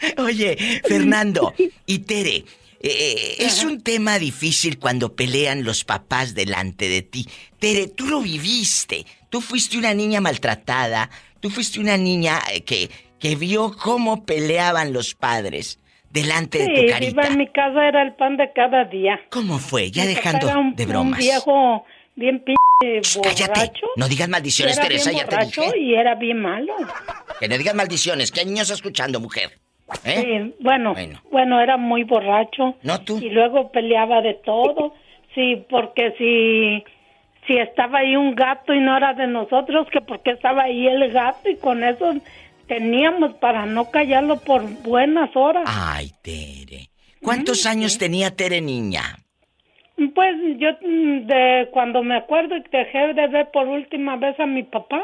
Oye, 0.19 0.57
Fernando 0.87 1.55
y 1.87 1.99
Tere, 2.01 2.45
eh, 2.83 3.37
es 3.39 3.63
un 3.65 3.83
tema 3.83 4.19
difícil 4.19 4.79
cuando 4.79 5.15
pelean 5.15 5.65
los 5.65 5.85
papás 5.85 6.35
delante 6.35 6.89
de 6.89 7.03
ti. 7.03 7.27
Tere, 7.59 7.89
tú 7.89 8.07
lo 8.07 8.21
viviste. 8.21 9.05
Tú 9.29 9.41
fuiste 9.41 9.77
una 9.79 9.93
niña 9.95 10.21
maltratada. 10.21 11.11
Tú 11.41 11.51
fuiste 11.51 11.81
una 11.81 11.97
niña 11.97 12.41
eh, 12.53 12.63
que, 12.63 12.91
que 13.19 13.37
vio 13.37 13.77
cómo 13.77 14.25
peleaban 14.25 14.93
los 14.93 15.15
padres 15.15 15.79
delante 16.11 16.59
de 16.59 16.67
tu 16.67 16.81
Sí, 16.81 16.87
carita. 16.89 17.11
diva, 17.11 17.27
en 17.29 17.39
mi 17.39 17.47
casa 17.53 17.87
era 17.87 18.03
el 18.03 18.15
pan 18.15 18.37
de 18.37 18.51
cada 18.55 18.85
día. 18.85 19.21
¿Cómo 19.31 19.59
fue? 19.59 19.91
Ya 19.91 20.05
Mi 20.05 20.15
papá 20.15 20.21
dejando 20.33 20.49
era 20.49 20.59
un, 20.59 20.75
de 20.75 20.83
Un 20.85 20.89
bromas. 20.91 21.19
viejo 21.19 21.85
bien 22.17 22.43
p 22.45 22.55
borracho. 22.83 23.21
Cállate. 23.23 23.73
No 23.97 24.09
digas 24.09 24.29
maldiciones, 24.29 24.81
Teresa, 24.81 25.13
ya 25.13 25.27
te 25.27 25.37
dije. 25.45 25.79
y 25.79 25.95
era 25.95 26.15
bien 26.17 26.41
malo. 26.41 26.75
Que 27.39 27.49
no 27.49 27.57
digas 27.59 27.75
maldiciones, 27.75 28.33
hay 28.37 28.47
niños 28.47 28.71
escuchando, 28.71 29.21
mujer. 29.21 29.51
¿Eh? 30.05 30.21
Sí, 30.23 30.55
bueno, 30.61 30.93
Bueno. 30.95 31.21
bueno, 31.31 31.61
era 31.61 31.77
muy 31.77 32.05
borracho. 32.05 32.77
No 32.83 33.01
tú. 33.03 33.19
Y 33.19 33.31
luego 33.31 33.71
peleaba 33.73 34.21
de 34.23 34.35
todo. 34.35 34.95
Sí, 35.35 35.65
porque 35.69 36.13
si 36.19 36.85
si 37.47 37.57
estaba 37.59 38.01
ahí 38.01 38.17
un 38.17 38.35
gato 38.35 38.75
y 38.75 38.81
no 38.81 38.97
era 38.97 39.15
de 39.15 39.27
nosotros, 39.27 39.89
que 39.91 40.01
porque 40.01 40.31
estaba 40.33 40.65
ahí 40.65 40.87
el 40.87 41.11
gato 41.11 41.49
y 41.49 41.57
con 41.57 41.83
eso 41.83 42.15
teníamos 42.67 43.35
para 43.35 43.67
no 43.67 43.91
callarlo 43.91 44.39
por 44.41 44.63
buenas 44.83 45.35
horas. 45.35 45.65
Ay, 45.67 46.11
Tere. 46.23 46.89
¿Cuántos 47.23 47.67
años 47.67 47.99
tenía 47.99 48.35
Tere 48.37 48.61
niña? 48.61 49.03
Pues 50.15 50.37
yo 50.59 50.69
mm, 50.83 51.27
de 51.27 51.69
cuando 51.73 52.03
me 52.03 52.17
acuerdo 52.17 52.55
dejé 52.71 53.13
de 53.15 53.27
ver 53.29 53.51
por 53.53 53.67
última 53.69 54.17
vez 54.17 54.39
a 54.41 54.47
mi 54.47 54.63
papá 54.63 55.03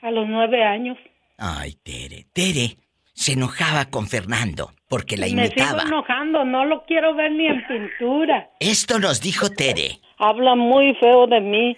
a 0.00 0.10
los 0.10 0.26
nueve 0.28 0.62
años. 0.64 0.96
Ay, 1.36 1.74
Tere. 1.82 2.26
Tere 2.32 2.76
se 3.18 3.32
enojaba 3.32 3.86
con 3.90 4.06
Fernando 4.06 4.70
porque 4.88 5.16
la 5.16 5.26
me 5.26 5.48
sigo 5.48 5.54
imitaba. 5.56 5.82
enojando, 5.82 6.44
no 6.44 6.64
lo 6.64 6.84
quiero 6.84 7.14
ver 7.16 7.32
ni 7.32 7.46
en 7.46 7.66
pintura. 7.66 8.48
Esto 8.60 8.98
nos 9.00 9.20
dijo 9.20 9.50
Tere. 9.50 9.98
Habla 10.18 10.54
muy 10.54 10.94
feo 10.94 11.26
de 11.26 11.40
mí. 11.40 11.76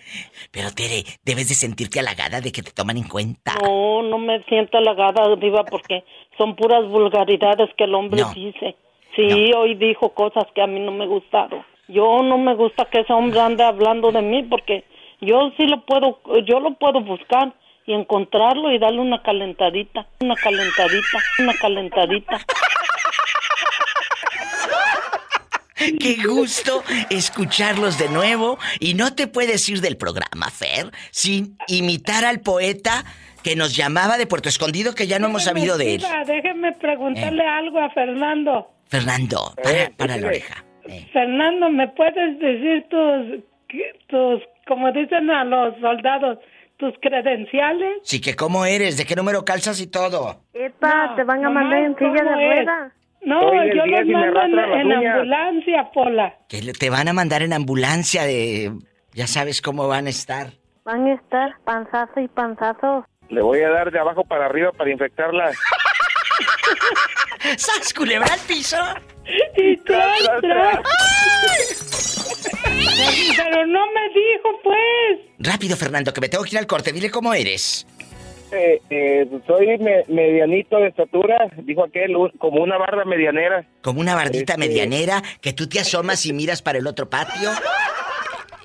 Pero 0.51 0.71
Tere, 0.71 1.03
debes 1.25 1.49
de 1.49 1.55
sentirte 1.55 1.99
halagada 2.01 2.41
de 2.43 2.53
que 2.53 2.63
te 2.63 2.73
toman 2.73 2.99
en 2.99 3.09
cuenta. 3.09 3.55
No, 3.63 4.03
no 4.03 4.19
me 4.19 4.43
siento 4.45 4.77
halagada, 4.79 5.35
Diva, 5.37 5.65
porque 5.65 6.05
son 6.37 6.57
puras 6.57 6.87
vulgaridades 6.89 7.71
que 7.77 7.85
el 7.85 7.95
hombre 7.95 8.21
No. 8.21 8.33
dice. 8.35 8.77
Sí, 9.17 9.53
hoy 9.57 9.75
dijo 9.77 10.11
cosas 10.15 10.45
que 10.55 10.63
a 10.63 10.67
mí 10.67 10.79
no 10.79 10.93
me 10.93 11.07
gustaron. 11.07 11.65
Yo 11.89 12.23
no 12.23 12.37
me 12.39 12.55
gusta 12.55 12.85
que 12.85 13.01
ese 13.01 13.13
hombre 13.13 13.41
ande 13.41 13.65
hablando 13.65 14.13
de 14.13 14.23
mí 14.23 14.43
porque 14.45 14.85
yo 15.23 15.51
sí 15.57 15.67
lo 15.67 15.85
puedo, 15.87 16.21
yo 16.47 16.61
lo 16.61 16.75
puedo 16.75 17.01
buscar 17.01 17.53
y 17.87 17.93
encontrarlo 17.93 18.71
y 18.73 18.79
darle 18.79 19.01
una 19.01 19.23
calentadita, 19.23 20.07
una 20.21 20.35
calentadita, 20.37 21.19
una 21.39 21.55
calentadita. 21.55 22.41
Qué 25.99 26.17
gusto 26.27 26.83
escucharlos 27.09 27.99
de 27.99 28.09
nuevo 28.11 28.59
y 28.81 28.95
no 28.95 29.15
te 29.15 29.27
puedes 29.27 29.67
ir 29.69 29.81
del 29.81 29.97
programa, 29.97 30.51
Fer, 30.51 30.91
sin 31.11 31.57
imitar 31.69 32.25
al 32.25 32.41
poeta 32.41 33.05
que 33.43 33.57
nos 33.57 33.75
llamaba 33.75 34.19
de 34.19 34.27
Puerto 34.27 34.51
Escondido 34.51 34.95
que 34.95 35.07
ya 35.07 35.19
no 35.19 35.29
hemos 35.29 35.45
sabido 35.45 35.79
de 35.79 35.95
él. 35.95 36.03
Déjeme 36.27 36.73
preguntarle 36.73 37.47
algo 37.47 37.81
a 37.81 37.89
Fernando. 37.91 38.71
Fernando, 38.89 39.55
para, 39.63 39.91
para 39.97 40.17
la 40.19 40.27
oreja. 40.27 40.65
Fernando, 41.13 41.71
¿me 41.71 41.89
puedes 41.89 42.39
decir 42.39 42.85
tus, 42.91 43.45
tus, 44.09 44.43
como 44.67 44.93
dicen 44.93 45.31
a 45.31 45.45
los 45.45 45.79
soldados, 45.81 46.39
tus 46.81 46.93
credenciales? 47.01 47.99
Sí, 48.03 48.21
que 48.21 48.35
cómo 48.35 48.65
eres, 48.65 48.97
de 48.97 49.05
qué 49.05 49.15
número 49.15 49.45
calzas 49.45 49.81
y 49.81 49.87
todo. 49.87 50.41
Epa, 50.53 51.15
te 51.15 51.23
van 51.25 51.45
a 51.45 51.51
mandar 51.51 51.79
en 51.85 51.97
silla 51.97 52.09
¿cómo 52.25 52.31
de 52.31 52.47
ruedas. 52.57 52.93
No, 53.23 53.39
Hoy 53.41 53.69
yo 53.77 53.85
los 53.87 54.07
mando 54.07 54.41
en, 54.43 54.59
en 54.91 54.93
ambulancia, 55.07 55.91
Pola. 55.93 56.35
Que 56.49 56.63
le- 56.63 56.73
te 56.73 56.89
van 56.91 57.07
a 57.07 57.13
mandar 57.13 57.43
en 57.43 57.53
ambulancia 57.53 58.23
de... 58.25 58.73
Ya 59.13 59.27
sabes 59.27 59.61
cómo 59.61 59.87
van 59.89 60.07
a 60.07 60.11
estar. 60.11 60.47
Van 60.85 61.07
a 61.07 61.15
estar 61.15 61.51
panzazo 61.65 62.19
y 62.21 62.29
panzazo. 62.29 63.05
Le 63.29 63.43
voy 63.43 63.61
a 63.61 63.69
dar 63.71 63.91
de 63.93 63.99
abajo 63.99 64.25
para 64.25 64.47
arriba 64.47 64.73
para 64.73 64.91
infectarla. 64.91 65.51
¡Sas, 67.57 67.93
culebra 67.95 68.33
al 68.33 68.41
piso! 68.41 68.77
Y 69.57 69.77
tras. 69.79 70.19
Pero 73.37 73.67
no 73.67 73.87
me 73.93 74.09
dijo, 74.09 74.61
pues. 74.63 75.21
Rápido, 75.39 75.77
Fernando, 75.77 76.13
que 76.13 76.21
me 76.21 76.29
tengo 76.29 76.45
que 76.45 76.51
ir 76.53 76.59
al 76.59 76.67
corte. 76.67 76.93
Dile 76.93 77.11
cómo 77.11 77.33
eres. 77.35 77.87
Eh, 78.53 78.81
eh, 78.91 79.27
soy 79.47 79.79
me- 79.79 80.05
medianito 80.09 80.77
de 80.79 80.89
estatura, 80.89 81.49
dijo 81.63 81.85
aquel, 81.85 82.15
como 82.39 82.63
una 82.63 82.77
barra 82.79 83.05
medianera. 83.05 83.65
Como 83.81 84.01
una 84.01 84.17
bardita 84.17 84.55
Este- 84.55 84.67
medianera 84.67 85.23
que 85.41 85.53
tú 85.53 85.69
te 85.69 85.79
asomas 85.79 86.27
y 86.27 86.33
miras 86.33 86.61
para 86.61 86.79
el 86.79 86.87
otro 86.89 87.09
patio. 87.09 87.49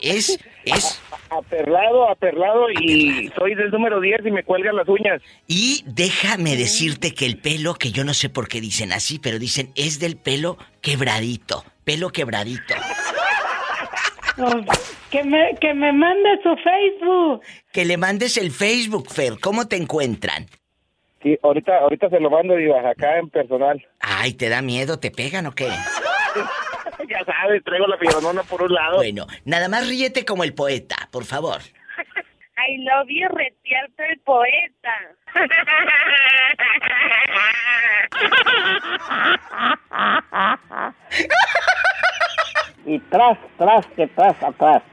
Es, 0.06 0.40
es... 0.66 1.02
Aperlado, 1.30 2.10
aperlado 2.10 2.70
y 2.70 3.30
soy 3.38 3.56
del 3.56 3.72
número 3.72 4.00
10 4.00 4.26
y 4.26 4.32
me 4.32 4.44
cuelgan 4.44 4.76
las 4.76 4.88
uñas. 4.88 5.22
Y 5.48 5.84
déjame 5.86 6.56
decirte 6.56 7.14
que 7.14 7.26
el 7.26 7.38
pelo, 7.40 7.74
que 7.74 7.92
yo 7.92 8.04
no 8.04 8.14
sé 8.14 8.30
por 8.30 8.48
qué 8.48 8.62
dicen 8.62 8.94
así, 8.94 9.20
pero 9.20 9.40
dicen 9.40 9.72
es 9.76 10.00
del 10.00 10.18
pelo 10.18 10.58
quebradito, 10.82 11.66
pelo 11.84 12.10
quebradito. 12.12 12.76
que, 15.10 15.24
me, 15.24 15.56
que 15.60 15.74
me 15.74 15.92
mande 15.92 16.30
su 16.44 16.56
Facebook. 16.58 17.42
Que 17.74 17.86
le 17.86 17.98
mandes 17.98 18.38
el 18.38 18.52
Facebook, 18.52 19.10
Fer. 19.12 19.40
¿Cómo 19.42 19.68
te 19.68 19.76
encuentran? 19.76 20.48
Sí, 21.24 21.38
ahorita, 21.42 21.80
ahorita 21.80 22.10
se 22.10 22.20
lo 22.20 22.30
mando, 22.30 22.56
Diva, 22.56 22.88
acá 22.88 23.18
en 23.18 23.30
personal. 23.30 23.84
Ay, 24.00 24.34
¿te 24.34 24.48
da 24.48 24.62
miedo? 24.62 25.00
¿Te 25.00 25.10
pegan 25.10 25.48
o 25.48 25.56
qué? 25.56 25.70
Ya 27.16 27.24
sabes, 27.26 27.64
traigo 27.64 27.88
la 27.88 27.98
fibronona 27.98 28.44
por 28.44 28.62
un 28.64 28.74
lado. 28.74 28.98
Bueno, 28.98 29.26
nada 29.46 29.70
más 29.70 29.88
ríete 29.88 30.26
como 30.26 30.44
el 30.44 30.54
poeta, 30.54 31.08
por 31.12 31.24
favor. 31.26 31.62
I 32.58 32.78
love 32.84 33.08
you, 33.10 33.28
retiarte 33.30 34.12
el 34.12 34.20
poeta. 34.20 35.16
y 42.86 43.00
tras, 43.00 43.38
tras, 43.58 43.86
que 43.88 44.08
tras, 44.08 44.42
atrás. 44.44 44.84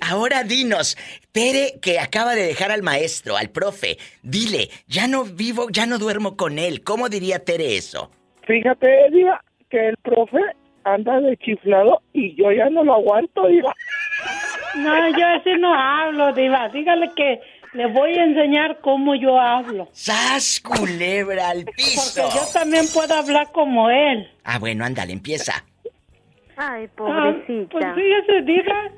Ahora 0.00 0.42
dinos, 0.42 0.96
Tere 1.32 1.78
que 1.80 2.00
acaba 2.00 2.34
de 2.34 2.44
dejar 2.44 2.72
al 2.72 2.82
maestro, 2.82 3.36
al 3.36 3.50
profe, 3.50 3.98
dile, 4.22 4.70
ya 4.86 5.06
no 5.06 5.24
vivo, 5.24 5.68
ya 5.70 5.86
no 5.86 5.98
duermo 5.98 6.36
con 6.36 6.58
él. 6.58 6.82
¿Cómo 6.82 7.08
diría 7.08 7.44
Tere 7.44 7.76
eso? 7.76 8.10
Fíjate, 8.46 8.88
Diva, 9.12 9.40
que 9.68 9.88
el 9.88 9.96
profe 9.98 10.40
anda 10.84 11.20
de 11.20 11.36
chiflado 11.36 12.02
y 12.12 12.34
yo 12.34 12.52
ya 12.52 12.70
no 12.70 12.84
lo 12.84 12.94
aguanto, 12.94 13.46
Diva. 13.46 13.74
No, 14.76 15.18
yo 15.18 15.26
así 15.26 15.50
no 15.58 15.74
hablo, 15.74 16.32
Diva. 16.32 16.68
Dígale 16.68 17.10
que 17.16 17.40
le 17.74 17.86
voy 17.86 18.14
a 18.14 18.24
enseñar 18.24 18.80
cómo 18.80 19.14
yo 19.14 19.38
hablo. 19.38 19.88
¡Sas, 19.92 20.60
culebra 20.60 21.50
al 21.50 21.64
piso! 21.64 22.22
Porque 22.22 22.34
yo 22.34 22.42
también 22.52 22.84
puedo 22.92 23.14
hablar 23.14 23.50
como 23.52 23.90
él. 23.90 24.28
Ah, 24.44 24.58
bueno, 24.58 24.84
ándale, 24.84 25.12
empieza. 25.12 25.64
Ay, 26.56 26.88
pobrecita. 26.88 27.78
Ah, 27.78 27.94
pues 27.94 27.94
fíjese, 27.94 28.42
diga. 28.42 28.92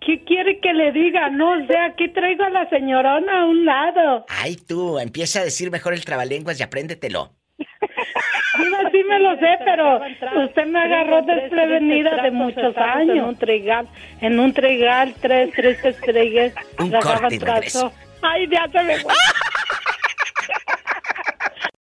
¿Qué 0.00 0.24
quiere 0.24 0.60
que 0.60 0.72
le 0.72 0.92
diga? 0.92 1.28
No 1.28 1.66
sé, 1.66 1.76
aquí 1.76 2.08
traigo 2.08 2.44
a 2.44 2.50
la 2.50 2.68
señorona 2.70 3.42
a 3.42 3.44
un 3.46 3.64
lado. 3.64 4.24
Ay, 4.28 4.56
tú, 4.56 4.98
empieza 4.98 5.40
a 5.40 5.44
decir 5.44 5.70
mejor 5.70 5.92
el 5.92 6.04
trabalenguas 6.04 6.58
y 6.58 6.62
apréndetelo. 6.62 7.32
Diva, 7.58 8.90
sí 8.90 9.04
me 9.08 9.18
lo 9.20 9.36
sé, 9.36 9.58
pero 9.64 10.00
usted 10.44 10.66
me 10.66 10.80
agarró 10.80 11.22
desprevenida 11.22 12.22
de 12.22 12.30
muchos 12.30 12.76
años. 12.76 13.16
En 13.16 13.24
un 13.24 13.36
trigal, 13.36 13.88
en 14.20 14.40
un 14.40 14.52
trigal, 14.52 15.14
tres, 15.20 15.50
tres 15.54 15.84
estrellas. 15.84 16.52
Un 16.78 16.90
corte 16.90 17.38
Ay, 18.22 18.48
ya 18.50 18.66
se 18.70 18.82
me 18.82 18.98
fue. 18.98 19.12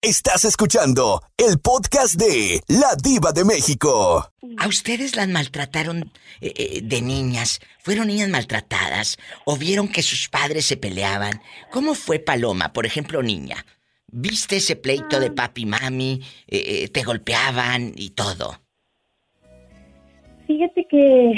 Estás 0.01 0.45
escuchando 0.45 1.21
el 1.37 1.59
podcast 1.59 2.15
de 2.15 2.61
La 2.67 2.95
Diva 3.01 3.31
de 3.31 3.43
México. 3.43 4.31
¿A 4.57 4.67
ustedes 4.67 5.15
las 5.15 5.27
maltrataron 5.27 6.11
eh, 6.39 6.53
eh, 6.55 6.79
de 6.83 7.01
niñas? 7.01 7.59
¿Fueron 7.79 8.07
niñas 8.07 8.29
maltratadas? 8.29 9.17
¿O 9.43 9.57
vieron 9.57 9.87
que 9.87 10.03
sus 10.03 10.29
padres 10.29 10.65
se 10.65 10.77
peleaban? 10.77 11.41
¿Cómo 11.71 11.95
fue 11.95 12.19
Paloma, 12.19 12.73
por 12.73 12.85
ejemplo, 12.85 13.21
niña? 13.21 13.65
¿Viste 14.09 14.57
ese 14.57 14.75
pleito 14.75 15.19
de 15.19 15.31
papi 15.31 15.63
y 15.63 15.65
mami? 15.65 16.21
Eh, 16.47 16.87
¿Te 16.89 17.03
golpeaban 17.03 17.91
y 17.95 18.11
todo? 18.11 18.55
Fíjate 20.47 20.85
que 20.89 21.33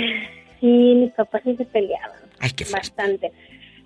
sí, 0.60 0.96
mis 0.96 1.12
papás 1.14 1.42
sí 1.44 1.56
se 1.56 1.66
peleaban. 1.66 2.20
Ay, 2.40 2.52
qué 2.52 2.66
Bastante. 2.66 3.32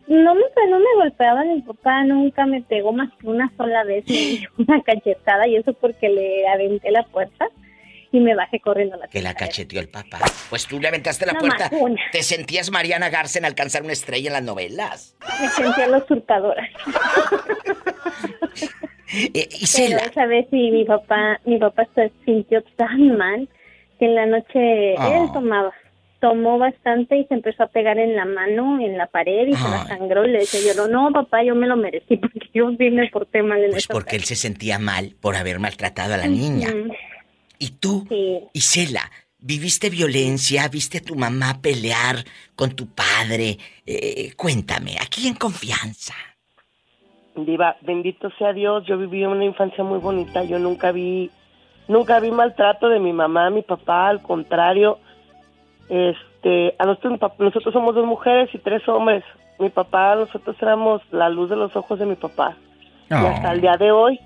No 0.07 0.35
me, 0.35 0.41
no 0.69 0.79
me 0.79 0.95
golpeaban, 0.97 1.53
mi 1.53 1.61
papá 1.61 2.03
nunca 2.03 2.45
me 2.45 2.61
pegó 2.61 2.91
más 2.91 3.09
que 3.19 3.27
una 3.27 3.49
sola 3.55 3.85
vez, 3.85 4.03
me 4.09 4.15
dio 4.15 4.49
una 4.57 4.81
cachetada 4.81 5.47
y 5.47 5.55
eso 5.55 5.73
porque 5.73 6.09
le 6.09 6.45
aventé 6.49 6.91
la 6.91 7.03
puerta 7.03 7.47
y 8.11 8.19
me 8.19 8.35
bajé 8.35 8.59
corriendo 8.59 8.95
a 8.95 8.99
la 8.99 9.07
Que 9.07 9.21
la 9.21 9.33
cacheteó 9.33 9.79
el 9.79 9.87
papá. 9.87 10.19
Pues 10.49 10.67
tú 10.67 10.79
le 10.79 10.89
aventaste 10.89 11.25
la 11.25 11.33
puerta. 11.33 11.71
¿Te 12.11 12.21
sentías 12.21 12.69
Mariana 12.69 13.09
Garza 13.09 13.39
en 13.39 13.45
alcanzar 13.45 13.81
una 13.81 13.93
estrella 13.93 14.27
en 14.27 14.33
las 14.33 14.43
novelas? 14.43 15.15
Me 15.41 15.47
sentía 15.47 15.87
la 15.87 15.99
usurpadora. 15.99 16.69
eh, 19.33 19.49
Pero 19.75 19.97
esa 19.97 20.25
vez 20.25 20.47
sí, 20.49 20.71
mi 20.71 20.85
papá, 20.85 21.39
mi 21.45 21.57
papá 21.57 21.87
se 21.95 22.11
sintió 22.25 22.63
tan 22.75 23.17
mal 23.17 23.47
que 23.99 24.05
en 24.05 24.15
la 24.15 24.25
noche 24.25 24.91
él 24.93 24.97
ah. 24.99 25.31
tomaba 25.33 25.73
tomó 26.23 26.57
bastante 26.57 27.17
y 27.17 27.25
se 27.25 27.33
empezó 27.33 27.63
a 27.63 27.67
pegar 27.67 27.97
en 27.97 28.15
la 28.15 28.23
mano, 28.23 28.79
en 28.79 28.97
la 28.97 29.07
pared 29.07 29.45
y 29.45 29.55
se 29.55 29.69
la 29.69 29.85
sangró 29.85 30.25
y 30.25 30.31
le 30.31 30.39
decía 30.39 30.73
yo, 30.73 30.87
no, 30.87 31.11
papá, 31.11 31.43
yo 31.43 31.53
me 31.53 31.67
lo 31.67 31.75
merecí 31.75 32.15
porque 32.15 32.49
yo 32.53 32.69
sí 32.77 32.89
me 32.91 33.09
porté 33.09 33.43
mal 33.43 33.61
en 33.61 33.71
Pues 33.71 33.87
porque 33.87 34.15
él 34.15 34.23
se 34.23 34.37
sentía 34.37 34.79
mal 34.79 35.17
por 35.19 35.35
haber 35.35 35.59
maltratado 35.59 36.13
a 36.13 36.17
la 36.17 36.27
niña. 36.27 36.69
Y 37.59 37.71
tú, 37.71 38.07
Isela, 38.53 39.11
¿viviste 39.37 39.89
violencia? 39.89 40.69
¿Viste 40.69 40.99
a 40.99 41.01
tu 41.01 41.15
mamá 41.15 41.61
pelear 41.61 42.23
con 42.55 42.71
tu 42.71 42.87
padre? 42.87 43.57
Eh, 43.85 44.31
cuéntame, 44.37 44.95
aquí 45.01 45.27
en 45.27 45.33
confianza. 45.33 46.15
Diva, 47.35 47.77
bendito 47.81 48.29
sea 48.37 48.53
Dios, 48.53 48.85
yo 48.85 48.97
viví 48.97 49.25
una 49.25 49.43
infancia 49.43 49.83
muy 49.83 49.99
bonita, 49.99 50.43
yo 50.43 50.59
nunca 50.59 50.91
vi, 50.91 51.31
nunca 51.87 52.19
vi 52.19 52.31
maltrato 52.31 52.89
de 52.89 52.99
mi 52.99 53.11
mamá, 53.11 53.49
mi 53.49 53.63
papá, 53.63 54.09
al 54.09 54.21
contrario, 54.21 54.99
este, 55.89 56.75
a 56.77 56.85
nosotros, 56.85 57.19
nosotros 57.39 57.73
somos 57.73 57.95
dos 57.95 58.05
mujeres 58.05 58.49
y 58.53 58.57
tres 58.59 58.87
hombres. 58.87 59.23
Mi 59.59 59.69
papá, 59.69 60.15
nosotros 60.15 60.55
éramos 60.61 61.01
la 61.11 61.29
luz 61.29 61.49
de 61.49 61.55
los 61.55 61.75
ojos 61.75 61.99
de 61.99 62.05
mi 62.05 62.15
papá. 62.15 62.55
Y 63.09 63.13
hasta 63.13 63.51
el 63.51 63.61
día 63.61 63.77
de 63.77 63.91
hoy. 63.91 64.19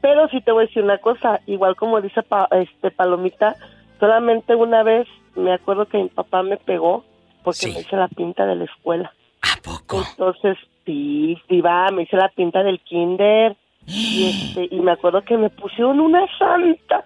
Pero 0.00 0.28
sí 0.28 0.40
te 0.40 0.50
voy 0.50 0.64
a 0.64 0.66
decir 0.66 0.82
una 0.82 0.98
cosa, 0.98 1.40
igual 1.46 1.76
como 1.76 2.00
dice 2.00 2.22
este 2.52 2.90
Palomita, 2.90 3.54
solamente 3.98 4.54
una 4.54 4.82
vez 4.82 5.06
me 5.36 5.52
acuerdo 5.52 5.86
que 5.86 5.98
mi 5.98 6.08
papá 6.08 6.42
me 6.42 6.56
pegó 6.56 7.04
porque 7.44 7.66
me 7.66 7.80
hice 7.80 7.96
la 7.96 8.08
pinta 8.08 8.46
de 8.46 8.56
la 8.56 8.64
escuela. 8.64 9.12
¿A 9.42 9.60
poco? 9.62 10.02
Entonces, 10.10 10.56
sí, 10.90 11.42
iba, 11.48 11.90
me 11.90 12.02
hice 12.02 12.16
la 12.16 12.28
pinta 12.28 12.62
del 12.62 12.80
kinder. 12.80 13.56
Y, 13.86 14.54
este, 14.56 14.74
y 14.74 14.80
me 14.80 14.92
acuerdo 14.92 15.22
que 15.22 15.36
me 15.36 15.50
pusieron 15.50 16.00
una 16.00 16.26
santa 16.38 17.04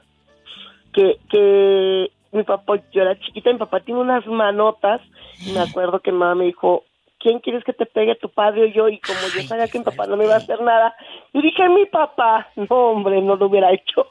que, 0.92 1.18
que 1.28 2.10
mi 2.32 2.42
papá, 2.42 2.74
yo 2.92 3.02
era 3.02 3.18
chiquita, 3.18 3.52
mi 3.52 3.58
papá 3.58 3.80
tiene 3.80 4.00
unas 4.00 4.26
manotas, 4.26 5.00
y 5.46 5.52
me 5.52 5.60
acuerdo 5.60 6.00
que 6.00 6.12
mi 6.12 6.18
mamá 6.18 6.34
me 6.34 6.44
dijo, 6.46 6.84
¿quién 7.18 7.40
quieres 7.40 7.64
que 7.64 7.72
te 7.72 7.86
pegue, 7.86 8.14
tu 8.16 8.28
padre 8.28 8.64
o 8.64 8.66
yo? 8.66 8.88
Y 8.88 9.00
como 9.00 9.20
yo 9.34 9.42
sabía 9.42 9.68
que 9.68 9.78
mi 9.78 9.84
papá 9.84 10.06
no 10.06 10.16
me 10.16 10.24
iba 10.24 10.34
a 10.34 10.38
hacer 10.38 10.60
nada, 10.60 10.94
y 11.32 11.42
dije, 11.42 11.68
mi 11.68 11.86
papá, 11.86 12.48
no 12.56 12.66
hombre, 12.76 13.20
no 13.20 13.36
lo 13.36 13.46
hubiera 13.46 13.72
hecho. 13.72 14.06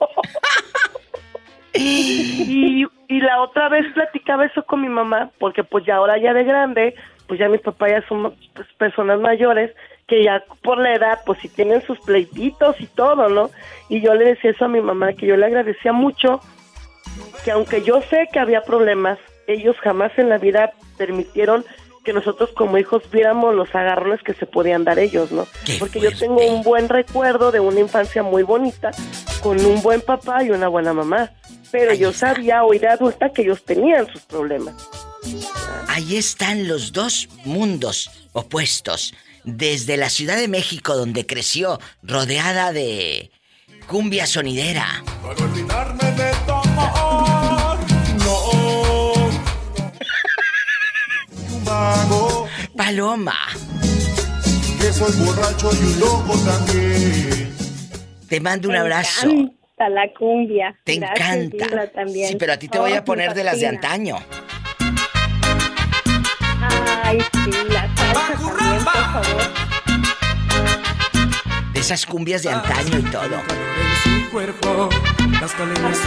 y, 1.74 2.86
y 3.08 3.22
la 3.22 3.42
otra 3.42 3.70
vez 3.70 3.86
platicaba 3.94 4.46
eso 4.46 4.64
con 4.64 4.82
mi 4.82 4.90
mamá, 4.90 5.32
porque 5.40 5.64
pues 5.64 5.86
ya 5.86 5.98
ahora 5.98 6.18
ya 6.18 6.34
de 6.34 6.44
grande, 6.44 6.96
pues 7.28 7.40
ya 7.40 7.50
mis 7.50 7.62
papás 7.62 7.92
ya 7.92 8.08
son 8.08 8.34
pues, 8.54 8.68
personas 8.78 9.20
mayores, 9.20 9.72
que 10.08 10.24
ya 10.24 10.44
por 10.64 10.78
la 10.78 10.94
edad, 10.94 11.20
pues 11.26 11.40
si 11.40 11.50
tienen 11.50 11.82
sus 11.82 12.00
pleititos 12.02 12.80
y 12.80 12.88
todo, 12.88 13.30
¿no? 13.30 13.50
Y 13.90 14.02
yo 14.02 14.14
le 14.14 14.26
decía 14.26 14.52
eso 14.52 14.66
a 14.66 14.70
mi 14.70 14.82
mamá, 14.82 15.14
que 15.14 15.26
yo 15.26 15.38
le 15.38 15.46
agradecía 15.46 15.94
mucho 15.94 16.42
que 17.44 17.52
aunque 17.52 17.82
yo 17.82 18.02
sé 18.02 18.28
que 18.32 18.40
había 18.40 18.62
problemas, 18.62 19.20
ellos 19.48 19.76
jamás 19.82 20.12
en 20.18 20.30
la 20.30 20.38
vida 20.38 20.74
permitieron 20.98 21.66
que 22.04 22.14
nosotros 22.14 22.52
como 22.54 22.78
hijos 22.78 23.10
viéramos 23.12 23.56
los 23.56 23.74
agarrones 23.74 24.22
que 24.24 24.34
se 24.34 24.46
podían 24.46 24.84
dar 24.84 25.00
ellos, 25.00 25.32
¿no? 25.32 25.48
Porque 25.80 26.00
yo 26.02 26.16
tengo 26.18 26.46
un 26.46 26.62
buen 26.62 26.90
recuerdo 26.90 27.52
de 27.52 27.62
una 27.62 27.80
infancia 27.80 28.24
muy 28.24 28.44
bonita, 28.44 28.92
con 29.42 29.64
un 29.66 29.82
buen 29.82 30.02
papá 30.02 30.44
y 30.44 30.50
una 30.50 30.68
buena 30.68 30.94
mamá. 30.94 31.32
Pero 31.74 31.92
yo 31.96 32.14
sabía 32.14 32.64
hoy 32.64 32.78
de 32.78 32.88
adulta 32.88 33.34
que 33.34 33.42
ellos 33.42 33.66
tenían 33.66 34.06
sus 34.06 34.22
problemas. 34.22 34.76
Ahí 35.88 36.18
están 36.18 36.68
los 36.68 36.94
dos 36.94 37.28
mundos 37.46 38.12
opuestos. 38.32 39.16
Desde 39.44 39.98
la 39.98 40.12
Ciudad 40.12 40.38
de 40.38 40.48
México, 40.48 40.96
donde 40.96 41.26
creció, 41.26 41.80
rodeada 42.04 42.72
de 42.74 43.32
cumbia 43.88 44.28
sonidera. 44.28 45.04
Paloma. 52.78 53.40
Que 54.80 54.94
soy 54.94 55.12
borracho 55.26 55.72
y 55.74 55.86
un 55.86 56.00
loco 56.00 56.38
también. 56.46 57.56
Te 58.30 58.40
mando 58.40 58.70
un 58.70 58.76
abrazo. 58.76 59.28
Encanta 59.84 59.90
la 59.90 60.14
cumbia. 60.14 60.76
Te 60.84 60.94
encanta. 60.94 61.88
También. 61.94 62.30
Sí, 62.30 62.36
pero 62.38 62.54
a 62.54 62.58
ti 62.58 62.68
te 62.68 62.80
voy 62.80 62.94
a 62.94 63.04
poner 63.04 63.34
de 63.34 63.44
las 63.44 63.60
de 63.60 63.68
antaño. 63.68 64.18
Ay, 67.04 67.20
sí, 67.20 67.52
la 67.70 67.96
salsa 67.96 68.34
también, 68.38 68.84
por 68.84 68.94
favor. 68.94 69.44
De 71.74 71.80
esas 71.80 72.06
cumbias 72.06 72.44
de 72.44 72.50
antaño 72.50 73.00
y 73.00 73.04
todo. 73.04 73.42
Cuerpo 74.32 74.90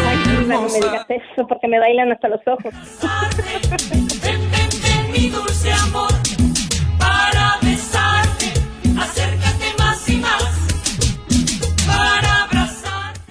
Ay, 0.08 0.18
no 0.46 0.62
me 0.62 0.80
digas 0.80 1.06
eso 1.08 1.46
porque 1.46 1.68
me 1.68 1.78
bailan 1.78 2.10
hasta 2.10 2.28
los 2.28 2.40
ojos. 2.46 2.72
mi 5.12 5.28
dulce 5.28 5.72
amor 5.72 6.10
para 6.98 7.58
besarte, 7.62 7.75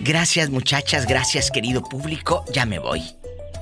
Gracias 0.05 0.51
muchachas, 0.51 1.07
gracias 1.07 1.49
querido 1.49 1.81
público, 1.81 2.45
ya 2.53 2.67
me 2.67 2.77
voy. 2.77 3.01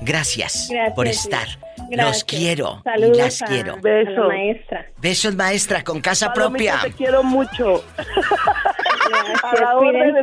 Gracias, 0.02 0.70
por 0.94 1.08
estar. 1.08 1.48
Los 1.90 2.22
quiero 2.22 2.82
Saludos 2.84 3.16
y 3.16 3.20
las 3.20 3.42
quiero. 3.44 3.78
Besos. 3.80 4.28
maestra. 4.28 4.86
Besos 5.00 5.34
maestra 5.36 5.82
con 5.82 6.02
casa 6.02 6.34
propia. 6.34 6.80
Te 6.82 6.92
quiero 6.92 7.22
mucho. 7.22 7.82
a 9.42 9.54
la 9.58 9.76
orden 9.78 10.14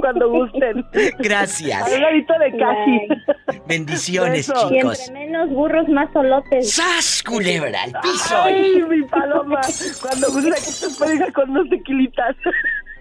cuando 0.00 0.30
gusten. 0.30 0.86
Gracias. 1.18 1.92
Al 1.92 2.00
ladito 2.00 2.34
de 2.38 2.56
casi. 2.56 3.60
Bendiciones, 3.66 4.48
Besos. 4.48 4.70
chicos. 4.70 4.98
Y 4.98 5.02
entre 5.10 5.26
menos 5.26 5.50
burros, 5.50 5.88
más 5.88 6.12
solotes. 6.12 6.72
¡Sas, 6.72 7.20
culebra, 7.24 7.82
al 7.82 7.92
piso! 8.00 8.42
Ay, 8.44 8.80
mi 8.88 9.02
paloma. 9.08 9.60
Cuando 10.00 10.30
gusta 10.30 10.54
que 10.54 11.24
te 11.26 11.32
con 11.32 11.50
unos 11.50 11.68
tequilitas. 11.68 12.36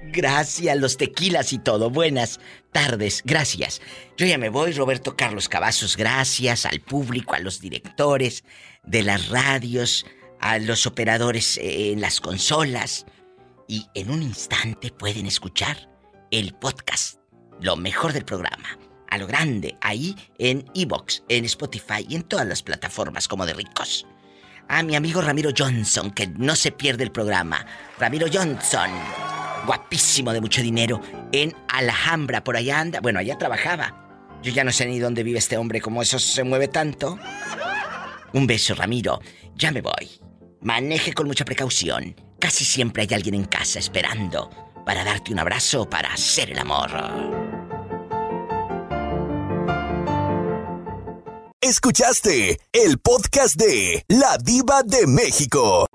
Gracias, 0.03 0.77
los 0.77 0.97
tequilas 0.97 1.53
y 1.53 1.59
todo. 1.59 1.89
Buenas 1.89 2.39
tardes, 2.71 3.21
gracias. 3.23 3.81
Yo 4.17 4.25
ya 4.25 4.37
me 4.37 4.49
voy, 4.49 4.73
Roberto 4.73 5.15
Carlos 5.15 5.47
Cavazos, 5.47 5.95
gracias 5.95 6.65
al 6.65 6.81
público, 6.81 7.35
a 7.35 7.39
los 7.39 7.61
directores 7.61 8.43
de 8.83 9.03
las 9.03 9.29
radios, 9.29 10.05
a 10.39 10.57
los 10.57 10.87
operadores 10.87 11.57
eh, 11.57 11.91
en 11.91 12.01
las 12.01 12.19
consolas. 12.19 13.05
Y 13.67 13.87
en 13.93 14.09
un 14.09 14.23
instante 14.23 14.91
pueden 14.91 15.27
escuchar 15.27 15.89
el 16.31 16.53
podcast, 16.55 17.19
lo 17.61 17.77
mejor 17.77 18.11
del 18.11 18.25
programa, 18.25 18.77
a 19.09 19.17
lo 19.17 19.27
grande, 19.27 19.77
ahí 19.81 20.15
en 20.39 20.65
Evox, 20.73 21.23
en 21.29 21.45
Spotify 21.45 22.05
y 22.09 22.15
en 22.15 22.23
todas 22.23 22.47
las 22.47 22.63
plataformas 22.63 23.27
como 23.27 23.45
de 23.45 23.53
ricos. 23.53 24.07
A 24.67 24.83
mi 24.83 24.95
amigo 24.95 25.21
Ramiro 25.21 25.51
Johnson, 25.55 26.11
que 26.11 26.27
no 26.27 26.55
se 26.55 26.71
pierde 26.71 27.03
el 27.03 27.11
programa. 27.11 27.65
Ramiro 27.99 28.27
Johnson 28.31 28.89
guapísimo 29.65 30.33
de 30.33 30.41
mucho 30.41 30.61
dinero, 30.61 31.01
en 31.31 31.55
Alhambra, 31.67 32.43
por 32.43 32.57
allá 32.57 32.79
anda. 32.79 32.99
Bueno, 32.99 33.19
allá 33.19 33.37
trabajaba. 33.37 33.97
Yo 34.41 34.51
ya 34.51 34.63
no 34.63 34.71
sé 34.71 34.85
ni 34.85 34.99
dónde 34.99 35.23
vive 35.23 35.39
este 35.39 35.57
hombre, 35.57 35.81
como 35.81 36.01
eso 36.01 36.19
se 36.19 36.43
mueve 36.43 36.67
tanto. 36.67 37.19
Un 38.33 38.47
beso, 38.47 38.73
Ramiro. 38.73 39.19
Ya 39.55 39.71
me 39.71 39.81
voy. 39.81 40.09
Maneje 40.61 41.13
con 41.13 41.27
mucha 41.27 41.45
precaución. 41.45 42.15
Casi 42.39 42.65
siempre 42.65 43.03
hay 43.03 43.13
alguien 43.13 43.35
en 43.35 43.45
casa 43.45 43.79
esperando 43.79 44.49
para 44.85 45.03
darte 45.03 45.31
un 45.31 45.39
abrazo, 45.39 45.89
para 45.89 46.13
hacer 46.13 46.51
el 46.51 46.59
amor. 46.59 46.89
Escuchaste 51.61 52.59
el 52.71 52.97
podcast 52.97 53.55
de 53.55 54.03
La 54.07 54.37
Diva 54.37 54.81
de 54.83 55.05
México. 55.05 55.87